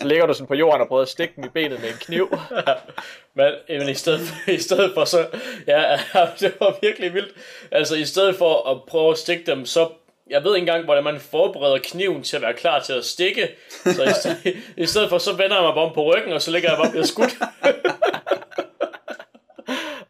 Så 0.00 0.06
ligger 0.06 0.26
du 0.26 0.34
sådan 0.34 0.46
på 0.46 0.54
jorden 0.54 0.80
og 0.80 0.88
prøver 0.88 1.02
at 1.02 1.08
stikke 1.08 1.34
dem 1.36 1.44
i 1.44 1.48
benet 1.48 1.80
med 1.80 1.88
en 1.88 1.94
kniv. 2.00 2.38
men, 3.34 3.52
men 3.68 3.88
i, 3.88 3.94
stedet 3.94 4.20
for, 4.20 4.50
i 4.50 4.58
stedet 4.58 4.90
for 4.94 5.04
så, 5.04 5.26
ja, 5.66 5.96
det 6.40 6.54
var 6.60 6.76
virkelig 6.82 7.14
vildt. 7.14 7.34
Altså 7.70 7.94
i 7.96 8.04
stedet 8.04 8.36
for 8.36 8.70
at 8.70 8.78
prøve 8.88 9.10
at 9.10 9.18
stikke 9.18 9.46
dem, 9.46 9.66
så, 9.66 9.88
jeg 10.30 10.44
ved 10.44 10.54
ikke 10.56 10.62
engang, 10.62 10.84
hvordan 10.84 11.04
man 11.04 11.20
forbereder 11.20 11.78
kniven 11.82 12.22
til 12.22 12.36
at 12.36 12.42
være 12.42 12.54
klar 12.54 12.80
til 12.80 12.92
at 12.92 13.04
stikke. 13.04 13.48
Så 13.84 14.02
i 14.04 14.12
stedet, 14.20 14.56
i 14.84 14.86
stedet 14.86 15.08
for, 15.08 15.18
så 15.18 15.30
vender 15.32 15.56
jeg 15.56 15.64
mig 15.64 15.74
bare 15.74 15.84
om 15.84 15.94
på 15.94 16.14
ryggen, 16.14 16.32
og 16.32 16.42
så 16.42 16.50
ligger 16.50 16.70
jeg 16.70 16.78
bare 16.78 16.86
og 16.86 16.90
bliver 16.90 17.06
skudt. 17.06 17.36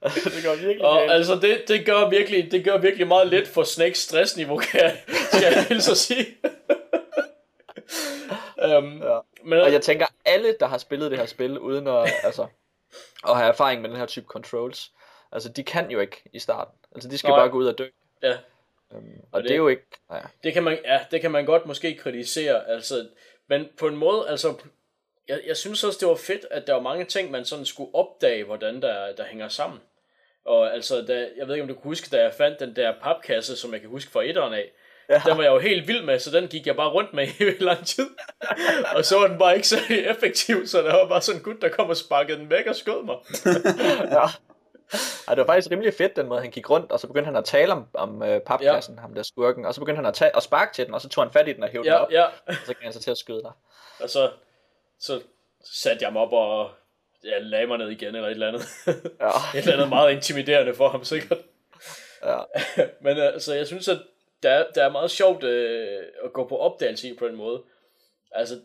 det 0.34 0.44
går 0.44 0.54
virkelig 0.54 0.84
Og 0.84 0.98
galt. 0.98 1.12
altså, 1.12 1.34
det, 1.34 1.64
det, 1.68 1.86
gør 1.86 2.08
virkelig, 2.08 2.52
det 2.52 2.64
gør 2.64 2.78
virkelig 2.78 3.06
meget 3.06 3.26
let 3.28 3.48
for 3.48 3.62
Snakes 3.62 3.98
stressniveau, 3.98 4.56
kan 4.58 4.80
jeg, 4.80 4.96
skal 5.32 5.42
jeg 5.54 5.64
hilse 5.64 5.90
at 5.90 5.96
sige. 5.96 6.26
um, 8.78 9.02
Ja. 9.02 9.18
men, 9.44 9.60
Og 9.60 9.72
jeg 9.72 9.82
tænker, 9.82 10.06
alle, 10.24 10.54
der 10.60 10.66
har 10.66 10.78
spillet 10.78 11.10
det 11.10 11.18
her 11.18 11.26
spil, 11.26 11.58
uden 11.58 11.86
at, 11.86 12.10
altså, 12.22 12.46
at 13.28 13.36
have 13.36 13.48
erfaring 13.48 13.80
med 13.82 13.90
den 13.90 13.98
her 13.98 14.06
type 14.06 14.26
controls, 14.26 14.90
altså 15.32 15.48
de 15.48 15.62
kan 15.62 15.90
jo 15.90 16.00
ikke 16.00 16.22
i 16.32 16.38
starten. 16.38 16.74
Altså 16.94 17.08
de 17.08 17.18
skal 17.18 17.30
Nej. 17.30 17.38
bare 17.38 17.48
gå 17.48 17.58
ud 17.58 17.66
og 17.66 17.78
dø. 17.78 17.86
ja, 18.22 18.36
Um, 18.92 19.04
og 19.32 19.42
det- 19.42 19.48
det 19.48 19.54
er 19.54 19.58
jo 19.58 19.68
ikke... 19.68 19.86
Ja. 20.12 20.18
det 20.44 20.52
kan 20.52 20.62
man, 20.62 20.78
ja, 20.84 21.00
det 21.10 21.20
kan 21.20 21.30
man 21.30 21.44
godt 21.46 21.66
måske 21.66 21.94
kritisere, 21.94 22.68
altså, 22.68 23.08
men 23.48 23.68
på 23.78 23.86
en 23.88 23.96
måde, 23.96 24.28
altså, 24.28 24.54
jeg, 25.28 25.40
jeg 25.46 25.56
synes 25.56 25.84
også, 25.84 25.98
det 26.00 26.08
var 26.08 26.14
fedt, 26.14 26.46
at 26.50 26.66
der 26.66 26.72
var 26.74 26.80
mange 26.80 27.04
ting, 27.04 27.30
man 27.30 27.44
sådan 27.44 27.64
skulle 27.66 27.94
opdage, 27.94 28.44
hvordan 28.44 28.82
der, 28.82 29.12
der 29.16 29.24
hænger 29.24 29.48
sammen. 29.48 29.80
Og 30.50 30.74
altså, 30.74 31.02
da, 31.08 31.28
jeg 31.36 31.46
ved 31.48 31.54
ikke, 31.54 31.62
om 31.62 31.68
du 31.68 31.74
kan 31.74 31.82
huske, 31.84 32.08
da 32.16 32.22
jeg 32.22 32.32
fandt 32.34 32.60
den 32.60 32.76
der 32.76 32.92
papkasse, 33.02 33.56
som 33.56 33.72
jeg 33.72 33.80
kan 33.80 33.90
huske 33.90 34.10
fra 34.12 34.22
etteren 34.24 34.54
af, 34.54 34.70
Ja. 35.08 35.22
den 35.26 35.36
var 35.36 35.42
jeg 35.42 35.50
jo 35.52 35.58
helt 35.58 35.88
vild 35.88 36.04
med, 36.04 36.18
så 36.18 36.30
den 36.30 36.48
gik 36.48 36.66
jeg 36.66 36.76
bare 36.76 36.88
rundt 36.90 37.12
med 37.14 37.26
i 37.60 37.62
lang 37.62 37.86
tid. 37.86 38.08
og 38.96 39.04
så 39.04 39.18
var 39.18 39.26
den 39.28 39.38
bare 39.38 39.54
ikke 39.56 39.68
så 39.68 39.76
effektiv, 40.14 40.66
så 40.66 40.82
der 40.82 40.94
var 40.96 41.08
bare 41.08 41.20
sådan 41.20 41.40
en 41.40 41.44
gut, 41.44 41.62
der 41.62 41.68
kom 41.68 41.88
og 41.90 41.96
sparkede 41.96 42.38
den 42.38 42.50
væk 42.50 42.66
og 42.66 42.76
skød 42.76 43.04
mig. 43.04 43.16
ja. 44.16 44.26
Ej, 45.28 45.34
det 45.34 45.38
var 45.38 45.46
faktisk 45.46 45.70
rimelig 45.70 45.94
fedt, 45.94 46.16
den 46.16 46.26
måde 46.26 46.40
han 46.40 46.50
gik 46.50 46.70
rundt, 46.70 46.92
og 46.92 47.00
så 47.00 47.06
begyndte 47.06 47.26
han 47.26 47.36
at 47.36 47.44
tale 47.44 47.72
om, 47.72 47.86
om 47.94 48.22
øh, 48.22 48.40
papkassen, 48.40 48.94
ja. 48.94 49.00
ham 49.00 49.14
der 49.14 49.22
skurken, 49.22 49.64
og 49.64 49.74
så 49.74 49.80
begyndte 49.80 49.96
han 49.96 50.06
at, 50.06 50.14
tage, 50.14 50.36
at 50.36 50.42
sparke 50.42 50.74
til 50.74 50.86
den, 50.86 50.94
og 50.94 51.00
så 51.00 51.08
tog 51.08 51.24
han 51.24 51.32
fat 51.32 51.48
i 51.48 51.52
den 51.52 51.62
og 51.62 51.68
hævde 51.68 51.84
den 51.84 51.92
Ja, 51.94 52.02
op, 52.02 52.10
ja. 52.12 52.24
og 52.24 52.54
så 52.66 52.74
gav 52.74 52.82
han 52.82 52.92
sig 52.92 53.02
til 53.02 53.10
at 53.10 53.18
skyde 53.18 53.42
dig. 53.42 53.52
Og 54.02 54.10
så, 54.10 54.30
så 55.00 55.20
satte 55.64 56.04
jeg 56.04 56.12
mig 56.12 56.22
op 56.22 56.32
og 56.32 56.70
ja, 57.24 57.38
lagde 57.38 57.66
mig 57.66 57.78
ned 57.78 57.88
igen, 57.88 58.14
eller 58.14 58.28
et 58.28 58.32
eller 58.32 58.48
andet. 58.48 58.62
Ja. 59.20 59.28
et 59.58 59.62
eller 59.62 59.72
andet 59.72 59.88
meget 59.88 60.12
intimiderende 60.12 60.74
for 60.74 60.88
ham, 60.88 61.04
sikkert. 61.04 61.38
Ja. 62.24 62.38
Men 63.04 63.18
altså, 63.18 63.54
jeg 63.54 63.66
synes, 63.66 63.88
at 63.88 63.98
der 64.42 64.50
er, 64.50 64.64
der 64.74 64.84
er 64.84 64.90
meget 64.90 65.10
sjovt 65.10 65.44
øh, 65.44 66.02
at 66.24 66.32
gå 66.32 66.48
på 66.48 66.56
opdagelse 66.56 67.08
i 67.08 67.14
på 67.14 67.28
den 67.28 67.36
måde. 67.36 67.62
Altså, 68.32 68.60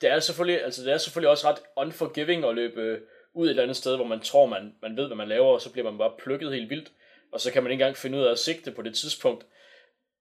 det 0.00 0.10
er 0.10 0.18
selvfølgelig, 0.18 0.64
altså, 0.64 0.84
det 0.84 0.92
er 0.92 0.98
selvfølgelig 0.98 1.30
også 1.30 1.48
ret 1.48 1.62
unforgiving 1.76 2.44
at 2.44 2.54
løbe 2.54 2.80
øh, 2.80 3.00
ud 3.34 3.46
et 3.46 3.50
eller 3.50 3.62
andet 3.62 3.76
sted, 3.76 3.96
hvor 3.96 4.06
man 4.06 4.20
tror, 4.20 4.46
man, 4.46 4.74
man 4.82 4.96
ved, 4.96 5.06
hvad 5.06 5.16
man 5.16 5.28
laver, 5.28 5.46
og 5.46 5.60
så 5.60 5.72
bliver 5.72 5.90
man 5.90 5.98
bare 5.98 6.12
plukket 6.18 6.52
helt 6.52 6.70
vildt, 6.70 6.92
og 7.32 7.40
så 7.40 7.52
kan 7.52 7.62
man 7.62 7.72
ikke 7.72 7.82
engang 7.82 7.96
finde 7.96 8.18
ud 8.18 8.24
af 8.24 8.30
at 8.30 8.38
sigte 8.38 8.72
på 8.72 8.82
det 8.82 8.94
tidspunkt. 8.94 9.46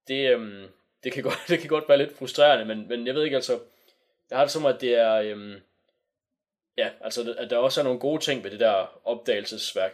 Det, 0.08 0.30
øhm, 0.30 0.68
det, 1.04 1.12
kan, 1.12 1.24
godt, 1.24 1.40
det 1.50 1.60
kan 1.60 1.70
godt 1.70 1.90
være 1.90 1.98
lidt 1.98 2.18
frustrerende, 2.18 2.66
men, 2.66 2.88
men 2.88 3.08
jeg 3.08 3.16
ved 3.16 3.24
ikke, 3.24 3.36
altså, 3.36 3.60
jeg 4.30 4.38
har 4.38 4.46
det 4.46 4.52
som, 4.52 4.66
at 4.66 4.82
det 4.82 4.96
er, 4.96 5.14
øhm, 5.14 5.56
ja, 6.78 6.90
altså, 7.02 7.36
at 7.38 7.50
der 7.50 7.58
også 7.58 7.82
er 7.82 7.84
nogle 7.84 8.00
gode 8.00 8.22
ting 8.22 8.44
ved 8.44 8.52
det 8.52 8.60
der 8.60 9.00
opdagelsesværk. 9.06 9.92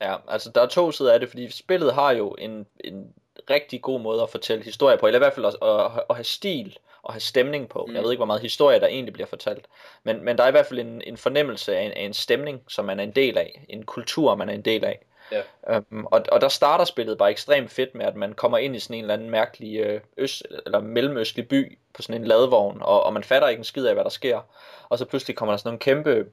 Ja, 0.00 0.16
altså 0.28 0.50
der 0.50 0.60
er 0.60 0.66
to 0.66 0.92
sider 0.92 1.12
af 1.12 1.20
det, 1.20 1.28
fordi 1.28 1.50
spillet 1.50 1.94
har 1.94 2.12
jo 2.12 2.30
en, 2.38 2.66
en 2.84 3.14
rigtig 3.50 3.82
god 3.82 4.00
måde 4.00 4.22
at 4.22 4.30
fortælle 4.30 4.64
historie 4.64 4.98
på, 4.98 5.06
eller 5.06 5.18
i 5.18 5.24
hvert 5.24 5.34
fald 5.34 5.46
at, 5.46 5.56
at, 5.62 6.04
at 6.10 6.16
have 6.16 6.24
stil 6.24 6.78
og 7.02 7.12
have 7.12 7.20
stemning 7.20 7.68
på. 7.68 7.86
Mm. 7.88 7.94
Jeg 7.94 8.02
ved 8.02 8.10
ikke, 8.10 8.18
hvor 8.18 8.26
meget 8.26 8.42
historie 8.42 8.80
der 8.80 8.86
egentlig 8.86 9.12
bliver 9.12 9.26
fortalt, 9.26 9.66
men, 10.02 10.24
men 10.24 10.38
der 10.38 10.44
er 10.44 10.48
i 10.48 10.50
hvert 10.50 10.66
fald 10.66 10.80
en, 10.80 11.02
en 11.06 11.16
fornemmelse 11.16 11.76
af 11.76 11.82
en, 11.82 11.92
af 11.92 12.02
en 12.02 12.14
stemning, 12.14 12.62
som 12.68 12.84
man 12.84 13.00
er 13.00 13.04
en 13.04 13.10
del 13.10 13.38
af, 13.38 13.64
en 13.68 13.82
kultur, 13.82 14.34
man 14.34 14.48
er 14.48 14.54
en 14.54 14.62
del 14.62 14.84
af. 14.84 15.04
Ja. 15.32 15.78
Um, 15.90 16.06
og, 16.10 16.22
og 16.32 16.40
der 16.40 16.48
starter 16.48 16.84
spillet 16.84 17.18
bare 17.18 17.30
ekstremt 17.30 17.70
fedt 17.70 17.94
med, 17.94 18.06
at 18.06 18.16
man 18.16 18.32
kommer 18.32 18.58
ind 18.58 18.76
i 18.76 18.78
sådan 18.80 18.96
en 18.96 19.00
eller 19.04 19.14
anden 19.14 19.30
mærkelig 19.30 19.76
øh, 19.80 20.00
øst, 20.16 20.42
eller 20.66 20.80
mellemøstlig 20.80 21.48
by 21.48 21.78
på 21.94 22.02
sådan 22.02 22.20
en 22.20 22.26
ladvogn, 22.26 22.78
og, 22.82 23.02
og 23.02 23.12
man 23.12 23.24
fatter 23.24 23.48
ikke 23.48 23.60
en 23.60 23.64
skid 23.64 23.86
af, 23.86 23.94
hvad 23.94 24.04
der 24.04 24.10
sker. 24.10 24.40
Og 24.88 24.98
så 24.98 25.04
pludselig 25.04 25.36
kommer 25.36 25.52
der 25.52 25.56
sådan 25.56 25.68
nogle 25.68 25.78
kæmpe 25.78 26.26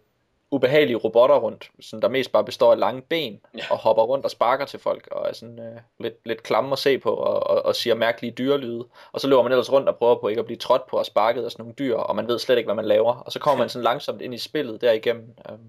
ubehagelige 0.54 0.96
robotter 0.98 1.36
rundt, 1.36 1.72
som 1.80 2.02
der 2.02 2.08
mest 2.08 2.32
bare 2.32 2.44
består 2.44 2.72
af 2.72 2.80
lange 2.80 3.02
ben, 3.02 3.40
Ja. 3.58 3.64
og 3.70 3.78
hopper 3.78 4.04
rundt 4.04 4.26
og 4.26 4.32
sparker 4.32 4.66
til 4.66 4.80
folk, 4.80 5.08
og 5.12 5.30
er 5.30 5.34
sådan 5.34 5.60
øh, 5.60 5.80
lidt, 6.00 6.14
lidt 6.26 6.44
klamme 6.44 6.72
at 6.72 6.80
se 6.80 6.98
på, 6.98 7.10
og, 7.14 7.48
og, 7.48 7.66
og 7.66 7.76
siger 7.76 7.96
mærkelige 7.96 8.32
dyrelyde. 8.32 8.86
Og 9.12 9.22
så 9.22 9.28
løber 9.28 9.44
man 9.44 9.52
ellers 9.52 9.72
rundt 9.72 9.90
og 9.90 9.96
prøver 9.96 10.16
på 10.16 10.28
ikke 10.28 10.40
at 10.40 10.46
blive 10.46 10.58
trådt 10.58 10.88
på 10.88 10.98
og 10.98 11.06
sparket 11.06 11.46
af 11.46 11.52
sådan 11.52 11.64
nogle 11.64 11.76
dyr, 11.80 11.96
og 11.96 12.16
man 12.16 12.28
ved 12.28 12.40
slet 12.40 12.58
ikke, 12.58 12.68
hvad 12.68 12.76
man 12.76 12.86
laver. 12.86 13.16
Og 13.16 13.32
så 13.32 13.40
kommer 13.40 13.60
man 13.64 13.70
sådan 13.70 13.84
langsomt 13.84 14.22
ind 14.22 14.34
i 14.34 14.38
spillet 14.38 14.82
derigennem. 14.82 15.36
Um, 15.50 15.60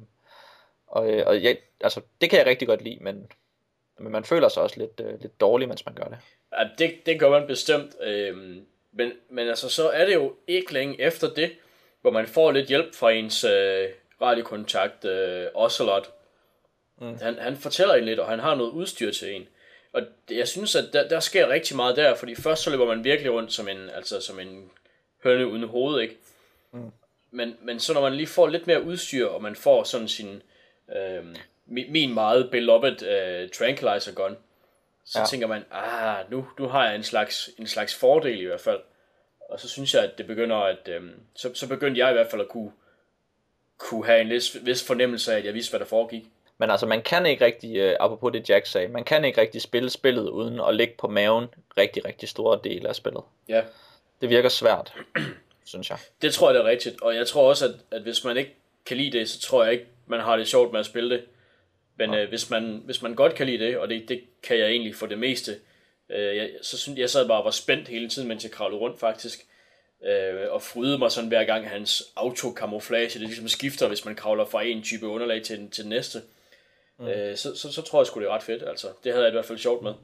og 0.92 1.12
øh, 1.12 1.26
og 1.26 1.42
jeg, 1.42 1.56
altså, 1.80 2.00
det 2.20 2.30
kan 2.30 2.38
jeg 2.38 2.46
rigtig 2.46 2.68
godt 2.68 2.82
lide, 2.82 2.98
men, 3.00 3.30
men 3.98 4.12
man 4.12 4.24
føler 4.24 4.48
sig 4.48 4.62
også 4.62 4.78
lidt, 4.78 5.00
øh, 5.00 5.20
lidt 5.20 5.40
dårlig, 5.40 5.68
mens 5.68 5.86
man 5.86 5.94
gør 5.94 6.04
det. 6.04 6.18
Ja, 6.58 6.68
det, 6.78 7.06
det 7.06 7.20
gør 7.20 7.30
man 7.30 7.46
bestemt. 7.46 7.96
Øhm, 8.02 8.66
men, 8.92 9.12
men 9.30 9.48
altså, 9.48 9.68
så 9.68 9.88
er 9.88 10.04
det 10.04 10.14
jo 10.14 10.34
ikke 10.46 10.72
længe 10.72 11.00
efter 11.00 11.34
det, 11.34 11.52
hvor 12.00 12.10
man 12.10 12.26
får 12.26 12.52
lidt 12.52 12.68
hjælp 12.68 12.94
fra 12.94 13.10
ens 13.10 13.44
øh, 13.44 13.88
radiokontakt, 14.20 15.04
øh, 15.04 15.46
Ocelot. 15.54 16.10
Mm. 17.00 17.18
Han, 17.22 17.38
han 17.38 17.56
fortæller 17.56 17.94
en 17.94 18.04
lidt, 18.04 18.18
og 18.18 18.28
han 18.28 18.38
har 18.38 18.54
noget 18.54 18.70
udstyr 18.70 19.12
til 19.12 19.34
en. 19.34 19.48
Og 19.92 20.02
jeg 20.30 20.48
synes, 20.48 20.76
at 20.76 20.84
der, 20.92 21.08
der 21.08 21.20
sker 21.20 21.48
rigtig 21.48 21.76
meget 21.76 21.96
der, 21.96 22.14
fordi 22.14 22.34
først 22.34 22.62
så 22.62 22.70
løber 22.70 22.86
man 22.86 23.04
virkelig 23.04 23.32
rundt 23.32 23.52
som 23.52 23.68
en, 23.68 23.90
altså 23.90 24.20
som 24.20 24.40
en 24.40 24.70
høne 25.24 25.46
uden 25.46 25.64
hoved, 25.64 26.00
ikke? 26.00 26.16
Mm. 26.72 26.90
Men, 27.30 27.56
men 27.62 27.80
så 27.80 27.94
når 27.94 28.00
man 28.00 28.14
lige 28.14 28.26
får 28.26 28.48
lidt 28.48 28.66
mere 28.66 28.82
udstyr, 28.82 29.26
og 29.26 29.42
man 29.42 29.56
får 29.56 29.84
sådan 29.84 30.08
sin, 30.08 30.42
øh, 30.96 31.24
min, 31.66 31.92
min 31.92 32.14
meget 32.14 32.50
beloved 32.50 33.02
øh, 33.02 33.48
tranquilizer 33.50 34.14
gun, 34.14 34.36
så 35.04 35.18
ja. 35.18 35.24
Tænker 35.26 35.46
man, 35.46 35.64
ah, 35.70 36.30
nu, 36.30 36.46
nu 36.58 36.68
har 36.68 36.86
jeg 36.86 36.94
en 36.94 37.02
slags, 37.02 37.50
en 37.58 37.66
slags 37.66 37.94
fordel 37.94 38.40
i 38.40 38.44
hvert 38.44 38.60
fald. 38.60 38.80
Og 39.50 39.60
så 39.60 39.68
synes 39.68 39.94
jeg, 39.94 40.04
at 40.04 40.18
det 40.18 40.26
begynder 40.26 40.56
at, 40.56 40.88
øhm, 40.88 41.12
så, 41.34 41.50
så 41.54 41.68
begyndte 41.68 42.00
jeg 42.00 42.10
i 42.10 42.12
hvert 42.12 42.30
fald 42.30 42.40
at 42.40 42.48
kunne, 42.48 42.72
kunne 43.78 44.06
have 44.06 44.20
en 44.20 44.28
vis, 44.28 44.56
vis 44.62 44.86
fornemmelse 44.86 45.32
af, 45.32 45.38
at 45.38 45.44
jeg 45.44 45.54
vidste, 45.54 45.70
hvad 45.70 45.80
der 45.80 45.86
foregik. 45.86 46.24
Men 46.58 46.70
altså, 46.70 46.86
man 46.86 47.02
kan 47.02 47.26
ikke 47.26 47.44
rigtig, 47.44 47.76
øh, 47.76 47.96
apropos 48.00 48.32
det 48.32 48.50
Jack 48.50 48.66
sagde, 48.66 48.88
man 48.88 49.04
kan 49.04 49.24
ikke 49.24 49.40
rigtig 49.40 49.62
spille 49.62 49.90
spillet 49.90 50.28
uden 50.28 50.60
at 50.60 50.74
ligge 50.74 50.94
på 50.98 51.08
maven 51.08 51.46
rigtig, 51.76 52.04
rigtig 52.04 52.28
store 52.28 52.60
dele 52.64 52.88
af 52.88 52.96
spillet. 52.96 53.22
Ja, 53.48 53.62
Det 54.20 54.28
virker 54.28 54.48
svært, 54.48 54.94
synes 55.64 55.90
jeg. 55.90 55.98
det 56.22 56.34
tror 56.34 56.48
jeg, 56.48 56.54
det 56.54 56.60
er 56.66 56.70
rigtigt. 56.70 57.02
Og 57.02 57.14
jeg 57.16 57.26
tror 57.26 57.48
også, 57.48 57.64
at, 57.64 57.74
at 57.90 58.02
hvis 58.02 58.24
man 58.24 58.36
ikke 58.36 58.54
kan 58.86 58.96
lide 58.96 59.18
det, 59.18 59.30
så 59.30 59.40
tror 59.40 59.64
jeg 59.64 59.72
ikke, 59.72 59.86
man 60.06 60.20
har 60.20 60.36
det 60.36 60.48
sjovt 60.48 60.72
med 60.72 60.80
at 60.80 60.86
spille 60.86 61.10
det. 61.10 61.24
Men 61.96 62.14
øh, 62.14 62.28
hvis, 62.28 62.50
man, 62.50 62.82
hvis 62.84 63.02
man 63.02 63.14
godt 63.14 63.34
kan 63.34 63.46
lide 63.46 63.64
det, 63.64 63.78
og 63.78 63.88
det, 63.88 64.08
det 64.08 64.20
kan 64.42 64.58
jeg 64.58 64.68
egentlig 64.68 64.94
for 64.94 65.06
det 65.06 65.18
meste, 65.18 65.56
øh, 66.10 66.36
jeg, 66.36 66.50
så 66.62 66.78
synes 66.78 66.98
jeg 66.98 67.10
sad 67.10 67.28
bare 67.28 67.38
og 67.38 67.44
var 67.44 67.50
spændt 67.50 67.88
hele 67.88 68.08
tiden, 68.08 68.28
mens 68.28 68.44
jeg 68.44 68.52
kravlede 68.52 68.80
rundt 68.80 69.00
faktisk. 69.00 69.46
Øh, 70.04 70.52
og 70.52 70.62
frydede 70.62 70.98
mig 70.98 71.10
sådan 71.10 71.28
hver 71.28 71.44
gang 71.44 71.68
hans 71.68 72.02
autocamouflage, 72.16 73.08
det 73.08 73.20
ligesom 73.20 73.48
skifter, 73.48 73.88
hvis 73.88 74.04
man 74.04 74.14
kravler 74.14 74.44
fra 74.44 74.62
en 74.62 74.82
type 74.82 75.06
underlag 75.06 75.42
til, 75.42 75.70
til 75.70 75.84
den 75.84 75.90
næste. 75.90 76.22
Mm. 76.98 77.06
Øh, 77.06 77.36
så, 77.36 77.56
så, 77.56 77.72
så 77.72 77.82
tror 77.82 78.00
jeg 78.00 78.06
sgu, 78.06 78.20
det 78.20 78.26
er 78.26 78.34
ret 78.34 78.42
fedt. 78.42 78.62
Altså, 78.62 78.86
det 79.04 79.12
havde 79.12 79.24
jeg 79.24 79.32
i 79.32 79.36
hvert 79.36 79.44
fald 79.44 79.58
sjovt 79.58 79.82
med. 79.82 79.94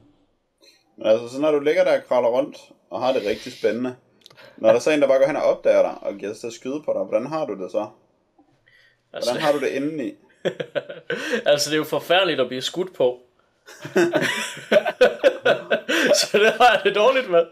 Men 0.97 1.07
altså, 1.07 1.27
så 1.27 1.41
når 1.41 1.51
du 1.51 1.59
ligger 1.59 1.83
der 1.83 1.97
og 1.97 2.03
kravler 2.07 2.29
rundt, 2.29 2.57
og 2.89 3.01
har 3.01 3.13
det 3.13 3.25
rigtig 3.25 3.53
spændende, 3.53 3.95
Når 4.57 4.69
der 4.69 4.75
er 4.75 4.79
så 4.79 4.91
en, 4.91 5.01
der 5.01 5.07
bare 5.07 5.19
går 5.19 5.27
hen 5.27 5.35
og 5.35 5.43
opdager 5.43 5.81
dig, 5.81 5.95
og 6.01 6.15
giver 6.15 6.33
sig 6.33 6.39
til 6.39 6.47
at 6.47 6.53
skyde 6.53 6.81
på 6.85 6.93
dig, 6.93 7.03
hvordan 7.03 7.27
har 7.27 7.45
du 7.45 7.63
det 7.63 7.71
så? 7.71 7.87
Altså, 9.13 9.31
Hvordan 9.31 9.45
har 9.45 9.53
du 9.53 9.59
det 9.59 9.67
indeni? 9.67 10.13
altså, 11.51 11.69
det 11.69 11.75
er 11.75 11.77
jo 11.77 11.83
forfærdeligt 11.83 12.39
at 12.39 12.47
blive 12.47 12.61
skudt 12.61 12.93
på. 12.93 13.19
så 16.19 16.27
det 16.33 16.51
har 16.51 16.71
jeg 16.73 16.81
det 16.83 16.95
dårligt 16.95 17.29
med. 17.29 17.45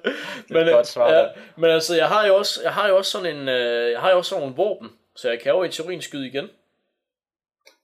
Men, 0.49 0.67
et 0.67 0.73
godt 0.73 0.87
svar, 0.87 1.13
ja, 1.13 1.27
men 1.57 1.69
altså, 1.69 1.95
jeg 1.95 2.07
har 2.07 2.27
jo 2.27 2.35
også, 2.35 2.63
jeg 2.63 2.73
har 2.73 2.87
jo 2.87 2.97
også 2.97 3.11
sådan 3.11 3.37
en, 3.37 3.49
øh, 3.49 3.91
jeg 3.91 4.01
har 4.01 4.11
jo 4.11 4.17
også 4.17 4.29
sådan 4.29 4.41
nogle 4.41 4.55
våben, 4.55 4.89
så 5.15 5.29
jeg 5.29 5.39
kan 5.39 5.51
jo 5.51 5.63
i 5.63 5.69
teorien 5.69 6.01
skyde 6.01 6.27
igen. 6.27 6.49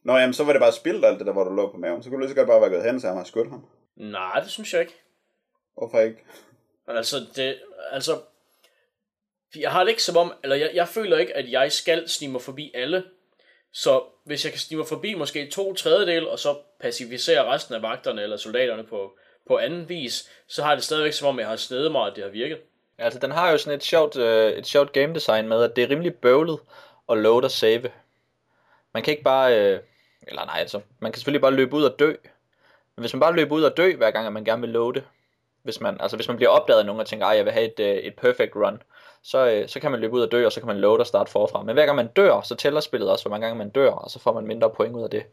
Nå, 0.04 0.18
jamen, 0.18 0.34
så 0.34 0.44
var 0.44 0.54
det 0.54 0.62
bare 0.62 0.74
spildt 0.74 1.06
alt 1.06 1.20
det 1.20 1.28
der, 1.28 1.34
hvor 1.34 1.44
du 1.44 1.56
lå 1.56 1.72
på 1.72 1.78
maven. 1.78 2.04
Så 2.04 2.10
kunne 2.10 2.18
du 2.18 2.22
lige 2.22 2.30
så 2.30 2.36
godt 2.36 2.48
bare 2.48 2.62
være 2.62 2.70
gået 2.70 2.84
hen, 2.84 3.02
så 3.02 3.08
jeg 3.08 3.16
har 3.16 3.24
skudt 3.24 3.50
ham. 3.50 3.66
Nej, 3.96 4.40
det 4.40 4.52
synes 4.52 4.74
jeg 4.74 4.82
ikke. 4.82 5.02
Hvorfor 5.78 6.00
ikke? 6.00 6.24
Altså, 6.88 7.16
det, 7.36 7.60
altså, 7.92 8.20
jeg 9.56 9.72
har 9.72 9.84
det 9.84 9.90
ikke 9.90 10.04
som 10.04 10.18
om, 10.18 10.34
eller 10.44 10.56
jeg, 10.56 10.72
jeg 10.74 10.88
føler 10.88 11.18
ikke, 11.18 11.38
at 11.38 11.52
jeg 11.52 11.72
skal 11.72 12.10
snige 12.10 12.32
mig 12.32 12.42
forbi 12.42 12.72
alle. 12.74 13.04
Så 13.74 14.04
hvis 14.26 14.44
jeg 14.44 14.54
kan 14.54 14.60
snige 14.60 14.78
mig 14.78 14.88
forbi 14.88 15.14
måske 15.14 15.50
to 15.50 15.74
tredjedel, 15.74 16.28
og 16.28 16.40
så 16.40 16.58
pacificere 16.80 17.46
resten 17.54 17.76
af 17.76 17.82
vagterne 17.82 18.22
eller 18.22 18.38
soldaterne 18.38 18.84
på, 18.84 19.18
på 19.48 19.58
anden 19.58 19.90
vis, 19.90 20.30
så 20.48 20.64
har 20.64 20.76
det 20.76 20.84
stadigvæk 20.84 21.14
som 21.14 21.28
om, 21.28 21.40
jeg 21.40 21.48
har 21.48 21.56
snedet 21.56 21.92
mig, 21.92 22.08
at 22.08 22.16
det 22.16 22.24
har 22.24 22.32
virket. 22.32 22.58
Altså, 22.98 23.20
den 23.20 23.32
har 23.32 23.52
jo 23.52 23.58
sådan 23.58 23.78
et 23.78 23.84
sjovt, 23.84 24.18
øh, 24.18 24.52
et 24.52 24.68
sjovt 24.68 24.94
game 24.94 25.16
design 25.16 25.48
med, 25.48 25.64
at 25.64 25.76
det 25.76 25.84
er 25.84 25.90
rimelig 25.90 26.16
bøvlet 26.16 26.60
at 27.10 27.18
load 27.18 27.44
og 27.44 27.52
save. 27.52 27.92
Man 28.94 29.04
kan 29.04 29.12
ikke 29.12 29.24
bare, 29.24 29.60
øh, 29.60 29.80
eller 30.28 30.46
nej, 30.46 30.60
altså, 30.60 30.82
man 31.00 31.12
kan 31.12 31.20
selvfølgelig 31.20 31.42
bare 31.42 31.54
løbe 31.54 31.76
ud 31.76 31.84
og 31.84 32.00
dø. 32.00 32.16
Men 32.96 33.02
hvis 33.02 33.14
man 33.14 33.20
bare 33.20 33.36
løber 33.36 33.56
ud 33.56 33.64
og 33.64 33.78
dø, 33.78 33.96
hver 33.96 34.12
gang 34.12 34.28
at 34.28 34.34
man 34.34 34.46
gerne 34.46 34.62
vil 34.62 34.70
loade, 34.70 35.04
hvis 35.64 35.82
man, 35.82 35.98
altså 36.00 36.18
hvis 36.18 36.28
man 36.28 36.38
bliver 36.38 36.50
opdaget 36.50 36.80
af 36.80 36.86
nogen 36.86 37.02
og 37.02 37.08
tænker, 37.08 37.26
at 37.26 37.38
jeg 37.38 37.46
vil 37.46 37.54
have 37.54 37.66
et, 37.66 37.80
øh, 37.80 37.96
et 37.96 38.16
perfect 38.16 38.56
run, 38.56 38.82
så, 39.22 39.48
øh, 39.48 39.70
så 39.70 39.80
kan 39.80 39.92
man 39.92 40.00
løbe 40.00 40.14
ud 40.14 40.22
og 40.22 40.32
dø, 40.32 40.46
og 40.46 40.52
så 40.52 40.60
kan 40.60 40.68
man 40.68 40.78
loade 40.78 41.00
og 41.00 41.08
starte 41.08 41.32
forfra. 41.32 41.64
Men 41.64 41.74
hver 41.74 41.86
gang 41.86 41.96
man 41.96 42.08
dør, 42.08 42.42
så 42.42 42.56
tæller 42.56 42.80
spillet 42.80 43.12
også, 43.12 43.24
hvor 43.24 43.30
mange 43.30 43.48
gange 43.48 43.58
man 43.58 43.70
dør, 43.70 43.92
og 43.92 44.12
så 44.12 44.20
får 44.20 44.34
man 44.34 44.48
mindre 44.48 44.70
point 44.70 44.96
ud 44.96 45.04
af 45.04 45.10
det. 45.10 45.24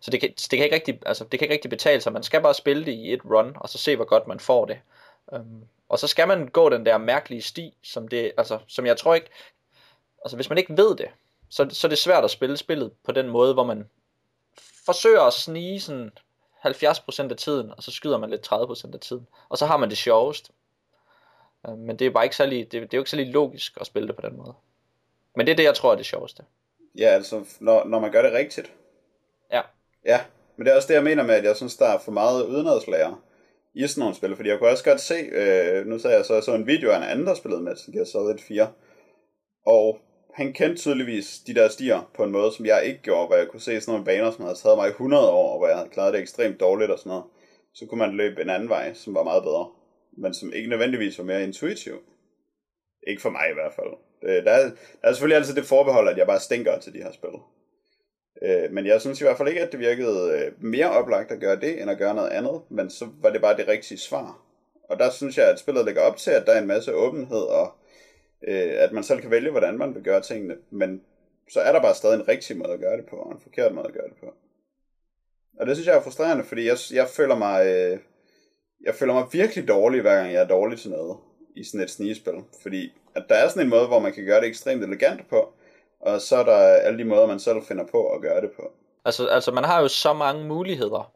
Så 0.00 0.10
det 0.10 0.20
kan, 0.20 0.30
det 0.30 0.50
kan, 0.50 0.64
ikke, 0.64 0.74
rigtig, 0.74 1.00
altså, 1.06 1.24
det 1.24 1.38
kan 1.38 1.44
ikke 1.44 1.54
rigtig 1.54 1.70
betale 1.70 2.00
sig. 2.00 2.12
Man 2.12 2.22
skal 2.22 2.42
bare 2.42 2.54
spille 2.54 2.86
det 2.86 2.92
i 2.92 3.12
et 3.12 3.20
run, 3.24 3.56
og 3.56 3.68
så 3.68 3.78
se, 3.78 3.96
hvor 3.96 4.04
godt 4.04 4.26
man 4.26 4.40
får 4.40 4.64
det. 4.64 4.78
Um, 5.26 5.64
og 5.88 5.98
så 5.98 6.06
skal 6.06 6.28
man 6.28 6.48
gå 6.48 6.68
den 6.68 6.86
der 6.86 6.98
mærkelige 6.98 7.42
sti, 7.42 7.76
som, 7.82 8.08
det, 8.08 8.32
altså, 8.36 8.58
som 8.66 8.86
jeg 8.86 8.96
tror 8.96 9.14
ikke... 9.14 9.30
Altså, 10.24 10.36
hvis 10.36 10.48
man 10.48 10.58
ikke 10.58 10.76
ved 10.76 10.96
det, 10.96 11.08
så, 11.50 11.68
så 11.70 11.86
er 11.86 11.88
det 11.88 11.98
svært 11.98 12.24
at 12.24 12.30
spille 12.30 12.56
spillet 12.56 12.92
på 13.04 13.12
den 13.12 13.28
måde, 13.28 13.54
hvor 13.54 13.64
man 13.64 13.88
forsøger 14.86 15.22
at 15.22 15.32
snige 15.32 15.80
sådan 15.80 16.12
70% 16.66 17.30
af 17.30 17.36
tiden, 17.36 17.70
og 17.76 17.82
så 17.82 17.90
skyder 17.90 18.18
man 18.18 18.30
lidt 18.30 18.52
30% 18.52 18.94
af 18.94 19.00
tiden. 19.00 19.26
Og 19.48 19.58
så 19.58 19.66
har 19.66 19.76
man 19.76 19.88
det 19.88 19.98
sjovest. 19.98 20.50
Uh, 21.68 21.78
men 21.78 21.98
det 21.98 22.06
er 22.06 22.10
bare 22.10 22.24
ikke 22.24 22.36
særlig, 22.36 22.72
det, 22.72 22.72
det 22.72 22.94
er 22.94 22.98
jo 22.98 23.00
ikke 23.00 23.10
særlig 23.10 23.32
logisk 23.32 23.78
at 23.80 23.86
spille 23.86 24.08
det 24.08 24.16
på 24.16 24.22
den 24.22 24.36
måde. 24.36 24.54
Men 25.36 25.46
det 25.46 25.52
er 25.52 25.56
det, 25.56 25.64
jeg 25.64 25.74
tror 25.74 25.92
er 25.92 25.96
det 25.96 26.06
sjoveste. 26.06 26.42
Ja, 26.98 27.08
altså, 27.08 27.44
når, 27.60 27.84
når 27.84 28.00
man 28.00 28.12
gør 28.12 28.22
det 28.22 28.32
rigtigt. 28.32 28.72
Ja. 29.52 29.60
Ja, 30.04 30.20
men 30.56 30.66
det 30.66 30.72
er 30.72 30.76
også 30.76 30.88
det, 30.88 30.94
jeg 30.94 31.04
mener 31.04 31.22
med, 31.22 31.34
at 31.34 31.44
jeg 31.44 31.56
synes, 31.56 31.76
der 31.76 31.86
er 31.86 31.98
for 31.98 32.12
meget 32.12 32.46
udenadslærer 32.46 33.22
i 33.74 33.86
sådan 33.86 34.00
nogle 34.00 34.14
spil. 34.14 34.36
Fordi 34.36 34.48
jeg 34.48 34.58
kunne 34.58 34.70
også 34.70 34.84
godt 34.84 35.00
se, 35.00 35.14
øh, 35.14 35.86
nu 35.86 35.98
sagde 35.98 36.16
jeg 36.16 36.24
så, 36.24 36.34
jeg 36.34 36.42
så 36.42 36.54
en 36.54 36.66
video 36.66 36.90
af 36.90 36.96
en 36.96 37.02
anden, 37.02 37.26
der 37.26 37.34
spillede 37.34 37.62
med 37.62 37.92
Gear 37.92 38.04
Solid 38.04 38.38
4. 38.38 38.68
Og 39.66 39.98
han 40.36 40.52
kendte 40.52 40.82
tydeligvis 40.82 41.38
de 41.46 41.54
der 41.54 41.68
stier 41.68 42.10
på 42.14 42.24
en 42.24 42.30
måde, 42.30 42.52
som 42.52 42.66
jeg 42.66 42.84
ikke 42.84 43.02
gjorde, 43.02 43.26
hvor 43.26 43.36
jeg 43.36 43.48
kunne 43.48 43.60
se 43.60 43.80
sådan 43.80 43.92
nogle 43.92 44.04
baner, 44.04 44.30
som 44.30 44.44
havde 44.44 44.58
taget 44.58 44.78
mig 44.78 44.86
i 44.86 44.90
100 44.90 45.30
år, 45.30 45.52
og 45.52 45.58
hvor 45.58 45.68
jeg 45.68 45.76
havde 45.76 45.88
klaret 45.88 46.14
det 46.14 46.20
ekstremt 46.20 46.60
dårligt 46.60 46.90
og 46.90 46.98
sådan 46.98 47.10
noget. 47.10 47.24
Så 47.74 47.86
kunne 47.86 47.98
man 47.98 48.16
løbe 48.16 48.42
en 48.42 48.50
anden 48.50 48.68
vej, 48.68 48.94
som 48.94 49.14
var 49.14 49.22
meget 49.22 49.42
bedre, 49.42 49.68
men 50.16 50.34
som 50.34 50.52
ikke 50.52 50.70
nødvendigvis 50.70 51.18
var 51.18 51.24
mere 51.24 51.42
intuitiv. 51.42 51.94
Ikke 53.06 53.22
for 53.22 53.30
mig 53.30 53.50
i 53.50 53.54
hvert 53.54 53.72
fald. 53.72 53.92
Øh, 54.22 54.44
der 54.44 54.50
er, 54.50 54.62
der 55.02 55.08
er 55.08 55.12
selvfølgelig 55.12 55.36
altid 55.36 55.54
det 55.54 55.64
forbehold, 55.64 56.08
at 56.08 56.18
jeg 56.18 56.26
bare 56.26 56.40
stinker 56.40 56.78
til 56.78 56.92
de 56.92 57.02
her 57.02 57.12
spil. 57.12 57.36
Øh, 58.42 58.72
men 58.72 58.86
jeg 58.86 59.00
synes 59.00 59.20
i 59.20 59.24
hvert 59.24 59.36
fald 59.36 59.48
ikke, 59.48 59.62
at 59.62 59.72
det 59.72 59.80
virkede 59.80 60.32
øh, 60.32 60.64
mere 60.64 60.90
oplagt 60.90 61.32
at 61.32 61.40
gøre 61.40 61.60
det, 61.60 61.82
end 61.82 61.90
at 61.90 61.98
gøre 61.98 62.14
noget 62.14 62.30
andet. 62.30 62.62
Men 62.70 62.90
så 62.90 63.08
var 63.22 63.30
det 63.30 63.40
bare 63.40 63.56
det 63.56 63.68
rigtige 63.68 63.98
svar. 63.98 64.42
Og 64.90 64.98
der 64.98 65.10
synes 65.10 65.38
jeg, 65.38 65.50
at 65.50 65.58
spillet 65.58 65.84
lægger 65.84 66.02
op 66.02 66.16
til, 66.16 66.30
at 66.30 66.46
der 66.46 66.52
er 66.52 66.60
en 66.60 66.66
masse 66.66 66.94
åbenhed, 66.94 67.42
og 67.42 67.72
øh, 68.48 68.72
at 68.76 68.92
man 68.92 69.04
selv 69.04 69.20
kan 69.20 69.30
vælge, 69.30 69.50
hvordan 69.50 69.78
man 69.78 69.94
vil 69.94 70.02
gøre 70.02 70.20
tingene. 70.20 70.56
Men 70.70 71.02
så 71.50 71.60
er 71.60 71.72
der 71.72 71.82
bare 71.82 71.94
stadig 71.94 72.14
en 72.14 72.28
rigtig 72.28 72.56
måde 72.56 72.72
at 72.72 72.80
gøre 72.80 72.96
det 72.96 73.06
på, 73.06 73.16
og 73.16 73.32
en 73.32 73.40
forkert 73.40 73.74
måde 73.74 73.86
at 73.86 73.94
gøre 73.94 74.08
det 74.08 74.16
på. 74.20 74.34
Og 75.60 75.66
det 75.66 75.76
synes 75.76 75.86
jeg 75.86 75.96
er 75.96 76.02
frustrerende, 76.02 76.44
fordi 76.44 76.66
jeg, 76.66 76.76
jeg 76.92 77.08
føler 77.08 77.36
mig... 77.36 77.66
Øh, 77.66 77.98
jeg 78.84 78.94
føler 78.94 79.14
mig 79.14 79.26
virkelig 79.32 79.68
dårlig, 79.68 80.00
hver 80.00 80.16
gang 80.16 80.32
jeg 80.32 80.42
er 80.42 80.48
dårlig 80.48 80.78
til 80.78 80.90
noget 80.90 81.16
i 81.56 81.64
sådan 81.64 81.80
et 81.80 81.90
snigespil. 81.90 82.34
Fordi 82.62 82.92
at 83.14 83.24
der 83.28 83.34
er 83.34 83.48
sådan 83.48 83.62
en 83.62 83.70
måde, 83.70 83.86
hvor 83.86 83.98
man 83.98 84.12
kan 84.12 84.24
gøre 84.24 84.40
det 84.40 84.48
ekstremt 84.48 84.84
elegant 84.84 85.28
på, 85.28 85.52
og 86.00 86.20
så 86.20 86.36
er 86.36 86.44
der 86.44 86.56
alle 86.56 86.98
de 86.98 87.04
måder, 87.04 87.26
man 87.26 87.40
selv 87.40 87.62
finder 87.62 87.86
på 87.86 88.08
at 88.08 88.22
gøre 88.22 88.40
det 88.40 88.50
på. 88.56 88.72
Altså, 89.04 89.26
altså 89.26 89.52
man 89.52 89.64
har 89.64 89.80
jo 89.80 89.88
så 89.88 90.12
mange 90.12 90.44
muligheder 90.44 91.12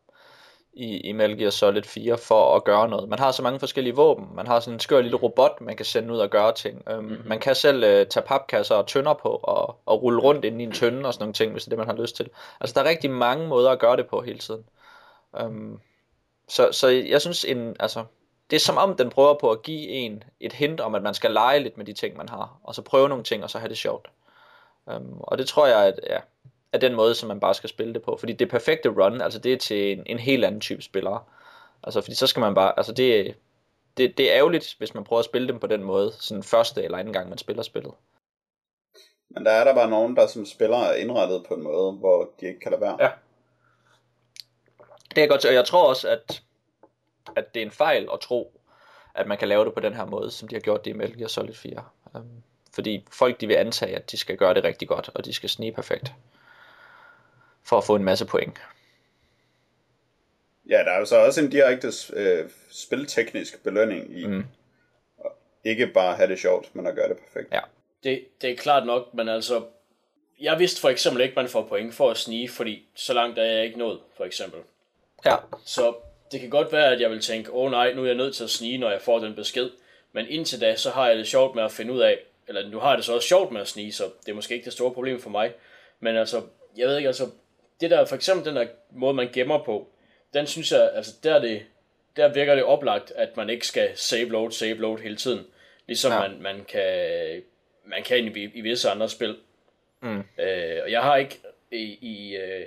i, 0.73 0.97
i 0.97 1.13
Metal 1.13 1.39
Gear 1.39 1.51
Solid 1.51 1.83
4 1.83 2.19
for 2.19 2.57
at 2.57 2.65
gøre 2.65 2.89
noget. 2.89 3.09
Man 3.09 3.19
har 3.19 3.33
så 3.33 3.43
mange 3.43 3.59
forskellige 3.59 3.97
våben. 3.97 4.27
Man 4.35 4.47
har 4.47 4.61
sådan 4.61 4.75
en 4.75 4.81
skør 4.81 5.01
lille 5.01 5.17
robot, 5.17 5.61
man 5.61 5.77
kan 5.77 5.87
sende 5.87 6.15
ud 6.15 6.19
og 6.19 6.31
gøre 6.31 6.55
ting. 6.55 6.89
Um, 6.91 7.05
mm-hmm. 7.05 7.29
Man 7.29 7.41
kan 7.41 7.55
selv 7.55 7.77
uh, 7.77 8.07
tage 8.07 8.27
papkasser 8.27 8.75
og 8.75 8.87
tønder 8.87 9.15
på 9.15 9.29
og, 9.29 9.77
og 9.87 10.03
rulle 10.03 10.21
rundt 10.21 10.45
ind 10.45 10.61
i 10.61 10.65
en 10.65 10.73
tønde 10.73 11.07
og 11.07 11.15
sådan 11.15 11.23
nogle 11.23 11.35
ting, 11.35 11.53
hvis 11.53 11.65
det 11.65 11.69
er 11.69 11.77
det, 11.77 11.87
man 11.87 11.97
har 11.97 12.03
lyst 12.03 12.17
til. 12.17 12.31
Altså 12.61 12.75
der 12.75 12.81
er 12.81 12.89
rigtig 12.89 13.11
mange 13.11 13.49
måder 13.49 13.71
at 13.71 13.79
gøre 13.79 13.97
det 13.97 14.07
på 14.07 14.21
hele 14.21 14.39
tiden. 14.39 14.65
Um, 15.45 15.81
så, 16.49 16.73
så 16.73 16.89
jeg 16.89 17.21
synes, 17.21 17.45
en, 17.45 17.77
altså, 17.81 18.05
det 18.51 18.57
er 18.57 18.61
som 18.61 18.77
om 18.77 18.97
den 18.97 19.11
prøver 19.11 19.35
på 19.35 19.51
at 19.51 19.63
give 19.63 19.89
en 19.89 20.23
et 20.41 20.53
hint 20.53 20.81
om, 20.81 20.95
at 20.95 21.03
man 21.03 21.15
skal 21.15 21.31
lege 21.31 21.61
lidt 21.61 21.77
med 21.77 21.85
de 21.85 21.93
ting, 21.93 22.17
man 22.17 22.29
har. 22.29 22.59
Og 22.65 22.75
så 22.75 22.83
prøve 22.83 23.09
nogle 23.09 23.25
ting, 23.25 23.45
og 23.45 23.51
så 23.51 23.59
have 23.59 23.69
det 23.69 23.79
sjovt. 23.79 24.11
Um, 24.87 25.21
og 25.21 25.39
det 25.39 25.47
tror 25.47 25.67
jeg, 25.67 25.87
at, 25.87 26.01
ja, 26.07 26.19
er 26.73 26.79
den 26.79 26.95
måde, 26.95 27.15
som 27.15 27.29
man 27.29 27.41
bare 27.41 27.55
skal 27.55 27.69
spille 27.69 27.95
det 27.95 28.03
på. 28.03 28.17
Fordi 28.17 28.33
det 28.33 28.49
perfekte 28.49 28.89
run, 28.89 29.21
altså 29.21 29.39
det 29.39 29.53
er 29.53 29.57
til 29.57 29.93
en, 29.93 30.03
en 30.07 30.19
helt 30.19 30.45
anden 30.45 30.61
type 30.61 30.83
spillere. 30.83 31.23
Altså 31.83 32.01
fordi 32.01 32.15
så 32.15 32.27
skal 32.27 32.41
man 32.41 32.55
bare, 32.55 32.73
altså 32.77 32.93
det, 32.93 33.35
det, 33.97 34.19
det 34.19 34.31
er 34.31 34.37
ærgerligt, 34.37 34.75
hvis 34.79 34.95
man 34.95 35.05
prøver 35.05 35.19
at 35.19 35.25
spille 35.25 35.49
dem 35.49 35.59
på 35.59 35.67
den 35.67 35.83
måde, 35.83 36.13
sådan 36.13 36.43
første 36.43 36.83
eller 36.83 36.99
anden 36.99 37.13
gang, 37.13 37.29
man 37.29 37.39
spiller 37.39 37.63
spillet. 37.63 37.93
Men 39.31 39.45
der 39.45 39.51
er 39.51 39.65
der 39.65 39.75
bare 39.75 39.91
nogen, 39.91 40.17
der 40.17 40.27
som 40.27 40.47
spiller 40.47 40.77
er 40.77 40.95
indrettet 40.95 41.45
på 41.49 41.55
en 41.55 41.63
måde, 41.63 41.93
hvor 41.93 42.31
de 42.41 42.47
ikke 42.47 42.61
kan 42.61 42.71
lade 42.71 42.81
være. 42.81 42.97
Ja. 43.01 43.11
Det 45.15 45.25
er 45.25 45.29
godt, 45.29 45.45
og 45.45 45.55
jeg 45.55 45.65
tror 45.65 45.89
også, 45.89 46.09
at, 46.09 46.43
at 47.37 47.55
det 47.55 47.63
er 47.63 47.67
en 47.67 47.73
fejl 47.73 48.09
at 48.13 48.21
tro, 48.21 48.61
at 49.15 49.27
man 49.27 49.39
kan 49.39 49.49
lave 49.49 49.65
det 49.65 49.75
på 49.75 49.81
den 49.81 49.95
her 49.95 50.05
måde, 50.05 50.31
som 50.31 50.49
de 50.49 50.55
har 50.55 50.61
gjort 50.61 50.85
det 50.85 50.91
i 50.91 50.95
Metal 50.95 51.19
Gear 51.19 51.29
Solid 51.29 51.55
4. 51.55 51.85
Um, 52.15 52.43
fordi 52.75 53.07
folk 53.13 53.41
de 53.41 53.47
vil 53.47 53.55
antage, 53.55 53.97
at 53.97 54.11
de 54.11 54.17
skal 54.17 54.37
gøre 54.37 54.55
det 54.55 54.65
rigtig 54.65 54.89
godt, 54.89 55.11
og 55.15 55.25
de 55.25 55.33
skal 55.33 55.49
snige 55.49 55.73
perfekt. 55.73 56.13
For 57.65 57.79
at 57.79 57.85
få 57.85 57.97
en 57.97 58.05
masse 58.05 58.27
point. 58.27 58.59
Ja, 60.69 60.79
der 60.79 60.91
er 60.91 60.99
jo 60.99 61.05
så 61.05 61.17
også 61.17 61.41
en 61.41 61.51
direkte 61.51 61.89
øh, 62.13 62.51
spilteknisk 62.71 63.63
belønning 63.65 64.19
i 64.19 64.27
Mm. 64.27 64.45
at 65.25 65.31
ikke 65.65 65.87
bare 65.87 66.17
have 66.17 66.29
det 66.29 66.39
sjovt, 66.39 66.75
men 66.75 66.87
at 66.87 66.95
gøre 66.95 67.09
det 67.09 67.17
perfekt. 67.19 67.53
Ja. 67.53 67.61
Det, 68.05 68.25
det 68.43 68.51
er 68.51 68.57
klart 68.57 68.87
nok, 68.87 69.15
men 69.15 69.29
altså, 69.29 69.65
jeg 70.41 70.59
vidste 70.59 70.81
for 70.81 70.89
eksempel 70.89 71.23
ikke, 71.23 71.35
man 71.37 71.49
får 71.49 71.63
point 71.67 71.95
for 71.95 72.11
at 72.11 72.17
snige, 72.17 72.49
fordi 72.49 72.89
så 72.95 73.13
langt 73.15 73.39
er 73.39 73.45
jeg 73.45 73.65
ikke 73.65 73.79
nået, 73.79 74.01
for 74.17 74.25
eksempel. 74.25 74.61
Ja, 75.25 75.37
Så 75.65 75.95
det 76.33 76.41
kan 76.41 76.51
godt 76.51 76.73
være, 76.73 76.93
at 76.93 77.01
jeg 77.01 77.11
vil 77.11 77.21
tænke, 77.21 77.53
åh 77.53 77.65
oh, 77.65 77.71
nej, 77.71 77.93
nu 77.93 78.03
er 78.03 78.07
jeg 78.07 78.15
nødt 78.15 78.35
til 78.37 78.45
at 78.45 78.51
snige, 78.51 78.79
når 78.79 78.91
jeg 78.91 79.03
får 79.03 79.19
den 79.19 79.35
besked. 79.35 79.71
Men 80.13 80.27
indtil 80.29 80.61
da, 80.61 80.77
så 80.77 80.91
har 80.91 81.09
jeg 81.09 81.17
det 81.17 81.27
sjovt 81.29 81.55
med 81.55 81.63
at 81.65 81.73
finde 81.73 81.93
ud 81.93 82.01
af, 82.01 82.19
eller 82.49 82.69
nu 82.69 82.79
har 82.79 82.89
jeg 82.89 82.97
det 82.99 83.05
så 83.05 83.15
også 83.15 83.29
sjovt 83.29 83.53
med 83.53 83.61
at 83.61 83.69
snige, 83.69 83.93
så 83.93 84.05
det 84.27 84.31
er 84.33 84.35
måske 84.35 84.55
ikke 84.55 84.65
det 84.65 84.73
store 84.73 84.95
problem 84.95 85.21
for 85.21 85.31
mig. 85.31 85.53
Men 86.01 86.17
altså, 86.17 86.43
jeg 86.77 86.89
ved 86.89 86.97
ikke, 86.97 87.07
altså, 87.07 87.27
det 87.81 87.91
der, 87.91 88.05
for 88.05 88.17
eksempel 88.17 88.47
den 88.47 88.57
der 88.57 88.67
måde, 88.91 89.15
man 89.15 89.29
gemmer 89.33 89.65
på, 89.65 89.89
den 90.35 90.47
synes 90.47 90.73
jeg, 90.73 90.91
altså 90.95 91.13
der, 91.23 91.35
er 91.35 91.41
det, 91.41 91.63
der 92.17 92.33
virker 92.33 92.55
det 92.55 92.65
oplagt, 92.65 93.13
at 93.17 93.37
man 93.37 93.51
ikke 93.51 93.67
skal 93.67 93.91
save 93.95 94.29
load, 94.29 94.51
save 94.51 94.75
load 94.75 94.99
hele 94.99 95.17
tiden. 95.17 95.47
Ligesom 95.87 96.13
Ja. 96.13 96.21
man, 96.29 96.43
man 96.43 96.65
kan, 96.65 97.43
man 97.85 98.03
kan 98.03 98.37
i, 98.37 98.41
i 98.55 98.61
visse 98.61 98.91
andre 98.91 99.09
spil. 99.09 99.37
Mm. 100.03 100.19
Øh, 100.39 100.79
og 100.83 100.91
jeg 100.91 101.03
har 101.03 101.17
ikke 101.17 101.41
i, 101.73 101.99
i, 102.01 102.37
øh, 102.37 102.67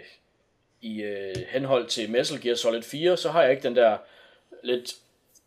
i 0.82 1.02
øh, 1.02 1.36
henhold 1.50 1.88
til 1.88 2.10
Metal 2.10 2.42
Gear 2.42 2.56
Solid 2.56 2.82
4, 2.82 3.18
så 3.18 3.32
har 3.32 3.42
jeg 3.42 3.52
ikke 3.52 3.64
den 3.64 3.76
der 3.76 3.98
lidt 4.64 4.94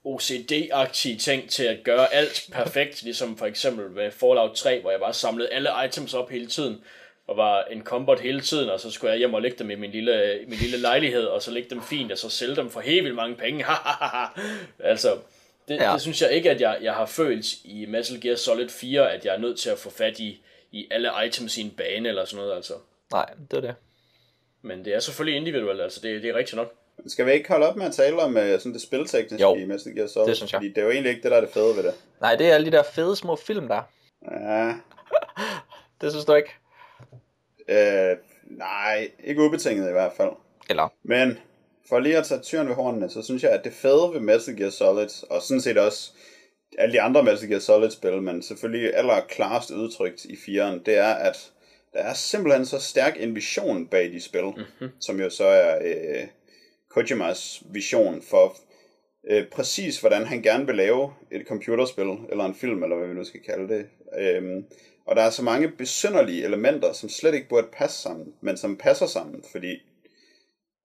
OCD-agtige 0.05 1.19
ting 1.19 1.51
til 1.51 1.65
at 1.65 1.79
gøre 1.85 2.15
alt 2.15 2.49
perfekt, 2.53 3.03
ligesom 3.03 3.37
for 3.37 3.47
eksempel 3.47 3.91
med 3.91 4.11
Fallout 4.11 4.57
3, 4.57 4.81
hvor 4.81 4.91
jeg 4.91 5.01
bare 5.01 5.15
samlede 5.15 5.49
alle 5.49 5.71
items 5.87 6.15
op 6.15 6.31
hele 6.31 6.47
tiden, 6.47 6.85
og 7.27 7.37
var 7.37 7.65
en 7.65 7.83
combat 7.83 8.21
hele 8.21 8.41
tiden, 8.41 8.71
og 8.71 8.81
så 8.81 8.91
skulle 8.91 9.11
jeg 9.11 9.19
hjem 9.19 9.35
og 9.35 9.43
lægge 9.43 9.59
dem 9.59 9.71
i 9.71 9.75
min 9.75 9.91
lille, 9.91 10.41
min 10.49 10.59
lille 10.59 10.77
lejlighed, 10.77 11.25
og 11.25 11.43
så 11.43 11.51
lægge 11.51 11.71
dem 11.71 11.83
fint, 11.83 12.13
og 12.13 12.19
så 12.19 12.31
sælge 12.31 12.57
dem 12.57 12.71
for 12.71 12.81
helt 12.81 13.05
vildt 13.05 13.17
mange 13.17 13.37
penge. 13.37 13.65
altså, 14.79 15.17
det, 15.69 15.77
Ja. 15.77 15.85
ja. 15.89 15.93
det 15.93 16.01
synes 16.01 16.23
jeg 16.23 16.31
ikke, 16.33 16.51
at 16.51 16.61
jeg, 16.61 16.79
jeg 16.83 16.95
har 16.95 17.07
følt 17.07 17.47
i 17.65 17.87
Metal 17.89 18.21
Gear 18.21 18.37
Solid 18.37 18.69
4, 18.69 19.13
at 19.13 19.25
jeg 19.25 19.35
er 19.35 19.39
nødt 19.39 19.59
til 19.59 19.71
at 19.71 19.79
få 19.79 19.91
fat 19.91 20.19
i, 20.19 20.41
i 20.73 20.89
alle 20.91 21.11
items 21.27 21.59
i 21.59 21.63
en 21.63 21.71
bane 21.71 22.09
eller 22.09 22.25
sådan 22.25 22.43
noget, 22.45 22.57
altså. 22.57 22.75
nej, 23.13 23.27
det 23.51 23.57
er 23.57 23.61
det. 23.61 23.75
Men 24.63 24.85
det 24.85 24.95
er 24.95 25.01
selvfølgelig 25.01 25.37
individuelt, 25.37 25.81
altså 25.81 26.01
det, 26.03 26.23
det 26.23 26.31
er 26.31 26.35
rigtigt 26.35 26.57
nok. 26.57 26.73
Skal 27.07 27.27
vi 27.27 27.33
ikke 27.33 27.49
holde 27.49 27.69
op 27.69 27.77
med 27.77 27.87
at 27.87 27.93
tale 27.93 28.17
om 28.23 28.37
uh, 28.37 28.43
sådan 28.43 28.73
det 28.73 28.83
spiltekniske 28.83 29.43
Jo, 29.43 29.55
i 29.57 29.65
Metal 29.65 29.95
Gear 29.95 30.07
Solid? 30.07 30.29
det 30.29 30.37
synes 30.37 30.53
jeg. 30.53 30.59
Fordi 30.59 30.69
det 30.69 30.79
er 30.79 30.83
jo 30.83 30.91
egentlig 30.91 31.11
ikke 31.11 31.23
det, 31.23 31.31
der 31.31 31.37
er 31.37 31.41
det 31.41 31.51
fede 31.51 31.77
ved 31.77 31.83
det. 31.83 31.95
Nej, 32.21 32.37
det 32.37 32.47
er 32.47 32.55
alle 32.55 32.67
de 32.67 32.77
der 32.77 32.83
fede 32.83 33.17
små 33.17 33.37
film 33.37 33.69
der. 33.69 33.83
Ja, 34.31 34.73
Det 36.01 36.11
synes 36.13 36.25
du 36.25 36.35
ikke? 36.35 36.51
Øh, 37.69 38.17
nej, 38.45 39.11
ikke 39.25 39.43
ubetinget 39.43 39.89
i 39.89 39.93
hvert 39.93 40.13
fald. 40.17 40.31
Eller? 40.71 40.89
Men 41.03 41.39
for 41.89 41.99
lige 41.99 42.19
at 42.19 42.27
tage 42.27 42.41
tyren 42.41 42.69
ved 42.69 42.75
hornene, 42.75 43.11
så 43.11 43.23
synes 43.23 43.43
jeg, 43.43 43.51
at 43.51 43.65
det 43.65 43.73
fede 43.73 44.11
ved 44.13 44.21
Metal 44.21 44.57
Gear 44.57 44.71
Solid, 44.71 45.31
og 45.31 45.43
sådan 45.43 45.61
set 45.61 45.79
også 45.79 46.11
alle 46.79 46.93
de 46.93 47.01
andre 47.01 47.23
Metal 47.23 47.49
Gear 47.49 47.61
Solid-spil, 47.61 48.23
men 48.23 48.43
selvfølgelig 48.43 48.95
aller 48.95 49.21
klarest 49.29 49.71
udtrykt 49.71 50.25
i 50.25 50.35
4'eren, 50.35 50.83
det 50.87 50.97
er, 50.97 51.15
at 51.15 51.53
der 51.93 51.99
er 51.99 52.15
simpelthen 52.15 52.67
så 52.67 52.79
stærk 52.79 53.17
en 53.21 53.35
vision 53.35 53.87
bag 53.87 54.13
de 54.13 54.21
spil, 54.21 54.45
mm-hmm. 54.45 54.89
som 55.01 55.21
jo 55.21 55.31
så 55.31 55.45
er 55.45 55.79
øh, 55.85 56.27
Kojimas 56.91 57.63
vision 57.71 58.23
for 58.23 58.57
øh, 59.31 59.47
præcis, 59.47 60.01
hvordan 60.01 60.25
han 60.25 60.43
gerne 60.43 60.67
vil 60.67 60.75
lave 60.75 61.13
et 61.33 61.47
computerspil, 61.49 62.09
eller 62.31 62.45
en 62.45 62.55
film, 62.55 62.83
eller 62.83 62.97
hvad 62.97 63.09
vi 63.09 63.15
nu 63.15 63.25
skal 63.25 63.41
kalde 63.43 63.75
det. 63.75 63.87
Øhm, 64.19 64.65
og 65.07 65.17
der 65.17 65.23
er 65.23 65.31
så 65.31 65.43
mange 65.43 65.69
besynderlige 65.69 66.45
elementer, 66.45 66.93
som 66.93 67.09
slet 67.09 67.35
ikke 67.35 67.49
burde 67.49 67.67
passe 67.73 68.03
sammen, 68.03 68.35
men 68.41 68.57
som 68.57 68.77
passer 68.77 69.07
sammen, 69.07 69.45
fordi 69.53 69.77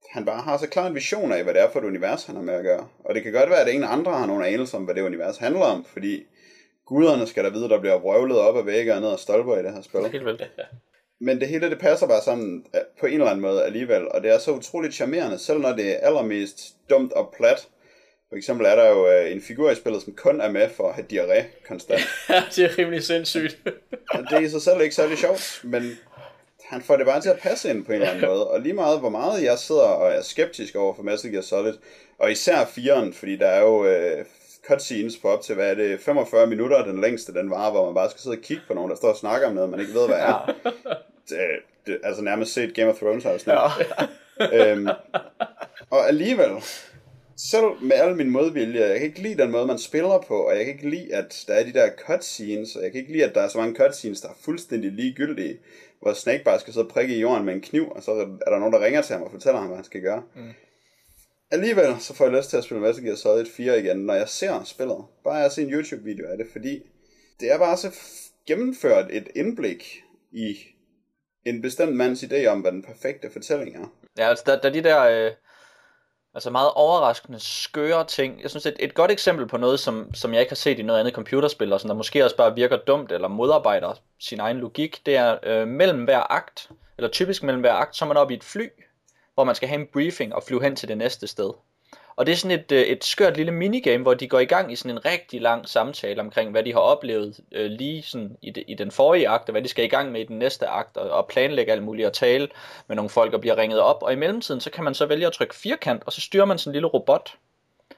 han 0.09 0.25
bare 0.25 0.41
har 0.41 0.57
så 0.57 0.67
klar 0.67 0.87
en 0.87 0.95
vision 0.95 1.31
af, 1.31 1.43
hvad 1.43 1.53
det 1.53 1.61
er 1.61 1.71
for 1.71 1.79
et 1.79 1.85
univers, 1.85 2.25
han 2.25 2.35
har 2.35 2.43
med 2.43 2.53
at 2.53 2.63
gøre. 2.63 2.87
Og 2.99 3.15
det 3.15 3.23
kan 3.23 3.33
godt 3.33 3.49
være, 3.49 3.61
at 3.61 3.67
ingen 3.67 3.89
andre 3.89 4.11
har 4.11 4.25
nogen 4.25 4.43
anelse 4.43 4.77
om, 4.77 4.83
hvad 4.83 4.95
det 4.95 5.01
univers 5.01 5.37
handler 5.37 5.61
om, 5.61 5.85
fordi 5.85 6.23
guderne 6.85 7.27
skal 7.27 7.43
da 7.43 7.49
vide, 7.49 7.69
der 7.69 7.79
bliver 7.79 7.99
vrøvlet 7.99 8.37
op 8.37 8.57
ad 8.57 8.63
vægge 8.63 8.93
og 8.93 9.01
ned 9.01 9.09
og 9.09 9.19
stolper 9.19 9.57
i 9.57 9.63
det 9.63 9.73
her 9.73 9.81
spil. 9.81 10.11
Helt 10.11 10.25
vildt. 10.25 10.51
Men 11.21 11.39
det 11.39 11.47
hele, 11.47 11.69
det 11.69 11.79
passer 11.79 12.07
bare 12.07 12.21
sammen 12.21 12.65
øh, 12.75 12.81
på 12.99 13.05
en 13.05 13.13
eller 13.13 13.25
anden 13.25 13.41
måde 13.41 13.63
alligevel, 13.63 14.11
og 14.11 14.23
det 14.23 14.31
er 14.31 14.37
så 14.37 14.51
utroligt 14.51 14.93
charmerende, 14.93 15.37
selv 15.37 15.59
når 15.59 15.75
det 15.75 15.91
er 15.91 16.07
allermest 16.07 16.75
dumt 16.89 17.13
og 17.13 17.33
plat. 17.37 17.67
For 18.31 18.35
eksempel 18.35 18.65
er 18.65 18.75
der 18.75 18.89
jo 18.89 19.07
øh, 19.11 19.31
en 19.31 19.41
figur 19.41 19.71
i 19.71 19.75
spillet, 19.75 20.01
som 20.03 20.13
kun 20.13 20.41
er 20.41 20.51
med 20.51 20.69
for 20.69 20.89
at 20.89 20.95
have 20.95 21.05
diarré 21.11 21.43
konstant. 21.67 22.01
Ja, 22.29 22.43
det 22.55 22.65
er 22.65 22.77
rimelig 22.77 23.03
sindssygt. 23.03 23.57
Det 24.29 24.31
er 24.31 24.39
i 24.39 24.49
sig 24.49 24.61
selv 24.61 24.81
ikke 24.81 24.95
særlig 24.95 25.17
sjovt, 25.17 25.61
men 25.63 25.97
han 26.63 26.81
får 26.81 26.97
det 26.97 27.05
bare 27.05 27.21
til 27.21 27.29
at 27.29 27.39
passe 27.39 27.69
ind 27.69 27.85
på 27.85 27.91
en 27.91 27.95
eller 28.01 28.13
anden 28.13 28.25
måde. 28.31 28.47
Og 28.47 28.59
lige 28.61 28.73
meget, 28.73 28.99
hvor 28.99 29.09
meget 29.09 29.43
jeg 29.43 29.57
sidder 29.57 29.81
og 29.81 30.11
er 30.11 30.21
skeptisk 30.21 30.75
over 30.75 30.93
for 30.95 31.03
Metal 31.03 31.31
Gear 31.31 31.41
Solid, 31.41 31.73
og 32.19 32.31
især 32.31 32.63
4'eren, 32.65 33.13
fordi 33.13 33.35
der 33.37 33.47
er 33.47 33.61
jo 33.61 33.85
øh, 33.85 34.25
cutscenes 34.67 35.17
på 35.17 35.27
op 35.27 35.41
til, 35.41 35.55
hvad 35.55 35.69
er 35.69 35.75
det, 35.75 35.99
45 35.99 36.47
minutter, 36.47 36.85
den 36.85 37.01
længste 37.01 37.33
den 37.33 37.49
varer, 37.49 37.71
hvor 37.71 37.85
man 37.85 37.95
bare 37.95 38.09
skal 38.09 38.21
sidde 38.21 38.35
og 38.37 38.41
kigge 38.43 38.63
på 38.67 38.73
nogen, 38.73 38.89
der 38.89 38.95
står 38.95 39.09
og 39.09 39.17
snakker 39.17 39.47
om 39.47 39.53
noget, 39.53 39.69
man 39.69 39.79
ikke 39.79 39.93
ved, 39.93 40.07
hvad 40.07 40.17
er. 40.17 40.55
Det, 41.29 41.39
det, 41.85 41.99
altså 42.03 42.21
nærmest 42.21 42.53
set 42.53 42.75
Game 42.75 42.89
of 42.89 42.95
Thrones 42.97 43.25
afsnit. 43.25 43.53
Ja. 43.53 44.71
øhm, 44.71 44.87
og 45.89 46.07
alligevel, 46.07 46.51
selv 47.49 47.81
med 47.81 47.95
al 47.95 48.15
min 48.15 48.29
modvilje, 48.29 48.81
jeg 48.85 48.97
kan 48.99 49.07
ikke 49.07 49.21
lide 49.21 49.37
den 49.43 49.51
måde, 49.51 49.65
man 49.65 49.77
spiller 49.79 50.23
på, 50.27 50.37
og 50.47 50.55
jeg 50.57 50.65
kan 50.65 50.73
ikke 50.73 50.89
lide, 50.89 51.15
at 51.15 51.43
der 51.47 51.53
er 51.53 51.63
de 51.63 51.73
der 51.73 51.89
cutscenes, 52.05 52.75
og 52.75 52.83
jeg 52.83 52.91
kan 52.91 53.01
ikke 53.01 53.11
lide, 53.13 53.25
at 53.25 53.35
der 53.35 53.41
er 53.41 53.47
så 53.47 53.57
mange 53.57 53.75
cutscenes, 53.75 54.21
der 54.21 54.29
er 54.29 54.33
fuldstændig 54.41 54.91
ligegyldige, 54.91 55.59
hvor 56.01 56.13
Snake 56.13 56.43
bare 56.43 56.59
skal 56.59 56.73
sidde 56.73 56.85
og 56.85 56.91
prikke 56.91 57.15
i 57.15 57.19
jorden 57.19 57.45
med 57.45 57.53
en 57.53 57.61
kniv, 57.61 57.89
og 57.91 58.03
så 58.03 58.11
er 58.45 58.49
der 58.51 58.59
nogen, 58.59 58.73
der 58.73 58.85
ringer 58.85 59.01
til 59.01 59.13
ham 59.13 59.23
og 59.23 59.31
fortæller 59.31 59.59
ham, 59.59 59.67
hvad 59.67 59.77
han 59.77 59.85
skal 59.85 60.01
gøre. 60.01 60.23
Mm. 60.35 60.51
Alligevel 61.51 61.95
så 61.99 62.13
får 62.13 62.25
jeg 62.25 62.33
lyst 62.33 62.49
til 62.49 62.57
at 62.57 62.63
spille 62.63 62.81
Metal 62.81 63.03
Gear 63.03 63.15
Solid 63.15 63.45
4 63.45 63.79
igen, 63.79 63.97
når 63.97 64.13
jeg 64.13 64.29
ser 64.29 64.63
spillet. 64.63 64.97
Bare 65.23 65.35
jeg 65.35 65.51
ser 65.51 65.61
en 65.63 65.73
YouTube-video 65.73 66.27
af 66.27 66.37
det, 66.37 66.47
fordi 66.51 66.81
det 67.39 67.51
er 67.51 67.57
bare 67.57 67.77
så 67.77 67.87
f- 67.87 68.43
gennemført 68.47 69.05
et 69.11 69.27
indblik 69.35 70.03
i 70.31 70.57
en 71.45 71.61
bestemt 71.61 71.95
mands 71.95 72.23
idé 72.23 72.45
om, 72.45 72.59
hvad 72.61 72.71
den 72.71 72.83
perfekte 72.83 73.29
fortælling 73.31 73.75
er. 73.75 73.93
Ja, 74.17 74.29
altså 74.29 74.43
der, 74.47 74.61
der 74.61 74.69
er 74.69 74.73
de 74.73 74.83
der 74.83 75.01
øh, 75.01 75.31
altså 76.33 76.49
meget 76.49 76.71
overraskende, 76.75 77.39
skøre 77.39 78.05
ting. 78.05 78.41
Jeg 78.41 78.49
synes, 78.49 78.65
et, 78.65 78.75
et 78.79 78.93
godt 78.93 79.11
eksempel 79.11 79.47
på 79.47 79.57
noget, 79.57 79.79
som, 79.79 80.13
som 80.13 80.33
jeg 80.33 80.39
ikke 80.39 80.51
har 80.51 80.55
set 80.55 80.79
i 80.79 80.81
noget 80.81 80.99
andet 80.99 81.13
computerspil, 81.13 81.73
og 81.73 81.81
som 81.81 81.87
der 81.87 81.95
måske 81.95 82.23
også 82.23 82.37
bare 82.37 82.55
virker 82.55 82.77
dumt 82.77 83.11
eller 83.11 83.27
modarbejder 83.27 83.93
sin 84.19 84.39
egen 84.39 84.57
logik, 84.57 85.01
det 85.05 85.15
er 85.15 85.37
øh, 85.43 85.67
mellem 85.67 86.03
hver 86.03 86.31
akt, 86.31 86.69
eller 86.97 87.09
typisk 87.09 87.43
mellem 87.43 87.61
hver 87.61 87.73
akt, 87.73 87.95
så 87.95 88.05
er 88.05 88.07
man 88.07 88.17
oppe 88.17 88.33
i 88.33 88.37
et 88.37 88.43
fly, 88.43 88.67
hvor 89.33 89.43
man 89.43 89.55
skal 89.55 89.69
have 89.69 89.81
en 89.81 89.87
briefing 89.93 90.35
og 90.35 90.43
flyve 90.43 90.63
hen 90.63 90.75
til 90.75 90.87
det 90.87 90.97
næste 90.97 91.27
sted. 91.27 91.51
Og 92.15 92.25
det 92.25 92.31
er 92.31 92.35
sådan 92.35 92.59
et, 92.59 92.71
øh, 92.71 92.81
et 92.81 93.03
skørt 93.03 93.37
lille 93.37 93.51
minigame, 93.51 94.01
hvor 94.01 94.13
de 94.13 94.27
går 94.27 94.39
i 94.39 94.45
gang 94.45 94.71
i 94.71 94.75
sådan 94.75 94.91
en 94.91 95.05
rigtig 95.05 95.41
lang 95.41 95.69
samtale 95.69 96.21
omkring, 96.21 96.51
hvad 96.51 96.63
de 96.63 96.73
har 96.73 96.79
oplevet 96.79 97.39
øh, 97.51 97.71
lige 97.71 98.01
sådan 98.01 98.37
i, 98.41 98.51
de, 98.51 98.61
i 98.61 98.73
den 98.73 98.91
forrige 98.91 99.29
akt, 99.29 99.49
og 99.49 99.51
hvad 99.51 99.61
de 99.61 99.67
skal 99.67 99.85
i 99.85 99.87
gang 99.87 100.11
med 100.11 100.21
i 100.21 100.25
den 100.25 100.39
næste 100.39 100.67
akt, 100.67 100.97
og, 100.97 101.09
og 101.09 101.27
planlægge 101.27 101.71
alt 101.71 101.83
muligt, 101.83 102.07
og 102.07 102.13
tale 102.13 102.47
med 102.87 102.95
nogle 102.95 103.09
folk, 103.09 103.33
og 103.33 103.41
bliver 103.41 103.57
ringet 103.57 103.79
op. 103.79 104.03
Og 104.03 104.13
i 104.13 104.15
mellemtiden, 104.15 104.61
så 104.61 104.71
kan 104.71 104.83
man 104.83 104.93
så 104.93 105.05
vælge 105.05 105.27
at 105.27 105.33
trykke 105.33 105.55
firkant, 105.55 106.03
og 106.05 106.13
så 106.13 106.21
styrer 106.21 106.45
man 106.45 106.57
sådan 106.57 106.71
en 106.71 106.73
lille 106.73 106.87
robot. 106.87 107.35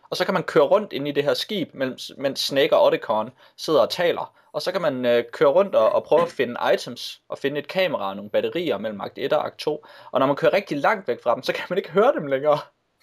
Og 0.10 0.18
så 0.18 0.26
kan 0.26 0.34
man 0.34 0.44
køre 0.44 0.64
rundt 0.64 0.94
ind 0.94 1.07
i 1.07 1.11
det 1.11 1.23
her 1.23 1.34
skib, 1.34 1.69
mens, 1.73 2.11
mens 2.18 2.40
Snake 2.40 2.76
og 2.76 2.85
Otacon 2.85 3.30
sidder 3.57 3.80
og 3.80 3.90
taler. 3.90 4.34
Og 4.53 4.61
så 4.61 4.72
kan 4.72 4.81
man 4.81 5.06
øh, 5.06 5.23
køre 5.31 5.49
rundt 5.49 5.76
og, 5.76 5.91
og 5.91 6.03
prøve 6.03 6.22
at 6.22 6.30
finde 6.31 6.56
items, 6.73 7.22
og 7.30 7.38
finde 7.38 7.60
et 7.60 7.68
kamera 7.68 8.10
og 8.10 8.15
nogle 8.15 8.31
batterier 8.31 8.77
mellem 8.77 9.02
akt 9.02 9.18
1 9.18 9.34
og 9.34 9.45
akt 9.45 9.57
2. 9.57 9.85
Og 10.11 10.19
når 10.19 10.27
man 10.27 10.35
kører 10.35 10.53
rigtig 10.53 10.77
langt 10.77 11.07
væk 11.07 11.23
fra 11.23 11.35
dem, 11.35 11.44
så 11.44 11.53
kan 11.53 11.65
man 11.69 11.77
ikke 11.77 11.91
høre 11.91 12.14
dem 12.15 12.27
længere. 12.27 12.60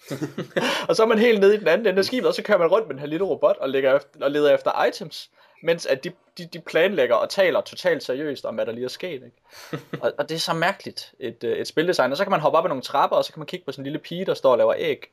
og 0.89 0.95
så 0.95 1.03
er 1.03 1.07
man 1.07 1.19
helt 1.19 1.39
nede 1.39 1.55
i 1.55 1.59
den 1.59 1.67
anden 1.67 1.87
ende 1.87 1.99
af 1.99 2.05
skibet, 2.05 2.27
og 2.27 2.33
så 2.33 2.43
kører 2.43 2.57
man 2.57 2.67
rundt 2.67 2.87
med 2.87 2.93
den 2.93 2.99
her 2.99 3.07
lille 3.07 3.25
robot 3.25 3.57
og, 3.57 3.69
lægger 3.69 3.95
efter, 3.95 4.09
og 4.21 4.31
leder 4.31 4.53
efter 4.53 4.85
items, 4.85 5.29
mens 5.63 5.85
at 5.85 6.03
de, 6.03 6.11
de, 6.37 6.45
de 6.45 6.59
planlægger 6.59 7.15
og 7.15 7.29
taler 7.29 7.61
totalt 7.61 8.03
seriøst 8.03 8.45
om, 8.45 8.55
hvad 8.55 8.65
der 8.65 8.71
lige 8.71 8.85
er 8.85 8.89
sket. 8.89 9.13
Ikke? 9.13 9.31
og, 10.01 10.13
og 10.17 10.29
det 10.29 10.35
er 10.35 10.39
så 10.39 10.53
mærkeligt, 10.53 11.13
et, 11.19 11.43
øh, 11.43 11.57
et 11.57 11.67
spildesign. 11.67 12.11
Og 12.11 12.17
så 12.17 12.23
kan 12.23 12.31
man 12.31 12.39
hoppe 12.39 12.57
op 12.57 12.65
ad 12.65 12.69
nogle 12.69 12.83
trapper, 12.83 13.17
og 13.17 13.25
så 13.25 13.33
kan 13.33 13.39
man 13.39 13.47
kigge 13.47 13.65
på 13.65 13.71
sådan 13.71 13.81
en 13.81 13.85
lille 13.85 13.99
pige, 13.99 14.25
der 14.25 14.33
står 14.33 14.51
og 14.51 14.57
laver 14.57 14.73
æg. 14.77 15.11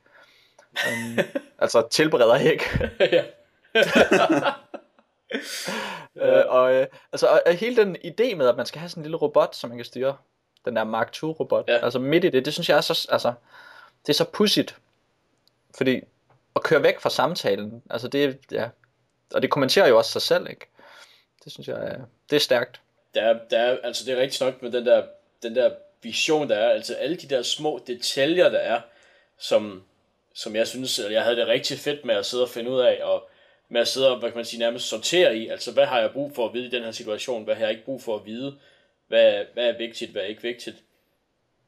Um, 0.73 1.19
altså 1.63 1.87
tilbereder 1.91 2.35
æg. 2.41 2.61
ja. 3.01 3.25
øh, 6.17 6.45
og, 6.49 6.75
øh, 6.75 6.87
altså, 7.13 7.27
og, 7.27 7.43
og 7.47 7.53
hele 7.53 7.77
den 7.77 7.97
idé 7.97 8.35
med, 8.35 8.49
at 8.49 8.57
man 8.57 8.67
skal 8.67 8.79
have 8.79 8.89
sådan 8.89 9.01
en 9.01 9.05
lille 9.05 9.17
robot, 9.17 9.55
som 9.55 9.71
man 9.71 9.79
kan 9.79 9.85
styre, 9.85 10.17
den 10.65 10.77
der 10.77 10.85
Mark 10.85 11.15
II 11.23 11.29
robot, 11.29 11.65
Ja. 11.69 11.77
altså 11.77 11.99
midt 11.99 12.25
i 12.25 12.31
det, 12.31 12.45
det 12.45 12.53
synes 12.53 12.69
jeg 12.69 12.77
er 12.77 12.81
så, 12.81 13.09
altså, 13.13 13.33
det 14.09 14.15
er 14.15 14.17
så 14.17 14.25
pudsigt, 14.25 14.77
fordi 15.77 16.01
at 16.57 16.63
køre 16.63 16.83
væk 16.83 17.01
fra 17.01 17.11
samtalen, 17.11 17.83
altså 17.91 18.09
det, 18.09 18.39
ja, 18.53 18.69
og 19.35 19.43
det 19.43 19.51
kommenterer 19.51 19.89
jo 19.89 19.99
også 19.99 20.13
sig 20.13 20.23
selv, 20.23 20.51
ikke? 20.51 20.67
Det 21.45 21.53
synes 21.53 21.69
jeg, 21.69 21.77
er- 21.77 22.05
det 22.31 22.37
er 22.37 22.41
stærkt. 22.41 22.81
Der 23.15 23.23
er, 23.23 23.39
der 23.51 23.59
er, 23.59 23.79
altså 23.85 24.05
det 24.05 24.15
er 24.15 24.21
rigtig 24.23 24.47
nok 24.47 24.63
med 24.63 24.73
den 24.73 24.87
der, 24.87 25.07
den 25.43 25.57
der 25.57 25.71
vision, 26.03 26.49
der 26.49 26.57
er, 26.57 26.71
altså 26.71 26.95
alle 26.95 27.17
de 27.17 27.27
der 27.29 27.43
små 27.43 27.81
detaljer, 27.87 28.49
der 28.49 28.59
er, 28.59 28.81
som, 29.39 29.85
som 30.35 30.57
jeg 30.57 30.69
synes, 30.69 30.99
eller 30.99 31.11
jeg 31.11 31.23
havde 31.23 31.37
det 31.37 31.47
rigtig 31.47 31.79
fedt 31.79 32.05
med 32.05 32.15
at 32.15 32.27
sidde 32.27 32.43
og 32.43 32.49
finde 32.51 32.71
ud 32.71 32.81
af, 32.81 33.01
og 33.05 33.29
med 33.69 33.81
at 33.81 33.89
sidde 33.89 34.11
og, 34.11 34.19
hvad 34.19 34.31
kan 34.31 34.37
man 34.39 34.45
sige, 34.45 34.61
nærmest 34.61 34.89
sortere 34.89 35.37
i, 35.37 35.49
altså 35.49 35.73
hvad 35.73 35.87
har 35.87 36.01
jeg 36.01 36.13
brug 36.13 36.35
for 36.35 36.47
at 36.49 36.55
vide 36.55 36.67
i 36.67 36.71
den 36.71 36.83
her 36.83 36.91
situation, 36.93 37.45
hvad 37.45 37.55
har 37.55 37.63
jeg 37.63 37.71
ikke 37.71 37.85
brug 37.85 38.03
for 38.03 38.17
at 38.17 38.27
vide, 38.27 38.59
hvad, 39.09 39.45
hvad 39.55 39.65
er 39.69 39.79
vigtigt, 39.79 40.11
hvad 40.11 40.23
er 40.23 40.27
ikke 40.27 40.43
vigtigt. 40.43 40.77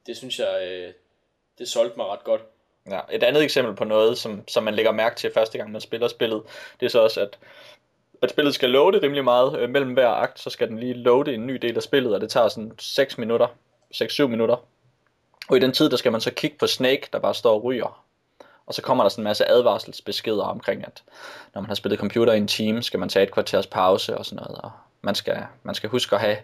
Det 0.06 0.16
synes 0.16 0.38
jeg, 0.38 0.68
øh, 0.68 0.92
det 1.60 1.68
solgte 1.68 1.96
mig 1.96 2.06
ret 2.06 2.24
godt. 2.24 2.40
Ja, 2.90 3.00
et 3.12 3.22
andet 3.22 3.42
eksempel 3.42 3.74
på 3.74 3.84
noget, 3.84 4.18
som, 4.18 4.48
som 4.48 4.62
man 4.62 4.74
lægger 4.74 4.92
mærke 4.92 5.16
til 5.16 5.30
første 5.34 5.58
gang, 5.58 5.72
man 5.72 5.80
spiller 5.80 6.08
spillet, 6.08 6.42
det 6.80 6.86
er 6.86 6.90
så 6.90 7.02
også, 7.02 7.20
at, 7.20 7.38
at 8.22 8.30
spillet 8.30 8.54
skal 8.54 8.70
loade 8.70 9.02
rimelig 9.02 9.24
meget. 9.24 9.58
Øh, 9.58 9.70
mellem 9.70 9.92
hver 9.92 10.08
akt, 10.08 10.40
så 10.40 10.50
skal 10.50 10.68
den 10.68 10.78
lige 10.78 10.94
loade 10.94 11.34
en 11.34 11.46
ny 11.46 11.54
del 11.54 11.76
af 11.76 11.82
spillet, 11.82 12.14
og 12.14 12.20
det 12.20 12.30
tager 12.30 12.48
sådan 12.48 12.72
6 12.78 13.18
minutter, 13.18 13.46
6-7 13.94 14.26
minutter. 14.26 14.56
Og 15.48 15.56
i 15.56 15.60
den 15.60 15.72
tid, 15.72 15.90
der 15.90 15.96
skal 15.96 16.12
man 16.12 16.20
så 16.20 16.30
kigge 16.30 16.56
på 16.58 16.66
Snake, 16.66 17.08
der 17.12 17.18
bare 17.18 17.34
står 17.34 17.54
og 17.54 17.64
ryger. 17.64 18.04
Og 18.66 18.74
så 18.74 18.82
kommer 18.82 19.04
der 19.04 19.08
sådan 19.08 19.22
en 19.22 19.24
masse 19.24 19.48
advarselsbeskeder 19.48 20.44
omkring, 20.44 20.86
at 20.86 21.02
når 21.54 21.60
man 21.60 21.68
har 21.68 21.74
spillet 21.74 22.00
computer 22.00 22.32
i 22.32 22.36
en 22.36 22.48
time, 22.48 22.82
skal 22.82 23.00
man 23.00 23.08
tage 23.08 23.22
et 23.22 23.32
kvarters 23.32 23.66
pause 23.66 24.18
og 24.18 24.26
sådan 24.26 24.36
noget. 24.36 24.60
Og 24.60 24.70
man 25.02 25.14
skal, 25.14 25.44
man 25.62 25.74
skal 25.74 25.90
huske 25.90 26.14
at 26.14 26.20
have 26.20 26.36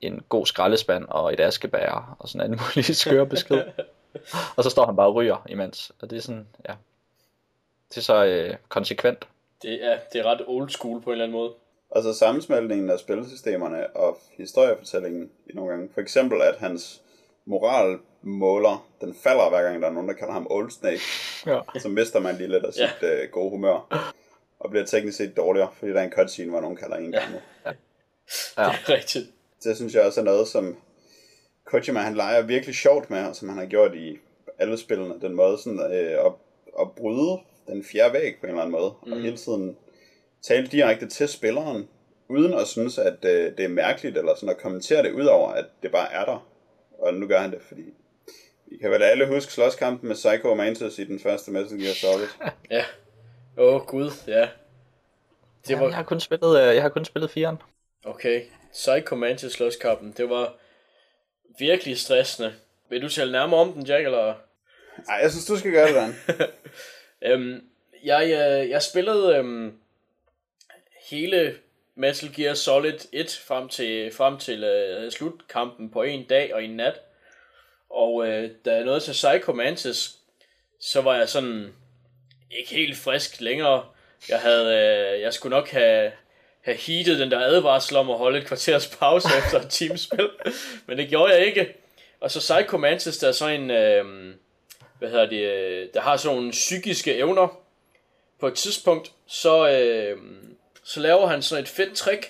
en 0.00 0.22
god 0.28 0.46
skraldespand 0.46 1.04
og 1.08 1.32
et 1.32 1.40
askebær 1.40 2.16
og 2.18 2.28
sådan 2.28 2.52
en 2.52 2.60
mulig 2.60 2.96
skøre 2.96 3.26
besked. 3.26 3.62
og 4.56 4.64
så 4.64 4.70
står 4.70 4.86
han 4.86 4.96
bare 4.96 5.06
og 5.06 5.14
ryger 5.14 5.46
imens. 5.48 5.92
Og 6.00 6.10
det 6.10 6.16
er 6.16 6.20
sådan, 6.20 6.46
ja. 6.68 6.74
Det 7.88 7.96
er 7.96 8.00
så 8.00 8.24
øh, 8.24 8.56
konsekvent. 8.68 9.28
Det 9.62 9.84
er, 9.84 9.98
det 10.12 10.20
er 10.20 10.24
ret 10.24 10.42
old 10.46 10.70
school 10.70 11.02
på 11.02 11.10
en 11.10 11.12
eller 11.12 11.24
anden 11.24 11.38
måde. 11.38 11.52
Altså 11.96 12.14
sammensmeltningen 12.14 12.90
af 12.90 12.98
spilsystemerne 12.98 13.96
og 13.96 14.18
historiefortællingen 14.36 15.30
i 15.46 15.52
nogle 15.54 15.70
gange. 15.70 15.88
For 15.94 16.00
eksempel, 16.00 16.42
at 16.42 16.56
hans 16.56 17.02
moralmåler, 17.44 18.86
den 19.00 19.14
falder 19.14 19.48
hver 19.48 19.62
gang, 19.62 19.82
der 19.82 19.88
er 19.88 19.92
nogen, 19.92 20.08
der 20.08 20.14
kalder 20.14 20.32
ham 20.32 20.46
Old 20.50 20.70
Snake. 20.70 21.00
Ja. 21.46 21.60
Så 21.78 21.88
mister 21.88 22.20
man 22.20 22.36
lige 22.36 22.48
lidt 22.48 22.64
af 22.64 22.72
sit 22.72 23.02
ja. 23.02 23.22
øh, 23.22 23.30
gode 23.30 23.50
humør. 23.50 24.08
Og 24.60 24.70
bliver 24.70 24.86
teknisk 24.86 25.16
set 25.16 25.36
dårligere, 25.36 25.68
fordi 25.78 25.92
der 25.92 26.00
er 26.00 26.04
en 26.04 26.12
cutscene, 26.12 26.50
hvor 26.50 26.60
nogen 26.60 26.76
kalder 26.76 26.96
en 26.96 27.12
gammel. 27.12 27.40
Ja. 27.66 27.70
Det 27.70 27.76
er 28.56 28.88
rigtigt. 28.88 29.26
Det 29.64 29.76
synes 29.76 29.94
jeg 29.94 30.02
også 30.06 30.20
er 30.20 30.24
noget, 30.24 30.48
som 30.48 30.76
Kojima 31.64 32.00
han 32.00 32.14
leger 32.14 32.42
virkelig 32.42 32.74
sjovt 32.74 33.10
med, 33.10 33.24
og 33.26 33.36
som 33.36 33.48
han 33.48 33.58
har 33.58 33.66
gjort 33.66 33.94
i 33.94 34.18
alle 34.58 34.78
spillene. 34.78 35.20
Den 35.20 35.34
måde 35.34 35.58
sådan, 35.58 35.80
øh, 35.92 36.26
at, 36.26 36.32
at 36.80 36.92
bryde 36.96 37.38
den 37.66 37.84
fjerde 37.84 38.14
væg 38.14 38.34
på 38.40 38.46
en 38.46 38.50
eller 38.50 38.62
anden 38.62 38.72
måde. 38.72 38.92
Mm. 39.06 39.12
Og 39.12 39.20
hele 39.20 39.36
tiden 39.36 39.76
tale 40.42 40.66
direkte 40.66 41.06
til 41.06 41.28
spilleren, 41.28 41.88
uden 42.28 42.54
at 42.54 42.66
synes, 42.66 42.98
at 42.98 43.24
øh, 43.24 43.56
det 43.56 43.60
er 43.60 43.68
mærkeligt, 43.68 44.18
eller 44.18 44.34
sådan 44.34 44.48
at 44.48 44.62
kommentere 44.62 45.02
det, 45.02 45.12
udover 45.12 45.50
at 45.50 45.64
det 45.82 45.92
bare 45.92 46.12
er 46.12 46.24
der. 46.24 46.48
Og 46.98 47.14
nu 47.14 47.26
gør 47.26 47.38
han 47.38 47.50
det, 47.50 47.62
fordi 47.68 47.82
I 48.66 48.76
kan 48.76 48.90
vel 48.90 49.02
alle 49.02 49.26
huske 49.26 49.52
slåskampen 49.52 50.08
med 50.08 50.16
Psycho 50.16 50.54
Mantis 50.54 50.98
i 50.98 51.04
den 51.04 51.20
første 51.20 51.50
Metal 51.50 51.78
Gear 51.78 51.94
Solid. 51.94 52.26
Ja. 52.70 52.84
Åh, 53.58 53.74
oh, 53.74 53.86
gud, 53.86 54.10
ja. 54.26 54.40
Det 54.40 55.70
Jamen, 55.70 55.82
var... 55.82 55.88
jeg 55.88 55.96
har 55.96 56.02
kun 56.02 56.20
spillet, 56.20 56.60
øh, 56.60 56.74
jeg 56.74 56.82
har 56.82 56.88
kun 56.88 57.04
spillet 57.04 57.36
4'eren. 57.36 57.56
Okay. 58.04 58.42
Psycho 58.72 59.16
Mantis 59.16 59.52
slåskampen. 59.52 60.14
Det 60.16 60.30
var 60.30 60.56
virkelig 61.58 61.98
stressende. 61.98 62.54
Vil 62.90 63.02
du 63.02 63.08
tale 63.08 63.32
nærmere 63.32 63.60
om 63.60 63.72
den, 63.72 63.86
Jack, 63.86 64.04
eller? 64.04 64.34
Ej, 65.08 65.16
jeg 65.22 65.30
synes, 65.30 65.46
du 65.46 65.58
skal 65.58 65.72
gøre 65.72 65.88
det, 65.88 65.94
Dan. 65.94 66.14
Øhm, 67.22 67.64
jeg, 68.04 68.24
øh, 68.24 68.70
jeg 68.70 68.82
spillede 68.82 69.36
øhm, 69.36 69.78
hele 71.10 71.56
Metal 71.94 72.32
Gear 72.34 72.54
Solid 72.54 72.98
1 73.12 73.42
frem 73.46 73.68
til, 73.68 74.12
frem 74.14 74.38
til 74.38 74.64
øh, 74.64 75.12
slutkampen 75.12 75.90
på 75.90 76.02
en 76.02 76.24
dag 76.24 76.54
og 76.54 76.64
en 76.64 76.76
nat. 76.76 77.00
Og 77.90 78.28
øh, 78.28 78.50
da 78.64 78.74
jeg 78.74 78.84
nåede 78.84 79.00
til 79.00 79.12
Psycho 79.12 79.52
Mantis, 79.52 80.16
så 80.80 81.00
var 81.00 81.16
jeg 81.16 81.28
sådan 81.28 81.74
ikke 82.50 82.70
helt 82.70 82.96
frisk 82.96 83.40
længere. 83.40 83.86
Jeg 84.28 84.40
havde, 84.40 84.66
øh, 84.66 85.20
jeg 85.20 85.34
skulle 85.34 85.56
nok 85.56 85.68
have, 85.68 86.12
have 86.64 86.76
heatet 86.76 87.18
den 87.18 87.30
der 87.30 87.38
advarsel 87.38 87.96
om 87.96 88.10
at 88.10 88.18
holde 88.18 88.38
et 88.38 88.46
kvarters 88.46 88.96
pause 88.96 89.28
efter 89.38 89.60
et 89.60 89.70
timespil. 89.70 90.30
Men 90.86 90.98
det 90.98 91.08
gjorde 91.08 91.32
jeg 91.32 91.46
ikke. 91.46 91.74
Og 92.20 92.30
så 92.30 92.38
Psycho 92.38 92.76
Mantis, 92.76 93.18
der 93.18 93.28
er 93.28 93.32
sådan 93.32 93.60
en, 93.60 93.70
øh, 93.70 94.34
hvad 94.98 95.10
hedder 95.10 95.26
det, 95.26 95.40
øh, 95.40 95.88
der 95.94 96.00
har 96.00 96.16
sådan 96.16 96.36
nogle 96.36 96.50
psykiske 96.50 97.14
evner. 97.14 97.60
På 98.40 98.46
et 98.46 98.54
tidspunkt, 98.54 99.12
så, 99.26 99.68
øh, 99.68 100.18
så 100.84 101.00
laver 101.00 101.26
han 101.26 101.42
sådan 101.42 101.62
et 101.62 101.68
fedt 101.68 101.96
trick, 101.96 102.26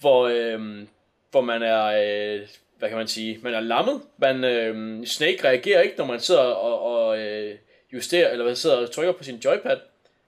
hvor, 0.00 0.26
øh, 0.26 0.86
hvor 1.30 1.40
man 1.40 1.62
er, 1.62 1.84
øh, 1.84 2.48
hvad 2.78 2.88
kan 2.88 2.98
man 2.98 3.08
sige, 3.08 3.38
man 3.42 3.54
er 3.54 3.60
lammet. 3.60 4.02
Man, 4.18 4.44
øh, 4.44 5.06
Snake 5.06 5.44
reagerer 5.44 5.80
ikke, 5.80 5.98
når 5.98 6.04
man 6.04 6.20
sidder 6.20 6.40
og, 6.40 6.82
og 6.82 7.18
øh, 7.18 7.58
justerer, 7.92 8.30
eller 8.30 8.44
hvad 8.44 8.54
sidder 8.54 8.76
og 8.76 8.90
trykker 8.90 9.12
på 9.12 9.24
sin 9.24 9.36
joypad. 9.36 9.76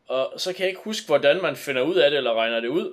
Og 0.09 0.32
så 0.36 0.52
kan 0.52 0.60
jeg 0.60 0.68
ikke 0.68 0.85
huske, 0.85 1.06
hvordan 1.06 1.43
man 1.43 1.56
finder 1.56 1.82
ud 1.82 1.94
af 1.94 2.10
det, 2.10 2.16
eller 2.16 2.35
regner 2.35 2.60
det 2.60 2.68
ud. 2.68 2.93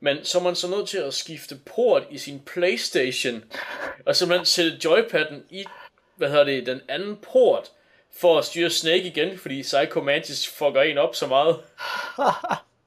Men 0.00 0.24
så 0.24 0.38
er 0.38 0.42
man 0.42 0.54
så 0.54 0.70
nødt 0.70 0.88
til 0.88 0.98
at 0.98 1.14
skifte 1.14 1.56
port 1.74 2.02
i 2.10 2.18
sin 2.18 2.40
Playstation, 2.46 3.44
og 4.06 4.16
simpelthen 4.16 4.46
sætte 4.46 4.78
joypadden 4.84 5.44
i, 5.50 5.64
hvad 6.16 6.28
hedder 6.28 6.44
det, 6.44 6.66
den 6.66 6.80
anden 6.88 7.16
port, 7.16 7.70
for 8.20 8.38
at 8.38 8.44
styre 8.44 8.70
Snake 8.70 9.02
igen, 9.02 9.38
fordi 9.38 9.62
Psycho 9.62 10.00
Mantis 10.00 10.48
fucker 10.48 10.82
en 10.82 10.98
op 10.98 11.14
så 11.14 11.26
meget. 11.26 11.56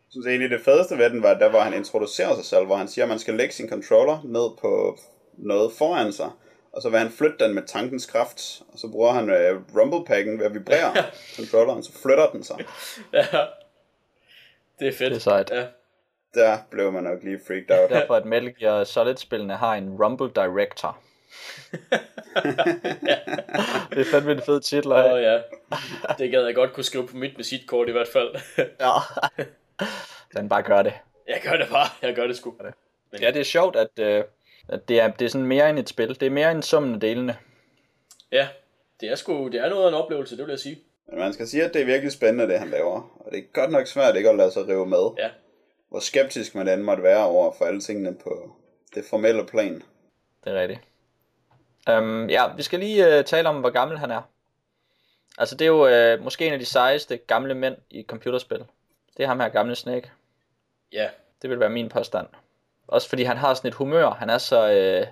Jeg 0.06 0.16
synes 0.16 0.28
egentlig, 0.28 0.50
det 0.50 0.66
fedeste 0.66 0.98
ved 0.98 1.10
den 1.10 1.24
var, 1.24 1.34
der 1.34 1.50
hvor 1.50 1.60
han 1.60 1.74
introducerer 1.74 2.36
sig 2.36 2.45
selv, 2.45 2.66
hvor 2.66 2.76
han 2.76 2.88
siger, 2.88 3.06
at 3.06 3.10
man 3.10 3.20
skal 3.20 3.34
lægge 3.34 3.54
sin 3.54 3.70
controller 3.70 4.22
ned 4.24 4.58
på 4.62 4.98
noget 5.38 5.72
foran 5.78 6.14
sig, 6.14 6.30
og 6.74 6.82
så 6.82 6.90
vil 6.90 7.00
han 7.00 7.12
flytte 7.12 7.45
den 7.45 7.54
med 7.56 7.64
tankens 7.68 8.06
kraft, 8.06 8.62
og 8.74 8.80
så 8.80 8.88
bruger 8.88 9.12
han 9.12 9.30
øh, 9.30 9.62
rumble-packen 9.76 10.40
ved 10.40 10.45
at 10.45 10.54
vibrere 10.54 10.94
controlleren, 11.38 11.84
så 11.84 11.91
flytter 12.04 12.30
den 12.30 12.44
sig. 12.44 12.58
Ja. 13.14 13.26
Det 14.80 14.88
er 14.88 14.91
fedt. 14.91 15.10
Det 15.12 15.16
er 15.16 15.20
sejt. 15.20 15.52
Ja. 15.52 15.66
Der 16.34 16.58
blev 16.72 16.91
man 16.91 17.04
nok 17.04 17.24
lige 17.24 17.40
freaked 17.48 17.82
out. 17.82 17.90
Derfor 17.90 18.16
at 18.16 18.26
Metal 18.26 18.56
Gear 18.60 18.84
Solid-spillene 18.84 19.56
har 19.56 19.76
en 19.76 19.90
Rumble 20.04 20.32
Director. 20.36 21.00
det 23.90 24.00
er 24.00 24.12
fandme 24.12 24.32
en 24.32 24.41
fed 24.41 24.62
titel. 24.62 24.91
Åh 24.91 25.12
Oh, 25.12 25.22
ja. 25.22 25.41
Det 26.18 26.32
gad 26.32 26.45
jeg 26.45 26.56
godt 26.56 26.74
kunne 26.74 26.84
skrive 26.84 27.08
på 27.08 27.18
mit 27.18 27.38
visitkort 27.38 27.90
i 27.90 27.91
hvert 27.91 28.08
fald. 28.08 28.36
ja. 28.58 28.91
Den 30.38 30.50
bare 30.50 30.62
gør 30.64 30.82
det. 30.82 30.94
Jeg 31.28 31.41
gør 31.44 31.58
det 31.58 31.68
bare. 31.72 31.88
Jeg 32.02 32.16
gør 32.16 32.28
det 32.28 32.38
sgu. 32.38 32.54
Ja, 33.22 33.28
det 33.32 33.40
er 33.40 33.44
sjovt, 33.44 33.76
at, 33.76 34.00
øh, 34.00 34.24
at 34.70 34.88
det, 34.88 35.00
er, 35.02 35.12
det 35.12 35.26
er 35.26 35.30
sådan 35.30 35.48
mere 35.48 35.70
end 35.70 35.80
et 35.80 35.90
spil. 35.90 36.20
Det 36.20 36.24
er 36.24 36.30
mere 36.30 36.52
end 36.52 36.64
summen 36.64 36.94
af 36.94 37.00
delene. 37.00 37.38
Ja. 38.32 38.48
Det 39.02 39.12
er 39.12 39.16
sgu, 39.16 39.48
det 39.48 39.56
er 39.62 39.70
noget 39.70 39.84
af 39.84 39.88
en 39.88 39.94
oplevelse, 39.94 40.38
det 40.38 40.45
vil 40.45 40.52
jeg 40.52 40.60
sige. 40.60 40.80
Men 41.14 41.19
man 41.19 41.34
skal 41.34 41.48
sige, 41.48 41.64
at 41.64 41.73
det 41.73 41.81
er 41.81 41.85
virkelig 41.85 42.11
spændende, 42.11 42.48
det 42.53 42.60
han 42.60 42.69
laver. 42.69 43.22
Og 43.26 43.31
det 43.31 43.40
er 43.40 43.44
godt 43.53 43.72
nok 43.72 43.88
svært 43.88 44.15
ikke 44.15 44.30
at 44.30 44.35
lade 44.35 44.52
sig 44.52 44.68
rive 44.68 44.85
med. 44.85 45.11
Ja. 45.18 45.30
Hvor 45.90 45.99
skeptisk 45.99 46.56
man 46.56 46.68
end 46.68 46.81
måtte 46.81 47.03
være 47.03 47.26
over 47.26 47.52
for 47.57 47.65
alle 47.65 47.81
tingene 47.81 48.15
på 48.23 48.56
det 48.95 49.06
formelle 49.10 49.45
plan. 49.45 49.84
Det 50.44 50.53
er 50.53 50.61
rigtigt. 50.61 50.80
Um, 51.91 52.30
ja, 52.30 52.53
vi 52.56 52.64
skal 52.64 52.80
lige 52.80 53.19
uh, 53.19 53.26
tale 53.26 53.49
om, 53.49 53.60
hvor 53.60 53.69
gammel 53.69 53.98
han 53.98 54.11
er. 54.11 54.22
Altså, 55.38 55.56
det 55.56 55.65
er 55.65 55.69
jo 55.69 56.14
uh, 56.15 56.23
måske 56.23 56.48
en 56.48 56.53
af 56.53 56.60
de 56.60 56.65
sejeste 56.65 57.18
gamle 57.18 57.56
mænd 57.56 57.76
i 57.90 58.06
computerspil. 58.07 58.65
Det 59.18 59.23
er 59.23 59.27
ham 59.27 59.40
her, 59.40 59.49
gamle 59.49 59.76
Snake. 59.76 60.11
Ja. 60.91 61.10
Det 61.41 61.49
vil 61.49 61.60
være 61.60 61.69
min 61.69 61.90
påstand. 61.90 62.27
Også 62.88 63.10
fordi 63.10 63.23
han 63.23 63.38
har 63.38 63.53
sådan 63.53 63.68
et 63.68 63.73
humør. 63.73 64.10
Han 64.10 64.30
er 64.30 64.38
så... 64.38 64.65
Uh, 64.65 65.07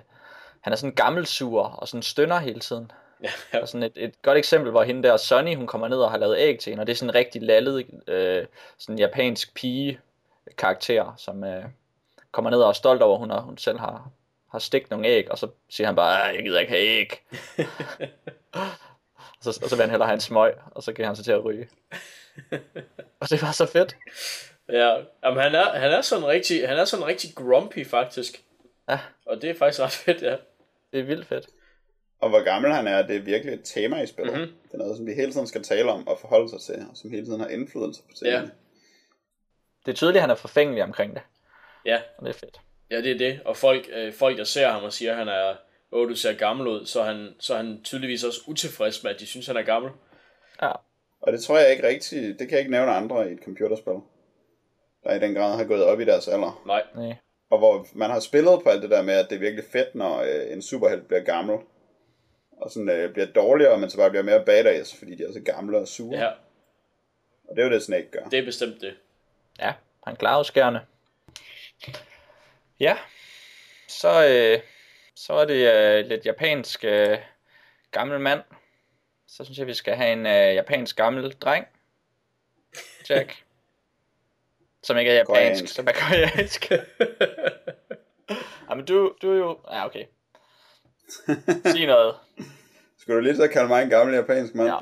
han 0.60 0.72
er 0.72 0.76
sådan 0.76 0.94
gammelsur 0.94 1.62
og 1.62 1.88
sådan 1.88 2.02
stønner 2.02 2.38
hele 2.38 2.60
tiden. 2.60 2.92
Ja. 3.22 3.60
Og 3.60 3.68
sådan 3.68 3.82
et, 3.82 3.92
et 3.96 4.22
godt 4.22 4.38
eksempel, 4.38 4.70
hvor 4.70 4.82
hende 4.82 5.02
der 5.02 5.16
Sonny, 5.16 5.56
hun 5.56 5.66
kommer 5.66 5.88
ned 5.88 5.98
og 5.98 6.10
har 6.10 6.18
lavet 6.18 6.38
æg 6.38 6.58
til 6.58 6.70
hende, 6.70 6.82
og 6.82 6.86
det 6.86 6.92
er 6.92 6.96
sådan 6.96 7.10
en 7.10 7.14
rigtig 7.14 7.42
lallet, 7.42 7.86
øh, 8.06 8.46
sådan 8.78 8.98
japansk 8.98 9.54
pige 9.54 10.00
karakter, 10.58 11.14
som 11.16 11.44
øh, 11.44 11.64
kommer 12.32 12.50
ned 12.50 12.58
og 12.62 12.68
er 12.68 12.72
stolt 12.72 13.02
over, 13.02 13.14
at 13.14 13.18
hun, 13.18 13.30
har, 13.30 13.40
hun 13.40 13.58
selv 13.58 13.78
har, 13.78 14.10
har 14.50 14.58
stigt 14.58 14.90
nogle 14.90 15.06
æg, 15.06 15.30
og 15.30 15.38
så 15.38 15.48
siger 15.70 15.86
han 15.86 15.96
bare, 15.96 16.28
"Ah, 16.28 16.36
jeg 16.36 16.44
gider 16.44 16.60
ikke 16.60 16.72
have 16.72 16.84
æg. 16.84 17.12
og, 19.38 19.42
så, 19.42 19.60
og 19.62 19.68
så 19.68 19.76
vil 19.76 19.82
han 19.82 19.90
hellere 19.90 20.08
have 20.08 20.14
en 20.14 20.20
smøg, 20.20 20.54
og 20.70 20.82
så 20.82 20.92
giver 20.92 21.06
han 21.06 21.16
sig 21.16 21.24
til 21.24 21.32
at 21.32 21.44
ryge. 21.44 21.68
og 23.20 23.30
det 23.30 23.42
var 23.42 23.52
så 23.52 23.66
fedt. 23.66 23.96
Ja, 24.68 24.96
Jamen, 25.24 25.42
han, 25.42 25.54
er, 25.54 25.78
han, 25.78 25.90
er 25.90 26.00
sådan 26.00 26.26
rigtig, 26.26 26.68
han 26.68 26.78
er 26.78 26.84
sådan 26.84 27.06
rigtig 27.06 27.30
grumpy 27.34 27.86
faktisk. 27.86 28.42
Ja. 28.88 28.98
Og 29.26 29.42
det 29.42 29.50
er 29.50 29.54
faktisk 29.54 29.80
ret 29.80 29.90
fedt, 29.90 30.22
ja. 30.22 30.36
Det 30.92 31.00
er 31.00 31.04
vildt 31.04 31.26
fedt. 31.26 31.46
Og 32.22 32.28
hvor 32.28 32.44
gammel 32.44 32.72
han 32.72 32.86
er, 32.86 33.06
det 33.06 33.16
er 33.16 33.20
virkelig 33.20 33.54
et 33.54 33.60
tema 33.64 34.02
i 34.02 34.06
spillet. 34.06 34.32
Mhm. 34.34 34.42
Mm-hmm. 34.42 34.56
Det 34.66 34.74
er 34.74 34.78
noget, 34.78 34.96
som 34.96 35.06
vi 35.06 35.12
hele 35.12 35.32
tiden 35.32 35.46
skal 35.46 35.62
tale 35.62 35.90
om 35.92 36.08
og 36.08 36.18
forholde 36.20 36.48
sig 36.48 36.60
til, 36.60 36.86
og 36.90 36.96
som 36.96 37.10
hele 37.10 37.26
tiden 37.26 37.40
har 37.40 37.48
indflydelse 37.48 38.02
på 38.02 38.12
tingene. 38.18 38.38
Ja. 38.38 38.42
Det 39.86 39.92
er 39.92 39.96
tydeligt, 39.96 40.16
at 40.16 40.20
han 40.22 40.30
er 40.30 40.34
forfængelig 40.34 40.82
omkring 40.82 41.14
det, 41.14 41.22
Ja, 41.86 42.00
og 42.18 42.24
det 42.26 42.34
er 42.34 42.38
fedt. 42.38 42.60
ja 42.90 42.96
det 43.02 43.10
er 43.12 43.18
det. 43.18 43.40
Og 43.44 43.56
folk, 43.56 43.88
øh, 43.92 44.12
folk 44.12 44.38
der 44.38 44.44
ser 44.44 44.68
ham 44.68 44.84
og 44.84 44.92
siger, 44.92 45.10
at 45.12 45.16
han 45.18 45.28
er, 45.28 45.54
åh, 45.92 46.08
du 46.08 46.14
ser 46.14 46.32
gammel 46.32 46.66
ud, 46.68 46.86
så 46.86 47.00
er 47.00 47.04
han, 47.04 47.28
så 47.38 47.52
er 47.52 47.56
han 47.56 47.80
tydeligvis 47.84 48.24
også 48.24 48.40
utilfreds 48.46 49.02
med, 49.04 49.10
at 49.14 49.20
de 49.20 49.26
synes, 49.26 49.46
han 49.46 49.56
er 49.56 49.62
gammel. 49.62 49.90
Ja, 50.62 50.72
Og 51.20 51.32
det 51.32 51.42
tror 51.42 51.58
jeg 51.58 51.70
ikke 51.70 51.86
rigtigt, 51.88 52.38
det 52.38 52.48
kan 52.48 52.50
jeg 52.50 52.58
ikke 52.58 52.70
nævne 52.70 52.92
andre 52.92 53.30
i 53.30 53.32
et 53.32 53.40
computerspil, 53.44 53.94
der 55.04 55.14
i 55.14 55.18
den 55.18 55.34
grad 55.34 55.56
har 55.56 55.64
gået 55.64 55.84
op 55.84 56.00
i 56.00 56.04
deres 56.04 56.28
alder. 56.28 56.62
Nej, 56.66 56.82
nej. 56.96 57.16
Og 57.50 57.58
hvor 57.58 57.86
man 57.94 58.10
har 58.10 58.20
spillet 58.20 58.60
på 58.64 58.68
alt 58.68 58.82
det 58.82 58.90
der 58.90 59.02
med, 59.02 59.14
at 59.14 59.26
det 59.30 59.36
er 59.36 59.40
virkelig 59.40 59.64
fedt, 59.72 59.94
når 59.94 60.20
øh, 60.20 60.52
en 60.52 60.62
superhelt 60.62 61.06
bliver 61.08 61.22
gammel. 61.22 61.58
Og 62.62 62.70
sådan 62.70 62.88
øh, 62.88 63.12
bliver 63.12 63.26
dårligere, 63.26 63.78
men 63.78 63.90
så 63.90 63.96
bare 63.96 64.10
bliver 64.10 64.22
mere 64.22 64.44
badass, 64.44 64.96
fordi 64.98 65.14
de 65.14 65.24
er 65.24 65.32
så 65.32 65.40
gamle 65.40 65.78
og 65.78 65.88
sure. 65.88 66.18
ja, 66.18 66.28
Og 67.48 67.56
det 67.56 67.62
er 67.62 67.66
jo 67.66 67.72
det, 67.72 67.82
Snake 67.82 68.10
gør. 68.10 68.24
det 68.24 68.38
er 68.38 68.44
bestemt 68.44 68.80
det. 68.80 68.94
Ja, 69.58 69.72
han 70.06 70.16
klarer 70.16 70.36
jo 70.38 70.42
skærne. 70.42 70.80
Ja, 72.80 72.96
så, 73.88 74.26
øh, 74.28 74.60
så 75.14 75.32
er 75.32 75.44
det 75.44 75.72
øh, 75.74 76.06
lidt 76.06 76.26
japansk 76.26 76.84
øh, 76.84 77.18
gammel 77.90 78.20
mand. 78.20 78.40
Så 79.26 79.44
synes 79.44 79.58
jeg, 79.58 79.66
vi 79.66 79.74
skal 79.74 79.94
have 79.94 80.12
en 80.12 80.26
øh, 80.26 80.54
japansk 80.54 80.96
gammel 80.96 81.32
dreng. 81.32 81.66
Jack. 83.10 83.38
Som 84.84 84.98
ikke 84.98 85.10
er 85.10 85.14
japansk, 85.14 85.26
Koreansk. 85.28 85.74
som 85.74 85.86
er 85.88 85.92
koreansk. 85.92 86.70
ja, 86.70 86.80
men 88.76 88.84
du, 88.84 89.14
du 89.22 89.32
er 89.32 89.36
jo... 89.36 89.58
Ja, 89.70 89.86
okay. 89.86 90.04
Sig 91.72 91.86
noget. 91.86 92.14
Skal 92.98 93.14
du 93.14 93.20
lige 93.20 93.36
så 93.36 93.48
kalde 93.48 93.68
mig 93.68 93.82
en 93.82 93.90
gammel 93.90 94.14
japansk 94.14 94.54
mand? 94.54 94.68
Ja. 94.68 94.78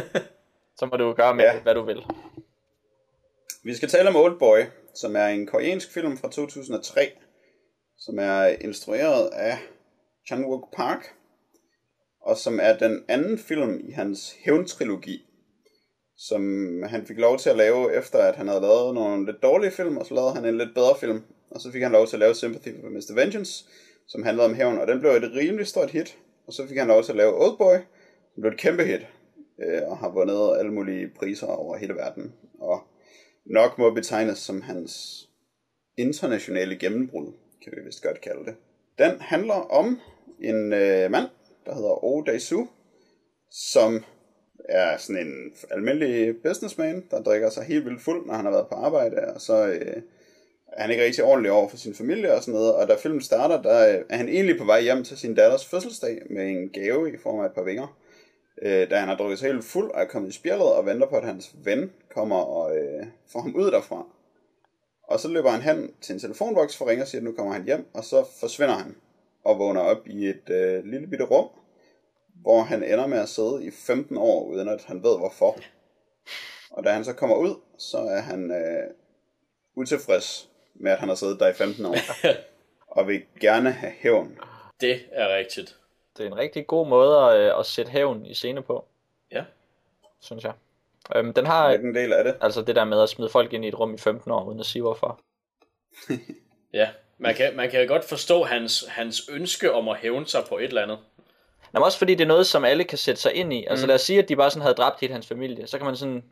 Så 0.78 0.86
må 0.86 0.96
du 0.96 1.12
gøre 1.12 1.34
med, 1.34 1.44
Ja. 1.44 1.60
hvad 1.60 1.74
du 1.74 1.82
vil. 1.84 2.02
Vi 3.64 3.74
skal 3.74 3.88
tale 3.88 4.08
om 4.08 4.16
Oldboy, 4.16 4.58
som 4.94 5.16
er 5.16 5.26
en 5.26 5.46
koreansk 5.46 5.92
film 5.92 6.18
fra 6.18 6.30
2003, 6.30 7.00
som 7.98 8.18
er 8.18 8.44
instrueret 8.46 9.30
af 9.32 9.58
Chan 10.26 10.44
Wook 10.44 10.74
Park, 10.76 11.14
og 12.22 12.36
som 12.36 12.58
er 12.62 12.78
den 12.78 13.04
anden 13.08 13.38
film 13.38 13.80
i 13.88 13.92
hans 13.92 14.34
hævntrilogi, 14.44 15.26
som 16.16 16.42
han 16.82 17.06
fik 17.06 17.18
lov 17.18 17.38
til 17.38 17.50
at 17.50 17.56
lave, 17.56 17.94
efter 17.94 18.18
at 18.18 18.36
han 18.36 18.48
havde 18.48 18.60
lavet 18.60 18.94
nogle 18.94 19.26
lidt 19.26 19.42
dårlige 19.42 19.70
film, 19.70 19.96
og 19.96 20.06
så 20.06 20.14
lavede 20.14 20.34
han 20.34 20.44
en 20.44 20.58
lidt 20.58 20.74
bedre 20.74 20.96
film, 21.00 21.22
og 21.50 21.60
så 21.60 21.72
fik 21.72 21.82
han 21.82 21.92
lov 21.92 22.06
til 22.06 22.16
at 22.16 22.20
lave 22.20 22.34
Sympathy 22.34 22.80
for 22.80 22.88
Mr. 22.88 23.14
Vengeance, 23.14 23.64
som 24.10 24.22
handlede 24.22 24.46
om 24.48 24.54
hævn, 24.54 24.78
og 24.78 24.86
den 24.86 25.00
blev 25.00 25.10
et 25.10 25.32
rimelig 25.36 25.66
stort 25.66 25.90
hit, 25.90 26.18
og 26.46 26.52
så 26.52 26.66
fik 26.68 26.78
han 26.78 26.88
lov 26.88 27.02
til 27.02 27.12
at 27.12 27.16
lave 27.16 27.44
Oldboy, 27.44 27.76
som 28.34 28.40
blev 28.40 28.52
et 28.52 28.58
kæmpe 28.58 28.84
hit, 28.84 29.06
øh, 29.62 29.82
og 29.86 29.98
har 29.98 30.08
vundet 30.08 30.58
alle 30.58 30.72
mulige 30.72 31.10
priser 31.18 31.46
over 31.46 31.76
hele 31.76 31.94
verden, 31.94 32.34
og 32.60 32.80
nok 33.46 33.78
må 33.78 33.94
betegnes 33.94 34.38
som 34.38 34.62
hans 34.62 35.24
internationale 35.98 36.76
gennembrud, 36.76 37.32
kan 37.64 37.72
vi 37.76 37.84
vist 37.84 38.02
godt 38.02 38.20
kalde 38.20 38.44
det. 38.44 38.54
Den 38.98 39.20
handler 39.20 39.54
om 39.54 40.00
en 40.40 40.72
øh, 40.72 41.10
mand, 41.10 41.28
der 41.66 41.74
hedder 41.74 42.04
Oh 42.04 42.24
Dae-soo, 42.26 42.66
som 43.50 44.04
er 44.68 44.96
sådan 44.96 45.26
en 45.26 45.52
almindelig 45.70 46.42
businessman, 46.42 47.04
der 47.10 47.22
drikker 47.22 47.50
sig 47.50 47.64
helt 47.64 47.84
vildt 47.84 48.02
fuld, 48.02 48.26
når 48.26 48.34
han 48.34 48.44
har 48.44 48.52
været 48.52 48.68
på 48.68 48.74
arbejde, 48.74 49.34
og 49.34 49.40
så 49.40 49.66
øh, 49.68 50.02
er 50.72 50.82
han 50.82 50.90
ikke 50.90 51.04
rigtig 51.04 51.24
ordentlig 51.24 51.52
over 51.52 51.68
for 51.68 51.76
sin 51.76 51.94
familie 51.94 52.34
og 52.34 52.42
sådan 52.42 52.54
noget, 52.54 52.74
og 52.74 52.88
da 52.88 52.96
filmen 52.96 53.20
starter, 53.20 53.62
der 53.62 53.88
øh, 53.88 54.04
er 54.08 54.16
han 54.16 54.28
egentlig 54.28 54.58
på 54.58 54.64
vej 54.64 54.80
hjem 54.80 55.04
til 55.04 55.18
sin 55.18 55.34
datters 55.34 55.66
fødselsdag 55.66 56.22
med 56.30 56.48
en 56.48 56.68
gave 56.68 57.12
i 57.12 57.16
form 57.16 57.40
af 57.40 57.46
et 57.46 57.52
par 57.52 57.62
vinger. 57.62 57.96
øh, 58.62 58.90
da 58.90 58.96
han 58.96 59.08
har 59.08 59.16
drukket 59.16 59.38
sig 59.38 59.52
helt 59.52 59.64
fuld 59.64 59.90
og 59.90 60.00
er 60.00 60.06
kommet 60.06 60.28
i 60.28 60.32
spjældet 60.32 60.72
og 60.72 60.86
venter 60.86 61.06
på, 61.06 61.16
at 61.16 61.24
hans 61.24 61.54
ven 61.64 61.92
kommer 62.14 62.36
og 62.36 62.76
øh, 62.76 63.06
får 63.32 63.40
ham 63.40 63.54
ud 63.54 63.70
derfra. 63.70 64.06
Og 65.08 65.20
så 65.20 65.28
løber 65.28 65.50
han 65.50 65.62
hen 65.62 65.90
til 66.00 66.12
en 66.12 66.20
telefonboks 66.20 66.76
for 66.76 66.84
at 66.84 66.88
ringe 66.88 67.04
og 67.04 67.08
siger, 67.08 67.20
at 67.20 67.24
nu 67.24 67.32
kommer 67.32 67.52
han 67.52 67.64
hjem, 67.64 67.86
og 67.94 68.04
så 68.04 68.24
forsvinder 68.40 68.74
han 68.74 68.96
og 69.44 69.58
vågner 69.58 69.80
op 69.80 70.08
i 70.08 70.28
et 70.28 70.50
øh, 70.50 70.84
lille 70.84 71.06
bitte 71.06 71.24
rum, 71.24 71.48
hvor 72.34 72.62
han 72.62 72.82
ender 72.82 73.06
med 73.06 73.18
at 73.18 73.28
sidde 73.28 73.64
i 73.64 73.70
15 73.70 74.16
år, 74.16 74.44
uden 74.44 74.68
at 74.68 74.84
han 74.84 75.02
ved 75.02 75.18
hvorfor. 75.18 75.56
Og 76.70 76.84
da 76.84 76.90
han 76.90 77.04
så 77.04 77.12
kommer 77.12 77.36
ud, 77.36 77.54
så 77.78 77.98
er 77.98 78.20
han 78.20 78.50
øh, 78.50 78.90
utilfreds 79.76 80.49
med, 80.74 80.92
at 80.92 80.98
han 80.98 81.08
har 81.08 81.16
siddet 81.16 81.40
der 81.40 81.48
i 81.48 81.52
15 81.54 81.86
år, 81.86 81.94
og 82.98 83.08
vil 83.08 83.22
gerne 83.40 83.70
have 83.72 83.92
hævn. 83.98 84.38
Det 84.80 85.00
er 85.12 85.36
rigtigt. 85.36 85.76
Det 86.16 86.22
er 86.26 86.30
en 86.30 86.36
rigtig 86.36 86.66
god 86.66 86.86
måde 86.86 87.18
at, 87.18 87.40
øh, 87.40 87.58
at 87.58 87.66
sætte 87.66 87.90
hævn 87.92 88.26
i 88.26 88.34
scene 88.34 88.62
på, 88.62 88.84
Ja. 89.32 89.44
synes 90.20 90.44
jeg. 90.44 90.52
Øhm, 91.16 91.32
den 91.34 91.46
har 91.46 91.68
Hvilken 91.68 91.94
del 91.94 92.12
af 92.12 92.24
det? 92.24 92.36
altså 92.40 92.62
det 92.62 92.76
der 92.76 92.84
med 92.84 93.02
at 93.02 93.08
smide 93.08 93.28
folk 93.30 93.52
ind 93.52 93.64
i 93.64 93.68
et 93.68 93.78
rum 93.80 93.94
i 93.94 93.98
15 93.98 94.30
år, 94.32 94.44
uden 94.44 94.60
at 94.60 94.66
sige 94.66 94.82
hvorfor. 94.82 95.20
Ja, 96.72 96.88
man 97.18 97.34
kan, 97.34 97.56
man 97.56 97.70
kan 97.70 97.86
godt 97.88 98.04
forstå 98.04 98.42
hans, 98.44 98.84
hans 98.88 99.28
ønske 99.32 99.72
om 99.72 99.88
at 99.88 99.96
hævne 99.96 100.26
sig 100.26 100.44
på 100.48 100.58
et 100.58 100.64
eller 100.64 100.82
andet. 100.82 100.98
Men 101.72 101.82
også 101.82 101.98
fordi 101.98 102.14
det 102.14 102.24
er 102.24 102.28
noget, 102.28 102.46
som 102.46 102.64
alle 102.64 102.84
kan 102.84 102.98
sætte 102.98 103.20
sig 103.20 103.34
ind 103.34 103.52
i. 103.52 103.66
Altså 103.66 103.84
Mm. 103.84 103.88
lad 103.88 103.94
os 103.94 104.00
sige, 104.00 104.18
at 104.18 104.28
de 104.28 104.36
bare 104.36 104.50
sådan 104.50 104.62
havde 104.62 104.74
dræbt 104.74 105.00
hele 105.00 105.12
hans 105.12 105.26
familie. 105.26 105.66
Så 105.66 105.78
kan 105.78 105.86
man 105.86 105.96
sådan 105.96 106.24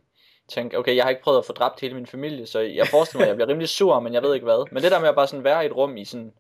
tænke, 0.48 0.78
okay, 0.78 0.96
jeg 0.96 1.04
har 1.04 1.10
ikke 1.10 1.22
prøvet 1.22 1.38
at 1.38 1.44
få 1.44 1.52
dræbt 1.52 1.80
hele 1.80 1.94
min 1.94 2.06
familie, 2.06 2.46
så 2.46 2.58
jeg 2.60 2.86
forestiller 2.86 3.18
mig, 3.18 3.24
at 3.24 3.28
jeg 3.28 3.36
bliver 3.36 3.48
rimelig 3.48 3.68
sur, 3.68 4.00
men 4.00 4.14
jeg 4.14 4.22
ved 4.22 4.34
ikke 4.34 4.44
hvad. 4.44 4.72
Men 4.72 4.82
det 4.82 4.90
der 4.92 5.00
med 5.00 5.08
at 5.08 5.14
bare 5.14 5.26
sådan 5.28 5.44
være 5.44 5.62
i 5.62 5.66
et 5.66 5.76
rum 5.76 5.96
i 5.96 6.04
sådan, 6.04 6.32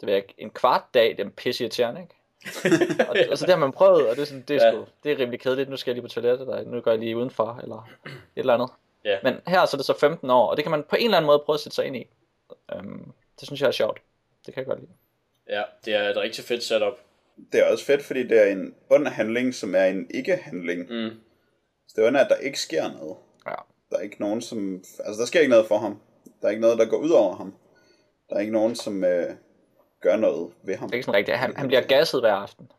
det 0.00 0.06
ved 0.06 0.14
jeg 0.14 0.22
ikke, 0.22 0.34
en 0.38 0.50
kvart 0.50 0.82
dag, 0.94 1.16
det 1.18 1.26
er 1.26 1.30
pisse 1.30 1.64
irriterende, 1.64 2.00
ikke? 2.00 2.14
og, 3.08 3.16
altså 3.18 3.46
det 3.46 3.54
har 3.54 3.60
man 3.60 3.72
prøvet, 3.72 4.08
og 4.08 4.16
det 4.16 4.22
er, 4.22 4.26
sådan, 4.26 4.44
det 4.48 4.56
er, 4.62 4.66
Ja. 4.66 4.72
sgu, 4.72 4.84
det 5.04 5.12
er 5.12 5.18
rimelig 5.18 5.40
kedeligt. 5.40 5.70
Nu 5.70 5.76
skal 5.76 5.90
jeg 5.90 5.94
lige 5.94 6.02
på 6.02 6.08
toilettet, 6.08 6.46
der, 6.46 6.64
nu 6.64 6.80
går 6.80 6.90
jeg 6.90 7.00
lige 7.00 7.16
udenfor, 7.16 7.58
eller 7.62 7.88
et 8.06 8.12
eller 8.36 8.54
andet. 8.54 8.68
Ja. 9.04 9.18
Men 9.22 9.34
her 9.46 9.66
så 9.66 9.76
er 9.76 9.78
det 9.78 9.86
så 9.86 9.98
15 9.98 10.30
år, 10.30 10.46
og 10.50 10.56
det 10.56 10.64
kan 10.64 10.70
man 10.70 10.82
på 10.82 10.96
en 10.96 11.04
eller 11.04 11.16
anden 11.16 11.26
måde 11.26 11.38
prøve 11.44 11.54
at 11.54 11.60
sætte 11.60 11.74
sig 11.76 11.84
ind 11.86 11.96
i. 11.96 12.06
Øhm, 12.74 13.12
det 13.40 13.46
synes 13.48 13.60
jeg 13.60 13.68
er 13.68 13.72
sjovt. 13.72 14.00
Det 14.46 14.54
kan 14.54 14.60
jeg 14.60 14.66
godt 14.66 14.80
lide. 14.80 14.90
Ja, 15.48 15.62
det 15.84 15.94
er 15.94 16.08
et 16.08 16.16
rigtig 16.16 16.44
fedt 16.44 16.62
setup. 16.64 16.92
Det 17.52 17.60
er 17.60 17.72
også 17.72 17.84
fedt, 17.84 18.02
fordi 18.02 18.22
det 18.28 18.38
er 18.42 18.46
en 18.52 18.74
ond 18.90 19.06
handling, 19.06 19.54
som 19.54 19.74
er 19.74 19.84
en 19.84 20.10
ikke-handling. 20.14 20.86
Mm. 20.90 21.10
Så 21.94 22.00
det 22.02 22.14
er 22.16 22.20
at 22.20 22.30
der 22.30 22.36
ikke 22.36 22.60
sker 22.60 22.92
noget. 22.92 23.16
Ja. 23.46 23.54
Der 23.90 23.96
er 23.96 24.00
ikke 24.00 24.16
nogen, 24.20 24.40
som... 24.42 24.74
Altså, 25.04 25.20
der 25.20 25.26
sker 25.26 25.40
ikke 25.40 25.50
noget 25.50 25.66
for 25.66 25.78
ham. 25.78 26.00
Der 26.40 26.46
er 26.46 26.50
ikke 26.50 26.60
noget, 26.62 26.78
der 26.78 26.86
går 26.86 26.96
ud 26.96 27.10
over 27.10 27.36
ham. 27.36 27.54
Der 28.28 28.36
er 28.36 28.40
ikke 28.40 28.52
nogen, 28.52 28.74
som 28.76 29.04
øh, 29.04 29.30
gør 30.00 30.16
noget 30.16 30.52
ved 30.62 30.76
ham. 30.76 30.88
Det 30.88 30.94
er 30.94 30.96
ikke 30.96 31.04
sådan 31.04 31.18
rigtigt. 31.18 31.38
Han, 31.38 31.56
han 31.56 31.66
bliver 31.66 31.82
gasset 31.82 32.20
hver 32.20 32.34
aften. 32.34 32.72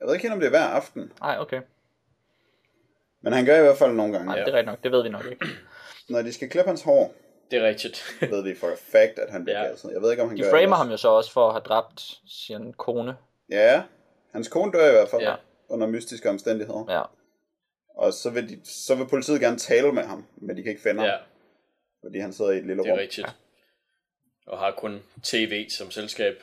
Jeg 0.00 0.06
ved 0.06 0.14
ikke 0.14 0.22
helt, 0.22 0.32
om 0.34 0.40
det 0.40 0.46
er 0.46 0.50
hver 0.50 0.64
aften. 0.64 1.12
Nej, 1.20 1.36
okay. 1.38 1.60
Men 3.22 3.32
han 3.32 3.44
gør 3.44 3.58
i 3.58 3.62
hvert 3.62 3.76
fald 3.78 3.92
nogle 3.92 4.12
gange. 4.12 4.26
Nej, 4.26 4.38
Ja. 4.38 4.44
det 4.44 4.48
er 4.48 4.52
rigtigt 4.56 4.66
nok. 4.70 4.84
Det 4.84 4.92
ved 4.92 5.02
vi 5.02 5.08
nok 5.08 5.24
ikke. 5.30 5.46
Når 6.08 6.22
de 6.22 6.32
skal 6.32 6.48
klippe 6.50 6.68
hans 6.68 6.82
hår, 6.82 7.14
Det 7.50 7.58
er 7.58 7.66
rigtigt. 7.66 8.02
ved 8.32 8.42
vi 8.42 8.54
for 8.54 8.66
a 8.66 8.74
fact, 8.74 9.18
at 9.18 9.30
han 9.30 9.44
bliver 9.44 9.62
Ja. 9.62 9.68
gasset. 9.68 9.90
Jeg 9.92 10.02
ved 10.02 10.10
ikke, 10.10 10.22
om 10.22 10.28
han 10.28 10.38
De 10.38 10.42
gør 10.42 10.50
framer 10.50 10.66
det 10.66 10.76
ham 10.76 10.90
jo 10.90 10.96
så 10.96 11.08
også 11.08 11.32
for 11.32 11.46
at 11.46 11.52
have 11.54 11.62
dræbt 11.62 12.20
sin 12.26 12.72
kone. 12.72 13.16
Ja, 13.50 13.82
hans 14.32 14.48
kone 14.48 14.72
dør 14.72 14.88
i 14.88 14.92
hvert 14.92 15.08
fald. 15.08 15.22
Ja. 15.22 15.30
Ja. 15.30 15.36
Under 15.68 15.86
mystiske 15.86 16.30
omstændigheder. 16.30 16.84
Ja. 16.88 17.02
Og 17.96 18.12
så 18.12 18.30
vil, 18.30 18.48
de, 18.48 18.60
så 18.64 18.94
vil 18.94 19.06
politiet 19.06 19.40
gerne 19.40 19.58
tale 19.58 19.92
med 19.92 20.02
ham, 20.02 20.24
men 20.36 20.56
de 20.56 20.62
kan 20.62 20.70
ikke 20.70 20.82
finde 20.82 21.02
Ja, 21.04 21.10
ham, 21.10 21.20
fordi 22.04 22.18
han 22.18 22.32
sidder 22.32 22.50
i 22.50 22.56
et 22.58 22.66
lille 22.66 22.82
det 22.82 22.88
er 22.88 22.92
rum. 22.92 22.98
rigtigt. 22.98 23.26
Og 24.46 24.58
har 24.58 24.74
kun 24.78 25.02
tv 25.22 25.68
som 25.68 25.90
selskab. 25.90 26.34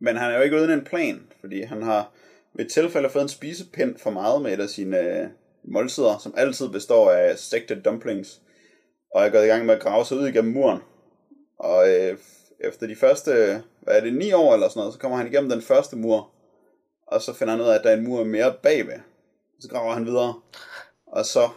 Men 0.00 0.16
han 0.16 0.32
er 0.32 0.36
jo 0.36 0.42
ikke 0.42 0.56
uden 0.56 0.70
en 0.70 0.84
plan, 0.84 1.32
fordi 1.40 1.62
han 1.62 1.82
har 1.82 2.12
ved 2.54 2.64
et 2.64 2.70
tilfælde 2.72 3.10
fået 3.10 3.22
en 3.22 3.28
spisepind 3.28 3.98
for 3.98 4.10
meget 4.10 4.42
med 4.42 4.52
et 4.52 4.60
af 4.60 4.68
sine 4.68 4.98
øh, 5.00 5.28
måltider, 5.64 6.18
som 6.18 6.34
altid 6.36 6.68
består 6.68 7.10
af 7.10 7.38
stegte 7.38 7.80
dumplings, 7.80 8.40
og 9.14 9.24
er 9.24 9.30
gået 9.30 9.44
i 9.44 9.48
gang 9.48 9.66
med 9.66 9.74
at 9.74 9.80
grave 9.82 10.04
sig 10.04 10.16
ud 10.16 10.28
igennem 10.28 10.52
muren. 10.52 10.80
Og 11.58 11.88
øh, 11.94 12.18
efter 12.60 12.86
de 12.86 12.96
første, 12.96 13.62
hvad 13.80 13.96
er 13.96 14.00
det, 14.00 14.14
ni 14.14 14.32
år 14.32 14.54
eller 14.54 14.68
sådan 14.68 14.80
noget, 14.80 14.94
så 14.94 14.98
kommer 15.00 15.18
han 15.18 15.26
igennem 15.26 15.50
den 15.50 15.62
første 15.62 15.96
mur, 15.96 16.30
og 17.06 17.22
så 17.22 17.32
finder 17.32 17.52
han 17.54 17.62
ud 17.62 17.68
af, 17.68 17.74
at 17.78 17.84
der 17.84 17.90
er 17.90 17.96
en 17.96 18.04
mur 18.04 18.24
mere 18.24 18.54
bagved. 18.62 19.00
Så 19.60 19.68
graver 19.68 19.94
han 19.94 20.06
videre, 20.06 20.40
og 21.06 21.24
så 21.24 21.48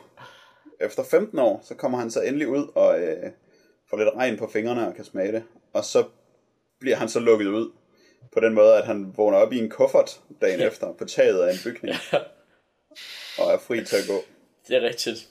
efter 0.80 1.03
15 1.03 1.39
år, 1.39 1.61
så 1.63 1.76
kommer 1.76 1.97
han 1.97 2.11
så 2.11 2.21
endelig 2.21 2.47
ud 2.47 2.67
og 2.76 2.99
øh, 2.99 3.31
får 3.89 3.97
lidt 3.97 4.09
regn 4.15 4.38
på 4.38 4.49
fingrene 4.53 4.88
og 4.88 4.95
kan 4.95 5.05
smage 5.05 5.31
det. 5.31 5.43
Og 5.73 5.85
så 5.85 6.03
bliver 6.80 6.95
han 6.95 7.09
så 7.09 7.19
lukket 7.19 7.47
ud 7.47 7.71
på 8.31 8.39
den 8.39 8.53
måde, 8.53 8.77
at 8.77 8.85
han 8.85 9.17
vågner 9.17 9.38
op 9.38 9.53
i 9.53 9.59
en 9.59 9.69
kuffert 9.69 10.19
dagen 10.41 10.61
efter 10.61 10.93
på 10.93 11.05
taget 11.05 11.43
af 11.43 11.51
en 11.51 11.59
bygning. 11.63 11.95
Og 13.39 13.51
er 13.51 13.57
fri 13.57 13.85
til 13.85 13.95
at 13.95 14.07
gå. 14.07 14.23
Det 14.67 14.77
er 14.77 14.81
rigtigt. 14.81 15.30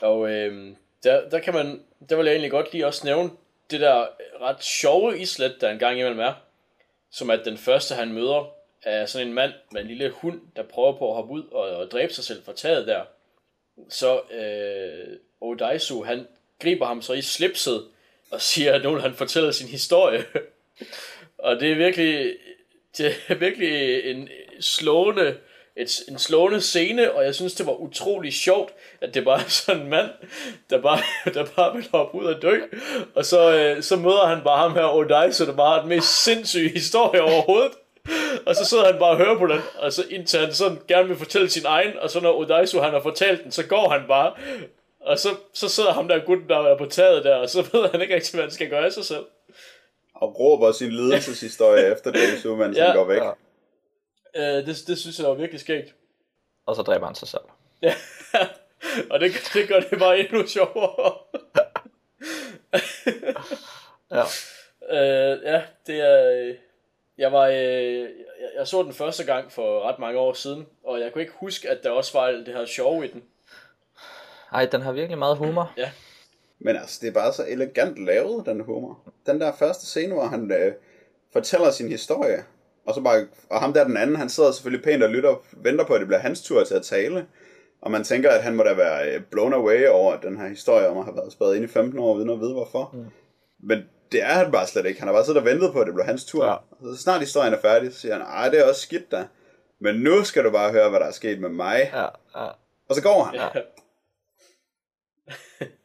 Og 0.00 0.30
øhm, 0.30 0.76
der, 1.02 1.28
der 1.28 1.38
kan 1.38 1.54
man, 1.54 1.82
der 2.08 2.16
vil 2.16 2.24
jeg 2.24 2.32
egentlig 2.32 2.50
godt 2.50 2.72
lige 2.72 2.86
også 2.86 3.04
nævne 3.04 3.30
det 3.70 3.80
der 3.80 4.06
ret 4.40 4.64
sjove 4.64 5.18
islet, 5.18 5.56
der 5.60 5.70
engang 5.70 5.98
imellem 5.98 6.20
er. 6.20 6.32
Som 7.10 7.30
at 7.30 7.40
den 7.44 7.58
første 7.58 7.94
han 7.94 8.12
møder 8.12 8.54
af 8.84 9.08
sådan 9.08 9.26
en 9.26 9.34
mand 9.34 9.52
med 9.72 9.80
en 9.80 9.86
lille 9.86 10.10
hund, 10.10 10.40
der 10.56 10.62
prøver 10.62 10.98
på 10.98 11.08
at 11.08 11.14
hoppe 11.14 11.32
ud 11.32 11.42
og, 11.52 11.76
og 11.76 11.90
dræbe 11.90 12.12
sig 12.12 12.24
selv 12.24 12.44
fra 12.44 12.52
taget 12.52 12.86
der. 12.86 13.02
Så 13.88 14.20
øh, 14.20 15.16
Odaisu, 15.40 16.02
han 16.02 16.26
griber 16.62 16.86
ham 16.86 17.02
så 17.02 17.12
i 17.12 17.22
slipset 17.22 17.84
og 18.30 18.40
siger, 18.50 18.72
at 18.72 18.82
nu 18.82 18.98
han 18.98 19.14
fortæller 19.14 19.50
sin 19.50 19.68
historie. 19.68 20.24
og 21.38 21.60
det 21.60 21.72
er 21.72 21.76
virkelig, 21.76 22.36
det 22.98 23.14
er 23.28 23.34
virkelig 23.34 24.04
en 24.10 24.28
slående, 24.60 25.36
et, 25.76 26.00
en 26.08 26.18
slående 26.18 26.60
scene, 26.60 27.12
og 27.12 27.24
jeg 27.24 27.34
synes, 27.34 27.54
det 27.54 27.66
var 27.66 27.72
utrolig 27.72 28.32
sjovt, 28.32 28.72
at 29.00 29.14
det 29.14 29.24
bare 29.24 29.40
er 29.40 29.48
sådan 29.48 29.82
en 29.82 29.88
mand, 29.88 30.10
der 30.70 30.80
bare, 30.80 31.00
der 31.34 31.46
bare 31.56 31.76
vil 31.76 31.88
hoppe 31.92 32.18
ud 32.18 32.24
og 32.24 32.42
dø, 32.42 32.60
og 33.14 33.24
så, 33.24 33.58
øh, 33.58 33.82
så 33.82 33.96
møder 33.96 34.26
han 34.26 34.44
bare 34.44 34.58
ham 34.58 34.74
her, 34.74 34.94
Odaisu, 34.94 35.46
der 35.46 35.56
bare 35.56 35.74
har 35.74 35.80
den 35.80 35.88
mest 35.88 36.24
sindssyge 36.24 36.68
historie 36.68 37.22
overhovedet, 37.22 37.72
og 38.46 38.56
så 38.56 38.64
sidder 38.64 38.84
han 38.90 38.98
bare 38.98 39.10
og 39.10 39.16
hører 39.16 39.38
på 39.38 39.46
den, 39.46 39.60
og 39.78 39.92
så 39.92 40.04
indtil 40.10 40.40
han 40.40 40.54
sådan 40.54 40.78
gerne 40.88 41.08
vil 41.08 41.16
fortælle 41.16 41.50
sin 41.50 41.64
egen, 41.66 41.98
og 41.98 42.10
så 42.10 42.20
når 42.20 42.38
Odaisu 42.38 42.80
han 42.80 42.92
har 42.92 43.00
fortalt 43.00 43.44
den, 43.44 43.52
så 43.52 43.66
går 43.66 43.88
han 43.88 44.02
bare, 44.08 44.34
og 45.00 45.18
så, 45.18 45.28
så 45.52 45.68
sidder 45.68 45.92
ham 45.92 46.08
der 46.08 46.24
gutten, 46.24 46.48
der 46.48 46.58
er 46.58 46.78
på 46.78 46.86
taget 46.86 47.24
der, 47.24 47.36
og 47.36 47.50
så 47.50 47.62
ved 47.72 47.88
han 47.88 48.00
ikke 48.00 48.14
rigtig, 48.14 48.34
hvad 48.34 48.44
han 48.44 48.50
skal 48.50 48.70
gøre 48.70 48.84
af 48.84 48.92
sig 48.92 49.04
selv. 49.04 49.24
Og 50.14 50.40
råber 50.40 50.72
sin 50.72 50.90
lidelseshistorie 50.90 51.86
efter 51.92 52.12
Dave 52.12 52.56
mens 52.56 52.76
Ja. 52.76 52.86
han 52.86 52.96
går 52.96 53.04
væk. 53.04 53.22
Ja. 53.22 54.58
Øh, 54.58 54.66
det, 54.66 54.84
det 54.86 54.98
synes 54.98 55.18
jeg 55.18 55.28
var 55.28 55.34
virkelig 55.34 55.60
skægt. 55.60 55.94
Og 56.66 56.76
så 56.76 56.82
dræber 56.82 57.06
han 57.06 57.14
sig 57.14 57.28
selv. 57.28 57.42
Ja. 57.82 57.94
og 59.10 59.20
det, 59.20 59.32
det 59.54 59.68
gør 59.68 59.80
det 59.80 59.98
bare 59.98 60.18
endnu 60.18 60.46
sjovere. 60.46 61.14
Ja. 64.10 64.22
øh, 64.90 65.42
ja, 65.44 65.62
det 65.86 66.00
er... 66.00 66.54
Jeg 67.18 67.32
var... 67.32 67.46
Øh, 67.46 68.00
jeg, 68.40 68.50
jeg 68.58 68.66
så 68.66 68.82
den 68.82 68.92
første 68.92 69.24
gang 69.24 69.52
for 69.52 69.88
ret 69.88 69.98
mange 69.98 70.18
år 70.18 70.32
siden, 70.32 70.66
og 70.84 71.00
jeg 71.00 71.12
kunne 71.12 71.22
ikke 71.22 71.34
huske, 71.40 71.70
at 71.70 71.78
der 71.82 71.90
også 71.90 72.18
var 72.18 72.26
alt 72.26 72.46
det 72.46 72.54
her 72.54 72.64
sjove 72.64 73.04
i 73.04 73.08
den. 73.08 73.22
Ej, 74.52 74.66
den 74.66 74.82
har 74.82 74.92
virkelig 74.92 75.18
meget 75.18 75.36
humor. 75.36 75.72
Men 76.58 76.76
altså, 76.76 76.98
det 77.02 77.08
er 77.08 77.12
bare 77.12 77.32
så 77.32 77.44
elegant 77.48 78.04
lavet, 78.04 78.46
den 78.46 78.60
humor. 78.60 78.98
Den 79.26 79.40
der 79.40 79.52
første 79.58 79.86
scene, 79.86 80.14
hvor 80.14 80.26
han 80.26 80.52
øh, 80.52 80.72
fortæller 81.32 81.70
sin 81.70 81.88
historie, 81.88 82.44
og 82.86 82.94
så 82.94 83.00
bare, 83.00 83.26
og 83.50 83.60
ham 83.60 83.72
der 83.72 83.84
den 83.84 83.96
anden, 83.96 84.16
han 84.16 84.28
sidder 84.28 84.52
selvfølgelig 84.52 84.84
pænt 84.84 85.02
og 85.02 85.10
lytter, 85.10 85.42
venter 85.52 85.84
på, 85.84 85.94
at 85.94 86.00
det 86.00 86.08
bliver 86.08 86.20
hans 86.20 86.42
tur 86.42 86.64
til 86.64 86.74
at 86.74 86.82
tale. 86.82 87.26
Og 87.80 87.90
man 87.90 88.04
tænker, 88.04 88.30
at 88.30 88.42
han 88.42 88.54
må 88.54 88.62
da 88.62 88.74
være 88.74 89.14
øh, 89.14 89.22
blown 89.30 89.52
away 89.52 89.88
over 89.88 90.16
den 90.20 90.40
her 90.40 90.48
historie 90.48 90.88
om 90.88 90.98
at 90.98 91.04
have 91.04 91.16
været 91.16 91.32
spadet 91.32 91.56
ind 91.56 91.64
i 91.64 91.68
15 91.68 91.98
år, 91.98 92.14
uden 92.14 92.30
at 92.30 92.40
vide 92.40 92.52
hvorfor. 92.52 92.90
Mm. 92.92 93.04
Men 93.60 93.78
det 94.12 94.22
er 94.22 94.34
han 94.34 94.52
bare 94.52 94.66
slet 94.66 94.86
ikke. 94.86 95.00
Han 95.00 95.08
har 95.08 95.14
bare 95.14 95.24
siddet 95.24 95.40
og 95.40 95.46
ventet 95.46 95.72
på, 95.72 95.80
at 95.80 95.86
det 95.86 95.94
bliver 95.94 96.06
hans 96.06 96.24
tur. 96.24 96.46
Ja. 96.46 96.52
Og 96.52 96.96
så 96.96 97.02
snart 97.02 97.20
historien 97.20 97.54
er 97.54 97.60
færdig, 97.60 97.92
så 97.92 98.00
siger 98.00 98.12
han, 98.12 98.22
ej, 98.22 98.48
det 98.48 98.60
er 98.60 98.68
også 98.68 98.80
skidt 98.80 99.10
da. 99.10 99.26
Men 99.78 99.94
nu 99.94 100.24
skal 100.24 100.44
du 100.44 100.50
bare 100.50 100.72
høre, 100.72 100.90
hvad 100.90 101.00
der 101.00 101.06
er 101.06 101.12
sket 101.12 101.40
med 101.40 101.48
mig. 101.48 101.90
Ja, 101.92 102.02
ja. 102.40 102.50
Og 102.88 102.94
så 102.94 103.02
går 103.02 103.22
han. 103.24 103.34
Ja. 103.34 103.48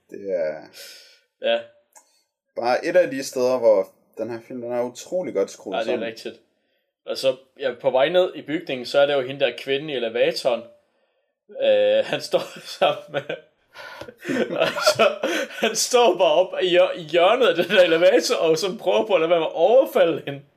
Det 0.09 0.31
er 0.31 0.61
ja, 1.41 1.59
bare 2.55 2.85
et 2.85 2.95
af 2.95 3.09
de 3.11 3.23
steder, 3.23 3.57
hvor 3.57 3.87
den 4.17 4.29
her 4.29 4.39
film 4.47 4.61
den 4.61 4.71
er 4.71 4.81
utrolig 4.81 5.33
godt 5.33 5.51
skruet 5.51 5.75
ja 5.75 5.79
det 5.79 5.87
er 5.87 5.91
sammen. 5.91 6.07
rigtigt. 6.07 6.35
Og 7.05 7.17
så 7.17 7.37
ja, 7.59 7.73
på 7.81 7.91
vej 7.91 8.09
ned 8.09 8.35
i 8.35 8.41
bygningen, 8.41 8.85
så 8.85 8.99
er 8.99 9.05
der 9.05 9.15
jo 9.15 9.21
hende 9.21 9.45
der 9.45 9.51
kvinde 9.57 9.93
i 9.93 9.95
elevatoren. 9.95 10.61
Øh, 11.63 12.05
han 12.11 12.21
står 12.21 12.59
sammen 12.59 13.03
med... 13.09 13.35
så, 14.95 15.07
han 15.49 15.75
står 15.75 16.17
bare 16.17 16.33
op 16.33 16.53
i 16.61 16.67
hjør- 16.67 16.95
i 16.95 17.01
hjørnet 17.01 17.47
af 17.47 17.55
den 17.55 17.69
der 17.69 17.81
elevator, 17.81 18.35
og 18.35 18.57
så 18.57 18.77
prøver 18.79 19.05
på 19.05 19.13
at 19.13 19.19
lade 19.21 19.29
være 19.29 19.39
med 19.39 19.47
at 19.47 19.53
overfalde 19.53 20.21
hende. 20.25 20.41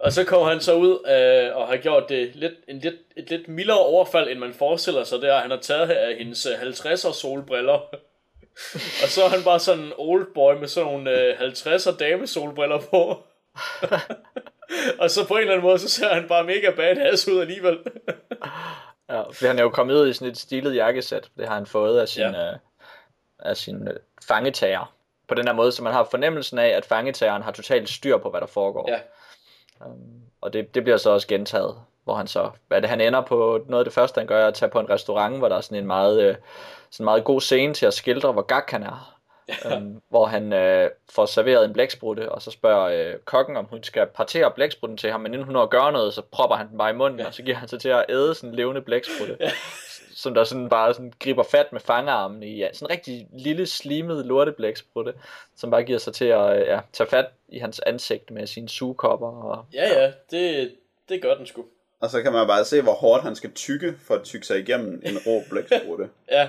Og 0.00 0.12
så 0.12 0.24
kommer 0.24 0.48
han 0.48 0.60
så 0.60 0.74
ud 0.74 0.90
øh, 0.90 1.56
og 1.56 1.68
har 1.68 1.76
gjort 1.76 2.08
det 2.08 2.36
lidt, 2.36 2.52
en 2.68 2.78
lidt, 2.78 2.94
et 3.16 3.30
lidt 3.30 3.48
mildere 3.48 3.78
overfald, 3.78 4.28
end 4.28 4.38
man 4.38 4.54
forestiller 4.54 5.04
sig. 5.04 5.20
Det 5.20 5.30
er, 5.30 5.38
han 5.38 5.50
har 5.50 5.58
taget 5.58 5.90
af 5.90 6.16
hendes 6.16 6.46
øh, 6.46 6.52
50'er 6.52 7.12
solbriller. 7.12 7.72
og 9.02 9.08
så 9.08 9.24
er 9.24 9.28
han 9.28 9.42
bare 9.44 9.60
sådan 9.60 9.84
en 9.84 9.92
old 9.96 10.34
boy 10.34 10.54
med 10.54 10.68
sådan 10.68 10.92
nogle 10.92 11.20
øh, 11.20 11.38
50'er 11.40 11.96
dame 11.96 12.26
solbriller 12.26 12.78
på. 12.80 13.22
og 14.98 15.10
så 15.10 15.26
på 15.26 15.34
en 15.34 15.40
eller 15.40 15.52
anden 15.52 15.66
måde, 15.66 15.78
så 15.78 15.88
ser 15.88 16.14
han 16.14 16.28
bare 16.28 16.44
mega 16.44 16.70
badass 16.70 17.28
ud 17.28 17.40
alligevel. 17.40 17.78
Ja, 19.08 19.22
for 19.22 19.46
han 19.46 19.58
er 19.58 19.62
jo 19.62 19.70
kommet 19.70 19.94
ud 19.94 20.08
i 20.08 20.12
sådan 20.12 20.28
et 20.28 20.38
stilet 20.38 20.74
jakkesæt. 20.74 21.30
Det 21.36 21.48
har 21.48 21.54
han 21.54 21.66
fået 21.66 22.00
af 22.00 22.08
sin, 22.08 22.22
ja. 22.22 22.52
øh, 22.52 22.58
af 23.38 23.56
sin 23.56 23.88
øh, 23.88 23.96
fangetager. 24.28 24.94
På 25.28 25.34
den 25.34 25.46
her 25.46 25.54
måde, 25.54 25.72
så 25.72 25.82
man 25.82 25.92
har 25.92 26.04
fornemmelsen 26.04 26.58
af, 26.58 26.68
at 26.68 26.84
fangetageren 26.84 27.42
har 27.42 27.52
totalt 27.52 27.88
styr 27.88 28.18
på, 28.18 28.30
hvad 28.30 28.40
der 28.40 28.46
foregår. 28.46 28.90
Ja. 28.90 28.98
Um, 29.86 30.22
og 30.40 30.52
det, 30.52 30.74
det 30.74 30.82
bliver 30.82 30.96
så 30.96 31.10
også 31.10 31.28
gentaget, 31.28 31.74
hvor 32.04 32.14
han 32.14 32.26
så, 32.26 32.50
hvad 32.68 32.80
det, 32.82 32.90
han 32.90 33.00
ender 33.00 33.20
på, 33.20 33.64
noget 33.68 33.80
af 33.80 33.84
det 33.84 33.94
første, 33.94 34.18
han 34.18 34.26
gør, 34.26 34.42
er 34.42 34.48
at 34.48 34.54
tage 34.54 34.70
på 34.70 34.80
en 34.80 34.90
restaurant, 34.90 35.38
hvor 35.38 35.48
der 35.48 35.56
er 35.56 35.60
sådan 35.60 35.78
en 35.78 35.86
meget, 35.86 36.22
øh, 36.22 36.36
sådan 36.90 37.02
en 37.02 37.04
meget 37.04 37.24
god 37.24 37.40
scene 37.40 37.74
til 37.74 37.86
at 37.86 37.94
skildre, 37.94 38.32
hvor 38.32 38.42
gak 38.42 38.70
han 38.70 38.82
er. 38.82 39.17
Um, 39.76 40.02
hvor 40.08 40.26
han 40.26 40.52
øh, 40.52 40.90
får 41.10 41.26
serveret 41.26 41.64
en 41.64 41.72
blæksprutte, 41.72 42.32
og 42.32 42.42
så 42.42 42.50
spørger 42.50 43.12
øh, 43.12 43.18
kokken, 43.24 43.56
om 43.56 43.64
hun 43.64 43.82
skal 43.82 44.06
partere 44.06 44.50
blæksprutten 44.50 44.98
til 44.98 45.10
ham, 45.10 45.20
men 45.20 45.34
inden 45.34 45.44
hun 45.44 45.52
når 45.52 45.62
at 45.62 45.70
gøre 45.70 45.92
noget, 45.92 46.14
så 46.14 46.22
propper 46.22 46.56
han 46.56 46.68
den 46.68 46.78
bare 46.78 46.90
i 46.90 46.94
munden, 46.94 47.20
ja. 47.20 47.26
og 47.26 47.34
så 47.34 47.42
giver 47.42 47.56
han 47.56 47.68
sig 47.68 47.80
til 47.80 47.88
at 47.88 48.04
æde 48.08 48.34
sådan 48.34 48.50
en 48.50 48.56
levende 48.56 48.80
blæksprutte, 48.80 49.36
ja. 49.40 49.50
som 50.14 50.34
der 50.34 50.44
sådan 50.44 50.68
bare 50.68 50.94
sådan 50.94 51.12
griber 51.18 51.42
fat 51.42 51.72
med 51.72 51.80
fangearmen 51.80 52.42
i 52.42 52.56
ja, 52.56 52.68
sådan 52.72 52.86
en 52.86 52.90
rigtig 52.90 53.28
lille, 53.32 53.66
slimet 53.66 54.26
lorteblæksprutte, 54.26 55.12
som 55.56 55.70
bare 55.70 55.82
giver 55.82 55.98
sig 55.98 56.14
til 56.14 56.24
at 56.24 56.60
øh, 56.60 56.66
ja, 56.66 56.80
tage 56.92 57.10
fat 57.10 57.26
i 57.48 57.58
hans 57.58 57.80
ansigt 57.80 58.30
med 58.30 58.46
sine 58.46 58.68
sugekopper. 58.68 59.28
Og, 59.28 59.64
Ja, 59.74 60.02
ja, 60.02 60.12
det, 60.30 60.72
det 61.08 61.22
gør 61.22 61.34
den 61.34 61.46
sgu. 61.46 61.64
Og 62.00 62.10
så 62.10 62.22
kan 62.22 62.32
man 62.32 62.46
bare 62.46 62.64
se, 62.64 62.82
hvor 62.82 62.92
hårdt 62.92 63.22
han 63.22 63.36
skal 63.36 63.52
tykke, 63.52 63.94
for 64.06 64.14
at 64.14 64.22
tykke 64.22 64.46
sig 64.46 64.58
igennem 64.58 65.02
en 65.04 65.18
rå 65.26 65.42
blæksprutte. 65.50 66.08
Ja, 66.30 66.48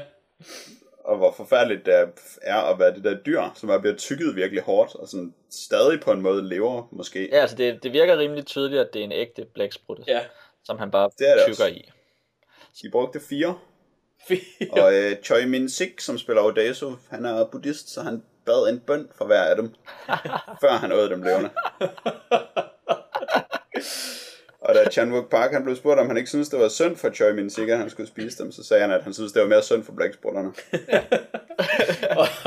og 1.10 1.18
hvor 1.18 1.32
forfærdeligt 1.32 1.86
det 1.86 1.94
er 2.42 2.58
at 2.58 2.80
være 2.80 2.94
det 2.94 3.04
der 3.04 3.18
dyr, 3.26 3.42
som 3.56 3.70
er 3.70 3.78
bliver 3.78 3.96
tykket 3.96 4.36
virkelig 4.36 4.64
hårdt, 4.64 4.96
og 4.96 5.08
sådan 5.08 5.34
stadig 5.50 6.02
på 6.02 6.12
en 6.12 6.22
måde 6.22 6.50
lever, 6.50 6.88
måske. 6.92 7.30
Ja, 7.32 7.42
altså 7.42 7.56
det, 7.56 7.84
det 7.84 7.94
virker 7.94 8.18
rimelig 8.18 8.46
tydeligt, 8.46 8.82
at 8.82 8.94
det 8.94 9.00
er 9.00 9.04
en 9.04 9.12
ægte 9.12 9.46
blæksprutte, 9.54 10.04
ja. 10.08 10.22
som 10.64 10.80
han 10.80 10.92
bare 10.92 11.10
Det 11.20 11.30
er 11.30 11.34
det 11.34 11.44
tykker 11.46 11.64
også. 11.64 11.76
i. 11.76 11.90
De 12.82 12.90
brugte 12.92 13.20
fire, 13.30 13.58
Fire. 14.28 14.84
og 14.84 14.94
øh, 14.94 15.16
Choi 15.24 15.46
Min 15.46 15.70
Sik, 15.70 16.00
som 16.02 16.18
spiller 16.18 16.42
Odazo, 16.42 16.92
han 17.10 17.26
er 17.26 17.46
buddhist, 17.46 17.90
så 17.90 18.02
han 18.02 18.24
bad 18.46 18.70
en 18.70 18.80
bøn 18.80 19.10
for 19.16 19.26
hver 19.26 19.42
af 19.42 19.56
dem, 19.56 19.74
før 20.62 20.72
han 20.72 20.92
åd 20.92 21.10
dem 21.10 21.24
levende. 21.24 21.50
Og 24.70 24.76
da 24.76 24.90
Chan 24.90 25.14
Wook 25.14 25.30
Park 25.30 25.52
han 25.52 25.64
blev 25.64 25.76
spurgt, 25.76 26.00
om 26.00 26.08
han 26.08 26.18
ikke 26.18 26.30
synes 26.30 26.50
det 26.50 26.60
var 26.60 26.70
synd 26.70 26.96
for 26.96 27.10
Choi 27.10 27.34
Min 27.34 27.50
Sik, 27.50 27.70
at 27.70 27.78
han 27.78 27.90
skulle 27.90 28.08
spise 28.08 28.44
dem, 28.44 28.52
så 28.52 28.64
sagde 28.64 28.82
han, 28.82 28.92
at 28.92 29.04
han 29.04 29.14
synes 29.14 29.32
det 29.32 29.42
var 29.42 29.48
mere 29.48 29.64
synd 29.64 29.84
for 29.84 29.94
blæksprutterne. 29.94 30.48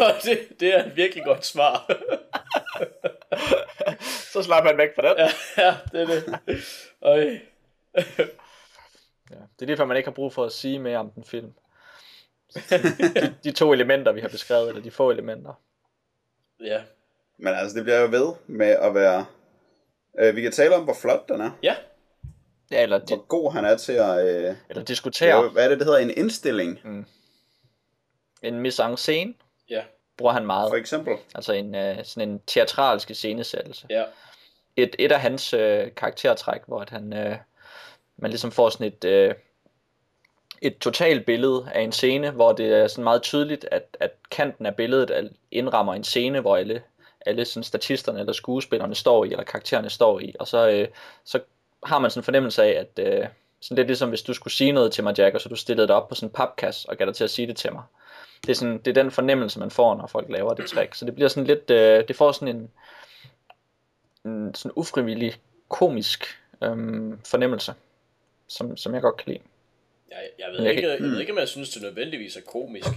Og 0.06 0.12
det, 0.24 0.60
det 0.60 0.74
er 0.74 0.84
et 0.84 0.96
virkelig 0.96 1.24
godt 1.24 1.46
svar. 1.46 1.92
Så 4.32 4.42
slap 4.42 4.64
han 4.64 4.78
væk 4.78 4.94
fra 4.94 5.08
den. 5.08 5.16
ja, 5.18 5.30
ja, 5.66 5.76
det 5.92 6.00
er 6.00 6.06
det. 6.06 6.40
Øj. 7.02 7.38
Ja, 9.30 9.36
det 9.60 9.70
er 9.70 9.76
før, 9.76 9.84
man 9.84 9.96
ikke 9.96 10.06
har 10.06 10.14
brug 10.14 10.32
for 10.32 10.44
at 10.44 10.52
sige 10.52 10.78
mere 10.78 10.98
om 10.98 11.10
den 11.10 11.24
film. 11.24 11.52
De, 12.70 13.34
de 13.44 13.52
to 13.52 13.72
elementer, 13.72 14.12
vi 14.12 14.20
har 14.20 14.28
beskrevet, 14.28 14.68
eller 14.68 14.82
de 14.82 14.90
få 14.90 15.10
elementer. 15.10 15.60
Ja. 16.60 16.82
Men 17.38 17.54
altså, 17.54 17.76
det 17.76 17.84
bliver 17.84 18.00
jo 18.00 18.08
ved 18.10 18.32
med 18.46 18.70
at 18.70 18.94
være... 18.94 19.26
Øh, 20.18 20.36
vi 20.36 20.42
kan 20.42 20.52
tale 20.52 20.74
om, 20.74 20.84
hvor 20.84 20.94
flot 20.94 21.28
den 21.28 21.40
er. 21.40 21.50
Ja, 21.62 21.76
Ja, 22.72 22.82
eller, 22.82 22.98
Hvor 22.98 23.16
god 23.26 23.52
han 23.52 23.64
er 23.64 23.76
til 23.76 23.92
at... 23.92 24.26
Øh, 24.26 24.56
eller 24.70 24.84
diskutere 24.84 25.28
lave, 25.28 25.50
hvad 25.50 25.64
er 25.64 25.68
det, 25.68 25.78
det 25.78 25.86
hedder? 25.86 26.00
En 26.00 26.10
indstilling, 26.16 26.80
en 28.42 28.60
mise 28.60 28.82
en 28.82 28.96
scene, 28.96 29.34
ja, 29.70 29.82
bruger 30.16 30.32
han 30.32 30.46
meget. 30.46 30.70
for 30.70 30.76
eksempel. 30.76 31.14
Altså 31.34 31.52
en, 31.52 31.74
øh, 31.74 32.04
sådan 32.04 32.28
en 32.28 32.40
teatralsk 32.46 33.10
scenesættelse. 33.14 33.86
ja. 33.90 34.04
Et, 34.76 34.96
et 34.98 35.12
af 35.12 35.20
hans 35.20 35.54
øh, 35.54 35.94
karaktertræk, 35.96 36.60
hvor 36.66 36.80
at 36.80 36.90
han, 36.90 37.12
øh, 37.12 37.36
man 38.16 38.30
ligesom 38.30 38.52
får 38.52 38.68
sådan 38.68 38.86
et, 38.86 39.04
øh, 39.04 39.34
et 40.62 40.78
totalt 40.78 41.26
billede 41.26 41.68
af 41.74 41.80
en 41.80 41.92
scene, 41.92 42.30
hvor 42.30 42.52
det 42.52 42.66
er 42.66 42.86
sådan 42.86 43.04
meget 43.04 43.22
tydeligt, 43.22 43.66
at, 43.70 43.96
at 44.00 44.10
kanten 44.30 44.66
af 44.66 44.76
billedet 44.76 45.10
er- 45.10 45.28
indrammer 45.50 45.94
en 45.94 46.04
scene, 46.04 46.40
hvor 46.40 46.56
alle, 46.56 46.82
alle 47.26 47.44
sådan 47.44 47.64
statisterne 47.64 48.20
eller 48.20 48.32
skuespillerne 48.32 48.94
står 48.94 49.24
i, 49.24 49.30
eller 49.30 49.44
karaktererne 49.44 49.90
står 49.90 50.20
i, 50.20 50.34
og 50.40 50.48
så, 50.48 50.68
øh, 50.68 50.88
så 51.24 51.40
har 51.84 51.98
man 51.98 52.10
sådan 52.10 52.20
en 52.20 52.24
fornemmelse 52.24 52.62
af, 52.62 52.70
at 52.80 53.06
øh, 53.06 53.26
sådan 53.60 53.76
lidt 53.76 53.86
ligesom 53.88 54.08
hvis 54.08 54.22
du 54.22 54.34
skulle 54.34 54.52
sige 54.52 54.72
noget 54.72 54.92
til 54.92 55.04
mig, 55.04 55.18
Jack, 55.18 55.34
og 55.34 55.40
så 55.40 55.48
du 55.48 55.56
stillede 55.56 55.88
dig 55.88 55.96
op 55.96 56.08
på 56.08 56.14
sådan 56.14 56.28
en 56.28 56.32
papkasse 56.32 56.88
og 56.88 56.96
gav 56.96 57.06
dig 57.06 57.14
til 57.14 57.24
at 57.24 57.30
sige 57.30 57.46
det 57.46 57.56
til 57.56 57.72
mig. 57.72 57.82
Det 58.42 58.50
er, 58.50 58.54
sådan, 58.54 58.78
det 58.78 58.86
er 58.88 59.02
den 59.02 59.10
fornemmelse, 59.10 59.58
man 59.58 59.70
får, 59.70 59.94
når 59.94 60.06
folk 60.06 60.30
laver 60.30 60.54
det 60.54 60.66
trick. 60.68 60.94
Så 60.94 61.04
det 61.04 61.14
bliver 61.14 61.28
sådan 61.28 61.46
lidt, 61.46 61.70
øh, 61.70 62.08
det 62.08 62.16
får 62.16 62.32
sådan 62.32 62.56
en, 62.56 62.70
en 64.32 64.54
sådan 64.54 64.72
ufrivillig 64.76 65.34
komisk 65.68 66.24
øhm, 66.62 67.18
fornemmelse, 67.26 67.74
som, 68.48 68.76
som 68.76 68.94
jeg 68.94 69.02
godt 69.02 69.16
kan 69.16 69.32
lide. 69.32 69.42
Jeg, 70.10 70.18
jeg, 70.38 70.46
ved 70.52 70.60
jeg 70.62 70.70
ikke, 70.70 70.80
kan- 70.82 70.90
jeg 70.90 70.98
ved 71.00 71.20
ikke, 71.20 71.32
om 71.32 71.38
jeg 71.38 71.48
synes, 71.48 71.70
det 71.70 71.82
nødvendigvis 71.82 72.36
er 72.36 72.40
komisk. 72.40 72.88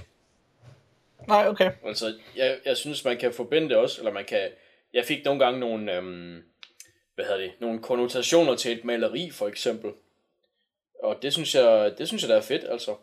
Nej, 1.27 1.47
okay. 1.47 1.71
Altså, 1.85 2.13
jeg, 2.35 2.57
jeg 2.65 2.77
synes, 2.77 3.05
man 3.05 3.17
kan 3.17 3.33
forbinde 3.33 3.69
det 3.69 3.77
også, 3.77 4.01
eller 4.01 4.11
man 4.11 4.25
kan... 4.25 4.49
Jeg 4.93 5.05
fik 5.05 5.25
nogle 5.25 5.45
gange 5.45 5.59
nogle, 5.59 5.93
øhm, 5.93 6.43
hvad 7.15 7.25
hedder 7.25 7.39
det, 7.39 7.51
nogle 7.59 7.81
konnotationer 7.81 8.55
til 8.55 8.77
et 8.77 8.85
maleri, 8.85 9.29
for 9.29 9.47
eksempel. 9.47 9.91
Og 11.03 11.21
det 11.21 11.33
synes 11.33 11.55
jeg, 11.55 11.93
det 11.97 12.07
synes 12.07 12.23
jeg, 12.23 12.29
der 12.29 12.35
er 12.35 12.41
fedt, 12.41 12.63
altså. 12.63 12.95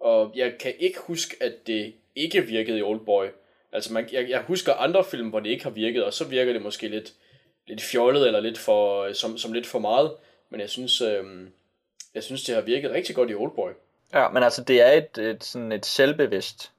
Og 0.00 0.32
jeg 0.34 0.54
kan 0.60 0.74
ikke 0.78 0.98
huske, 1.00 1.36
at 1.40 1.66
det 1.66 1.94
ikke 2.16 2.40
virkede 2.40 2.78
i 2.78 2.82
Oldboy. 2.82 3.26
Altså, 3.72 3.92
man, 3.92 4.08
jeg, 4.12 4.30
jeg 4.30 4.42
husker 4.42 4.74
andre 4.74 5.04
film, 5.04 5.28
hvor 5.28 5.40
det 5.40 5.50
ikke 5.50 5.64
har 5.64 5.70
virket, 5.70 6.04
og 6.04 6.14
så 6.14 6.24
virker 6.24 6.52
det 6.52 6.62
måske 6.62 6.88
lidt, 6.88 7.12
lidt 7.66 7.82
fjollet, 7.82 8.26
eller 8.26 8.40
lidt 8.40 8.58
for, 8.58 9.12
som, 9.12 9.38
som 9.38 9.52
lidt 9.52 9.66
for 9.66 9.78
meget. 9.78 10.16
Men 10.50 10.60
jeg 10.60 10.70
synes, 10.70 11.00
øhm, 11.00 11.52
jeg 12.14 12.22
synes, 12.22 12.44
det 12.44 12.54
har 12.54 12.62
virket 12.62 12.90
rigtig 12.90 13.16
godt 13.16 13.30
i 13.30 13.34
Oldboy. 13.34 13.70
Ja, 14.12 14.28
men 14.28 14.42
altså 14.42 14.64
det 14.64 14.80
er 14.80 14.92
et, 14.92 15.18
et, 15.18 15.44
sådan 15.44 15.72
et 15.72 15.86
selvbevidst 15.86 16.72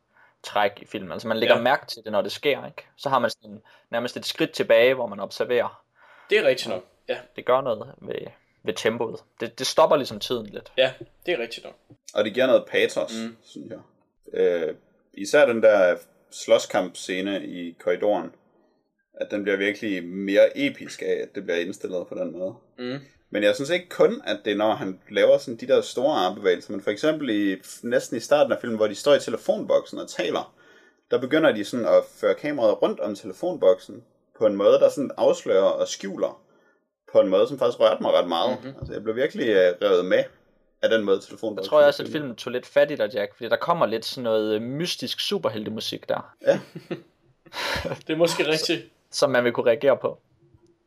træk 0.44 0.72
i 0.82 0.86
filmen. 0.86 1.12
Altså 1.12 1.28
man 1.28 1.38
lægger 1.38 1.56
ja. 1.56 1.62
mærke 1.62 1.86
til 1.88 2.04
det, 2.04 2.12
når 2.12 2.22
det 2.22 2.32
sker, 2.32 2.66
ikke? 2.66 2.86
Så 2.96 3.10
har 3.10 3.20
man 3.20 3.30
sådan 3.30 3.62
nærmest 3.90 4.18
et 4.18 4.26
skridt 4.26 4.52
tilbage, 4.52 4.94
hvor 4.94 5.08
man 5.08 5.20
observerer. 5.20 5.85
Det 6.30 6.38
er 6.38 6.44
rigtigt 6.44 6.70
nok. 6.70 6.84
Ja, 7.10 7.18
Det 7.36 7.46
gør 7.46 7.62
noget 7.62 7.94
ved, 8.02 8.16
ved 8.64 8.74
tempoet. 8.74 9.20
Det, 9.40 9.60
det 9.60 9.68
stopper 9.68 9.96
ligesom 9.96 10.20
tiden 10.20 10.46
lidt. 10.46 10.72
ja, 10.78 10.94
det 11.26 11.34
er 11.34 11.40
rigtigt 11.40 11.66
nok. 11.66 11.76
Og 12.14 12.24
det 12.24 12.34
giver 12.34 12.48
noget 12.48 12.66
patos, 12.68 13.14
mm. 13.24 13.36
synes 13.44 13.72
jeg. 13.72 13.80
Øh, 14.34 14.76
især 15.14 15.46
den 15.46 15.64
der 15.64 15.98
slåskampscene 16.32 17.46
i 17.46 17.76
korridoren, 17.80 18.32
at 19.14 19.32
den 19.32 19.44
bliver 19.44 19.58
virkelig 19.58 20.04
mere 20.04 20.58
episk 20.58 21.02
af, 21.02 21.20
at 21.22 21.36
det 21.36 21.44
bliver 21.44 21.58
indstillet 21.60 22.08
på 22.08 22.16
den 22.16 22.32
måde. 22.40 22.54
Mm. 22.78 23.00
Men 23.30 23.44
jeg 23.44 23.56
synes 23.56 23.70
ikke 23.70 23.90
kun, 23.90 24.22
at 24.26 24.40
det 24.46 24.54
er, 24.54 24.58
når 24.58 24.74
han 24.74 25.00
laver 25.10 25.38
sådan 25.38 25.58
de 25.58 25.68
der 25.68 25.82
store 25.82 26.16
armbevægelser, 26.16 26.72
men 26.72 26.82
for 26.82 26.92
eksempel 26.92 27.30
i, 27.30 27.62
næsten 27.84 28.18
i 28.18 28.20
starten 28.20 28.54
af 28.54 28.58
filmen, 28.62 28.78
hvor 28.78 28.88
de 28.88 28.96
står 28.96 29.14
i 29.14 29.20
telefonboksen 29.20 30.00
og 30.00 30.10
taler, 30.10 30.56
der 31.12 31.20
begynder 31.22 31.52
de 31.52 31.64
sådan 31.66 31.86
at 31.86 32.04
føre 32.16 32.36
kameraet 32.36 32.82
rundt 32.82 33.00
om 33.00 33.16
telefonboksen 33.16 34.04
på 34.38 34.46
en 34.46 34.56
måde, 34.56 34.74
der 34.74 34.90
sådan 34.90 35.12
afslører 35.18 35.64
og 35.64 35.88
skjuler 35.88 36.42
på 37.14 37.20
en 37.22 37.28
måde, 37.28 37.48
som 37.48 37.60
faktisk 37.60 37.80
rørte 37.80 38.02
mig 38.02 38.12
ret 38.12 38.28
meget. 38.28 38.58
Mm-hmm. 38.64 38.78
Altså, 38.80 38.94
jeg 38.94 39.04
blev 39.04 39.16
virkelig 39.16 39.48
øh, 39.48 39.74
revet 39.82 40.06
med 40.06 40.24
af 40.82 40.90
den 40.90 41.04
måde, 41.06 41.20
telefonboksen 41.20 41.64
Jeg 41.64 41.70
tror 41.70 41.80
jeg 41.80 41.88
også, 41.88 42.04
at 42.04 42.10
filmen 42.10 42.36
tog 42.36 42.52
lidt 42.52 42.66
fat 42.66 42.92
i 42.92 42.96
dig, 42.96 43.14
Jack, 43.14 43.36
fordi 43.36 43.50
der 43.50 43.56
kommer 43.56 43.86
lidt 43.86 44.06
sådan 44.06 44.24
noget 44.24 44.56
øh, 44.56 44.62
mystisk 44.62 45.20
superheltemusik 45.20 46.10
der, 46.10 46.36
Ja. 46.48 46.60
Det 48.08 48.10
er 48.14 48.16
måske 48.16 48.48
rigtigt. 48.48 48.84
som 49.12 49.30
man 49.32 49.44
vil 49.44 49.52
kunne 49.52 49.66
reagere 49.70 49.98
på. 49.98 50.20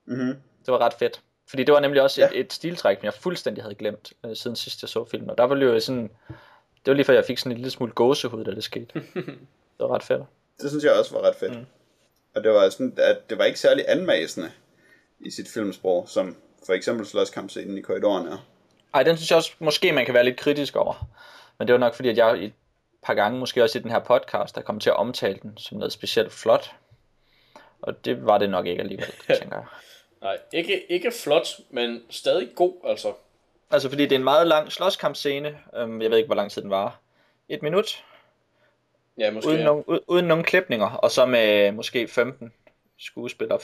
Mm-hmm. 0.06 0.34
Det 0.66 0.72
var 0.72 0.78
ret 0.78 0.94
fedt. 0.94 1.22
Fordi 1.48 1.64
det 1.64 1.74
var 1.74 1.80
nemlig 1.80 2.02
også 2.02 2.24
et, 2.24 2.30
Ja. 2.34 2.40
et 2.40 2.52
stiltræk, 2.52 2.96
som 2.98 3.04
jeg 3.04 3.14
fuldstændig 3.14 3.64
havde 3.64 3.74
glemt, 3.74 4.12
øh, 4.24 4.36
siden 4.36 4.56
sidst 4.56 4.82
jeg 4.82 4.88
så 4.88 5.04
filmen. 5.04 5.30
Og 5.30 5.38
der 5.38 5.44
var 5.44 5.56
jo 5.56 5.80
sådan, 5.80 6.02
det 6.84 6.86
var 6.86 6.92
lige 6.94 7.04
før 7.04 7.14
jeg 7.14 7.24
fik 7.24 7.38
sådan 7.38 7.52
en 7.52 7.56
lille 7.58 7.70
smule 7.70 7.92
gåsehud, 7.92 8.44
da 8.44 8.50
det 8.50 8.64
skete. 8.64 8.86
det 9.14 9.78
var 9.78 9.94
ret 9.94 10.02
fedt. 10.02 10.22
Det 10.60 10.70
synes 10.70 10.84
jeg 10.84 10.92
også 10.92 11.14
var 11.14 11.22
ret 11.22 11.34
fedt. 11.34 11.58
Mm. 11.58 11.66
Og 12.38 12.44
det 12.44 12.52
var 12.52 12.68
sådan, 12.68 12.92
at 12.96 13.30
det 13.30 13.38
var 13.38 13.44
ikke 13.44 13.60
særlig 13.60 13.84
anmasende 13.88 14.50
i 15.20 15.30
sit 15.30 15.48
filmsprog, 15.48 16.08
som 16.08 16.36
for 16.66 16.72
eksempel 16.72 17.06
slåskampscenen 17.06 17.78
i 17.78 17.80
korridoren 17.80 18.28
er. 18.28 18.46
Ej, 18.94 19.02
den 19.02 19.16
synes 19.16 19.30
jeg 19.30 19.36
også, 19.36 19.52
måske 19.58 19.92
man 19.92 20.04
kan 20.04 20.14
være 20.14 20.24
lidt 20.24 20.36
kritisk 20.36 20.76
over. 20.76 21.08
Men 21.58 21.68
det 21.68 21.72
var 21.72 21.78
nok 21.78 21.94
fordi, 21.94 22.08
at 22.08 22.16
jeg 22.16 22.44
et 22.44 22.52
par 23.02 23.14
gange, 23.14 23.38
måske 23.38 23.62
også 23.62 23.78
i 23.78 23.82
den 23.82 23.90
her 23.90 23.98
podcast, 23.98 24.54
der 24.54 24.60
kom 24.60 24.80
til 24.80 24.90
at 24.90 24.96
omtale 24.96 25.38
den 25.42 25.58
som 25.58 25.78
noget 25.78 25.92
specielt 25.92 26.32
flot. 26.32 26.74
Og 27.82 28.04
det 28.04 28.26
var 28.26 28.38
det 28.38 28.50
nok 28.50 28.66
ikke 28.66 28.82
alligevel, 28.82 29.12
tænker 29.40 29.56
jeg. 29.56 29.66
Nej, 30.22 30.38
ikke, 30.52 30.92
ikke 30.92 31.12
flot, 31.22 31.48
men 31.70 32.02
stadig 32.10 32.48
god, 32.54 32.74
altså. 32.84 33.12
Altså 33.70 33.88
fordi 33.88 34.02
det 34.02 34.12
er 34.12 34.18
en 34.18 34.24
meget 34.24 34.46
lang 34.46 34.72
slåskampscene. 34.72 35.58
Øhm, 35.76 36.02
jeg 36.02 36.10
ved 36.10 36.18
ikke, 36.18 36.26
hvor 36.26 36.34
lang 36.34 36.50
tid 36.50 36.62
den 36.62 36.70
var. 36.70 37.00
Et 37.48 37.62
minut, 37.62 38.04
Ja, 39.18 39.30
måske. 39.30 39.48
uden, 39.48 39.58
ja. 39.60 39.64
nogen, 39.64 39.84
uden 40.06 40.24
nogen 40.26 40.44
klipninger. 40.44 40.90
Og 40.90 41.10
så 41.10 41.26
med 41.26 41.72
måske 41.72 42.08
15 42.08 42.52
skuespillere, 42.98 43.58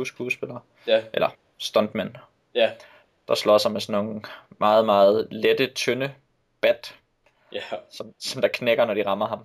15-20 0.00 0.04
skuespillere. 0.04 0.60
Ja, 0.86 1.02
Eller 1.12 1.28
stuntmænd, 1.58 2.10
ja, 2.54 2.70
der 3.28 3.34
slår 3.34 3.58
sig 3.58 3.72
med 3.72 3.80
sådan 3.80 4.04
nogle 4.04 4.20
meget, 4.60 4.84
meget 4.84 5.28
lette, 5.30 5.66
tynde 5.66 6.12
bat, 6.60 6.94
ja. 7.52 7.60
som, 7.90 8.12
som 8.20 8.40
der 8.42 8.48
knækker, 8.48 8.84
når 8.84 8.94
de 8.94 9.06
rammer 9.06 9.26
ham. 9.28 9.38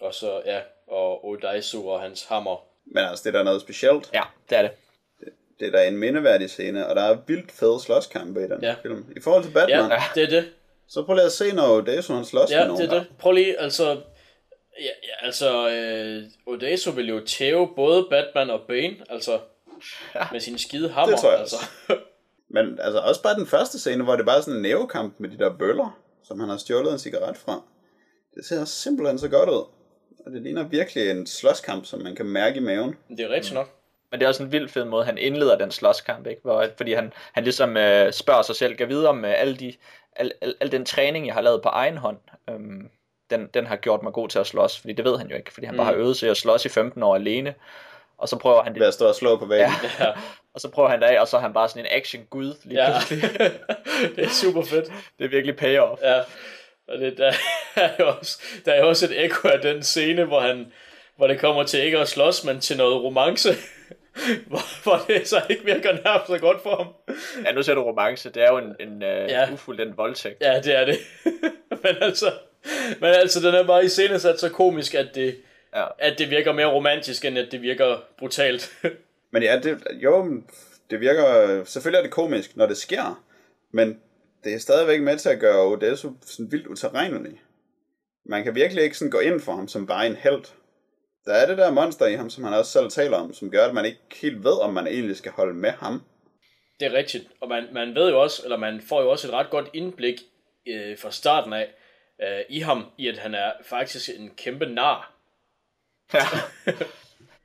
Og 0.00 0.14
så, 0.14 0.42
ja, 0.46 0.60
og 0.88 1.26
Odaisu 1.28 1.90
og 1.90 2.00
hans 2.00 2.24
hammer. 2.28 2.64
Men 2.86 3.04
altså, 3.04 3.22
det 3.28 3.34
er 3.34 3.38
da 3.38 3.44
noget 3.44 3.60
specielt. 3.60 4.10
Ja, 4.14 4.22
det 4.50 4.58
er 4.58 4.62
det. 4.62 4.70
det 5.60 5.66
er 5.68 5.72
da 5.72 5.88
en 5.88 5.96
mindeværdig 5.96 6.50
scene, 6.50 6.86
og 6.88 6.96
der 6.96 7.02
er 7.02 7.16
vildt 7.26 7.52
fede 7.52 7.80
slåskampe 7.80 8.40
i 8.40 8.48
den 8.48 8.62
Ja. 8.62 8.74
film. 8.82 9.06
I 9.16 9.20
forhold 9.20 9.44
til 9.44 9.50
Batman, 9.52 9.90
Ja, 9.90 10.02
det 10.14 10.22
er 10.22 10.28
det. 10.40 10.52
så 10.88 11.02
prøv 11.02 11.14
lige 11.14 11.24
at 11.26 11.32
se, 11.32 11.54
når 11.54 11.68
Odeso 11.68 12.14
han 12.14 12.24
slås 12.24 12.50
Ja, 12.50 12.58
med 12.58 12.66
nogen. 12.68 12.82
det 12.82 12.92
er 12.92 12.98
det. 12.98 13.06
Prøv 13.18 13.32
lige, 13.32 13.60
altså... 13.60 14.00
Ja, 14.80 14.84
ja 14.84 15.26
altså, 15.26 15.68
øh, 15.70 16.22
Odeso 16.46 16.90
vil 16.90 17.08
jo 17.08 17.20
tæve 17.26 17.68
både 17.76 18.06
Batman 18.10 18.50
og 18.50 18.60
Bane, 18.68 18.96
altså, 19.10 19.40
med 20.32 20.40
sin 20.40 20.58
skide 20.58 20.88
hammer, 20.88 21.14
Det 21.14 21.20
tror 21.20 21.30
jeg 21.30 21.40
altså. 21.40 21.56
Men 22.48 22.78
altså 22.80 23.00
også 23.00 23.22
bare 23.22 23.34
den 23.34 23.46
første 23.46 23.78
scene, 23.78 24.04
hvor 24.04 24.16
det 24.16 24.26
bare 24.26 24.36
er 24.36 24.40
sådan 24.40 24.56
en 24.56 24.62
nævekamp 24.62 25.14
med 25.18 25.28
de 25.28 25.38
der 25.38 25.56
bøller, 25.58 26.00
som 26.24 26.40
han 26.40 26.48
har 26.48 26.56
stjålet 26.56 26.92
en 26.92 26.98
cigaret 26.98 27.36
fra. 27.36 27.62
Det 28.34 28.44
ser 28.44 28.64
simpelthen 28.64 29.18
så 29.18 29.28
godt 29.28 29.48
ud. 29.48 29.64
Og 30.26 30.32
det 30.32 30.42
ligner 30.42 30.62
virkelig 30.62 31.10
en 31.10 31.26
slåskamp, 31.26 31.86
som 31.86 32.02
man 32.02 32.16
kan 32.16 32.26
mærke 32.26 32.56
i 32.56 32.60
maven. 32.60 32.94
Det 33.08 33.20
er 33.20 33.28
rigtigt 33.28 33.54
nok. 33.54 33.70
Men 34.10 34.20
det 34.20 34.24
er 34.24 34.28
også 34.28 34.42
en 34.42 34.52
vild 34.52 34.68
fed 34.68 34.84
måde, 34.84 35.04
han 35.04 35.18
indleder 35.18 35.58
den 35.58 35.70
slåskamp, 35.70 36.26
ikke? 36.26 36.40
Hvor, 36.42 36.66
fordi 36.76 36.92
han, 36.92 37.12
han 37.32 37.44
ligesom 37.44 37.76
øh, 37.76 38.12
spørger 38.12 38.42
sig 38.42 38.56
selv, 38.56 38.76
kan 38.76 38.88
videre 38.88 39.14
med 39.14 39.30
alle 39.30 39.56
de, 39.56 39.72
al, 40.16 40.32
al, 40.40 40.54
al 40.60 40.72
den 40.72 40.84
træning, 40.84 41.26
jeg 41.26 41.34
har 41.34 41.40
lavet 41.40 41.62
på 41.62 41.68
egen 41.68 41.96
hånd, 41.96 42.18
øhm, 42.50 42.90
den, 43.30 43.48
den 43.54 43.66
har 43.66 43.76
gjort 43.76 44.02
mig 44.02 44.12
god 44.12 44.28
til 44.28 44.38
at 44.38 44.46
slås, 44.46 44.80
fordi 44.80 44.92
det 44.92 45.04
ved 45.04 45.18
han 45.18 45.28
jo 45.28 45.36
ikke, 45.36 45.52
fordi 45.52 45.66
han 45.66 45.74
mm. 45.74 45.76
bare 45.78 45.86
har 45.86 45.94
øvet 45.94 46.16
sig 46.16 46.30
at 46.30 46.36
slås 46.36 46.64
i 46.64 46.68
15 46.68 47.02
år 47.02 47.14
alene, 47.14 47.54
og 48.18 48.28
så 48.28 48.36
prøver 48.38 48.62
han 48.62 48.72
det, 48.72 48.80
Ved 48.80 48.86
at 48.88 48.94
stå 48.94 49.08
og 49.08 49.14
slå 49.14 49.36
på 49.36 49.46
væggen. 49.46 49.72
ja, 50.00 50.06
og 50.54 50.60
så 50.60 50.68
prøver 50.68 50.88
han 50.88 51.00
det 51.00 51.06
af, 51.06 51.20
og 51.20 51.28
så 51.28 51.36
er 51.36 51.40
han 51.40 51.52
bare 51.52 51.68
sådan 51.68 51.82
en 51.82 51.88
action-gud 51.90 52.54
lige 52.64 52.84
Ja, 52.84 52.98
pludselig. 53.08 53.30
det 54.16 54.24
er 54.24 54.28
super 54.28 54.62
fedt. 54.62 54.92
Det 55.18 55.24
er 55.24 55.28
virkelig 55.28 55.56
payoff. 55.56 56.00
Ja, 56.02 56.18
og 56.88 56.98
det, 57.00 57.18
der, 57.18 57.32
er 57.76 57.90
jo 58.00 58.08
også, 58.18 58.42
der 58.64 58.72
er 58.72 58.80
jo 58.80 58.88
også 58.88 59.06
et 59.06 59.24
ekko 59.24 59.48
af 59.48 59.60
den 59.60 59.82
scene, 59.82 60.24
hvor, 60.24 60.40
han, 60.40 60.72
hvor 61.16 61.26
det 61.26 61.40
kommer 61.40 61.62
til 61.62 61.80
ikke 61.84 61.98
at 61.98 62.08
slås, 62.08 62.44
men 62.44 62.60
til 62.60 62.76
noget 62.76 63.02
romance, 63.02 63.48
hvor, 64.46 64.82
hvor 64.82 65.00
det 65.08 65.28
så 65.28 65.42
ikke 65.50 65.64
virker 65.64 65.92
nærmest 66.04 66.26
så 66.26 66.38
godt 66.38 66.62
for 66.62 66.76
ham. 66.76 67.16
Ja, 67.46 67.52
nu 67.52 67.62
ser 67.62 67.74
du 67.74 67.82
romance, 67.82 68.30
det 68.30 68.42
er 68.42 68.50
jo 68.50 68.58
en, 68.58 68.74
en 68.80 69.02
Ja. 69.02 69.24
ja. 69.26 69.52
ufuldendt 69.52 69.96
voldtægt. 69.96 70.40
Ja, 70.40 70.60
det 70.60 70.78
er 70.78 70.84
det. 70.84 70.98
men 71.70 71.96
altså, 72.00 72.32
men 73.00 73.10
altså, 73.10 73.40
den 73.40 73.54
er 73.54 73.66
bare 73.66 73.84
i 73.84 73.88
sat 73.88 74.40
så 74.40 74.50
komisk, 74.52 74.94
at 74.94 75.08
det, 75.14 75.36
Ja. 75.74 75.86
at 75.98 76.18
det 76.18 76.30
virker 76.30 76.52
mere 76.52 76.66
romantisk, 76.66 77.24
end 77.24 77.38
at 77.38 77.48
det 77.52 77.62
virker 77.62 78.02
brutalt. 78.18 78.72
Men 79.32 79.42
ja, 79.42 79.58
det, 79.58 79.82
jo, 80.02 80.42
det 80.90 81.00
virker... 81.00 81.64
Selvfølgelig 81.64 81.98
er 81.98 82.02
det 82.02 82.12
komisk, 82.12 82.56
når 82.56 82.66
det 82.66 82.76
sker, 82.76 83.24
men 83.70 84.00
det 84.44 84.54
er 84.54 84.58
stadigvæk 84.58 85.00
med 85.00 85.18
til 85.18 85.28
at 85.28 85.40
gøre 85.40 85.66
Odesso 85.66 86.12
sådan 86.26 86.52
vildt 86.52 86.66
uterrenelig. 86.66 87.40
Man 88.26 88.44
kan 88.44 88.54
virkelig 88.54 88.84
ikke 88.84 88.98
sådan 88.98 89.10
gå 89.10 89.18
ind 89.18 89.40
for 89.40 89.52
ham 89.52 89.68
som 89.68 89.86
bare 89.86 90.06
en 90.06 90.16
held. 90.16 90.44
Der 91.24 91.32
er 91.32 91.46
det 91.46 91.58
der 91.58 91.70
monster 91.70 92.06
i 92.06 92.14
ham, 92.14 92.30
som 92.30 92.44
han 92.44 92.54
også 92.54 92.72
selv 92.72 92.90
taler 92.90 93.16
om, 93.16 93.32
som 93.34 93.50
gør, 93.50 93.66
at 93.66 93.74
man 93.74 93.84
ikke 93.84 93.98
helt 94.22 94.44
ved, 94.44 94.60
om 94.60 94.74
man 94.74 94.86
egentlig 94.86 95.16
skal 95.16 95.32
holde 95.32 95.54
med 95.54 95.70
ham. 95.70 96.02
Det 96.80 96.86
er 96.86 96.92
rigtigt, 96.92 97.24
og 97.40 97.48
man, 97.48 97.64
man 97.72 97.94
ved 97.94 98.10
jo 98.10 98.22
også, 98.22 98.42
eller 98.44 98.56
man 98.56 98.80
får 98.88 99.02
jo 99.02 99.10
også 99.10 99.28
et 99.28 99.32
ret 99.32 99.50
godt 99.50 99.68
indblik 99.72 100.22
øh, 100.68 100.98
fra 100.98 101.10
starten 101.10 101.52
af 101.52 101.68
øh, 102.22 102.40
i 102.48 102.60
ham, 102.60 102.90
i 102.98 103.08
at 103.08 103.18
han 103.18 103.34
er 103.34 103.52
faktisk 103.64 104.10
en 104.18 104.30
kæmpe 104.36 104.66
nar. 104.66 105.12
Ja. 106.14 106.20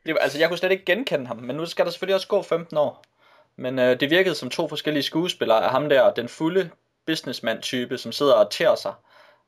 det, 0.05 0.13
var- 0.13 0.19
altså, 0.19 0.39
jeg 0.39 0.47
kunne 0.49 0.57
slet 0.57 0.71
ikke 0.71 0.85
genkende 0.85 1.27
ham, 1.27 1.37
men 1.37 1.55
nu 1.55 1.65
skal 1.65 1.85
der 1.85 1.91
selvfølgelig 1.91 2.15
også 2.15 2.27
gå 2.27 2.41
15 2.41 2.77
år. 2.77 3.03
Men 3.55 3.79
øh, 3.79 3.99
det 3.99 4.09
virkede 4.09 4.35
som 4.35 4.49
to 4.49 4.67
forskellige 4.67 5.03
skuespillere 5.03 5.63
af 5.63 5.69
ham 5.71 5.89
der, 5.89 6.13
den 6.13 6.29
fulde 6.29 6.69
businessman-type, 7.05 7.97
som 7.97 8.11
sidder 8.11 8.33
og 8.33 8.51
tærer 8.51 8.75
sig. 8.75 8.93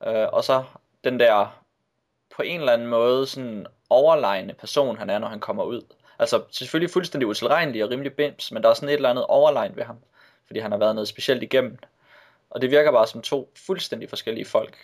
Øh, 0.07 0.27
og 0.33 0.43
så 0.43 0.63
den 1.03 1.19
der, 1.19 1.61
på 2.35 2.41
en 2.41 2.59
eller 2.59 2.73
anden 2.73 2.87
måde, 2.87 3.27
sådan 3.27 3.65
overlegne 3.89 4.53
person, 4.53 4.97
han 4.97 5.09
er, 5.09 5.19
når 5.19 5.27
han 5.27 5.39
kommer 5.39 5.63
ud. 5.63 5.81
Altså 6.19 6.43
selvfølgelig 6.51 6.91
fuldstændig 6.93 7.27
utilregnelig 7.27 7.83
og 7.83 7.89
rimelig 7.89 8.13
bims, 8.13 8.51
men 8.51 8.63
der 8.63 8.69
er 8.69 8.73
sådan 8.73 8.89
et 8.89 8.93
eller 8.93 9.09
andet 9.09 9.25
overlegn 9.25 9.75
ved 9.75 9.83
ham, 9.83 9.97
fordi 10.47 10.59
han 10.59 10.71
har 10.71 10.77
været 10.79 10.95
noget 10.95 11.07
specielt 11.07 11.43
igennem. 11.43 11.77
Og 12.49 12.61
det 12.61 12.71
virker 12.71 12.91
bare 12.91 13.07
som 13.07 13.21
to 13.21 13.51
fuldstændig 13.65 14.09
forskellige 14.09 14.45
folk. 14.45 14.77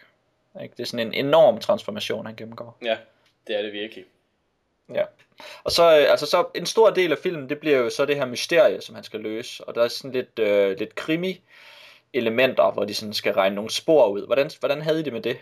Ikke? 0.63 0.73
Det 0.77 0.83
er 0.83 0.87
sådan 0.87 1.07
en 1.07 1.25
enorm 1.25 1.59
transformation, 1.59 2.25
han 2.25 2.35
gennemgår. 2.35 2.77
Ja, 2.85 2.97
det 3.47 3.57
er 3.57 3.61
det 3.61 3.73
virkelig. 3.73 4.05
Ja. 4.93 5.03
Og 5.63 5.71
så, 5.71 5.99
øh, 5.99 6.11
altså 6.11 6.25
så 6.25 6.45
en 6.55 6.65
stor 6.65 6.89
del 6.89 7.11
af 7.11 7.17
filmen, 7.17 7.49
det 7.49 7.59
bliver 7.59 7.77
jo 7.77 7.89
så 7.89 8.05
det 8.05 8.15
her 8.15 8.25
mysterie, 8.25 8.81
som 8.81 8.95
han 8.95 9.03
skal 9.03 9.19
løse. 9.19 9.63
Og 9.63 9.75
der 9.75 9.83
er 9.83 9.87
sådan 9.87 10.11
lidt, 10.11 10.39
øh, 10.39 10.77
lidt 10.77 10.95
krimi 10.95 11.41
elementer, 12.13 12.71
hvor 12.71 12.85
de 12.85 12.93
sådan 12.93 13.13
skal 13.13 13.33
regne 13.33 13.55
nogle 13.55 13.71
spor 13.71 14.07
ud. 14.07 14.25
Hvordan, 14.25 14.51
hvordan 14.59 14.81
havde 14.81 14.99
I 14.99 15.03
det 15.03 15.13
med 15.13 15.21
det? 15.21 15.37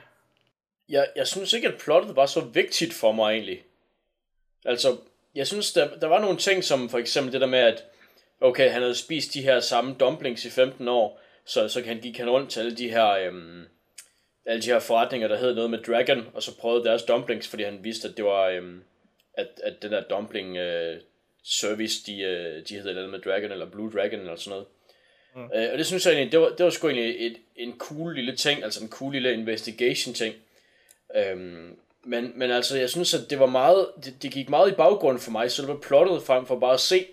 Jeg, 0.90 1.08
jeg 1.16 1.28
synes 1.28 1.54
ikke, 1.54 1.68
at 1.68 1.78
plottet 1.80 2.16
var 2.16 2.26
så 2.26 2.40
vigtigt 2.40 2.94
for 2.94 3.12
mig 3.12 3.34
egentlig. 3.34 3.64
Altså, 4.66 4.98
jeg 5.36 5.48
synes, 5.48 5.74
der, 5.74 6.00
der 6.00 6.08
var 6.08 6.20
nogle 6.20 6.38
ting, 6.38 6.64
som 6.64 6.90
for 6.90 6.98
eksempel 6.98 7.34
det 7.34 7.42
der 7.42 7.48
med, 7.48 7.60
at 7.60 7.84
okay, 8.42 8.72
han 8.72 8.82
havde 8.82 8.96
spist 8.96 9.34
de 9.34 9.42
her 9.42 9.60
samme 9.60 9.96
dumplings 10.00 10.46
i 10.46 10.50
15 10.50 10.88
år, 10.88 11.20
så, 11.46 11.68
så 11.68 11.84
han 11.86 12.00
gik 12.00 12.18
han 12.18 12.30
rundt 12.30 12.52
til 12.52 12.60
alle 12.60 12.78
de 12.78 12.90
her, 12.90 13.10
øhm, 13.10 13.66
alle 14.46 14.62
de 14.62 14.68
her 14.68 14.80
forretninger, 14.80 15.28
der 15.28 15.38
hed 15.38 15.56
noget 15.56 15.70
med 15.70 15.80
Dragon, 15.80 16.28
og 16.34 16.44
så 16.44 16.58
prøvede 16.58 16.84
deres 16.84 17.04
dumplings, 17.04 17.48
fordi 17.48 17.64
han 17.64 17.84
vidste, 17.84 18.08
at 18.08 18.18
det 18.18 18.26
var, 18.26 18.48
øhm, 18.48 18.84
at, 19.34 19.48
at 19.64 19.82
den 19.82 19.92
der 19.92 20.04
dumpling 20.04 20.58
øh, 20.58 20.98
service, 21.44 22.06
de, 22.06 22.22
øh, 22.22 22.68
de 22.70 22.76
hed 22.76 22.94
noget 22.94 23.10
med 23.10 23.20
Dragon, 23.20 23.52
eller 23.52 23.70
Blue 23.70 23.92
Dragon, 23.92 24.20
eller 24.20 24.36
sådan 24.36 24.50
noget. 24.50 24.66
Mm. 25.36 25.50
Øh, 25.56 25.72
og 25.72 25.78
det 25.78 25.86
synes 25.86 26.06
jeg 26.06 26.14
egentlig, 26.14 26.32
det 26.32 26.40
var, 26.40 26.50
det 26.50 26.64
var 26.64 26.70
sgu 26.70 26.88
egentlig 26.88 27.28
et, 27.28 27.38
en 27.56 27.78
cool 27.78 28.16
lille 28.16 28.36
ting, 28.36 28.64
altså 28.64 28.84
en 28.84 28.90
cool 28.90 29.14
lille 29.14 29.34
investigation 29.34 30.14
ting. 30.14 30.36
Øhm, 31.16 31.78
men, 32.04 32.32
men 32.36 32.52
altså, 32.52 32.78
jeg 32.78 32.90
synes, 32.90 33.14
at 33.14 33.30
det 33.30 33.40
var 33.40 33.46
meget, 33.46 33.88
det, 34.06 34.14
det 34.22 34.32
gik 34.32 34.50
meget 34.50 34.72
i 34.72 34.76
baggrunden 34.76 35.22
for 35.22 35.32
mig, 35.32 35.52
selve 35.52 35.80
plottet, 35.82 36.24
frem 36.24 36.46
for 36.46 36.60
bare 36.60 36.74
at 36.74 36.80
se, 36.80 37.06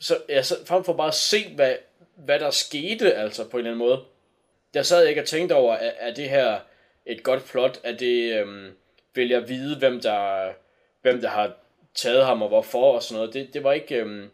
så, 0.00 0.18
ja, 0.28 0.42
så, 0.42 0.56
frem 0.66 0.84
for 0.84 0.92
bare 0.92 1.08
at 1.08 1.14
se, 1.14 1.54
hvad, 1.54 1.74
hvad 2.16 2.38
der 2.40 2.50
skete, 2.50 3.14
altså 3.14 3.48
på 3.48 3.56
en 3.56 3.58
eller 3.58 3.70
anden 3.70 3.88
måde. 3.88 4.04
Der 4.74 4.82
sad 4.82 5.00
jeg 5.00 5.08
ikke 5.08 5.20
og 5.22 5.26
tænkte 5.26 5.52
over, 5.54 5.74
er, 5.74 5.90
er 5.98 6.14
det 6.14 6.30
her 6.30 6.58
et 7.06 7.22
godt 7.22 7.44
plot? 7.44 7.80
Er 7.84 7.96
det, 7.96 8.34
øhm, 8.40 8.66
vil 9.14 9.28
jeg 9.28 9.48
vide, 9.48 9.78
hvem 9.78 10.00
der, 10.00 10.48
hvem 11.02 11.20
der 11.20 11.28
har 11.28 11.52
taget 11.94 12.24
ham, 12.26 12.42
og 12.42 12.48
hvorfor, 12.48 12.92
og 12.94 13.02
sådan 13.02 13.18
noget. 13.18 13.34
Det, 13.34 13.54
det 13.54 13.64
var 13.64 13.72
ikke, 13.72 13.96
øhm, 13.96 14.30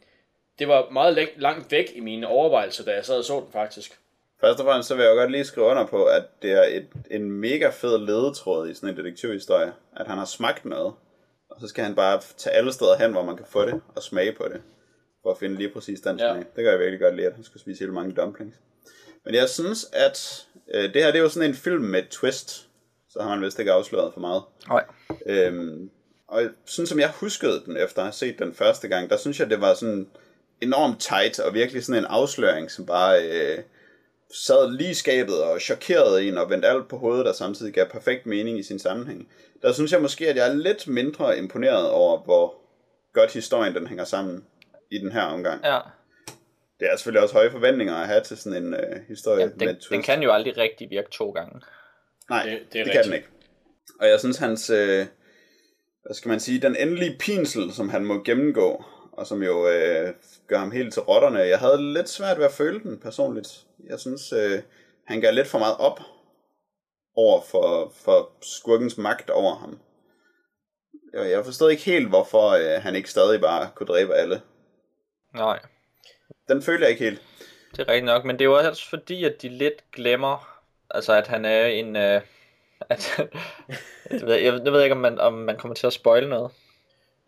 det 0.58 0.68
var 0.68 0.90
meget 0.90 1.14
læng- 1.18 1.40
langt 1.40 1.72
væk 1.72 1.92
i 1.94 2.00
mine 2.00 2.26
overvejelser, 2.28 2.84
da 2.84 2.92
jeg 2.94 3.04
sad 3.04 3.18
og 3.18 3.24
så 3.24 3.34
den 3.40 3.52
faktisk. 3.52 3.98
Først 4.40 4.60
og 4.60 4.66
fremmest 4.66 4.88
så 4.88 4.94
vil 4.94 5.02
jeg 5.04 5.10
jo 5.10 5.16
godt 5.20 5.30
lige 5.30 5.44
skrive 5.44 5.66
under 5.66 5.86
på, 5.86 6.04
at 6.04 6.22
det 6.42 6.52
er 6.52 6.62
et, 6.62 6.86
en 7.10 7.30
mega 7.30 7.68
fed 7.70 7.98
ledetråd 7.98 8.68
i 8.68 8.74
sådan 8.74 8.88
en 8.88 8.96
detektivhistorie, 8.96 9.72
at 9.96 10.06
han 10.06 10.18
har 10.18 10.24
smagt 10.24 10.64
noget, 10.64 10.94
og 11.50 11.60
så 11.60 11.68
skal 11.68 11.84
han 11.84 11.94
bare 11.94 12.20
tage 12.36 12.56
alle 12.56 12.72
steder 12.72 12.96
hen, 12.98 13.12
hvor 13.12 13.22
man 13.22 13.36
kan 13.36 13.46
få 13.46 13.66
det, 13.66 13.80
og 13.96 14.02
smage 14.02 14.32
på 14.32 14.44
det, 14.52 14.62
for 15.22 15.30
at 15.30 15.38
finde 15.38 15.56
lige 15.56 15.68
præcis 15.70 16.00
den 16.00 16.18
Ja. 16.18 16.32
smag. 16.32 16.38
Det 16.56 16.64
kan 16.64 16.66
jeg 16.66 16.78
virkelig 16.78 17.00
godt 17.00 17.16
lide, 17.16 17.26
at 17.26 17.34
han 17.34 17.44
skal 17.44 17.60
spise 17.60 17.80
helt 17.80 17.92
mange 17.94 18.14
dumplings. 18.14 18.56
Men 19.24 19.34
jeg 19.34 19.48
synes, 19.48 19.86
at 19.92 20.46
øh, 20.74 20.94
det 20.94 21.02
her 21.02 21.10
det 21.10 21.18
er 21.18 21.22
jo 21.22 21.28
sådan 21.28 21.48
en 21.48 21.56
film 21.56 21.84
med 21.84 22.02
et 22.02 22.08
twist, 22.08 22.66
så 23.10 23.22
har 23.22 23.28
man 23.28 23.44
vist 23.44 23.58
ikke 23.58 23.72
afsløret 23.72 24.12
for 24.12 24.20
meget. 24.20 24.42
Nej. 24.68 24.84
Øhm, 25.26 25.90
og 26.28 26.42
sådan 26.64 26.86
som 26.86 27.00
jeg 27.00 27.10
huskede 27.10 27.62
den 27.66 27.76
efter 27.76 27.98
at 27.98 28.06
have 28.06 28.12
set 28.12 28.38
den 28.38 28.54
første 28.54 28.88
gang, 28.88 29.10
der 29.10 29.16
synes 29.16 29.40
jeg, 29.40 29.50
det 29.50 29.60
var 29.60 29.74
sådan 29.74 30.08
enormt 30.60 31.00
tight, 31.00 31.38
og 31.38 31.54
virkelig 31.54 31.84
sådan 31.84 32.02
en 32.02 32.06
afsløring, 32.10 32.70
som 32.70 32.86
bare 32.86 33.28
øh, 33.28 33.58
sad 34.34 34.70
lige 34.70 34.90
i 34.90 34.94
skabet 34.94 35.42
og 35.42 35.60
chokerede 35.60 36.28
en 36.28 36.38
og 36.38 36.50
vendte 36.50 36.68
alt 36.68 36.88
på 36.88 36.96
hovedet, 36.98 37.26
og 37.26 37.34
samtidig 37.34 37.72
gav 37.72 37.88
perfekt 37.88 38.26
mening 38.26 38.58
i 38.58 38.62
sin 38.62 38.78
sammenhæng. 38.78 39.28
Der 39.62 39.72
synes 39.72 39.92
jeg 39.92 40.02
måske, 40.02 40.28
at 40.28 40.36
jeg 40.36 40.48
er 40.48 40.54
lidt 40.54 40.88
mindre 40.88 41.38
imponeret 41.38 41.90
over, 41.90 42.18
hvor 42.18 42.54
godt 43.12 43.32
historien 43.32 43.74
den 43.74 43.86
hænger 43.86 44.04
sammen 44.04 44.44
i 44.90 44.98
den 44.98 45.12
her 45.12 45.22
omgang. 45.22 45.64
Ja. 45.64 45.78
Det 46.84 46.92
er 46.92 46.96
selvfølgelig 46.96 47.22
også 47.22 47.34
høje 47.34 47.50
forventninger 47.50 47.94
at 47.94 48.06
have 48.06 48.20
til 48.20 48.36
sådan 48.36 48.64
en 48.64 48.74
øh, 48.74 49.00
historie 49.08 49.40
ja 49.40 49.46
med 49.56 49.66
den, 49.66 49.76
twist. 49.76 49.90
den 49.90 50.02
kan 50.02 50.22
jo 50.22 50.32
aldrig 50.32 50.56
rigtig 50.56 50.90
virke 50.90 51.10
to 51.10 51.30
gange. 51.30 51.60
Nej, 52.30 52.42
Det- 52.44 52.62
det, 52.72 52.80
er 52.80 52.84
det, 52.84 52.92
kan 52.92 53.04
den 53.04 53.12
ikke. 53.12 53.28
Og 54.00 54.08
jeg 54.08 54.18
synes, 54.20 54.36
hans, 54.38 54.70
øh, 54.70 55.06
hvad 56.02 56.14
skal 56.14 56.28
man 56.28 56.40
sige, 56.40 56.60
den 56.60 56.76
endelige 56.76 57.16
pinsel, 57.20 57.72
som 57.72 57.88
han 57.88 58.04
må 58.04 58.22
gennemgå, 58.22 58.84
og 59.12 59.26
som 59.26 59.42
jo 59.42 59.68
øh, 59.68 60.14
gør 60.48 60.58
ham 60.58 60.70
helt 60.70 60.92
til 60.92 61.02
rotterne, 61.02 61.38
jeg 61.38 61.58
havde 61.58 61.92
lidt 61.92 62.08
svært 62.08 62.38
ved 62.38 62.44
at 62.44 62.52
føle 62.52 62.80
den 62.80 62.98
personligt. 63.00 63.48
Jeg 63.90 64.00
synes, 64.00 64.32
øh, 64.32 64.62
han 65.06 65.20
gav 65.20 65.32
lidt 65.32 65.46
for 65.46 65.58
meget 65.58 65.76
op 65.78 66.00
over 67.16 67.40
for, 67.42 67.92
for 67.96 68.30
skurkens 68.42 68.98
magt 68.98 69.30
over 69.30 69.54
ham. 69.54 69.78
Jeg, 71.12 71.30
jeg 71.30 71.44
forstod 71.44 71.70
ikke 71.70 71.82
helt, 71.82 72.08
hvorfor 72.08 72.48
øh, 72.50 72.82
han 72.82 72.94
ikke 72.96 73.10
stadig 73.10 73.40
bare 73.40 73.70
kunne 73.74 73.86
dræbe 73.86 74.14
alle. 74.14 74.40
Nej, 75.34 75.58
Den 76.48 76.62
følte 76.62 76.82
jeg 76.82 76.90
ikke 76.90 77.04
helt. 77.04 77.22
det 77.70 77.78
er 77.78 77.88
rigtigt 77.88 78.04
nok, 78.04 78.24
men 78.24 78.38
det 78.38 78.44
er 78.44 78.48
jo 78.48 78.58
også 78.58 78.88
fordi, 78.88 79.24
at 79.24 79.42
de 79.42 79.48
lidt 79.48 79.90
glemmer, 79.92 80.60
altså 80.90 81.12
at 81.12 81.26
han 81.26 81.44
er 81.44 81.66
en... 81.66 81.96
Øh, 81.96 82.20
at, 82.90 83.18
jeg, 84.10 84.20
ved, 84.26 84.34
jeg, 84.34 84.60
jeg 84.64 84.72
ved 84.72 84.82
ikke, 84.82 84.94
om 84.94 85.00
man, 85.00 85.20
om 85.20 85.32
man 85.32 85.56
kommer 85.56 85.74
til 85.74 85.86
at 85.86 85.92
spoile 85.92 86.28
noget. 86.28 86.50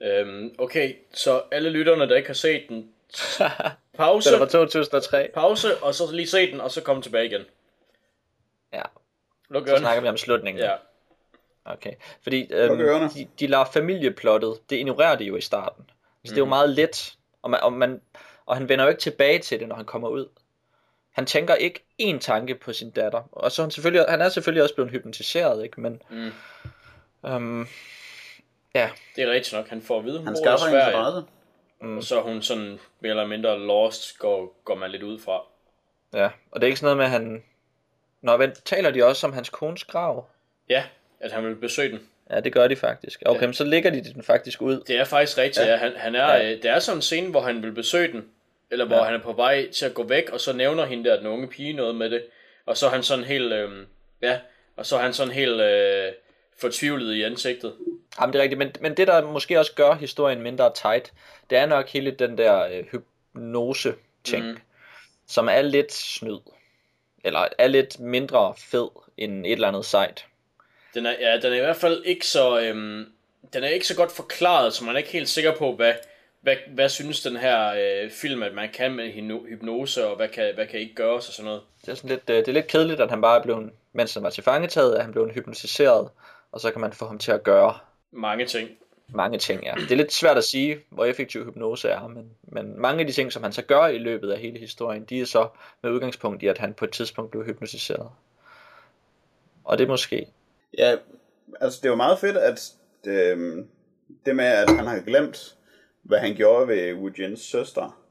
Øhm, 0.03 0.55
okay, 0.59 0.95
så 1.15 1.43
alle 1.51 1.71
lytterne, 1.71 2.09
der 2.09 2.17
ikke 2.17 2.29
har 2.29 2.35
set 2.35 2.65
den, 2.69 2.91
pause, 3.97 4.31
Den 4.31 4.39
fra 4.39 4.47
2003. 4.47 5.31
pause, 5.35 5.77
og 5.77 5.95
så 5.95 6.13
lige 6.13 6.27
se 6.27 6.53
den, 6.53 6.61
og 6.61 6.71
så 6.71 6.83
komme 6.83 7.03
tilbage 7.03 7.27
igen. 7.27 7.43
Ja, 8.73 8.83
Luk 9.49 9.69
så 9.69 9.77
snakker 9.77 10.03
vi 10.03 10.09
om 10.09 10.17
slutningen. 10.17 10.65
Ja. 10.65 10.75
Okay, 11.65 11.93
fordi 12.23 12.47
øhm, 12.51 12.79
de, 13.09 13.29
de 13.41 13.47
lader 13.47 13.65
familieplottet, 13.65 14.59
det 14.71 14.77
ignorerer 14.77 15.17
de 15.17 15.25
jo 15.25 15.37
i 15.37 15.41
starten. 15.41 15.85
Så 16.25 16.31
det 16.31 16.39
er 16.39 16.43
jo 16.43 16.45
meget 16.45 16.71
let, 16.71 17.17
og 17.43 17.51
man, 17.51 17.61
og 17.61 17.73
man, 17.73 18.01
og 18.47 18.57
han 18.57 18.69
vender 18.69 18.85
jo 18.85 18.89
ikke 18.89 19.01
tilbage 19.01 19.39
til 19.39 19.61
det, 19.61 19.69
når 19.69 19.77
han 19.77 19.85
kommer 19.85 20.09
ud. 20.09 20.29
Han 21.13 21.27
tænker 21.27 21.55
ikke 21.55 21.85
én 22.03 22.19
tanke 22.19 22.55
på 22.55 22.73
sin 22.73 22.91
datter, 22.91 23.23
og 23.33 23.53
så 23.53 23.63
han 23.63 23.71
selvfølgelig, 23.71 24.05
han 24.09 24.21
er 24.21 24.29
selvfølgelig 24.29 24.63
også 24.63 24.75
blevet 24.75 24.91
hypnotiseret, 24.91 25.65
ikke? 25.65 25.81
Men, 25.81 26.03
Mm. 26.11 26.31
øhm, 27.29 27.67
ja, 28.75 28.91
Det 29.17 29.25
er 29.25 29.31
rigtigt 29.31 29.53
nok. 29.55 29.69
Han 29.69 29.83
får 29.83 29.99
at 29.99 30.05
vide, 30.05 30.19
hun 30.19 30.27
Han 30.27 30.37
bor 30.45 30.55
i 30.55 30.59
Sverige. 30.71 30.87
interesse. 30.87 31.23
Og 31.81 32.03
så 32.03 32.19
er 32.19 32.23
hun 32.23 32.43
sådan 32.43 32.79
mere 33.01 33.11
eller 33.11 33.27
mindre 33.27 33.59
lost, 33.67 34.19
går, 34.19 34.61
går 34.65 34.75
man 34.75 34.91
lidt 34.91 35.03
ud 35.03 35.19
fra. 35.21 35.41
ja, 36.15 36.31
og 36.51 36.61
det 36.61 36.63
er 36.63 36.67
ikke 36.67 36.79
sådan 36.81 36.97
noget 36.97 36.97
med, 36.97 37.05
at 37.05 37.11
han... 37.11 37.43
Nå, 38.23 38.37
vent, 38.37 38.65
taler 38.65 38.91
de 38.91 39.05
også 39.05 39.27
om 39.27 39.33
hans 39.33 39.49
kones 39.51 39.85
grav? 39.85 40.27
Ja, 40.69 40.85
at 41.21 41.33
han 41.33 41.45
vil 41.47 41.57
besøge 41.57 41.93
den. 41.93 42.01
Ja, 42.31 42.41
det 42.41 42.53
gør 42.53 42.69
de 42.69 42.77
faktisk. 42.77 43.23
Okay, 43.27 43.41
Ja. 43.41 43.47
men 43.47 43.55
så 43.55 43.65
ligger 43.65 43.91
de 43.91 44.05
den 44.05 44.23
faktisk 44.23 44.63
ud. 44.63 44.81
Det 44.87 44.99
er 44.99 45.05
faktisk 45.05 45.39
rigtigt, 45.39 45.67
ja. 45.67 45.71
Ja. 45.73 45.77
Han, 45.77 45.93
han 45.97 46.15
er, 46.15 46.27
Ja. 46.35 46.37
ja. 46.43 46.51
Det 46.51 46.65
er 46.65 46.79
sådan 46.79 46.99
en 46.99 47.03
scene, 47.03 47.31
hvor 47.31 47.41
han 47.41 47.63
vil 47.63 47.73
besøge 47.73 48.13
den, 48.13 48.29
eller 48.71 48.85
hvor 48.85 48.97
Ja. 48.97 49.03
han 49.03 49.15
er 49.15 49.23
på 49.23 49.33
vej 49.33 49.71
til 49.71 49.87
at 49.87 49.95
gå 49.95 50.03
væk, 50.05 50.31
og 50.31 50.41
så 50.41 50.53
nævner 50.53 50.85
hende 50.85 51.11
der, 51.11 51.17
den 51.17 51.27
unge 51.27 51.49
pige, 51.49 51.73
noget 51.73 51.95
med 51.95 52.11
det. 52.11 52.25
Og 52.67 52.77
så 52.77 52.87
er 52.87 52.91
han 52.91 53.03
sådan 53.03 53.25
helt, 53.25 53.53
øh, 53.53 53.87
ja, 54.23 54.39
og 54.77 54.87
så 54.87 54.97
er 54.97 55.01
han 55.03 55.13
sådan 55.13 55.33
helt 55.33 55.61
øh, 55.61 56.13
fortvivlet 56.61 57.15
i 57.15 57.23
ansigtet. 57.23 57.75
Jamen, 58.21 58.33
det 58.33 58.39
er 58.39 58.43
rigtigt, 58.43 58.59
men, 58.59 58.73
men 58.81 58.95
det, 58.97 59.07
der 59.09 59.27
måske 59.27 59.59
også 59.59 59.73
gør 59.75 59.95
historien 59.95 60.43
mindre 60.43 60.73
tight, 60.75 61.13
det 61.51 61.59
er 61.59 61.67
nok 61.67 61.89
hele 61.89 62.11
den 62.11 62.39
der 62.39 62.67
øh, 62.67 62.85
hypnose-ting, 62.93 64.45
mm. 64.47 64.59
Som 65.29 65.49
er 65.49 65.63
lidt 65.63 65.93
snyd. 65.93 66.39
Eller 67.25 67.49
er 67.59 67.67
lidt 67.69 68.01
mindre 68.01 68.55
fed 68.59 68.89
end 69.17 69.47
et 69.47 69.53
eller 69.53 69.69
andet 69.69 69.85
sejt. 69.85 70.27
Den 70.95 71.07
er, 71.07 71.15
ja, 71.21 71.37
den 71.41 71.53
er 71.53 71.57
i 71.57 71.61
hvert 71.61 71.77
fald 71.77 72.03
ikke 72.05 72.27
så, 72.27 72.61
øhm, 72.61 73.07
den 73.53 73.65
er 73.65 73.69
ikke 73.69 73.87
så 73.87 73.97
godt 73.97 74.13
forklaret, 74.13 74.75
så 74.75 74.85
man 74.85 74.95
er 74.95 74.99
ikke 74.99 75.11
helt 75.11 75.29
sikker 75.29 75.55
på, 75.55 75.73
hvad, 75.73 75.95
hvad, 76.47 76.57
hvad 76.75 76.89
synes 76.89 77.23
den 77.23 77.37
her 77.37 77.73
øh, 77.75 78.11
film, 78.11 78.43
at 78.43 78.55
man 78.55 78.69
kan 78.75 78.95
med 78.95 79.13
hypnose, 79.49 80.07
og 80.07 80.17
hvad 80.17 80.29
kan, 80.29 80.55
hvad 80.55 80.67
kan 80.67 80.81
ikke 80.81 80.95
gøres 80.95 81.29
og 81.29 81.35
sådan 81.35 81.45
noget. 81.45 81.63
Det 81.81 81.89
er, 81.89 81.95
sådan 81.95 82.11
lidt, 82.11 82.31
øh, 82.31 82.37
det 82.37 82.49
er 82.49 82.53
lidt 82.53 82.67
kedeligt, 82.67 83.01
at 83.01 83.11
han 83.11 83.21
bare 83.21 83.39
er 83.39 83.43
blevet, 83.43 83.71
mens 83.93 84.15
han 84.15 84.23
var 84.23 84.31
til 84.31 84.43
fangetaget, 84.43 84.95
at 84.95 85.03
han 85.03 85.13
blev 85.13 85.31
hypnotiseret, 85.31 86.09
og 86.53 86.61
så 86.61 86.71
kan 86.71 86.81
man 86.81 86.93
få 86.93 87.07
ham 87.07 87.19
til 87.19 87.33
at 87.33 87.43
gøre 87.43 87.79
Mange 88.13 88.47
ting. 88.47 88.71
mange 89.09 89.39
ting. 89.39 89.65
Ja. 89.65 89.75
Det 89.77 89.93
er 89.93 89.97
lidt 89.97 90.13
svært 90.13 90.37
at 90.37 90.45
sige, 90.45 90.79
hvor 90.91 91.05
effektiv 91.05 91.45
hypnose 91.45 91.89
er, 91.89 92.09
men, 92.09 92.31
men 92.43 92.81
mange 92.81 93.01
af 93.01 93.07
de 93.07 93.13
ting, 93.13 93.33
som 93.33 93.43
han 93.43 93.53
så 93.53 93.63
gør 93.63 93.87
i 93.87 93.99
løbet 93.99 94.31
af 94.31 94.39
hele 94.39 94.59
historien, 94.59 95.05
de 95.05 95.21
er 95.21 95.25
så 95.27 95.49
med 95.83 95.91
udgangspunkt 95.91 96.43
i, 96.43 96.47
at 96.47 96.59
han 96.59 96.75
på 96.75 96.85
et 96.85 96.91
tidspunkt 96.91 97.31
blev 97.31 97.45
hypnotiseret. 97.45 98.09
Og 99.65 99.79
det 99.79 99.85
er 99.85 99.89
måske 99.89 100.27
Ja, 100.79 100.97
altså 101.61 101.79
det 101.83 101.87
er 101.87 101.91
jo 101.91 101.97
meget 101.97 102.19
fedt, 102.19 102.37
at 102.37 102.73
det, 103.05 103.37
det 104.27 104.37
med, 104.37 104.45
at 104.45 104.71
han 104.71 104.87
har 104.87 105.01
glemt, 105.01 105.56
hvad 106.09 106.19
han 106.19 106.35
gjorde 106.35 106.69
ved 106.69 106.95
Wu 106.95 107.11
Jins 107.19 107.41
søster, 107.41 108.03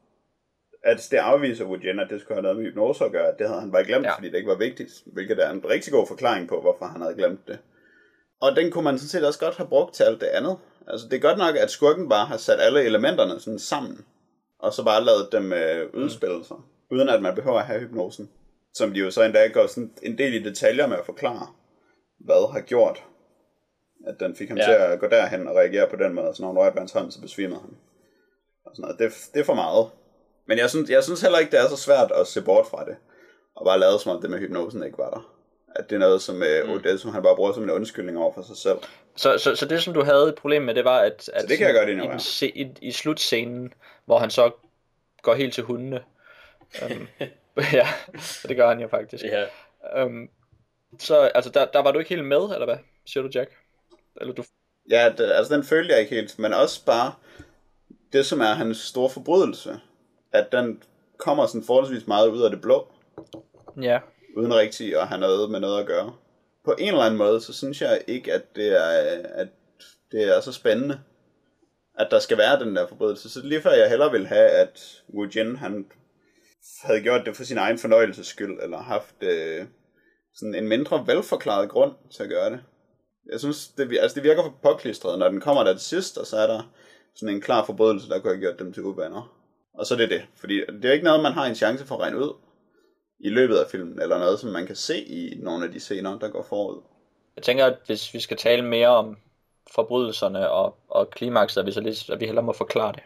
at 0.83 1.07
det 1.11 1.17
afviser 1.17 1.65
Wu 1.65 1.77
Jin, 1.83 1.99
at 1.99 2.07
det 2.09 2.21
skulle 2.21 2.35
have 2.35 2.41
noget 2.43 2.57
med 2.57 2.65
hypnose 2.65 3.05
at 3.05 3.11
gøre. 3.11 3.33
Det 3.39 3.47
havde 3.47 3.59
han 3.61 3.71
bare 3.71 3.83
glemt, 3.85 4.05
Ja. 4.05 4.15
fordi 4.15 4.27
det 4.29 4.37
ikke 4.37 4.49
var 4.49 4.55
vigtigt, 4.57 4.91
hvilket 5.05 5.39
er 5.45 5.49
en 5.49 5.61
rigtig 5.69 5.93
god 5.93 6.07
forklaring 6.07 6.47
på, 6.47 6.61
hvorfor 6.61 6.85
han 6.85 7.01
havde 7.01 7.15
glemt 7.15 7.47
det. 7.47 7.59
Og 8.41 8.55
den 8.55 8.71
kunne 8.71 8.83
man 8.83 8.97
sådan 8.99 9.07
set 9.09 9.27
også 9.27 9.39
godt 9.39 9.55
have 9.57 9.67
brugt 9.69 9.93
til 9.93 10.03
alt 10.03 10.21
det 10.21 10.27
andet. 10.27 10.57
Altså 10.87 11.07
det 11.09 11.15
er 11.17 11.21
godt 11.21 11.37
nok, 11.37 11.55
at 11.55 11.71
skurken 11.71 12.09
bare 12.09 12.25
har 12.25 12.37
sat 12.37 12.59
alle 12.59 12.83
elementerne 12.83 13.39
sådan 13.39 13.59
sammen, 13.59 14.05
og 14.59 14.73
så 14.73 14.83
bare 14.83 15.03
lavet 15.05 15.27
dem 15.31 15.53
øh, 15.53 15.89
udspille 15.93 16.45
sig, 16.45 16.57
uden 16.91 17.09
at 17.09 17.21
man 17.21 17.35
behøver 17.35 17.59
at 17.59 17.65
have 17.65 17.79
hypnosen. 17.79 18.29
Som 18.73 18.93
de 18.93 18.99
jo 18.99 19.11
så 19.11 19.23
endda 19.23 19.47
går 19.47 19.67
sådan 19.67 19.91
en 20.03 20.17
del 20.17 20.33
i 20.33 20.43
detaljer 20.43 20.87
med 20.87 20.97
at 20.97 21.05
forklare, 21.05 21.47
hvad 22.19 22.51
har 22.53 22.61
gjort, 22.61 23.03
at 24.07 24.19
den 24.19 24.35
fik 24.35 24.49
ham 24.49 24.57
Ja. 24.57 24.63
til 24.65 24.71
at 24.71 24.99
gå 24.99 25.07
derhen 25.07 25.47
og 25.47 25.55
reagere 25.55 25.87
på 25.89 25.95
den 25.95 26.13
måde, 26.13 26.35
så 26.35 26.41
når 26.41 26.47
hun 26.47 26.57
rørte 26.57 26.75
ved 26.75 26.81
hans 26.81 26.91
hånd, 26.91 27.11
så 27.11 27.21
besvimede 27.21 27.59
han. 27.59 27.69
Og 28.65 28.71
sådan 28.75 28.81
noget. 28.81 28.99
Det, 28.99 29.29
det 29.33 29.39
er 29.39 29.43
for 29.43 29.53
meget. 29.53 29.89
Men 30.47 30.57
jeg 30.57 30.69
synes, 30.69 30.89
jeg 30.89 31.03
synes 31.03 31.21
heller 31.21 31.39
ikke, 31.39 31.51
det 31.51 31.59
er 31.59 31.69
så 31.69 31.77
svært 31.77 32.11
at 32.11 32.27
se 32.27 32.41
bort 32.41 32.67
fra 32.67 32.85
det, 32.85 32.95
og 33.55 33.65
bare 33.65 33.79
lade 33.79 33.99
som 33.99 34.15
om 34.15 34.21
det 34.21 34.29
med 34.29 34.39
hypnosen 34.39 34.83
ikke 34.83 34.97
var 34.97 35.09
der. 35.09 35.31
At 35.75 35.89
det 35.89 35.95
er 35.95 35.99
noget, 35.99 36.21
som 36.21 36.43
øh, 36.43 36.71
Odell, 36.71 36.99
som 36.99 37.11
han 37.11 37.23
bare 37.23 37.35
bruger 37.35 37.53
som 37.53 37.63
en 37.63 37.69
undskyldning 37.69 38.17
over 38.17 38.33
for 38.33 38.41
sig 38.41 38.57
selv. 38.57 38.77
Så, 39.15 39.37
så, 39.37 39.55
så 39.55 39.65
det, 39.65 39.83
som 39.83 39.93
du 39.93 40.03
havde 40.03 40.29
et 40.29 40.35
problem 40.35 40.61
med, 40.61 40.75
det 40.75 40.85
var, 40.85 40.99
at, 40.99 41.29
at 41.33 41.49
det 41.49 41.57
kan 41.57 41.67
jeg 41.67 41.75
i, 41.75 41.91
indrømme, 41.91 42.01
den 42.01 42.11
ja. 42.11 42.17
se, 42.17 42.57
i, 42.57 42.67
i 42.81 42.91
slutscenen, 42.91 43.73
hvor 44.05 44.17
han 44.19 44.29
så 44.29 44.51
går 45.21 45.33
helt 45.33 45.53
til 45.53 45.63
hundene. 45.63 46.03
Um, 46.85 47.07
ja, 47.73 47.87
det 48.47 48.55
gør 48.55 48.67
han 48.67 48.79
jo 48.79 48.87
faktisk. 48.87 49.23
Ja. 49.23 49.45
Um, 50.03 50.29
så 50.99 51.17
altså, 51.17 51.51
der, 51.51 51.65
der 51.65 51.79
var 51.79 51.91
du 51.91 51.99
ikke 51.99 52.09
helt 52.09 52.25
med, 52.25 52.37
eller 52.53 52.65
hvad, 52.65 52.77
siger 53.05 53.23
du, 53.23 53.29
Jack? 53.35 53.51
Eller 54.21 54.33
du... 54.33 54.43
Ja, 54.89 55.13
det, 55.17 55.31
altså 55.31 55.55
den 55.55 55.63
følte 55.63 55.93
jeg 55.93 56.01
ikke 56.01 56.15
helt, 56.15 56.39
men 56.39 56.53
også 56.53 56.85
bare 56.85 57.13
det, 58.13 58.25
som 58.25 58.41
er 58.41 58.53
hans 58.53 58.77
store 58.77 59.09
forbrydelse, 59.09 59.79
at 60.31 60.51
den 60.51 60.83
kommer 61.17 61.47
sådan 61.47 61.63
forholdsvis 61.63 62.07
meget 62.07 62.29
ud 62.29 62.41
af 62.41 62.49
det 62.49 62.61
blå, 62.61 62.87
Ja, 63.81 63.99
uden 64.37 64.55
rigtig 64.55 65.01
at 65.01 65.07
have 65.07 65.19
noget 65.19 65.51
med 65.51 65.59
noget 65.59 65.79
at 65.79 65.87
gøre. 65.87 66.13
På 66.65 66.75
en 66.79 66.87
eller 66.87 67.01
anden 67.01 67.17
måde, 67.17 67.41
så 67.41 67.53
synes 67.53 67.81
jeg 67.81 68.01
ikke, 68.07 68.33
at 68.33 68.55
det 68.55 68.81
er, 68.81 69.19
at 69.33 69.47
det 70.11 70.35
er 70.35 70.41
så 70.41 70.51
spændende, 70.51 70.99
at 71.99 72.07
der 72.11 72.19
skal 72.19 72.37
være 72.37 72.59
den 72.59 72.75
der 72.75 72.87
forbrydelse. 72.87 73.29
Så 73.29 73.41
lige 73.43 73.61
før 73.61 73.71
jeg 73.71 73.89
hellere 73.89 74.11
vil 74.11 74.27
have, 74.27 74.49
at 74.49 75.03
Wu 75.13 75.27
Jin, 75.35 75.55
han 75.55 75.85
havde 76.83 77.01
gjort 77.01 77.25
det 77.25 77.35
for 77.35 77.43
sin 77.43 77.57
egen 77.57 77.77
fornøjelses 77.77 78.27
skyld, 78.27 78.59
eller 78.61 78.77
haft 78.77 79.23
øh, 79.23 79.65
sådan 80.33 80.55
en 80.55 80.67
mindre 80.67 81.07
velforklaret 81.07 81.69
grund 81.69 81.91
til 82.11 82.23
at 82.23 82.29
gøre 82.29 82.49
det. 82.49 82.59
Jeg 83.31 83.39
synes, 83.39 83.67
det, 83.67 83.97
altså 84.01 84.15
det 84.15 84.23
virker 84.23 84.43
for 84.43 84.53
påklistret, 84.61 85.19
når 85.19 85.29
den 85.29 85.41
kommer 85.41 85.63
der 85.63 85.73
til 85.73 85.81
sidst, 85.81 86.17
og 86.17 86.25
så 86.25 86.37
er 86.37 86.47
der 86.47 86.71
sådan 87.13 87.35
en 87.35 87.41
klar 87.41 87.65
forbrydelse, 87.65 88.09
der 88.09 88.19
kunne 88.19 88.33
have 88.33 88.41
gjort 88.41 88.59
dem 88.59 88.73
til 88.73 88.83
ubaner. 88.83 89.35
Og 89.73 89.85
så 89.85 89.93
er 89.93 89.97
det 89.97 90.09
det. 90.09 90.25
Fordi 90.35 90.61
det 90.65 90.85
er 90.85 90.93
ikke 90.93 91.05
noget, 91.05 91.23
man 91.23 91.33
har 91.33 91.45
en 91.45 91.55
chance 91.55 91.85
for 91.85 91.95
at 91.95 92.01
regne 92.01 92.17
ud 92.17 92.33
i 93.19 93.29
løbet 93.29 93.57
af 93.57 93.69
filmen, 93.71 94.01
eller 94.01 94.17
noget, 94.19 94.39
som 94.39 94.49
man 94.49 94.65
kan 94.65 94.75
se 94.75 95.03
i 95.03 95.37
nogle 95.39 95.65
af 95.65 95.71
de 95.71 95.79
scener, 95.79 96.19
der 96.19 96.29
går 96.29 96.43
forud. 96.43 96.81
jeg 97.35 97.43
tænker, 97.43 97.65
at 97.65 97.77
hvis 97.85 98.13
vi 98.13 98.19
skal 98.19 98.37
tale 98.37 98.61
mere 98.61 98.87
om 98.87 99.17
forbrydelserne 99.71 100.49
og, 100.49 100.75
og 100.87 101.09
klimakset, 101.09 101.61
at 101.61 101.67
vi, 101.67 101.71
så 101.71 101.81
lidt, 101.81 102.09
at 102.09 102.19
vi 102.19 102.25
hellere 102.25 102.45
må 102.45 102.53
forklare 102.53 102.91
det. 102.91 103.03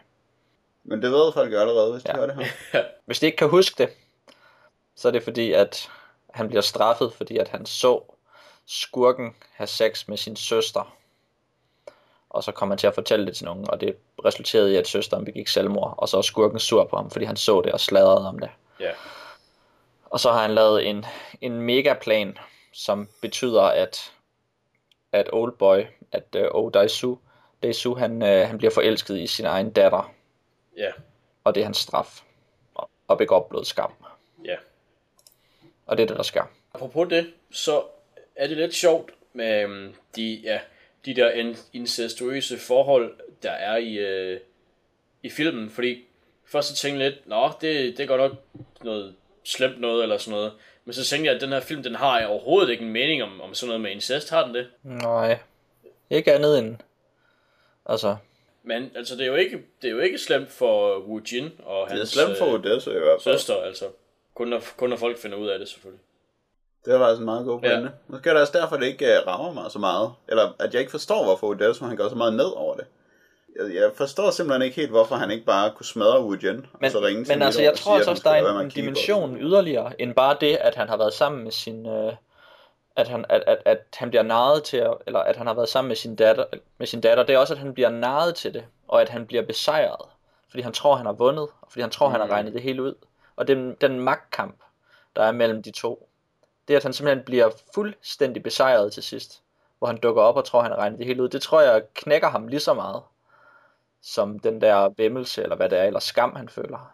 Men 0.84 1.02
det 1.02 1.10
ved 1.10 1.32
folk 1.32 1.52
jo 1.52 1.58
allerede, 1.58 1.92
hvis 1.92 2.02
de 2.02 2.10
ja. 2.10 2.16
hører 2.16 2.26
det 2.26 2.46
her. 2.72 2.84
Hvis 3.06 3.20
de 3.20 3.26
ikke 3.26 3.38
kan 3.38 3.48
huske 3.48 3.82
det, 3.82 3.92
så 4.96 5.08
er 5.08 5.12
det 5.12 5.22
fordi, 5.22 5.52
at 5.52 5.90
han 6.30 6.48
bliver 6.48 6.60
straffet, 6.60 7.12
fordi 7.12 7.38
at 7.38 7.48
han 7.48 7.66
så 7.66 8.02
skurken 8.66 9.34
have 9.52 9.66
sex 9.66 10.08
med 10.08 10.16
sin 10.16 10.36
søster. 10.36 10.96
Og 12.30 12.44
så 12.44 12.52
kom 12.52 12.68
han 12.68 12.78
til 12.78 12.86
at 12.86 12.94
fortælle 12.94 13.26
det 13.26 13.36
til 13.36 13.44
nogen, 13.44 13.70
og 13.70 13.80
det 13.80 13.96
resulterede 14.24 14.72
i, 14.72 14.76
at 14.76 14.88
søsteren 14.88 15.24
begik 15.24 15.48
selvmord. 15.48 15.94
Og 15.98 16.08
så 16.08 16.16
er 16.18 16.22
skurken 16.22 16.58
sur 16.58 16.84
på 16.84 16.96
ham, 16.96 17.10
fordi 17.10 17.24
han 17.24 17.36
så 17.36 17.60
det 17.60 17.72
og 17.72 17.80
sladrede 17.80 18.28
om 18.28 18.38
det. 18.38 18.50
Ja. 18.80 18.90
Og 20.04 20.20
så 20.20 20.32
har 20.32 20.42
han 20.42 20.54
lavet 20.54 20.86
en, 20.86 21.04
en 21.40 21.62
megaplan, 21.62 22.38
som 22.72 23.08
betyder, 23.22 23.62
at, 23.62 24.12
at 25.12 25.30
Oldboy, 25.32 25.84
at 26.12 26.24
uh, 26.34 26.40
Oh 26.50 26.70
Daisu, 26.74 27.16
Daisu 27.62 27.94
han, 27.94 28.22
uh, 28.22 28.28
han 28.28 28.58
bliver 28.58 28.70
forelsket 28.70 29.18
i 29.18 29.26
sin 29.26 29.44
egen 29.46 29.72
datter, 29.72 30.12
Ja. 30.76 30.90
og 31.44 31.54
det 31.54 31.60
er 31.60 31.64
hans 31.64 31.78
straf. 31.78 32.20
Og, 33.08 33.18
begår 33.18 33.46
blodskam. 33.50 33.92
Ja. 34.44 34.56
Og 35.86 35.96
det 35.96 36.02
er 36.02 36.06
det, 36.06 36.16
der 36.16 36.22
sker. 36.22 36.42
Apropos 36.74 37.08
det, 37.08 37.32
så 37.50 37.82
er 38.42 38.46
det 38.46 38.56
lidt 38.56 38.74
sjovt 38.74 39.10
med 39.32 39.62
øhm, 39.62 39.94
de, 40.16 40.40
ja, 40.44 40.60
de 41.04 41.14
der 41.14 41.30
in- 41.30 41.56
incestuøse 41.72 42.58
forhold, 42.58 43.14
der 43.42 43.50
er 43.50 43.76
i, 43.76 43.94
øh, 43.94 44.40
i 45.22 45.30
filmen. 45.30 45.70
Fordi 45.70 46.04
først 46.44 46.68
så 46.68 46.74
tænkte 46.74 47.02
jeg 47.04 47.10
lidt, 47.10 47.26
nå, 47.28 47.50
det, 47.60 47.98
det 47.98 48.08
går 48.08 48.16
nok 48.16 48.32
noget 48.82 49.14
slemt 49.44 49.80
noget 49.80 50.02
eller 50.02 50.18
sådan 50.18 50.30
noget. 50.38 50.52
Men 50.84 50.92
så 50.94 51.04
tænkte 51.04 51.26
jeg, 51.26 51.34
at 51.34 51.40
den 51.40 51.52
her 51.52 51.60
film, 51.60 51.82
den 51.82 51.94
har 51.94 52.26
overhovedet 52.26 52.70
ikke 52.70 52.84
en 52.84 52.92
mening 52.92 53.22
om, 53.22 53.40
om 53.40 53.54
sådan 53.54 53.68
noget 53.68 53.80
med 53.80 53.90
incest. 53.90 54.30
Har 54.30 54.44
den 54.46 54.54
det? 54.54 54.68
Nej, 54.82 55.38
ikke 56.10 56.32
andet 56.32 56.58
end... 56.58 56.76
Altså, 57.86 58.16
Men 58.62 58.90
altså, 58.96 59.14
det 59.16 59.22
er 59.22 59.26
jo 59.26 59.34
ikke, 59.34 59.62
det 59.82 59.88
er 59.88 59.92
jo 59.92 59.98
ikke 60.00 60.18
slemt 60.18 60.50
for 60.50 60.98
Wu 60.98 61.20
Jin 61.32 61.50
og 61.58 61.86
Det 61.88 61.94
er 61.94 61.98
hans 61.98 62.08
slemt 62.08 62.38
for 62.38 62.46
øh, 62.46 62.54
Odessa 62.54 62.90
i 62.90 62.98
hvert 62.98 63.22
fald. 63.22 63.38
søster, 63.38 63.54
altså. 63.62 63.84
Kun 64.34 64.48
når, 64.48 64.62
kun 64.76 64.90
når 64.90 64.96
folk 64.96 65.18
finder 65.18 65.38
ud 65.38 65.48
af 65.48 65.58
det, 65.58 65.68
selvfølgelig. 65.68 66.00
Det 66.84 67.00
var 67.00 67.06
altså 67.06 67.20
en 67.20 67.24
meget 67.24 67.44
god 67.46 67.60
pointe. 67.60 67.82
Ja. 67.82 67.88
Måske 68.08 68.30
er 68.30 68.34
det 68.34 68.40
også 68.42 68.58
derfor, 68.58 68.76
det 68.76 68.86
ikke 68.86 69.06
uh, 69.06 69.26
rammer 69.26 69.52
mig 69.52 69.70
så 69.70 69.78
meget. 69.78 70.12
Eller 70.28 70.54
at 70.58 70.72
jeg 70.72 70.80
ikke 70.80 70.90
forstår, 70.90 71.24
hvorfor 71.24 71.46
Odessa 71.46 71.84
han 71.84 71.96
går 71.96 72.08
så 72.08 72.14
meget 72.14 72.34
ned 72.34 72.56
over 72.56 72.74
det. 72.76 72.84
Jeg, 73.56 73.74
jeg 73.74 73.90
forstår 73.94 74.30
simpelthen 74.30 74.62
ikke 74.62 74.76
helt, 74.76 74.90
hvorfor 74.90 75.14
han 75.14 75.30
ikke 75.30 75.44
bare 75.44 75.70
kunne 75.76 75.86
smadre 75.86 76.22
Wu 76.22 76.32
og 76.32 76.38
men, 76.80 76.90
så 76.90 77.00
ringe 77.00 77.24
til 77.24 77.34
men 77.34 77.42
altså, 77.42 77.62
jeg 77.62 77.72
og 77.72 77.78
tror 77.78 77.94
altså 77.94 78.10
at 78.10 78.12
også, 78.12 78.22
der 78.28 78.30
er 78.30 78.50
en, 78.50 78.60
en 78.60 78.70
på 78.70 78.74
dimension 78.74 79.36
yderligere, 79.36 80.00
end 80.00 80.14
bare 80.14 80.36
det, 80.40 80.56
at 80.56 80.74
han 80.74 80.88
har 80.88 80.96
været 80.96 81.12
sammen 81.12 81.44
med 81.44 81.52
sin... 81.52 81.86
Øh, 81.86 82.12
at 82.96 83.08
han, 83.08 83.24
at, 83.28 83.44
at, 83.46 83.58
at 83.64 83.78
han 83.94 84.10
bliver 84.10 84.22
narret 84.22 84.62
til, 84.64 84.76
at, 84.76 84.94
eller 85.06 85.20
at 85.20 85.36
han 85.36 85.46
har 85.46 85.54
været 85.54 85.68
sammen 85.68 85.88
med 85.88 85.96
sin, 85.96 86.16
datter, 86.16 86.44
med 86.78 86.86
sin 86.86 87.00
datter, 87.00 87.24
det 87.24 87.34
er 87.34 87.38
også, 87.38 87.54
at 87.54 87.60
han 87.60 87.74
bliver 87.74 87.90
narret 87.90 88.34
til 88.34 88.54
det, 88.54 88.64
og 88.88 89.00
at 89.00 89.08
han 89.08 89.26
bliver 89.26 89.42
besejret, 89.42 90.06
fordi 90.50 90.62
han 90.62 90.72
tror, 90.72 90.94
han 90.96 91.06
har 91.06 91.12
vundet, 91.12 91.48
og 91.60 91.66
fordi 91.70 91.80
han 91.80 91.90
tror, 91.90 92.08
mm. 92.08 92.12
han 92.12 92.20
har 92.20 92.26
Mm. 92.26 92.32
regnet 92.32 92.52
det 92.52 92.62
hele 92.62 92.82
ud. 92.82 92.94
Og 93.36 93.48
den, 93.48 93.76
den 93.80 94.00
magtkamp, 94.00 94.56
der 95.16 95.22
er 95.22 95.32
mellem 95.32 95.62
de 95.62 95.70
to, 95.70 96.08
det 96.68 96.76
at 96.76 96.82
han 96.82 96.92
simpelthen 96.92 97.24
bliver 97.24 97.50
fuldstændig 97.74 98.42
besejret 98.42 98.92
til 98.92 99.02
sidst, 99.02 99.42
hvor 99.78 99.86
han 99.86 99.96
dukker 99.96 100.22
op 100.22 100.36
og 100.36 100.44
tror, 100.44 100.62
han 100.62 100.70
har 100.70 100.78
regnet 100.78 100.98
det 100.98 101.06
hele 101.06 101.22
ud, 101.22 101.28
det 101.28 101.42
tror 101.42 101.60
jeg 101.60 101.82
knækker 101.94 102.28
ham 102.28 102.48
lige 102.48 102.60
så 102.60 102.74
meget, 102.74 103.02
som 104.02 104.38
den 104.38 104.60
der 104.60 104.88
væmmelse, 104.96 105.42
eller 105.42 105.56
hvad 105.56 105.68
det 105.68 105.78
er, 105.78 105.84
eller 105.84 106.00
skam, 106.00 106.36
han 106.36 106.48
føler. 106.48 106.92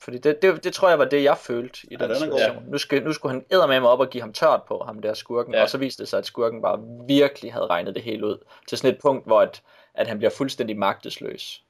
Fordi 0.00 0.18
det, 0.18 0.42
det, 0.42 0.64
det 0.64 0.72
tror 0.72 0.88
jeg 0.88 0.98
var 0.98 1.04
det, 1.04 1.22
jeg 1.24 1.38
følte 1.38 1.78
i 1.84 1.88
Ja, 1.90 1.96
den 1.96 2.10
den 2.10 2.18
situation. 2.18 2.64
Nu, 2.66 2.78
skal, 2.78 3.02
nu 3.04 3.12
skulle 3.12 3.32
han 3.32 3.44
med 3.50 3.80
mig 3.80 3.90
op 3.90 4.00
og 4.00 4.10
give 4.10 4.20
ham 4.20 4.32
tørt 4.32 4.62
på, 4.62 4.82
ham 4.86 5.02
der 5.02 5.14
skurken. 5.14 5.52
Ja. 5.52 5.58
Ja. 5.58 5.64
Og 5.64 5.70
så 5.70 5.78
viste 5.78 6.02
det 6.02 6.08
sig, 6.08 6.18
at 6.18 6.26
skurken 6.26 6.62
bare 6.62 6.80
virkelig 7.06 7.52
havde 7.52 7.66
regnet 7.66 7.94
det 7.94 8.02
hele 8.02 8.26
ud. 8.26 8.38
Til 8.68 8.78
sådan 8.78 8.94
et 8.94 9.00
punkt, 9.00 9.26
hvor 9.26 9.40
at, 9.40 9.62
at 9.94 10.06
han 10.06 10.18
bliver 10.18 10.30
fuldstændig 10.30 10.78
magtesløs. 10.78 11.62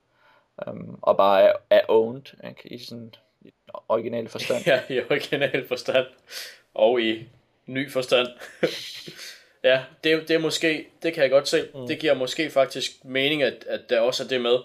Um, 0.66 0.98
og 1.02 1.16
bare 1.16 1.42
er, 1.42 1.52
er 1.70 1.80
owned, 1.88 2.46
ikke? 2.48 2.74
i 2.74 2.78
sådan 2.78 3.14
i 3.40 3.52
original 3.88 4.28
forstand. 4.28 4.66
Ja, 4.66 4.80
i 4.88 5.00
original 5.10 5.68
forstand. 5.68 6.06
Og 6.78 7.00
i 7.00 7.28
ny 7.66 7.90
forstand. 7.92 8.28
ja, 9.64 9.80
det, 10.05 10.28
det 10.28 10.34
er 10.34 10.38
måske, 10.38 10.86
det 11.02 11.14
kan 11.14 11.22
jeg 11.22 11.30
godt 11.30 11.48
se. 11.48 11.68
Mm. 11.74 11.86
Det 11.86 11.98
giver 11.98 12.14
måske 12.14 12.50
faktisk 12.50 13.05
mening, 13.05 13.42
at, 13.42 13.64
at 13.68 13.80
der 13.88 14.00
også 14.00 14.24
er 14.24 14.28
det 14.28 14.40
med. 14.40 14.56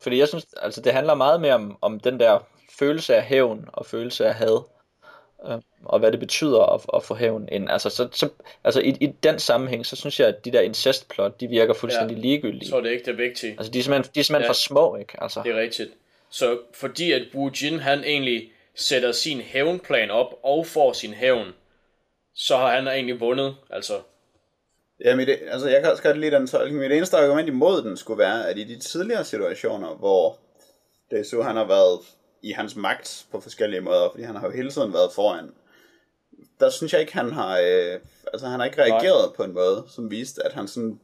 Fordi 0.00 0.18
jeg 0.18 0.28
synes, 0.28 0.46
altså 0.62 0.80
det 0.80 0.92
handler 0.92 1.14
meget 1.14 1.40
mere 1.40 1.54
om, 1.54 1.78
om 1.80 2.00
den 2.00 2.20
der 2.20 2.46
følelse 2.78 3.16
af 3.16 3.22
hævn 3.22 3.68
og 3.72 3.86
følelse 3.86 4.26
af 4.26 4.34
had. 4.34 4.62
Øh, 5.48 5.58
og 5.84 5.98
hvad 5.98 6.12
det 6.12 6.20
betyder 6.20 6.74
at, 6.74 6.80
at 6.94 7.02
få 7.02 7.14
hævn 7.14 7.48
ind. 7.52 7.70
Altså, 7.70 7.90
så, 7.90 8.08
så, 8.12 8.28
altså 8.64 8.80
i, 8.80 8.96
i 9.00 9.06
den 9.06 9.38
sammenhæng, 9.38 9.86
så 9.86 9.96
synes 9.96 10.20
jeg, 10.20 10.28
at 10.28 10.44
de 10.44 10.50
der 10.52 10.60
incestplot, 10.60 11.40
de 11.40 11.48
virker 11.48 11.74
fuldstændig 11.74 12.16
Ja. 12.16 12.20
ligegyldige. 12.22 12.68
Så 12.68 12.76
er 12.76 12.80
det 12.80 12.90
ikke 12.90 13.04
det 13.04 13.18
vigtige. 13.18 13.52
Altså 13.52 13.72
de 13.72 13.78
er 13.78 13.82
simpelthen, 13.82 14.12
de 14.14 14.20
er 14.20 14.24
simpelthen 14.24 14.44
ja. 14.44 14.48
for 14.48 14.54
små, 14.54 14.96
ikke? 14.96 15.22
Altså, 15.22 15.40
Det 15.44 15.52
er 15.52 15.60
rigtigt. 15.60 15.90
Så 16.30 16.58
fordi 16.74 17.12
at 17.12 17.22
Wu 17.34 17.50
Jin, 17.62 17.78
han 17.78 18.04
egentlig 18.04 18.50
sætter 18.78 19.12
sin 19.12 19.40
hævnplan 19.40 20.10
op 20.10 20.34
og 20.42 20.66
får 20.66 20.92
sin 20.92 21.12
hævn, 21.12 21.52
så 22.34 22.56
har 22.56 22.74
han 22.74 22.88
egentlig 22.88 23.20
vundet. 23.20 23.56
Altså, 23.70 24.00
Ja, 25.04 25.16
mit, 25.16 25.28
altså 25.28 25.68
jeg 25.68 25.82
kan 25.82 25.90
også 25.90 26.02
godt 26.02 26.18
lide 26.18 26.36
den 26.36 26.46
tolkning. 26.46 26.78
Mit 26.80 26.92
eneste 26.92 27.16
argument 27.16 27.48
imod 27.48 27.82
den 27.82 27.96
skulle 27.96 28.18
være, 28.18 28.48
at 28.48 28.58
i 28.58 28.64
de 28.64 28.78
tidligere 28.78 29.24
situationer, 29.24 29.94
hvor 29.94 30.38
Desu 31.10 31.42
han 31.42 31.56
har 31.56 31.64
været 31.64 32.00
i 32.42 32.52
hans 32.52 32.76
magt 32.76 33.26
på 33.32 33.40
forskellige 33.40 33.80
måder, 33.80 34.10
fordi 34.10 34.22
han 34.24 34.36
har 34.36 34.46
jo 34.46 34.52
hele 34.54 34.70
tiden 34.70 34.92
været 34.92 35.12
foran, 35.12 35.50
der 36.60 36.70
synes 36.70 36.92
jeg 36.92 37.00
ikke, 37.00 37.12
han 37.12 37.32
har, 37.32 37.58
øh, 37.58 38.00
altså 38.32 38.46
han 38.46 38.60
har 38.60 38.66
ikke 38.66 38.82
reageret 38.82 39.28
Nej. 39.28 39.36
på 39.36 39.42
en 39.44 39.52
måde, 39.52 39.84
som 39.88 40.10
viste, 40.10 40.42
at 40.44 40.52
han 40.52 40.68
sådan 40.68 41.00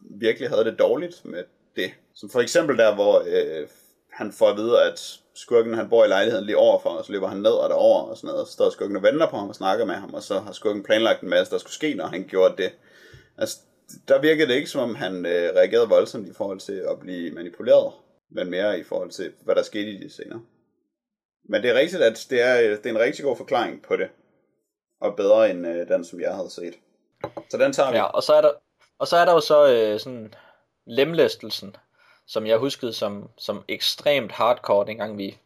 virkelig 0.00 0.48
havde 0.48 0.64
det 0.64 0.78
dårligt 0.78 1.24
med 1.24 1.44
det. 1.76 1.90
Som 2.14 2.30
for 2.30 2.40
eksempel 2.40 2.78
der, 2.78 2.94
hvor 2.94 3.24
øh, 3.26 3.68
han 4.14 4.32
får 4.32 4.48
at 4.48 4.56
vide, 4.56 4.82
at 4.82 5.20
skurken 5.34 5.74
han 5.74 5.88
bor 5.88 6.04
i 6.04 6.08
lejligheden 6.08 6.46
lige 6.46 6.56
overfor, 6.56 6.90
og 6.90 7.04
så 7.04 7.12
løber 7.12 7.28
han 7.28 7.38
ned 7.38 7.50
og 7.50 7.68
derover 7.68 8.02
og 8.02 8.16
sådan 8.16 8.28
noget, 8.28 8.40
og 8.40 8.46
så 8.46 8.52
står 8.52 8.70
skurken 8.70 8.96
og 8.96 9.02
venter 9.02 9.30
på 9.30 9.36
ham 9.36 9.48
og 9.48 9.54
snakker 9.54 9.84
med 9.84 9.94
ham, 9.94 10.14
og 10.14 10.22
så 10.22 10.40
har 10.40 10.52
skurken 10.52 10.82
planlagt 10.82 11.22
en 11.22 11.28
masse, 11.28 11.52
der 11.52 11.58
skulle 11.58 11.72
ske, 11.72 11.94
når 11.94 12.06
han 12.06 12.24
gjorde 12.28 12.62
det. 12.62 12.72
Altså, 13.38 13.58
der 14.08 14.20
virkede 14.20 14.48
det 14.48 14.54
ikke, 14.54 14.70
som 14.70 14.80
om 14.80 14.94
han 14.94 15.26
øh, 15.26 15.50
reagerede 15.56 15.88
voldsomt 15.88 16.28
i 16.28 16.32
forhold 16.32 16.60
til 16.60 16.84
at 16.90 17.00
blive 17.00 17.30
manipuleret, 17.30 17.92
men 18.30 18.50
mere 18.50 18.78
i 18.78 18.82
forhold 18.82 19.10
til, 19.10 19.32
hvad 19.44 19.54
der 19.54 19.62
skete 19.62 19.90
i 19.90 20.04
de 20.04 20.10
senere. 20.10 20.40
Men 21.48 21.62
det 21.62 21.70
er 21.70 21.74
rigtigt, 21.74 22.02
at 22.02 22.26
det 22.30 22.40
er, 22.42 22.60
øh, 22.60 22.70
det 22.70 22.86
er 22.86 22.90
en 22.90 22.98
rigtig 22.98 23.24
god 23.24 23.36
forklaring 23.36 23.82
på 23.82 23.96
det, 23.96 24.08
og 25.00 25.16
bedre 25.16 25.50
end 25.50 25.66
øh, 25.66 25.88
den, 25.88 26.04
som 26.04 26.20
jeg 26.20 26.34
havde 26.34 26.50
set. 26.50 26.74
Så 27.50 27.58
den 27.58 27.72
tager 27.72 27.90
vi. 27.90 27.96
ja, 27.96 28.04
og 28.04 28.22
så 28.22 28.34
er 28.34 28.40
der, 28.40 28.50
og 28.98 29.08
så 29.08 29.16
er 29.16 29.24
der 29.24 29.32
jo 29.32 29.40
så 29.40 29.72
øh, 29.72 30.00
sådan 30.00 30.34
lemlæstelsen, 30.86 31.76
som 32.26 32.46
jeg 32.46 32.56
huskede 32.58 32.92
som, 32.92 33.28
som 33.38 33.64
ekstremt 33.68 34.32
hardcore, 34.32 34.86
dengang 34.86 35.18
vi 35.18 35.38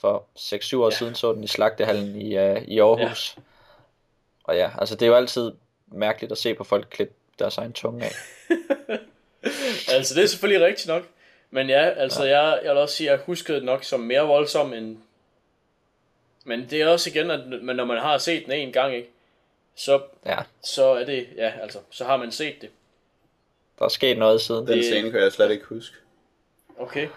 for 0.00 0.24
6-7 0.38 0.76
år 0.76 0.90
Ja. 0.90 0.96
siden 0.96 1.14
så 1.14 1.32
den 1.32 1.44
i 1.44 1.46
slagtehallen 1.46 2.16
i, 2.16 2.38
uh, 2.38 2.62
i 2.62 2.78
Aarhus. 2.78 3.34
Ja. 3.36 3.42
Og 4.44 4.56
ja, 4.56 4.70
altså 4.78 4.94
det 4.94 5.02
er 5.02 5.06
jo 5.06 5.16
altid 5.16 5.52
mærkeligt 5.86 6.32
at 6.32 6.38
se 6.38 6.54
på 6.54 6.64
folk 6.64 6.86
klippe 6.90 7.14
deres 7.38 7.58
egen 7.58 7.72
tunge 7.72 8.04
af. 8.04 8.12
altså 9.94 10.14
det 10.14 10.22
er 10.22 10.26
selvfølgelig 10.26 10.66
rigtigt 10.66 10.88
nok. 10.88 11.02
Men 11.50 11.68
ja, 11.68 11.88
altså 11.88 12.24
ja. 12.24 12.40
Jeg, 12.42 12.60
jeg 12.64 12.70
vil 12.72 12.78
også 12.82 12.94
sige, 12.96 13.10
at 13.10 13.18
jeg 13.18 13.24
huskede 13.26 13.56
det 13.56 13.64
nok 13.64 13.84
som 13.84 14.00
mere 14.00 14.20
voldsom 14.26 14.72
end... 14.72 14.98
Men 16.44 16.70
det 16.70 16.82
er 16.82 16.88
også 16.88 17.10
igen, 17.10 17.30
at 17.30 17.48
men 17.62 17.76
når 17.76 17.84
man 17.84 17.98
har 17.98 18.18
set 18.18 18.44
den 18.44 18.52
en 18.52 18.72
gang, 18.72 18.94
ikke? 18.94 19.08
Så, 19.74 20.02
Ja, 20.26 20.38
så 20.62 20.84
er 20.84 21.04
det, 21.04 21.28
ja, 21.36 21.52
altså, 21.62 21.78
så 21.90 22.04
har 22.04 22.16
man 22.16 22.32
set 22.32 22.54
det. 22.60 22.70
der 23.78 23.84
er 23.84 23.88
sket 23.88 24.18
noget 24.18 24.40
siden. 24.40 24.66
Den 24.66 24.82
scene 24.82 25.10
kan 25.10 25.20
jeg 25.20 25.32
slet 25.32 25.50
ikke 25.50 25.64
huske. 25.64 25.96
Okay. 26.80 27.08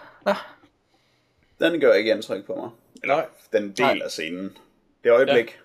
Den 1.58 1.80
gør 1.80 1.92
ikke 1.92 2.10
indtryk 2.10 2.46
på 2.46 2.54
mig. 2.54 2.70
Nej, 3.06 3.26
Den 3.52 3.72
del 3.72 3.86
Nej. 3.86 3.98
af 4.04 4.10
scenen. 4.10 4.58
Det 5.04 5.10
øjeblik. 5.10 5.46
Ja. 5.46 5.60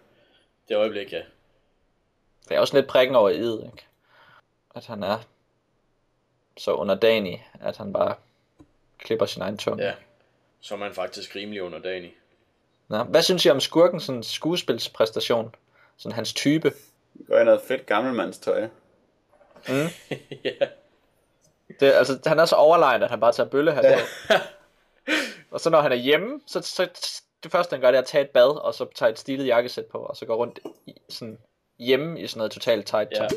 det 0.70 0.76
øjeblik, 0.76 1.14
ja. 1.14 1.22
Det 2.50 2.56
er 2.56 2.60
også 2.60 2.78
lidt 2.78 2.88
prikken 2.88 3.16
over 3.16 3.30
i 3.30 3.36
ikke? 3.38 3.86
At 4.76 4.86
han 4.86 5.04
er 5.04 5.20
så 6.58 6.72
underdanig, 6.72 7.48
at 7.62 7.78
han 7.78 7.94
bare 7.94 8.16
klipper 8.98 9.26
sin 9.26 9.42
egen 9.42 9.58
tunge. 9.58 9.84
Ja. 9.84 9.94
Så 10.62 10.74
er 10.74 10.78
man 10.78 10.94
faktisk 10.94 11.36
rimelig 11.36 11.64
underdanig. 11.64 12.16
Nå, 12.88 13.04
hvad 13.04 13.22
synes 13.22 13.46
I 13.46 13.50
om 13.50 13.60
skurken 13.60 14.00
sådan 14.00 14.24
skuespilspræstation? 14.24 15.56
Sådan 15.98 16.16
hans 16.16 16.34
type? 16.34 16.74
Går 17.28 17.40
i 17.40 17.44
noget 17.44 17.62
fedt 17.68 17.86
gammelmandstøj. 17.86 18.68
ja. 20.44 20.68
Det, 21.80 21.92
altså, 21.94 22.20
han 22.26 22.40
er 22.40 22.46
så 22.46 22.56
overlegen, 22.56 23.04
at 23.04 23.10
han 23.10 23.20
bare 23.20 23.32
tager 23.32 23.50
bøllehat 23.50 23.84
Ja. 23.84 24.00
ja. 24.30 24.42
Og 25.52 25.60
så 25.60 25.70
når 25.70 25.82
han 25.82 25.92
er 25.92 25.96
hjemme, 25.96 26.40
så, 26.48 26.62
så 26.62 26.90
det 27.44 27.52
første 27.52 27.74
han 27.74 27.82
gør, 27.82 27.88
det 27.92 27.98
er 27.98 28.02
at 28.02 28.08
tage 28.08 28.24
et 28.24 28.30
bad, 28.30 28.62
og 28.62 28.74
så 28.74 28.86
tager 28.96 29.12
et 29.12 29.20
stilet 29.20 29.48
jakkesæt 29.48 29.86
på, 29.86 29.98
og 29.98 30.18
så 30.18 30.26
går 30.26 30.36
rundt 30.36 30.60
i, 30.86 30.94
sådan, 31.10 31.38
hjemme 31.80 32.20
i 32.20 32.28
sådan 32.28 32.38
noget 32.40 32.52
totalt 32.52 32.88
tight 32.88 33.12
Ja. 33.12 33.18
tøj. 33.18 33.28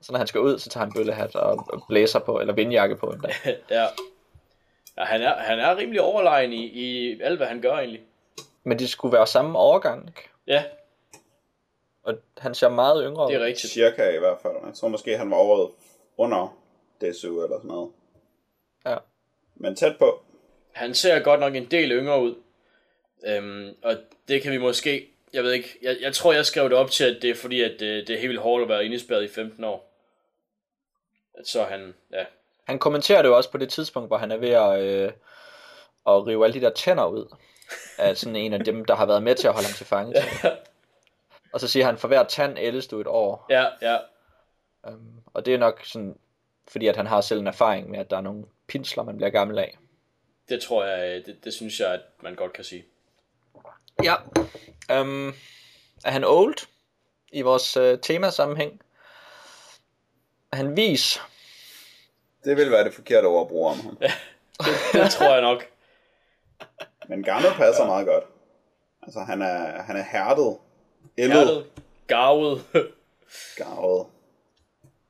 Så 0.00 0.12
når 0.12 0.18
han 0.18 0.26
skal 0.26 0.40
ud, 0.40 0.58
så 0.58 0.68
tager 0.70 0.84
han 0.84 0.92
bøllehat 0.96 1.36
og, 1.36 1.64
og 1.72 1.82
blæser 1.88 2.18
på, 2.18 2.40
eller 2.40 2.54
vindjakke 2.54 2.96
på 2.96 3.06
endda. 3.06 3.28
ja. 3.70 3.82
ja 4.98 5.04
han, 5.04 5.22
er, 5.22 5.34
han 5.36 5.58
er 5.58 5.76
rimelig 5.76 6.00
overlegen 6.00 6.52
i, 6.52 6.64
i 6.66 7.20
alt, 7.20 7.36
hvad 7.38 7.46
han 7.46 7.60
gør 7.60 7.72
egentlig. 7.72 8.00
Men 8.64 8.78
de 8.78 8.88
skulle 8.88 9.12
være 9.16 9.26
samme 9.26 9.58
årgang, 9.58 10.08
ikke? 10.08 10.28
Ja, 10.46 10.64
Og 12.02 12.14
han 12.38 12.54
ser 12.54 12.68
meget 12.68 13.02
yngre 13.06 13.24
ud. 13.26 13.32
det 13.32 13.40
er 13.40 13.44
rigtigt. 13.44 13.72
Cirka 13.72 14.10
i 14.10 14.18
hvert 14.18 14.38
fald. 14.42 14.54
Jeg 14.66 14.74
tror 14.74 14.88
måske, 14.88 15.18
han 15.18 15.30
var 15.30 15.36
året 15.36 15.70
under 16.16 16.56
Desu 17.00 17.44
eller 17.44 17.58
sådan 17.58 17.68
noget. 17.68 17.90
Ja. 18.86 18.96
Men 19.54 19.76
tæt 19.76 19.98
på. 19.98 20.22
Han 20.72 20.94
ser 20.94 21.20
godt 21.20 21.40
nok 21.40 21.54
en 21.54 21.70
del 21.70 21.90
yngre 21.92 22.22
ud. 22.22 22.34
Øhm, 23.26 23.76
og 23.82 23.96
det 24.28 24.42
kan 24.42 24.52
vi 24.52 24.58
måske... 24.58 25.08
Jeg 25.32 25.44
ved 25.44 25.52
ikke, 25.52 25.78
jeg, 25.82 25.96
jeg 26.00 26.14
tror, 26.14 26.32
jeg 26.32 26.46
skrev 26.46 26.64
det 26.64 26.78
op 26.78 26.90
til, 26.90 27.04
at 27.04 27.22
det 27.22 27.30
er 27.30 27.34
fordi, 27.34 27.62
at 27.62 27.70
det, 27.70 28.08
det 28.08 28.14
er 28.14 28.18
helt 28.18 28.28
vildt 28.28 28.42
hårdt 28.42 28.62
at 28.62 28.68
være 28.68 28.84
indespærret 28.84 29.24
i 29.24 29.28
15 29.28 29.64
år. 29.64 29.92
At 31.34 31.46
så 31.46 31.64
han, 31.64 31.94
ja, 32.12 32.24
Han 32.64 32.78
kommenterer 32.78 33.22
det 33.22 33.28
jo 33.28 33.36
også 33.36 33.50
på 33.50 33.58
det 33.58 33.68
tidspunkt, 33.68 34.08
hvor 34.08 34.16
han 34.16 34.30
er 34.30 34.36
ved 34.36 34.50
at, 34.50 34.80
øh, 34.80 35.12
at 36.06 36.26
rive 36.26 36.44
alle 36.44 36.60
de 36.60 36.64
der 36.64 36.70
tænder 36.70 37.06
ud. 37.06 37.36
Af 37.98 38.16
sådan 38.16 38.36
en 38.36 38.52
af 38.52 38.64
dem, 38.64 38.84
der 38.84 38.94
har 38.94 39.06
været 39.06 39.22
med 39.22 39.34
til 39.34 39.48
at 39.48 39.52
holde 39.54 39.66
ham 39.66 39.74
til 39.74 39.86
fange. 39.86 40.14
Og 41.52 41.60
så 41.60 41.68
siger 41.68 41.86
han, 41.86 41.98
for 41.98 42.08
hver 42.08 42.24
tand 42.24 42.58
ældes 42.58 42.86
du 42.86 43.00
et 43.00 43.06
år. 43.06 43.46
ja, 43.50 43.66
ja, 43.82 43.98
Um, 44.88 45.22
og 45.34 45.46
det 45.46 45.54
er 45.54 45.58
nok 45.58 45.80
sådan, 45.84 46.18
fordi 46.68 46.86
at 46.86 46.96
han 46.96 47.06
har 47.06 47.20
selv 47.20 47.40
en 47.40 47.46
erfaring 47.46 47.90
med, 47.90 47.98
at 47.98 48.10
der 48.10 48.16
er 48.16 48.20
nogle 48.20 48.44
pinsler, 48.66 49.02
man 49.02 49.16
bliver 49.16 49.30
gammel 49.30 49.58
af. 49.58 49.78
det 50.48 50.62
tror 50.62 50.84
jeg, 50.84 51.26
det, 51.26 51.44
det 51.44 51.54
synes 51.54 51.80
jeg, 51.80 51.94
at 51.94 52.00
man 52.22 52.34
godt 52.34 52.52
kan 52.52 52.64
sige. 52.64 52.84
Ja. 54.04 54.14
Um, 55.00 55.34
er 56.04 56.10
han 56.10 56.24
old 56.24 56.56
i 57.32 57.42
vores 57.42 57.76
uh, 57.76 57.98
temasammenhæng? 58.02 58.80
Er 60.52 60.56
han 60.56 60.76
vis? 60.76 61.20
Det 62.44 62.56
vil 62.56 62.70
være 62.70 62.84
det 62.84 62.94
forkerte 62.94 63.26
ord 63.26 63.40
at 63.46 63.48
bruge 63.48 63.70
om 63.70 63.80
ham. 63.80 63.96
Det, 64.60 64.70
det 64.92 65.10
tror 65.10 65.32
jeg 65.32 65.42
nok. 65.42 65.66
Men 67.08 67.22
gammel 67.22 67.50
passer 67.50 67.82
ja. 67.82 67.88
meget 67.88 68.06
godt. 68.06 68.24
Altså, 69.02 69.20
han 69.20 69.42
er, 69.42 69.82
han 69.82 69.96
er 69.96 70.02
hærdet. 70.02 70.58
Ældet. 71.18 71.36
Hjertet, 71.36 71.66
garvet, 72.06 72.64
Garvet. 73.56 74.06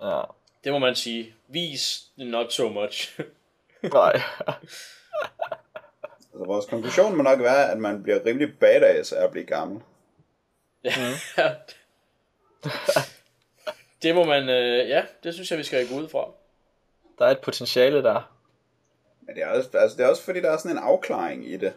Ja. 0.03 0.21
det 0.65 0.73
må 0.73 0.79
man 0.79 0.95
sige. 0.95 1.35
Vis, 1.49 2.05
not 2.17 2.53
so 2.53 2.69
much. 2.69 3.21
Nej. 3.83 4.21
Altså, 6.37 6.47
vores 6.47 6.67
konklusion 6.67 7.17
må 7.17 7.23
nok 7.23 7.41
være, 7.41 7.71
at 7.71 7.79
man 7.79 8.03
bliver 8.03 8.27
rimelig 8.27 8.59
badass 8.59 9.13
af 9.13 9.25
at 9.25 9.31
blive 9.31 9.47
gammel. 9.47 9.83
Ja. 10.85 10.91
det 14.03 14.15
må 14.15 14.25
man, 14.25 14.49
øh, 14.49 14.89
ja, 14.89 15.05
det 15.23 15.35
synes 15.35 15.51
jeg, 15.51 15.59
vi 15.59 15.65
skal 15.65 15.89
gå 15.89 15.95
ud 15.95 16.09
fra. 16.09 16.31
Der 17.19 17.27
er 17.27 17.31
et 17.31 17.41
potentiale 17.41 18.03
der. 18.03 18.33
Men 19.21 19.35
det 19.35 19.43
er, 19.43 19.49
også, 19.49 19.71
altså, 19.79 19.97
det 19.97 20.05
er 20.05 20.09
også 20.09 20.23
fordi, 20.23 20.41
der 20.41 20.51
er 20.51 20.57
sådan 20.57 20.77
en 20.77 20.83
afklaring 20.83 21.49
i 21.49 21.57
det. 21.57 21.73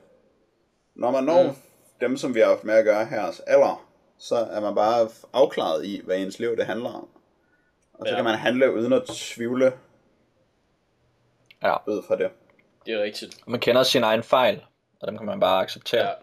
Når 0.96 1.12
man 1.12 1.24
når 1.24 1.44
mm. 1.44 1.56
dem, 2.02 2.18
som 2.18 2.36
vi 2.36 2.40
har 2.40 2.48
haft 2.48 2.64
med 2.64 2.74
at 2.74 2.86
gøre 2.86 3.06
her, 3.06 3.42
alder, 3.48 3.90
så 4.18 4.36
er 4.36 4.60
man 4.60 4.76
bare 4.76 5.10
afklaret 5.34 5.86
i, 5.86 6.02
hvad 6.06 6.18
ens 6.18 6.40
liv 6.40 6.58
det 6.58 6.66
handler 6.66 6.90
om. 6.90 7.08
Og 8.00 8.06
så 8.08 8.10
Ja. 8.10 8.16
kan 8.16 8.24
man 8.24 8.36
handle 8.38 8.74
uden 8.74 8.94
at 8.94 9.04
tvivle 9.08 9.74
Ja. 11.64 11.76
ud 11.88 12.04
fra 12.08 12.16
det. 12.18 12.32
Det 12.86 12.94
er 12.94 13.04
rigtigt. 13.04 13.48
Man 13.48 13.60
kender 13.60 13.84
sin 13.84 14.04
egen 14.04 14.24
fejl, 14.24 14.66
og 15.02 15.08
dem 15.08 15.18
kan 15.18 15.26
man 15.26 15.40
bare 15.40 15.62
acceptere. 15.64 16.08
Ja. 16.08 16.14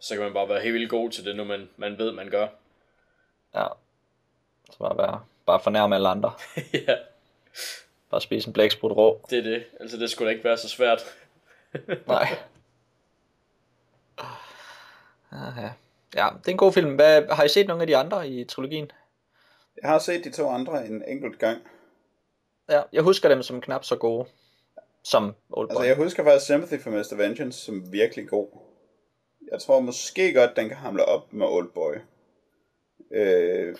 Så 0.00 0.14
kan 0.14 0.22
man 0.24 0.32
bare 0.32 0.48
være 0.48 0.60
helt 0.60 0.74
vildt 0.74 0.90
god 0.90 1.10
til 1.10 1.24
det, 1.24 1.36
nu 1.36 1.44
man, 1.44 1.68
man 1.76 1.98
ved, 1.98 2.12
man 2.12 2.30
gør. 2.30 2.48
ja. 3.54 3.66
Så 4.70 4.78
bare, 4.78 4.96
være, 4.98 5.20
bare 5.46 5.60
fornærme 5.60 5.94
alle 5.94 6.08
andre. 6.08 6.32
ja, 6.88 6.96
Bare 8.10 8.20
spise 8.20 8.46
en 8.48 8.52
blæksprut 8.52 8.92
rå. 8.96 9.26
det 9.30 9.38
er 9.38 9.42
det. 9.42 9.64
Altså, 9.80 9.96
det 9.96 10.10
skulle 10.10 10.26
da 10.26 10.30
ikke 10.32 10.44
være 10.44 10.56
så 10.56 10.68
svært. 10.68 11.02
Nej. 12.06 12.28
Ja. 15.32 15.70
ja, 16.16 16.28
det 16.38 16.48
er 16.48 16.52
en 16.52 16.56
god 16.56 16.72
film. 16.72 16.94
Hvad, 16.94 17.26
har 17.30 17.44
I 17.44 17.48
set 17.48 17.66
nogle 17.68 17.82
af 17.82 17.86
de 17.86 17.96
andre 17.96 18.28
i 18.28 18.44
trilogien? 18.44 18.90
Jeg 19.82 19.90
har 19.90 19.98
set 19.98 20.24
de 20.24 20.30
to 20.30 20.48
andre 20.48 20.86
en 20.86 21.04
enkelt 21.08 21.38
gang. 21.38 21.58
Ja, 22.70 22.82
jeg 22.92 23.02
husker 23.02 23.28
dem 23.28 23.42
som 23.42 23.60
knap 23.60 23.84
så 23.84 23.96
gode 23.96 24.26
som 25.04 25.34
Oldboy. 25.50 25.72
Altså, 25.72 25.84
jeg 25.84 25.96
husker 25.96 26.24
faktisk 26.24 26.44
Sympathy 26.44 26.80
for 26.82 26.90
Mr. 26.90 27.16
Vengeance 27.16 27.64
som 27.64 27.92
virkelig 27.92 28.28
god. 28.28 28.48
Jeg 29.52 29.60
tror 29.60 29.80
måske 29.80 30.34
godt, 30.34 30.56
den 30.56 30.68
kan 30.68 30.76
hamle 30.76 31.04
op 31.04 31.32
med 31.32 31.46
Oldboy. 31.46 31.94
Øh, 33.12 33.76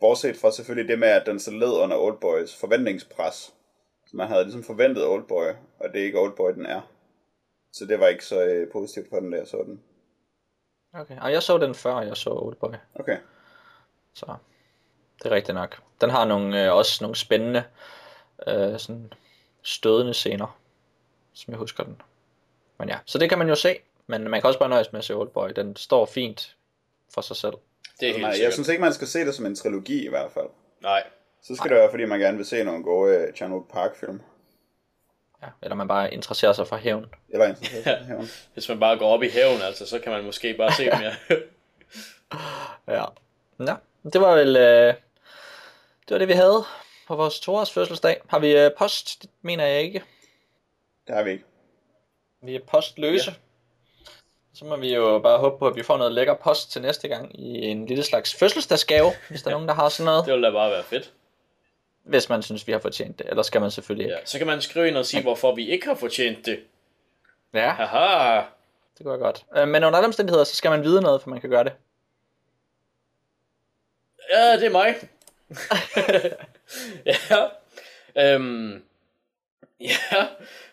bortset 0.00 0.36
fra 0.36 0.50
selvfølgelig 0.50 0.88
det 0.88 0.98
med, 0.98 1.08
at 1.08 1.26
den 1.26 1.40
så 1.40 1.50
led 1.50 1.72
under 1.72 1.96
Oldboys 1.96 2.56
forventningspres. 2.56 3.54
Så 4.06 4.16
man 4.16 4.28
havde 4.28 4.44
ligesom 4.44 4.62
forventet 4.62 5.06
Oldboy, 5.06 5.46
og 5.78 5.88
det 5.92 6.00
er 6.00 6.04
ikke 6.04 6.20
Oldboy, 6.20 6.52
den 6.52 6.66
er. 6.66 6.80
Så 7.72 7.86
det 7.86 8.00
var 8.00 8.06
ikke 8.06 8.24
så 8.24 8.44
øh, 8.44 8.72
positivt 8.72 9.10
på 9.10 9.20
den, 9.20 9.32
der 9.32 9.44
så 9.44 9.62
den. 9.66 9.82
Okay, 10.94 11.20
og 11.20 11.32
jeg 11.32 11.42
så 11.42 11.58
den 11.58 11.74
før, 11.74 12.00
jeg 12.00 12.16
så 12.16 12.30
Oldboy. 12.30 12.74
Okay. 12.94 13.16
Så 14.14 14.34
det 15.22 15.30
er 15.32 15.34
rigtigt 15.34 15.54
nok. 15.54 15.80
Den 16.00 16.10
har 16.10 16.24
nogle, 16.24 16.64
øh, 16.66 16.74
også 16.74 16.98
nogle 17.04 17.16
spændende, 17.16 17.64
øh, 18.46 18.78
sådan 18.78 19.12
stødende 19.62 20.14
scener, 20.14 20.58
som 21.32 21.52
jeg 21.52 21.58
husker 21.58 21.84
den. 21.84 22.02
Men 22.78 22.88
ja, 22.88 22.98
så 23.04 23.18
det 23.18 23.28
kan 23.28 23.38
man 23.38 23.48
jo 23.48 23.54
se. 23.54 23.78
Men 24.06 24.28
man 24.28 24.40
kan 24.40 24.48
også 24.48 24.58
bare 24.58 24.68
nøjes 24.68 24.92
med 24.92 24.98
at 24.98 25.04
se 25.04 25.14
Oldboy. 25.14 25.48
Den 25.56 25.76
står 25.76 26.06
fint 26.06 26.56
for 27.14 27.20
sig 27.20 27.36
selv. 27.36 27.54
Det 28.00 28.08
er 28.08 28.12
helt 28.12 28.22
Nej, 28.22 28.38
jeg 28.42 28.52
synes 28.52 28.68
ikke, 28.68 28.80
man 28.80 28.92
skal 28.92 29.06
se 29.06 29.18
det 29.18 29.34
som 29.34 29.46
en 29.46 29.54
trilogi 29.54 30.06
i 30.06 30.08
hvert 30.08 30.32
fald. 30.32 30.46
Nej. 30.80 31.02
Så 31.42 31.56
skal 31.56 31.70
det 31.70 31.76
være, 31.76 31.90
fordi 31.90 32.04
man 32.04 32.20
gerne 32.20 32.36
vil 32.36 32.46
se 32.46 32.64
nogle 32.64 32.84
gode 32.84 33.32
Chan 33.36 33.64
Park 33.72 33.96
film. 33.96 34.20
Ja, 35.42 35.48
eller 35.62 35.74
man 35.76 35.88
bare 35.88 36.14
interesserer 36.14 36.52
sig 36.52 36.66
for 36.66 36.76
hævn. 36.76 37.06
Eller 37.28 37.46
interesseret 37.48 37.98
ja. 38.00 38.04
her. 38.04 38.22
Hvis 38.54 38.68
man 38.68 38.80
bare 38.80 38.98
går 38.98 39.08
op 39.08 39.22
i 39.22 39.28
haven, 39.28 39.62
altså, 39.62 39.86
så 39.86 39.98
kan 39.98 40.12
man 40.12 40.24
måske 40.24 40.54
bare 40.54 40.72
se 40.72 40.84
dem, 40.84 41.00
ja. 41.00 41.14
Ja. 42.88 43.04
Ja, 43.60 43.74
det 44.12 44.20
var 44.20 44.34
vel... 44.34 44.56
Øh, 44.56 44.94
det 46.10 46.14
var 46.14 46.18
det, 46.18 46.28
vi 46.28 46.32
havde 46.32 46.64
på 47.06 47.16
vores 47.16 47.40
toårs 47.40 47.72
fødselsdag. 47.72 48.20
Har 48.28 48.38
vi 48.38 48.56
øh, 48.56 48.70
post? 48.78 49.22
Det 49.22 49.30
mener 49.42 49.64
jeg 49.66 49.82
ikke. 49.82 50.04
Det 51.06 51.14
har 51.14 51.22
vi 51.22 51.30
ikke. 51.30 51.44
Vi 52.42 52.54
er 52.54 52.60
postløse. 52.66 53.30
Ja. 53.30 53.36
Så 54.54 54.64
må 54.64 54.76
vi 54.76 54.94
jo 54.94 55.18
bare 55.18 55.38
håbe 55.38 55.58
på, 55.58 55.66
at 55.66 55.76
vi 55.76 55.82
får 55.82 55.96
noget 55.98 56.12
lækker 56.12 56.34
post 56.34 56.72
til 56.72 56.82
næste 56.82 57.08
gang 57.08 57.40
i 57.40 57.66
en 57.66 57.86
lille 57.86 58.04
slags 58.04 58.34
fødselsdagsgave, 58.34 59.10
hvis 59.28 59.42
der 59.42 59.50
er 59.50 59.54
nogen, 59.54 59.68
der 59.68 59.74
har 59.74 59.88
sådan 59.88 60.04
noget. 60.04 60.24
Det 60.26 60.32
ville 60.32 60.46
da 60.46 60.52
bare 60.52 60.70
være 60.70 60.82
fedt. 60.82 61.12
Hvis 62.02 62.28
man 62.28 62.42
synes, 62.42 62.66
vi 62.66 62.72
har 62.72 62.78
fortjent 62.78 63.18
det. 63.18 63.28
Eller 63.28 63.42
skal 63.42 63.60
man 63.60 63.70
selvfølgelig 63.70 64.04
ikke. 64.04 64.16
Ja. 64.16 64.24
Så 64.24 64.38
kan 64.38 64.46
man 64.46 64.62
skrive 64.62 64.88
ind 64.88 64.96
og 64.96 65.06
sige, 65.06 65.22
hvorfor 65.22 65.54
vi 65.54 65.68
ikke 65.68 65.86
har 65.86 65.94
fortjent 65.94 66.46
det. 66.46 66.60
Ja, 67.54 67.70
Haha. 67.70 68.42
det 68.98 69.06
går 69.06 69.16
godt. 69.16 69.44
Øh, 69.56 69.68
Men 69.68 69.84
under 69.84 69.96
alle 69.98 70.06
omstændigheder, 70.06 70.44
så 70.44 70.56
skal 70.56 70.70
man 70.70 70.82
vide 70.82 71.02
noget, 71.02 71.22
for 71.22 71.30
man 71.30 71.40
kan 71.40 71.50
gøre 71.50 71.64
det. 71.64 71.72
Ja, 74.32 74.56
det 74.56 74.66
er 74.66 74.70
mig. 74.70 74.94
ja. 77.06 77.48
Øhm, 78.16 78.82
ja, 79.80 80.26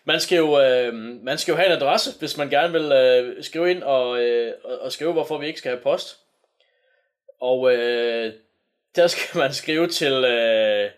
man 0.04 0.20
skal, 0.20 0.36
jo, 0.36 0.60
øh, 0.60 0.94
man 0.94 1.38
skal 1.38 1.52
jo 1.52 1.56
have 1.56 1.66
en 1.66 1.76
adresse, 1.82 2.18
hvis 2.18 2.36
man 2.36 2.50
gerne 2.50 2.72
vil 2.72 2.92
øh, 2.92 3.44
skrive 3.44 3.70
ind 3.70 3.82
og, 3.82 4.20
øh, 4.22 4.54
og- 4.64 4.92
skrive, 4.92 5.12
hvorfor 5.12 5.38
vi 5.38 5.46
ikke 5.46 5.58
skal 5.58 5.70
have 5.70 5.82
post. 5.82 6.18
Og 7.40 7.74
øh, 7.74 8.32
der 8.96 9.06
skal 9.06 9.38
man 9.38 9.52
skrive 9.54 9.88
til 9.88 10.12
øh, 10.12 10.90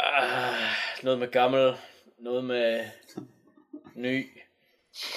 ah, 0.00 0.54
noget 1.02 1.18
med 1.18 1.30
gammel, 1.30 1.74
noget 2.18 2.44
med 2.44 2.84
ny. 3.94 4.26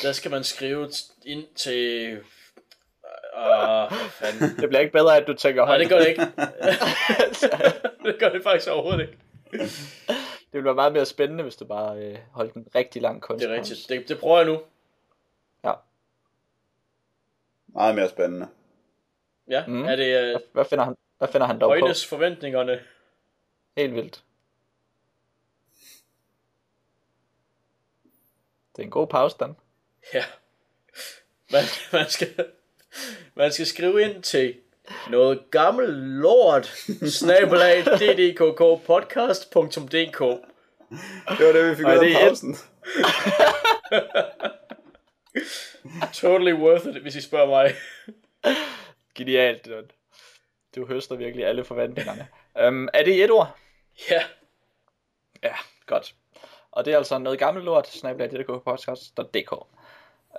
Der 0.02 0.12
skal 0.12 0.32
man 0.32 0.44
skrive 0.44 0.90
ind 1.26 1.48
til... 1.56 2.18
Ah, 3.42 3.92
fanden. 3.92 4.58
Det 4.60 4.70
bliver 4.70 4.80
ikke 4.80 4.92
bedre, 4.94 5.18
at 5.18 5.28
du 5.28 5.34
tænker 5.34 5.62
Nej, 5.66 5.68
højt. 5.68 5.80
det 5.80 5.90
gør 5.90 5.98
det 5.98 6.08
ikke. 6.08 6.22
det 8.12 8.20
gør 8.20 8.30
det 8.30 8.44
faktisk 8.44 8.70
overhovedet 8.72 9.02
ikke. 9.02 9.18
det 9.52 10.52
ville 10.52 10.66
være 10.66 10.76
meget 10.76 10.94
mere 10.94 11.06
spændende, 11.06 11.44
hvis 11.44 11.56
du 11.56 11.66
bare 11.66 11.98
øh, 11.98 12.18
holdt 12.32 12.54
en 12.54 12.68
rigtig 12.76 13.02
lang 13.02 13.16
Det 13.16 13.24
kunst. 13.24 13.46
er 13.46 13.54
rigtigt. 13.54 13.80
Det, 13.90 14.10
det 14.10 14.20
prøver 14.20 14.38
jeg 14.38 14.46
nu. 14.48 14.62
Ja. 15.64 15.74
Meget 17.68 17.96
mere 17.96 18.10
spændende. 18.10 18.48
Ja, 19.48 19.64
Mm. 19.68 19.84
er 19.86 19.96
det 19.96 20.36
uh, 20.36 20.42
Hvad 20.54 20.66
finder 20.66 20.84
han, 20.86 20.96
hvad 21.18 21.28
finder 21.28 21.48
han 21.48 21.60
dog 21.60 21.70
på? 21.70 21.80
højnes 21.80 22.08
forventningerne? 22.08 22.80
Helt 23.78 23.94
vildt. 23.94 24.24
Det 28.76 28.82
er 28.82 28.84
en 28.84 28.90
god 28.92 29.08
pause, 29.08 29.36
den. 29.40 29.58
Ja. 30.14 30.24
Man, 31.52 31.64
man, 31.94 32.10
skal, 32.10 32.46
man 33.36 33.52
skal 33.52 33.66
skrive 33.66 34.02
ind 34.02 34.24
til 34.24 34.56
noget 35.10 35.44
gammel 35.52 35.90
lort 35.90 36.68
snabelag 37.08 37.84
ddkkpodcast.dk 37.86 40.20
Det 41.38 41.46
var 41.46 41.52
det, 41.54 41.70
vi 41.70 41.76
fik 41.76 41.86
Og 41.86 41.92
ud 41.92 41.98
af 42.06 42.12
pausen. 42.28 42.56
Totally 46.14 46.54
worth 46.54 46.86
it, 46.88 47.02
hvis 47.02 47.16
I 47.16 47.22
spørger 47.22 47.48
mig. 47.48 47.76
Genialt, 49.16 49.66
du. 49.66 49.72
Du 50.76 50.86
høster 50.86 51.16
virkelig 51.16 51.46
alle 51.46 51.64
forventningerne. 51.64 52.28
um, 52.68 52.90
er 52.94 53.04
det 53.04 53.24
et 53.24 53.32
ord? 53.32 53.58
Ja, 54.10 54.24
Ja, 55.44 55.54
godt. 55.86 56.16
Og 56.72 56.86
det 56.86 56.94
er 56.94 56.98
altså 56.98 57.18
noget 57.18 57.40
gammelt 57.40 57.66
lort, 57.66 57.88
snablag.dk.podcast.dk. 57.88 59.54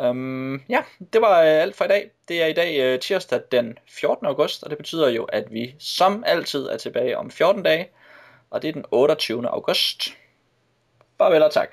Um, 0.01 0.63
ja, 0.69 0.83
det 1.13 1.21
var 1.21 1.41
øh, 1.41 1.63
alt 1.63 1.77
for 1.77 1.85
i 1.85 1.89
dag. 1.89 2.11
Det 2.29 2.43
er 2.43 2.47
i 2.47 2.53
dag 2.53 2.81
øh, 2.81 3.01
tirsdag 3.01 3.41
den 3.53 3.79
14. 3.89 4.27
august, 4.27 4.63
og 4.63 4.71
det 4.71 4.79
betyder 4.79 5.09
jo, 5.09 5.25
at 5.25 5.53
vi 5.53 5.75
som 5.79 6.25
altid 6.27 6.67
er 6.67 6.77
tilbage 6.77 7.19
om 7.19 7.31
14 7.31 7.63
dage, 7.63 7.89
og 8.51 8.63
det 8.63 8.69
er 8.69 8.73
den 8.73 8.85
28. 8.91 9.49
august. 9.49 10.17
Farvel 11.19 11.43
og 11.43 11.53
tak. 11.53 11.71